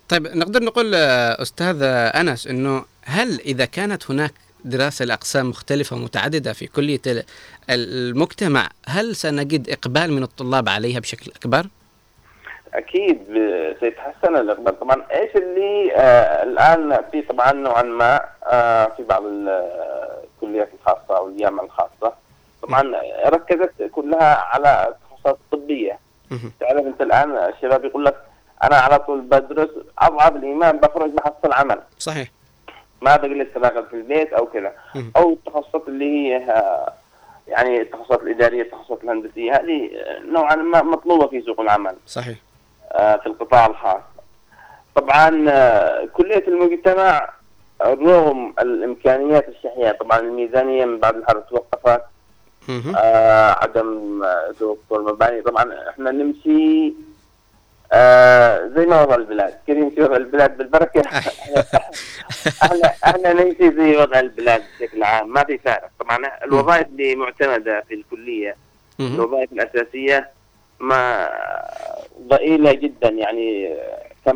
طيب 0.09 0.27
نقدر 0.27 0.63
نقول 0.63 0.95
آه، 0.95 1.43
أستاذ 1.43 1.83
آه، 1.83 2.21
أنس 2.21 2.47
إنه 2.47 2.85
هل 3.05 3.41
إذا 3.41 3.65
كانت 3.65 4.11
هناك 4.11 4.33
دراسة 4.65 5.05
لأقسام 5.05 5.49
مختلفة 5.51 5.97
ومتعدده 5.97 6.53
في 6.53 6.67
كليه 6.67 7.01
ال- 7.07 7.25
المجتمع. 7.71 8.69
هل 8.89 9.17
سنجد 9.17 9.71
إقبال 9.71 10.13
من 10.13 10.23
الطلاب 10.23 10.69
عليها 10.69 11.01
بشكل 11.01 11.31
أكبر؟ 11.37 11.67
أكيد 12.75 13.19
سيتحسن 13.81 14.37
الإقبال. 14.37 14.81
طبعا 14.81 15.03
إيش 15.13 15.37
اللي 15.37 15.93
آه 15.97 16.43
الآن 16.43 16.99
في 17.13 17.23
طبعا 17.23 17.53
نوعا 17.53 17.83
ما 17.83 18.21
آه 18.47 18.93
في 18.97 19.03
بعض 19.03 19.25
ال- 19.25 19.49
الكليات 20.35 20.69
الخاصة 20.81 21.17
أو 21.19 21.29
الجامعة 21.29 21.65
الخاصة. 21.65 22.13
طبعا 22.63 22.83
ركزت 23.27 23.73
كلها 23.93 24.35
على 24.35 24.89
التخصصات 24.95 25.39
الطبيه 25.53 25.99
تعرف 26.61 26.87
أنت 26.87 27.01
الآن 27.01 27.31
الشباب 27.31 27.85
يقول 27.85 28.05
لك 28.05 28.17
أنا 28.63 28.77
على 28.77 28.99
طول 28.99 29.21
بدرس 29.21 29.69
أضعف 29.99 30.37
الإيمان 30.37 30.77
بخرج 30.79 31.11
بحصل 31.11 31.53
عمل 31.53 31.81
صحيح. 31.99 32.29
ما 33.05 33.17
بجلس 33.17 33.49
اشتغل 33.57 33.87
في 33.87 33.97
البيت 33.97 34.33
أو 34.33 34.47
كذا. 34.47 34.73
أو 35.17 35.33
التخصصات 35.33 35.89
اللي 35.89 36.05
هي 36.35 36.55
يعني 37.49 37.81
التخصصات 37.81 38.23
الإدارية 38.23 38.63
التخصصات 38.63 39.05
الهندسية 39.05 39.53
هذه 39.53 39.91
نوعا 40.25 40.55
ما 40.57 40.83
مطلوبة 40.83 41.27
في 41.27 41.43
سوق 41.43 41.61
العمل. 41.61 41.97
صحيح. 42.07 42.39
آه، 42.93 43.17
في 43.17 43.27
القطاع 43.27 43.67
الخاص. 43.67 44.03
طبعا 44.95 45.45
آه، 45.49 46.09
كلية 46.13 46.45
المجتمع 46.49 47.29
رغم 47.83 48.55
الإمكانيات 48.61 49.49
الشحيحة 49.49 49.93
طبعا 49.93 50.19
الميزانية 50.19 50.85
من 50.85 50.99
بعد 50.99 51.17
الحرب 51.17 51.47
توقفت. 51.49 52.03
آه 52.97 53.51
عدم 53.63 54.23
آه، 54.23 54.53
توفر 54.59 55.03
مباني. 55.03 55.41
طبعا 55.43 55.89
إحنا 55.91 56.11
نمشي 56.11 56.93
آه 57.95 58.67
زي 58.77 58.87
ما 58.87 59.03
وضع 59.03 59.15
البلاد. 59.15 59.55
كيف 59.67 59.77
يمشي 59.77 60.03
وضع 60.03 60.17
البلاد 60.17 60.57
بالبركة. 60.57 61.03
إحنا 62.63 62.93
إحنا 63.05 63.33
نمشي 63.33 63.77
زي 63.77 63.97
وضع 63.97 64.21
البلاد 64.21 64.63
بشكل 64.81 65.03
عام 65.03 65.33
ما 65.33 65.45
في 65.45 65.59
فارق. 65.59 65.91
طبعا 66.01 66.19
الوظائف 66.45 66.87
اللي 66.87 67.17
معتمدة 67.17 67.81
في 67.89 67.95
الكلية 67.95 68.57
الوظائف 69.01 69.53
الأساسية 69.53 70.31
ما 70.81 71.29
ضئيلة 72.29 72.73
جدا. 72.73 73.09
يعني 73.09 73.77
80% 74.29 74.31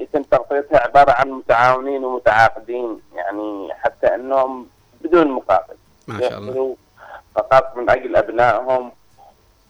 يتم 0.00 0.22
تغطيتها 0.22 0.78
عبارة 0.78 1.12
عن 1.12 1.30
متعاونين 1.30 2.04
ومتعاقدين. 2.04 3.00
يعني 3.14 3.68
حتى 3.74 4.14
أنهم 4.14 4.66
بدون 5.00 5.30
مقابل 5.30 5.74
ما 6.08 6.20
شاء 6.20 6.38
الله. 6.38 6.76
فقط 7.34 7.76
من 7.76 7.90
أجل 7.90 8.16
أبنائهم 8.16 8.92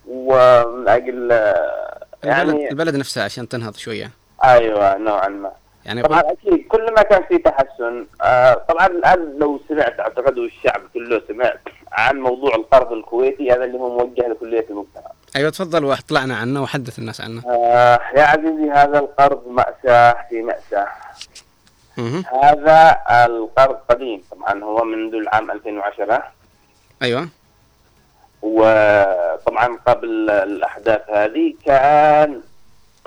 ومن 0.09 0.89
أجل 0.89 1.33
آه، 1.33 2.00
البلد, 2.25 2.55
يعني 2.55 2.71
البلد 2.71 2.97
نفسها 2.97 3.25
عشان 3.25 3.49
تنهض 3.49 3.77
شوية. 3.77 4.11
أيوة 4.45 4.97
نوعا 4.97 5.29
ما. 5.29 5.53
يعني 5.85 6.03
طبعا 6.03 6.21
أكيد 6.21 6.67
كل 6.69 6.95
ما 6.97 7.03
كان 7.03 7.23
في 7.29 7.39
تحسن 7.39 8.07
آه 8.23 8.55
طبعا 8.69 8.87
الآن 8.87 9.39
لو 9.39 9.61
سمعت 9.69 10.01
أعتقد 10.01 10.39
والشعب 10.39 10.81
كله 10.95 11.23
سمعت 11.29 11.61
عن 11.93 12.17
موضوع 12.17 12.55
القرض 12.55 12.93
الكويتي 12.93 13.53
هذا 13.53 13.65
اللي 13.65 13.79
هو 13.79 13.99
موجه 13.99 14.29
لكلية 14.29 14.67
المجتمع. 14.71 15.11
أيوه 15.37 15.51
تفضل 15.51 15.85
واطلعنا 15.85 16.37
عنه 16.37 16.63
وحدث 16.63 16.99
الناس 16.99 17.21
عنه. 17.21 17.43
آه 17.47 18.01
يا 18.17 18.23
عزيزي 18.23 18.71
هذا 18.71 18.99
القرض 18.99 19.49
مأساة 19.49 20.17
في 20.29 20.43
مأساة. 20.43 20.89
مهم. 21.97 22.25
هذا 22.43 22.97
القرض 23.11 23.77
قديم 23.89 24.23
طبعا 24.31 24.65
هو 24.65 24.85
منذ 24.85 25.15
العام 25.15 25.51
2010 25.51 26.23
أيوه. 27.03 27.29
وطبعا 28.43 29.79
قبل 29.87 30.31
الأحداث 30.31 31.11
هذه 31.11 31.55
كان 31.65 32.41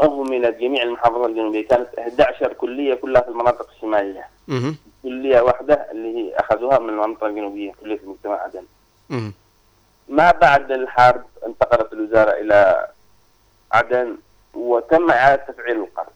أهملت 0.03 0.57
جميع 0.57 0.83
المحافظات 0.83 1.29
الجنوبية 1.29 1.67
كانت 1.67 1.87
11 1.99 2.53
كلية 2.53 2.93
كلها 2.95 3.21
في 3.21 3.27
المناطق 3.27 3.69
الشمالية 3.75 4.27
مهم. 4.47 4.77
كلية 5.03 5.41
واحدة 5.41 5.87
اللي 5.91 6.15
هي 6.17 6.35
أخذوها 6.35 6.79
من 6.79 6.89
المنطقة 6.89 7.27
الجنوبية 7.27 7.71
كلية 7.81 7.99
المجتمع 8.03 8.39
عدن. 8.41 8.63
ما 10.09 10.31
بعد 10.31 10.71
الحرب 10.71 11.23
انتقلت 11.47 11.93
الوزارة 11.93 12.31
إلى 12.31 12.87
عدن 13.71 14.17
وتم 14.53 15.11
إعادة 15.11 15.43
تفعيل 15.43 15.77
القرض 15.77 16.07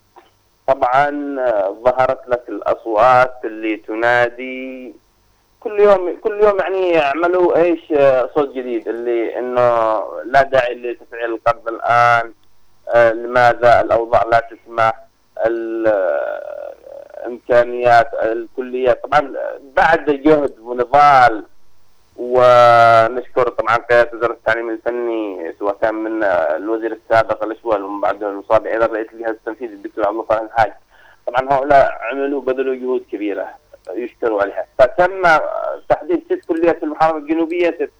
طبعا 0.67 1.35
آه، 1.39 1.77
ظهرت 1.83 2.27
لك 2.27 2.43
الأصوات 2.49 3.33
اللي 3.45 3.77
تنادي 3.77 4.93
كل 5.59 5.79
يوم 5.79 6.17
كل 6.21 6.43
يوم 6.43 6.59
يعني 6.59 6.89
يعملوا 6.89 7.57
إيش 7.57 7.91
آه، 7.91 8.29
صوت 8.35 8.49
جديد 8.49 8.87
اللي 8.87 9.39
إنه 9.39 9.99
لا 10.25 10.41
داعي 10.41 10.73
لتفعيل 10.75 11.33
القرض 11.33 11.67
الآن 11.67 12.33
آه، 12.95 13.11
لماذا؟ 13.11 13.81
الأوضاع 13.81 14.23
لا 14.23 14.39
تسمح 14.51 14.93
ال- 15.45 15.87
آه، 15.87 16.73
الكليات. 18.23 19.03
طبعا 19.03 19.33
بعد 19.77 20.05
جهد 20.09 20.59
ونضال 20.59 21.43
ونشكر 22.17 23.49
طبعا 23.49 23.75
قيادة 23.75 24.17
وزارة 24.17 24.31
التعليم 24.33 24.69
الفني 24.69 25.53
سواء 25.59 25.77
كان 25.81 25.95
من 25.95 26.23
الوزير 26.23 26.91
السابق 26.91 27.43
الاشول 27.43 27.81
ومن 27.83 28.01
بعد 28.01 28.23
المصاب 28.23 28.67
أيضا 28.67 28.85
رئيس 28.85 29.07
الجهاز 29.13 29.29
التنفيذي 29.33 29.73
الدكتور 29.73 30.07
عبد 30.07 30.17
الله 30.31 30.41
الحاج. 30.45 30.73
طبعا 31.27 31.53
هؤلاء 31.53 31.97
عملوا 32.01 32.41
بذلوا 32.41 32.75
جهود 32.75 33.03
كبيرة. 33.11 33.47
يشكروا 33.95 34.41
عليها. 34.41 34.65
فتم 34.79 35.23
تحديد 35.89 36.23
ست 36.25 36.45
كليات 36.47 36.77
في 36.77 36.83
المحافظة 36.85 37.17
الجنوبية 37.17 37.69
ست 37.69 37.91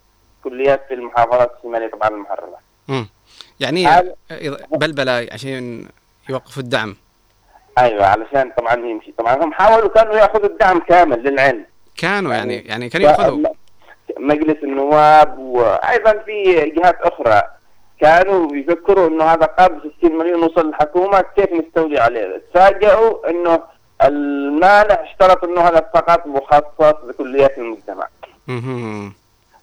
كليات 0.43 0.81
في 0.87 0.93
المحافظات 0.93 1.51
الشمالية 1.57 1.87
طبعا 1.87 2.09
المحررة. 2.09 2.57
مم. 2.87 3.07
يعني 3.59 3.87
بلبلة 4.71 5.27
عشان 5.31 5.85
يوقفوا 6.29 6.63
الدعم. 6.63 6.95
أيوه 7.77 8.05
علشان 8.05 8.51
طبعا 8.57 8.73
يمشي. 8.73 9.13
طبعا 9.17 9.43
هم 9.43 9.53
حاولوا 9.53 9.89
كانوا 9.89 10.15
يأخذوا 10.15 10.45
الدعم 10.45 10.79
كامل 10.79 11.23
للعلم. 11.23 11.65
كانوا 11.97 12.33
يعني 12.33 12.55
يعني 12.55 12.89
كانوا 12.89 13.09
يأخذوا. 13.09 13.47
مجلس 14.19 14.63
النواب 14.63 15.37
وأيضا 15.39 16.13
في 16.25 16.53
جهات 16.69 17.01
أخرى 17.01 17.41
كانوا 18.01 18.55
يفكروا 18.55 19.07
إنه 19.07 19.23
هذا 19.23 19.45
قرض 19.45 19.91
60 19.97 20.17
مليون 20.17 20.43
وصل 20.43 20.69
الحكومة 20.69 21.21
كيف 21.35 21.53
نستولي 21.53 21.99
عليه؟ 21.99 22.41
تفاجئوا 22.53 23.29
إنه 23.29 23.59
المانع 24.03 25.03
اشترط 25.03 25.43
أنه 25.43 25.61
هذا 25.61 25.89
فقط 25.93 26.27
مخصص 26.27 27.03
لكليات 27.03 27.57
المجتمع. 27.57 28.07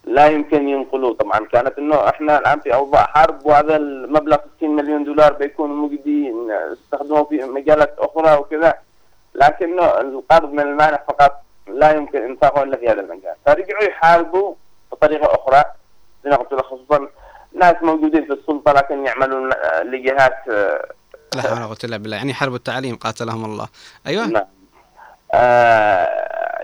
لا 0.05 0.27
يمكن 0.27 0.69
ينقلوه. 0.69 1.15
طبعا 1.15 1.47
كانت 1.53 1.79
أنه 1.79 2.09
إحنا 2.09 2.39
الآن 2.39 2.61
في 2.61 2.75
أوضاع 2.75 3.03
حرب 3.07 3.47
وهذا 3.47 3.77
المبلغ 3.77 4.39
60 4.57 4.77
مليون 4.77 5.05
دولار 5.05 5.33
بيكون 5.33 5.71
مجدي 5.71 6.33
نستخدمه 6.73 7.25
في 7.25 7.45
مجالات 7.45 7.95
أخرى 7.99 8.37
وكذا. 8.37 8.75
لكنه 9.35 10.01
القرض 10.01 10.53
من 10.53 10.61
المانع 10.61 10.99
فقط 11.09 11.33
لا 11.67 11.91
يمكن 11.93 12.23
إنفاقه 12.23 12.63
إلا 12.63 12.77
في 12.77 12.89
هذا 12.89 13.01
المجال. 13.01 13.35
فرجعوا 13.47 13.83
يحاربوا 13.83 14.55
بطريقة 14.93 15.35
أخرى 15.35 15.65
زي 16.25 16.31
ما 16.31 16.63
خصوصا 16.63 17.09
ناس 17.55 17.77
موجودين 17.83 18.25
في 18.25 18.33
السلطة 18.33 18.73
لكن 18.73 19.07
يعملون 19.07 19.51
لجهات 19.83 20.49
آه، 20.51 20.89
لا 21.35 21.43
حول 21.43 21.53
ولا 21.59 21.67
قوة 21.67 21.77
إلا 21.85 21.97
بالله. 21.97 22.17
يعني 22.17 22.35
حرب 22.35 22.55
التعليم 22.55 22.97
قاتلهم 22.97 23.45
الله. 23.45 23.69
أيوه؟ 24.07 24.27
نعم. 24.27 24.45
آه 25.35 26.09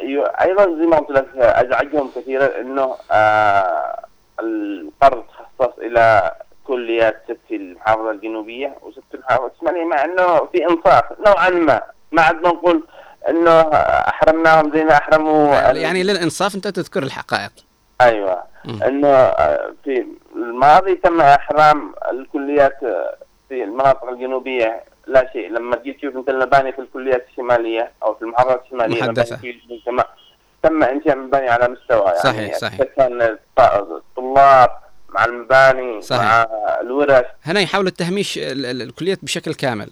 يو- 0.02 0.24
أيضا 0.24 0.64
زي 0.64 0.86
ما 0.86 0.96
قلت 0.96 1.10
لك 1.10 1.26
أزعجهم 1.36 2.10
كثيرا 2.16 2.60
إنه 2.60 2.96
آه 3.12 4.04
القرض 4.40 5.24
خصص 5.58 5.72
إلى 5.78 6.32
كليات 6.64 7.22
ست 7.24 7.50
المحافظه 7.52 8.10
الجنوبية 8.10 8.76
وست 8.82 9.02
المحافظه 9.14 9.50
الشماليه 9.54 9.84
مع 9.84 10.04
إنه 10.04 10.46
في 10.52 10.64
إنصاف 10.70 11.04
نوعا 11.26 11.50
ما. 11.50 11.80
ما 12.12 12.22
عاد 12.22 12.36
نقول 12.36 12.86
إنه 13.28 13.60
أحرمناهم 14.08 14.72
زي 14.74 14.84
ما 14.84 14.92
أحرموا 14.92 15.54
يعني 15.54 16.02
للإنصاف 16.02 16.54
أنت 16.54 16.68
تذكر 16.68 17.02
الحقائق. 17.02 17.50
أيوه. 18.00 18.42
مم. 18.64 18.82
إنه 18.82 19.08
آه، 19.08 19.72
في 19.84 20.06
الماضي 20.36 20.94
تم 20.94 21.20
إحرام 21.20 21.94
الكليات 22.12 22.78
آه، 22.82 23.16
في 23.50 23.64
المناطق 23.64 24.08
الجنوبية 24.08 24.82
لا 25.06 25.30
شيء. 25.32 25.50
لما 25.50 25.76
تجي 25.76 25.92
تشوف 25.92 26.16
أنت 26.16 26.28
المباني 26.28 26.72
في 26.72 26.78
الكليات 26.78 27.26
الشمالية 27.30 27.90
أو 28.02 28.14
في 28.14 28.22
المحافظات 28.22 28.62
الشمالية 28.64 29.02
في- 29.36 29.60
تم 30.62 30.82
إنشاء 30.82 31.16
مباني 31.16 31.48
على 31.48 31.68
مستوى 31.68 32.06
يعني 32.06 32.18
صحيح، 32.18 32.54
صحيح. 32.54 32.82
كان 32.96 33.22
الط- 33.22 33.60
الطلاب 33.90 34.70
مع 35.08 35.24
المباني 35.24 36.00
صحيح. 36.02 36.22
مع 36.22 36.46
الورش. 36.80 37.24
هنا 37.44 37.60
يحاول 37.60 37.90
تهميش 37.90 38.38
ال- 38.38 38.66
ال- 38.66 38.82
الكليات 38.82 39.18
بشكل 39.24 39.54
كامل. 39.54 39.90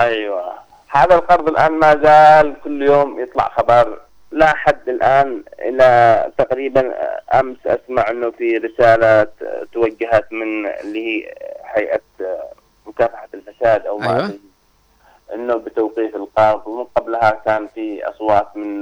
أيوه. 0.00 0.52
هذا 0.88 1.14
القرض 1.14 1.48
الآن 1.48 1.72
ما 1.72 1.96
زال 2.02 2.54
كل 2.64 2.82
يوم 2.82 3.20
يطلع 3.20 3.48
خبر. 3.48 3.98
لا 4.30 4.46
حد 4.56 4.88
الآن 4.88 5.42
إلى 5.58 6.26
تقريبا 6.38 6.92
أمس 7.34 7.56
أسمع 7.66 8.10
إنه 8.10 8.30
في 8.30 8.56
رسالة 8.56 9.26
توجهت 9.72 10.32
من 10.32 10.66
اللي 10.66 11.06
هي 11.06 11.34
هيئة 11.74 12.00
مكافحه 12.88 13.28
الفساد 13.34 13.86
أو 13.86 13.98
ما 13.98 14.16
أيوة. 14.16 14.38
إنه 15.34 15.54
بتوقيف 15.56 16.16
القرض 16.16 16.66
ومن 16.66 16.84
قبلها 16.84 17.30
كان 17.30 17.66
في 17.74 18.08
أصوات 18.08 18.56
من 18.56 18.80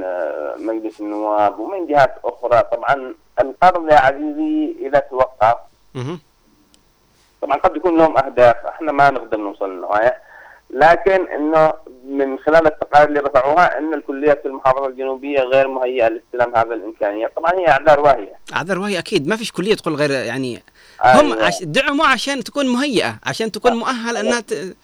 مجلس 0.66 1.00
النواب 1.00 1.58
ومن 1.58 1.86
جهات 1.86 2.14
أخرى 2.24 2.62
طبعا 2.62 3.14
القرض 3.40 3.88
يا 3.90 3.96
عزيزي 3.98 4.76
إذا 4.80 4.98
توقف. 4.98 5.56
طبعا 7.42 7.56
قد 7.56 7.76
يكون 7.76 7.98
لهم 7.98 8.16
أهداف 8.18 8.56
إحنا 8.66 8.92
ما 8.92 9.10
نقدر 9.10 9.36
نوصل 9.36 9.70
للنهاية 9.70 10.16
لكن 10.70 11.26
إنه 11.28 11.72
من 12.08 12.38
خلال 12.38 12.66
التقارير 12.66 13.08
اللي 13.08 13.20
رفعوها 13.20 13.78
إن 13.78 13.94
الكليات 13.94 14.42
في 14.42 14.48
المحافظة 14.48 14.86
الجنوبية 14.86 15.40
غير 15.40 15.68
مهيئة 15.68 16.08
لاستلام 16.08 16.56
هذا 16.56 16.74
الامكانيات، 16.74 17.32
طبعا 17.36 17.52
هي 17.54 17.68
أعذار 17.68 18.00
واهية. 18.00 18.32
أعذار 18.56 18.78
وهي 18.78 18.98
أكيد 18.98 19.28
ما 19.28 19.36
فيش 19.36 19.52
كلية 19.52 19.74
تقول 19.74 19.94
غير 19.94 20.10
يعني 20.10 20.62
هم 21.04 21.32
أيوة. 21.32 21.44
عش... 21.46 21.62
دعموا 21.62 22.06
عشان 22.06 22.44
تكون 22.44 22.66
مهيئة 22.68 23.14
عشان 23.26 23.52
تكون 23.52 23.72
مؤهل 23.72 24.16
إنها 24.16 24.40
ت... 24.40 24.54
ت- 24.54 24.76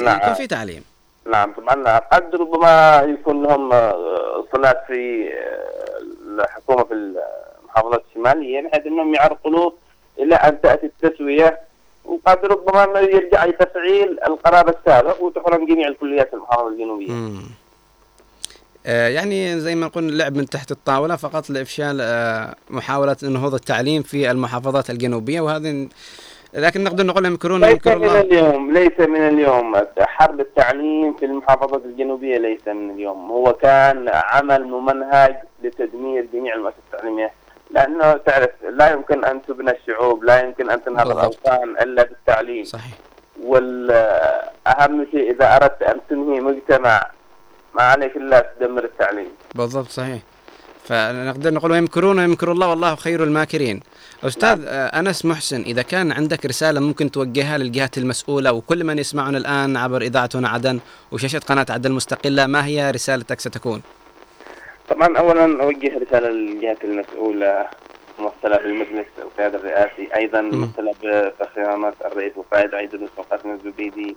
نعم. 0.00 0.16
يكون 0.18 0.34
في 0.34 0.46
تعليم 0.46 0.84
نعم 1.32 1.52
طبعا 1.52 1.98
قد 1.98 2.34
ربما 2.34 3.02
يكون 3.08 3.42
لهم 3.42 3.72
آه، 3.72 4.44
صلات 4.52 4.82
في 4.86 5.28
آه، 5.32 6.42
الحكومة 6.44 6.84
في 6.84 6.94
المحافظات 6.94 8.04
الشمالية 8.10 8.68
بحيث 8.68 8.86
إنهم 8.86 9.14
يعرقلوا 9.14 9.70
إلى 10.18 10.34
أن 10.34 10.60
تأتي 10.60 10.86
التسوية 10.86 11.60
وقد 12.08 12.46
ربما 12.46 12.84
انه 12.84 12.98
يرجع 12.98 13.44
لتفعيل 13.44 14.18
القرار 14.26 14.68
السابق 14.78 15.22
وتحرم 15.22 15.66
جميع 15.66 15.88
الكليات 15.88 16.34
المحافظة 16.34 16.68
الجنوبية. 16.68 17.12
مم. 17.12 17.42
آه 18.86 19.08
يعني 19.08 19.60
زي 19.60 19.74
ما 19.74 19.86
نقول 19.86 20.08
اللعب 20.08 20.36
من 20.36 20.46
تحت 20.46 20.70
الطاولة 20.70 21.16
فقط 21.16 21.50
لإفشال 21.50 21.98
آه 22.02 22.54
محاولة 22.70 23.16
نهوض 23.22 23.54
التعليم 23.54 24.02
في 24.02 24.30
المحافظات 24.30 24.90
الجنوبية 24.90 25.40
وهذه 25.40 25.88
لكن 26.54 26.84
نقدر 26.84 27.06
نقول 27.06 27.26
يمكرون 27.26 27.60
ليس 27.64 27.86
من 27.86 27.92
الله 27.92 28.20
اليوم 28.20 28.72
ليس 28.72 29.00
من 29.00 29.28
اليوم 29.28 29.74
حرب 30.00 30.40
التعليم 30.40 31.14
في 31.16 31.24
المحافظات 31.24 31.84
الجنوبية 31.84 32.38
ليس 32.38 32.68
من 32.68 32.90
اليوم 32.90 33.30
هو 33.30 33.52
كان 33.52 34.08
عمل 34.12 34.64
ممنهج 34.64 35.36
لتدمير 35.62 36.26
جميع 36.34 36.54
المؤسسات 36.54 36.80
التعليمية 36.94 37.30
لأنه 37.70 38.12
تعرف 38.12 38.50
لا 38.72 38.92
يمكن 38.92 39.24
أن 39.24 39.42
تبنى 39.42 39.70
الشعوب 39.70 40.24
لا 40.24 40.40
يمكن 40.40 40.70
أن 40.70 40.84
تنهض 40.84 41.06
بالضبط. 41.06 41.18
الأوطان 41.18 41.70
إلا 41.70 42.02
بالتعليم. 42.02 42.64
صحيح. 42.64 42.94
والأهم 43.42 45.06
شيء 45.10 45.30
إذا 45.34 45.56
أردت 45.56 45.82
أن 45.82 46.00
تنهي 46.10 46.40
مجتمع 46.40 47.10
ما 47.74 47.82
عليك 47.82 48.16
إلا 48.16 48.52
تدمر 48.60 48.84
التعليم. 48.84 49.28
بالضبط 49.54 49.88
صحيح. 49.88 50.22
فنقدر 50.84 51.54
نقول 51.54 51.70
ويمكرون 51.70 52.18
ويمكر 52.18 52.52
الله 52.52 52.70
والله 52.70 52.94
خير 52.94 53.24
الماكرين. 53.24 53.80
أستاذ 54.24 54.64
آه، 54.66 54.86
أنس 55.00 55.24
محسن 55.24 55.60
إذا 55.60 55.82
كان 55.82 56.12
عندك 56.12 56.46
رسالة 56.46 56.80
ممكن 56.80 57.10
توجهها 57.10 57.58
للجهات 57.58 57.98
المسؤولة 57.98 58.52
وكل 58.52 58.84
من 58.84 58.98
يسمعنا 58.98 59.38
الآن 59.38 59.76
عبر 59.76 60.02
اذاعه 60.02 60.30
هنا 60.34 60.48
عدن 60.48 60.80
وشاشة 61.12 61.38
قناة 61.38 61.66
عدن 61.70 61.90
المستقله 61.90 62.46
ما 62.46 62.66
هي 62.66 62.90
رسالتك 62.90 63.40
ستكون؟ 63.40 63.82
طبعا 64.88 65.18
اولا 65.18 65.62
أوجه 65.62 65.98
رسالة 65.98 66.28
للجهات 66.28 66.84
المسؤولة 66.84 67.66
ممثلة 68.18 68.56
بالمجلس 68.56 69.06
القيادة 69.18 69.58
الرئاسي 69.58 70.08
أيضا 70.16 70.40
ممثلة 70.40 70.94
بخيانات 71.40 71.94
الرئيس 72.04 72.32
وقائد 72.36 72.74
عيد 72.74 72.94
الرئيس 72.94 73.10
قاسم 73.30 73.50
الزبيدي 73.50 74.16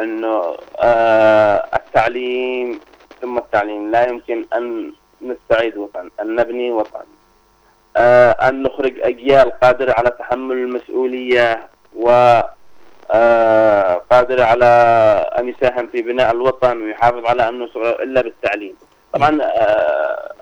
إنه 0.00 0.56
آه 0.78 1.66
التعليم 1.74 2.80
ثم 3.22 3.38
التعليم 3.38 3.90
لا 3.90 4.08
يمكن 4.08 4.44
أن 4.54 4.92
نستعيد 5.22 5.76
وطن 5.76 6.10
أن 6.20 6.34
نبني 6.36 6.70
وطن 6.70 7.04
آه 7.96 8.30
أن 8.30 8.62
نخرج 8.62 9.00
أجيال 9.00 9.50
قادرة 9.60 9.92
على 9.98 10.10
تحمل 10.10 10.56
المسؤولية 10.56 11.68
و 11.96 12.40
آه 13.10 13.94
قادر 14.10 14.42
على 14.42 14.66
أن 15.38 15.48
يساهم 15.48 15.86
في 15.86 16.02
بناء 16.02 16.30
الوطن 16.30 16.82
ويحافظ 16.82 17.26
على 17.26 17.48
وسرعه 17.62 17.90
إلا 18.02 18.20
بالتعليم. 18.22 18.74
طبعا 19.12 19.38
آه 19.42 20.32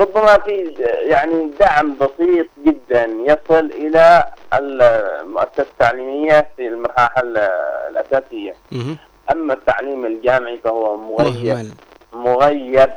ربما 0.00 0.38
في 0.38 0.74
يعني 1.02 1.50
دعم 1.60 1.96
بسيط 2.00 2.46
جدا 2.66 3.04
يصل 3.04 3.64
إلى 3.66 4.24
المؤسسات 4.54 5.58
التعليمية 5.66 6.46
في 6.56 6.68
المراحل 6.68 7.38
الأساسية. 7.90 8.54
أما 9.32 9.52
التعليم 9.54 10.06
الجامعي 10.06 10.58
فهو 10.64 10.96
مغيب 10.96 11.44
مهمل 11.46 11.70
مغيب 12.12 12.90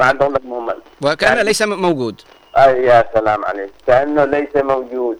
بعد 0.00 0.22
أقول 0.22 0.34
لك 0.34 0.44
مهمل. 0.44 0.76
وكأنه 1.02 1.42
ليس 1.42 1.62
م- 1.62 1.82
موجود. 1.82 2.20
آه 2.56 2.66
يا 2.70 3.04
سلام 3.14 3.44
عليك. 3.44 3.70
كأنه 3.86 4.24
ليس 4.24 4.56
موجود. 4.56 5.18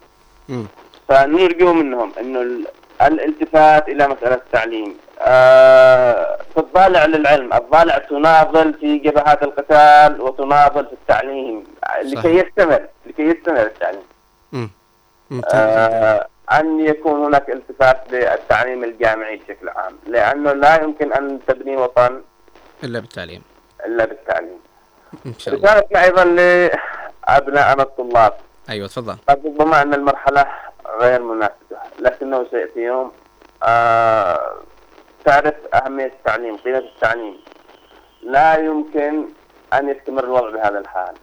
فنرجو 1.09 1.73
منهم 1.73 2.13
إنه 2.21 2.41
ال- 2.43 2.67
الالتفات 3.03 3.89
إلى 3.89 4.09
مسألة 4.09 4.35
التعليم. 4.35 4.97
تضالع 6.55 7.05
للعلم. 7.05 7.53
الضالع 7.53 7.99
تناضل 7.99 8.75
في 8.75 8.99
جبهات 8.99 9.43
القتال 9.43 10.21
وتناضل 10.21 10.87
في 10.87 10.93
التعليم. 10.93 11.65
لكي. 12.03 12.29
يستمر 12.29 12.87
لكي 13.07 13.23
يستمر 13.23 13.63
التعليم. 13.63 14.03
مم. 14.53 14.71
آه 15.55 16.27
أن 16.53 16.81
يكون 16.81 17.25
هناك 17.25 17.51
التفات 17.51 18.01
للتعليم 18.11 18.85
الجامعي 18.85 19.37
بشكل 19.37 19.69
عام 19.69 19.99
لأنه 20.07 20.53
لا 20.53 20.83
يمكن 20.83 21.13
أن 21.13 21.41
تبني 21.47 21.77
وطن 21.77 22.23
إلا 22.85 22.99
بالتعليم. 23.01 23.43
إلا 23.87 24.05
بالتعليم. 24.05 24.61
إن 25.27 25.39
شاء 25.39 25.55
الله. 25.55 25.73
رسالتنا 25.73 26.05
أيضا 26.05 26.25
لابنائنا 26.25 27.83
الطلاب. 27.83 28.33
أيوه 28.71 28.89
تفضل. 28.89 29.17
قد 29.29 29.47
ربما 29.47 29.83
أن 29.83 29.95
المرحلة 29.95 30.47
غير 31.01 31.23
مناسبة 31.23 31.79
لكنه 31.99 32.47
سيأتي 32.51 32.81
يوم. 32.81 33.13
آه 33.63 34.55
تعرف 35.25 35.55
أهمية 35.75 36.07
التعليم 36.07 36.57
قيمة 36.57 36.79
التعليم. 36.79 37.37
لا 38.23 38.59
يمكن 38.59 39.29
أن 39.73 39.89
يستمر 39.89 40.25
الوضع 40.25 40.51
بهذا 40.51 40.79
الحال. 40.79 41.15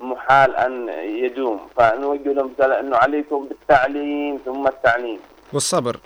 محال 0.00 0.56
أن 0.56 0.88
يدوم. 1.24 1.68
فنوجه 1.76 2.32
لهم 2.32 2.52
رسالة 2.58 2.80
إنه 2.80 2.96
عليكم 2.96 3.48
بالتعليم 3.48 4.40
ثم 4.44 4.66
التعليم. 4.66 5.20
والصبر. 5.52 5.96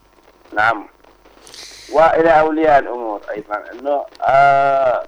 نعم. 0.52 0.88
وإلى 1.92 2.40
أولياء 2.40 2.78
الأمور 2.78 3.20
أيضا. 3.30 3.64
إنه 3.72 4.04
آه 4.22 5.06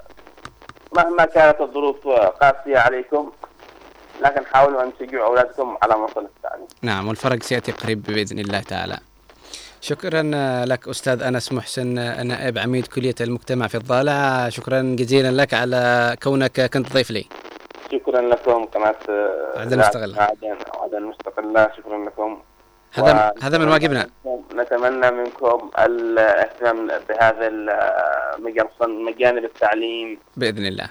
مهما 0.92 1.24
كانت 1.24 1.60
الظروف 1.60 2.08
قاسية 2.08 2.78
عليكم 2.78 3.32
لكن 4.22 4.46
حاولوا 4.46 4.82
أن 4.82 4.92
تشجعوا 4.98 5.26
أولادكم 5.26 5.76
على 5.82 5.96
مصل 5.96 6.24
التعليم. 6.24 6.66
نعم 6.82 7.08
والفرق 7.08 7.42
سيأتي 7.42 7.72
قريب 7.72 8.02
بإذن 8.02 8.38
الله 8.38 8.60
تعالى. 8.60 8.98
شكرا 9.80 10.22
لك 10.64 10.88
أستاذ 10.88 11.22
أنس 11.22 11.52
محسن 11.52 11.94
نائب 12.26 12.58
عميد 12.58 12.86
كلية 12.86 13.14
المجتمع 13.20 13.66
في 13.66 13.74
الضالع 13.74 14.48
شكرا 14.48 14.82
جزيلا 14.82 15.42
لك 15.42 15.54
على 15.54 16.16
كونك 16.22 16.60
كنت 16.60 16.92
ضيف 16.92 17.10
لي. 17.10 17.24
شكرا 17.92 18.20
لكم 18.20 18.64
قناه 18.64 18.96
عدن 19.56 19.78
مستقلة. 19.78 20.22
عدن 20.74 21.02
مستقله 21.02 21.70
شكرا 21.76 22.04
لكم. 22.06 22.42
هذا 22.92 23.32
هذا 23.42 23.58
من 23.58 23.68
واجبنا. 23.68 24.06
نتمنى 24.54 25.10
منكم 25.10 25.70
الاهتمام 25.78 26.88
بهذا 27.08 27.46
المجال 27.46 28.68
مجانب 29.04 29.44
التعليم. 29.44 30.18
بإذن 30.36 30.66
الله. 30.66 30.88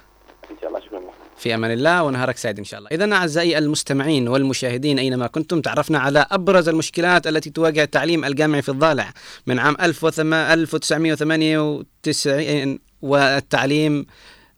إن 0.52 0.58
شاء 0.62 0.70
الله 0.70 0.80
شكرا 0.80 1.00
لكم 1.00 1.12
في 1.38 1.56
أمان 1.56 1.72
الله 1.72 2.04
ونهارك 2.04 2.38
سعيد 2.38 2.58
إن 2.58 2.64
شاء 2.64 2.80
الله. 2.80 2.90
اذا 2.92 3.14
أعزائي 3.14 3.58
المستمعين 3.58 4.28
والمشاهدين 4.28 5.00
أينما 5.00 5.28
كنتم 5.28 5.62
تعرفنا 5.62 6.00
على 6.00 6.26
أبرز 6.32 6.70
المشكلات 6.70 7.28
التي 7.28 7.50
تواجه 7.50 7.84
التعليم 7.84 8.26
الجامعي 8.26 8.62
في 8.62 8.70
الضالع 8.70 9.14
من 9.48 9.60
عام 9.60 9.78
1998 9.82 12.80
والتعليم 13.02 14.06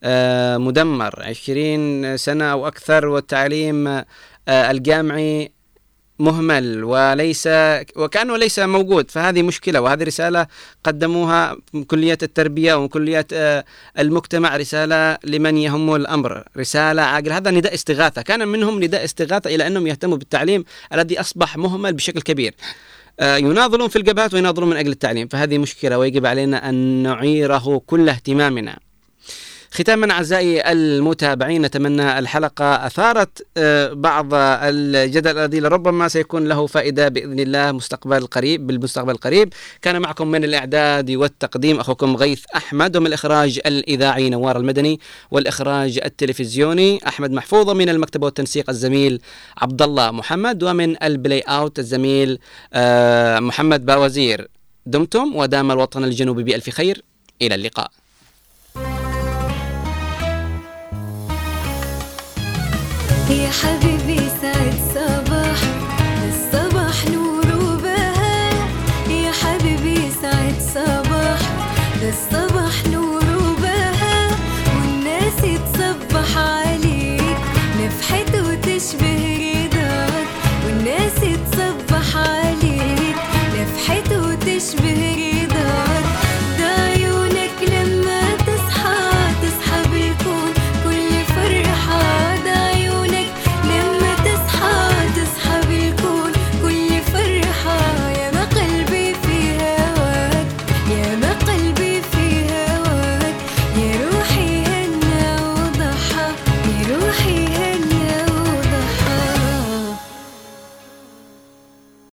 آه، 0.04 0.58
مدمر 0.58 1.24
20 1.24 2.18
سنة 2.18 2.46
أو 2.46 2.68
أكثر 2.68 3.08
والتعليم 3.08 3.88
آه، 3.88 4.06
الجامعي 4.48 5.52
مهمل 6.20 6.84
وليس 6.84 7.50
وكأنه 7.96 8.38
ليس 8.38 8.60
موجود 8.60 9.12
فهذه 9.12 9.42
مشكلة 9.42 9.82
وهذه 9.82 10.04
رسالة 10.04 10.48
قدموها 10.84 11.58
التربية 12.24 12.74
ومن 12.74 12.88
كليات 12.88 13.34
آه، 13.34 13.66
المجتمع 14.00 14.58
رسالة 14.58 15.18
لمن 15.24 15.58
يهم 15.58 15.96
الأمر 15.96 16.44
رسالة 16.58 17.02
عاقل 17.02 17.32
هذا 17.32 17.52
نداء 17.52 17.74
استغاثة. 17.74 18.22
كان 18.22 18.48
منهم 18.48 18.84
نداء 18.84 19.04
استغاثة 19.04 19.56
إلى 19.56 19.68
أنهم 19.68 19.88
يهتموا 19.88 20.18
بالتعليم 20.18 20.64
الذي 20.94 21.20
أصبح 21.20 21.58
مهمل 21.58 21.94
بشكل 21.94 22.22
كبير. 22.22 22.54
آه، 23.20 23.38
يناضلون 23.38 23.88
في 23.88 23.96
الجبهات 23.96 24.34
ويناضلون 24.34 24.70
من 24.70 24.78
أجل 24.78 24.92
التعليم 24.92 25.28
فهذه 25.28 25.58
مشكلة 25.58 25.98
ويجب 25.98 26.26
علينا 26.26 26.70
أن 26.70 26.76
نعيره 27.04 27.82
كل 27.86 28.10
اهتمامنا. 28.10 28.87
ختاما 29.78 30.12
أعزائي 30.12 30.72
المتابعين 30.72 31.62
نتمنى 31.62 32.20
الحلقة 32.20 32.66
أثارت 32.88 33.48
آه، 33.58 33.94
بعض 33.94 34.30
الجدل 34.34 35.38
الذي 35.38 35.60
لربما 35.60 36.08
سيكون 36.08 36.48
له 36.48 36.68
فائدة 36.68 37.08
بإذن 37.08 37.40
الله 37.40 37.72
مستقبل 37.72 38.26
قريب 38.26 38.68
بالمستقبل 38.68 39.12
القريب. 39.12 39.54
كان 39.82 40.02
معكم 40.02 40.28
من 40.28 40.44
الإعداد 40.44 41.12
والتقديم 41.12 41.80
أخوكم 41.80 42.16
غيث 42.16 42.44
أحمد 42.56 42.98
ومن 42.98 43.08
الإخراج 43.08 43.60
الإذاعي 43.66 44.30
نوار 44.30 44.58
المدني 44.58 45.00
والإخراج 45.32 46.00
التلفزيوني 46.06 47.08
أحمد 47.08 47.32
محفوظ 47.32 47.70
من 47.70 47.90
المكتب 47.90 48.24
والتنسيق 48.24 48.70
الزميل 48.70 49.22
عبد 49.58 49.82
الله 49.82 50.12
محمد 50.12 50.64
ومن 50.64 51.04
البلاي 51.04 51.40
أوت 51.40 51.80
الزميل 51.80 52.40
آه، 52.74 53.40
محمد 53.40 53.86
باوزير. 53.86 54.48
دمتم 54.86 55.36
ودام 55.36 55.72
الوطن 55.72 56.04
الجنوبي 56.04 56.44
بألف 56.44 56.70
خير. 56.70 57.02
إلى 57.42 57.56
اللقاء. 57.56 57.92
يا 63.30 63.50
حبيبي. 63.50 63.97